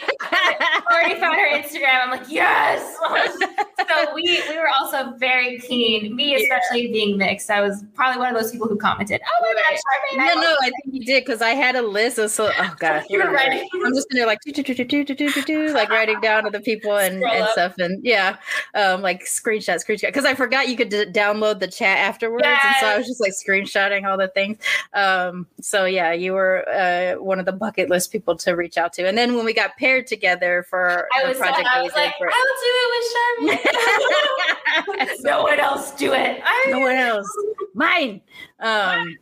already 0.91 1.19
found 1.19 1.35
her 1.35 1.57
instagram. 1.57 2.03
I'm 2.03 2.11
like 2.11 2.29
yes! 2.29 2.97
So 3.89 4.13
we 4.15 4.41
we 4.47 4.57
were 4.57 4.69
also 4.69 5.13
very 5.17 5.59
keen 5.59 6.15
me 6.15 6.35
especially 6.35 6.87
yeah. 6.87 6.91
being 6.93 7.17
mixed. 7.17 7.49
I 7.49 7.59
was 7.61 7.83
probably 7.95 8.19
one 8.19 8.33
of 8.33 8.41
those 8.41 8.51
people 8.51 8.67
who 8.67 8.77
commented 8.77 9.21
oh 9.21 9.41
my 9.41 9.49
right. 9.49 9.79
god 10.15 10.25
Sharmane 10.25 10.35
no 10.35 10.41
I 10.41 10.43
no 10.43 10.55
i 10.61 10.71
think 10.71 10.95
you 10.95 11.05
did 11.05 11.25
because 11.25 11.41
i 11.41 11.49
had 11.49 11.75
a 11.75 11.81
list 11.81 12.17
of 12.17 12.31
so 12.31 12.49
oh 12.57 12.73
God, 12.79 13.03
you're 13.09 13.31
ready. 13.31 13.67
I'm 13.73 13.93
just 13.93 14.09
gonna 14.09 14.25
like 14.25 14.39
do 14.41 14.51
do 14.51 14.63
do 14.63 14.73
do 14.73 15.03
do 15.03 15.15
do 15.15 15.41
do 15.41 15.73
like 15.73 15.89
writing 15.93 16.19
down 16.21 16.43
to 16.43 16.49
the 16.49 16.59
people 16.59 16.97
and, 16.97 17.23
and 17.23 17.47
stuff 17.49 17.77
and 17.77 18.03
yeah, 18.03 18.37
um, 18.75 19.01
like 19.01 19.23
screenshot, 19.25 19.83
screenshot 19.83 20.07
because 20.07 20.25
I 20.25 20.33
forgot 20.33 20.67
you 20.67 20.75
could 20.75 20.89
d- 20.89 21.05
download 21.05 21.59
the 21.59 21.67
chat 21.67 21.97
afterwards, 21.99 22.43
yes. 22.45 22.63
and 22.65 22.75
so 22.79 22.87
I 22.87 22.97
was 22.97 23.07
just 23.07 23.21
like 23.21 23.33
screenshotting 23.33 24.09
all 24.09 24.17
the 24.17 24.27
things. 24.27 24.57
Um, 24.93 25.47
so 25.61 25.85
yeah, 25.85 26.11
you 26.13 26.33
were 26.33 26.67
uh, 26.69 27.21
one 27.21 27.39
of 27.39 27.45
the 27.45 27.51
bucket 27.51 27.89
list 27.89 28.11
people 28.11 28.35
to 28.37 28.53
reach 28.53 28.77
out 28.77 28.93
to, 28.93 29.07
and 29.07 29.17
then 29.17 29.35
when 29.35 29.45
we 29.45 29.53
got 29.53 29.77
paired 29.77 30.07
together 30.07 30.65
for 30.69 31.07
I 31.13 31.27
was, 31.27 31.37
project, 31.37 31.67
I 31.67 31.81
was 31.81 31.93
like, 31.93 32.13
I'll 32.21 32.53
do 32.59 32.73
it 32.81 33.49
with 33.49 33.67
Sharmane. 33.69 35.19
no 35.23 35.43
one 35.43 35.59
else 35.59 35.91
do 35.91 36.13
it. 36.13 36.41
I 36.43 36.67
no 36.69 36.79
one 36.79 36.95
else. 36.95 37.27
Mine. 37.73 38.21
Um, 38.59 39.17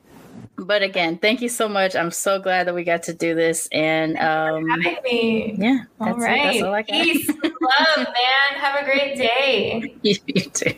but 0.62 0.84
again, 0.84 1.18
thank 1.18 1.42
you 1.42 1.50
so 1.50 1.68
much. 1.68 1.96
I'm 1.96 2.12
so 2.12 2.40
glad 2.40 2.68
that 2.68 2.76
we 2.76 2.84
got 2.84 3.04
to 3.04 3.14
do 3.14 3.36
this. 3.36 3.68
And 3.72 4.18
um, 4.18 4.68
having 4.70 4.98
me. 5.04 5.56
Yeah. 5.58 5.80
All 6.00 6.14
right. 6.14 6.56
It, 6.56 6.64
all 6.64 6.84
Peace, 6.84 7.28
love, 7.28 7.98
man. 7.98 8.60
Have 8.60 8.82
a 8.82 8.86
great 8.86 9.18
day. 9.18 9.96
you 10.02 10.16
too. 10.16 10.74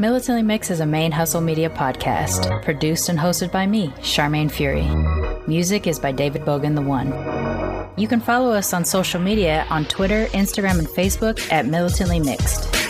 Militantly 0.00 0.42
Mix 0.42 0.70
is 0.70 0.80
a 0.80 0.86
Mane 0.86 1.12
Hustle 1.12 1.42
Media 1.42 1.68
podcast, 1.68 2.64
produced 2.64 3.10
and 3.10 3.18
hosted 3.18 3.52
by 3.52 3.66
me, 3.66 3.88
Sharmane 3.98 4.50
Fury. 4.50 4.88
Music 5.46 5.86
is 5.86 5.98
by 5.98 6.10
David 6.10 6.40
Bogan 6.40 6.74
the 6.74 6.80
One. 6.80 7.08
You 7.98 8.08
can 8.08 8.18
follow 8.18 8.50
us 8.50 8.72
on 8.72 8.86
social 8.86 9.20
media 9.20 9.66
on 9.68 9.84
Twitter, 9.84 10.24
Instagram, 10.28 10.78
and 10.78 10.88
Facebook 10.88 11.52
at 11.52 11.66
Militantly 11.66 12.18
Mixed. 12.18 12.89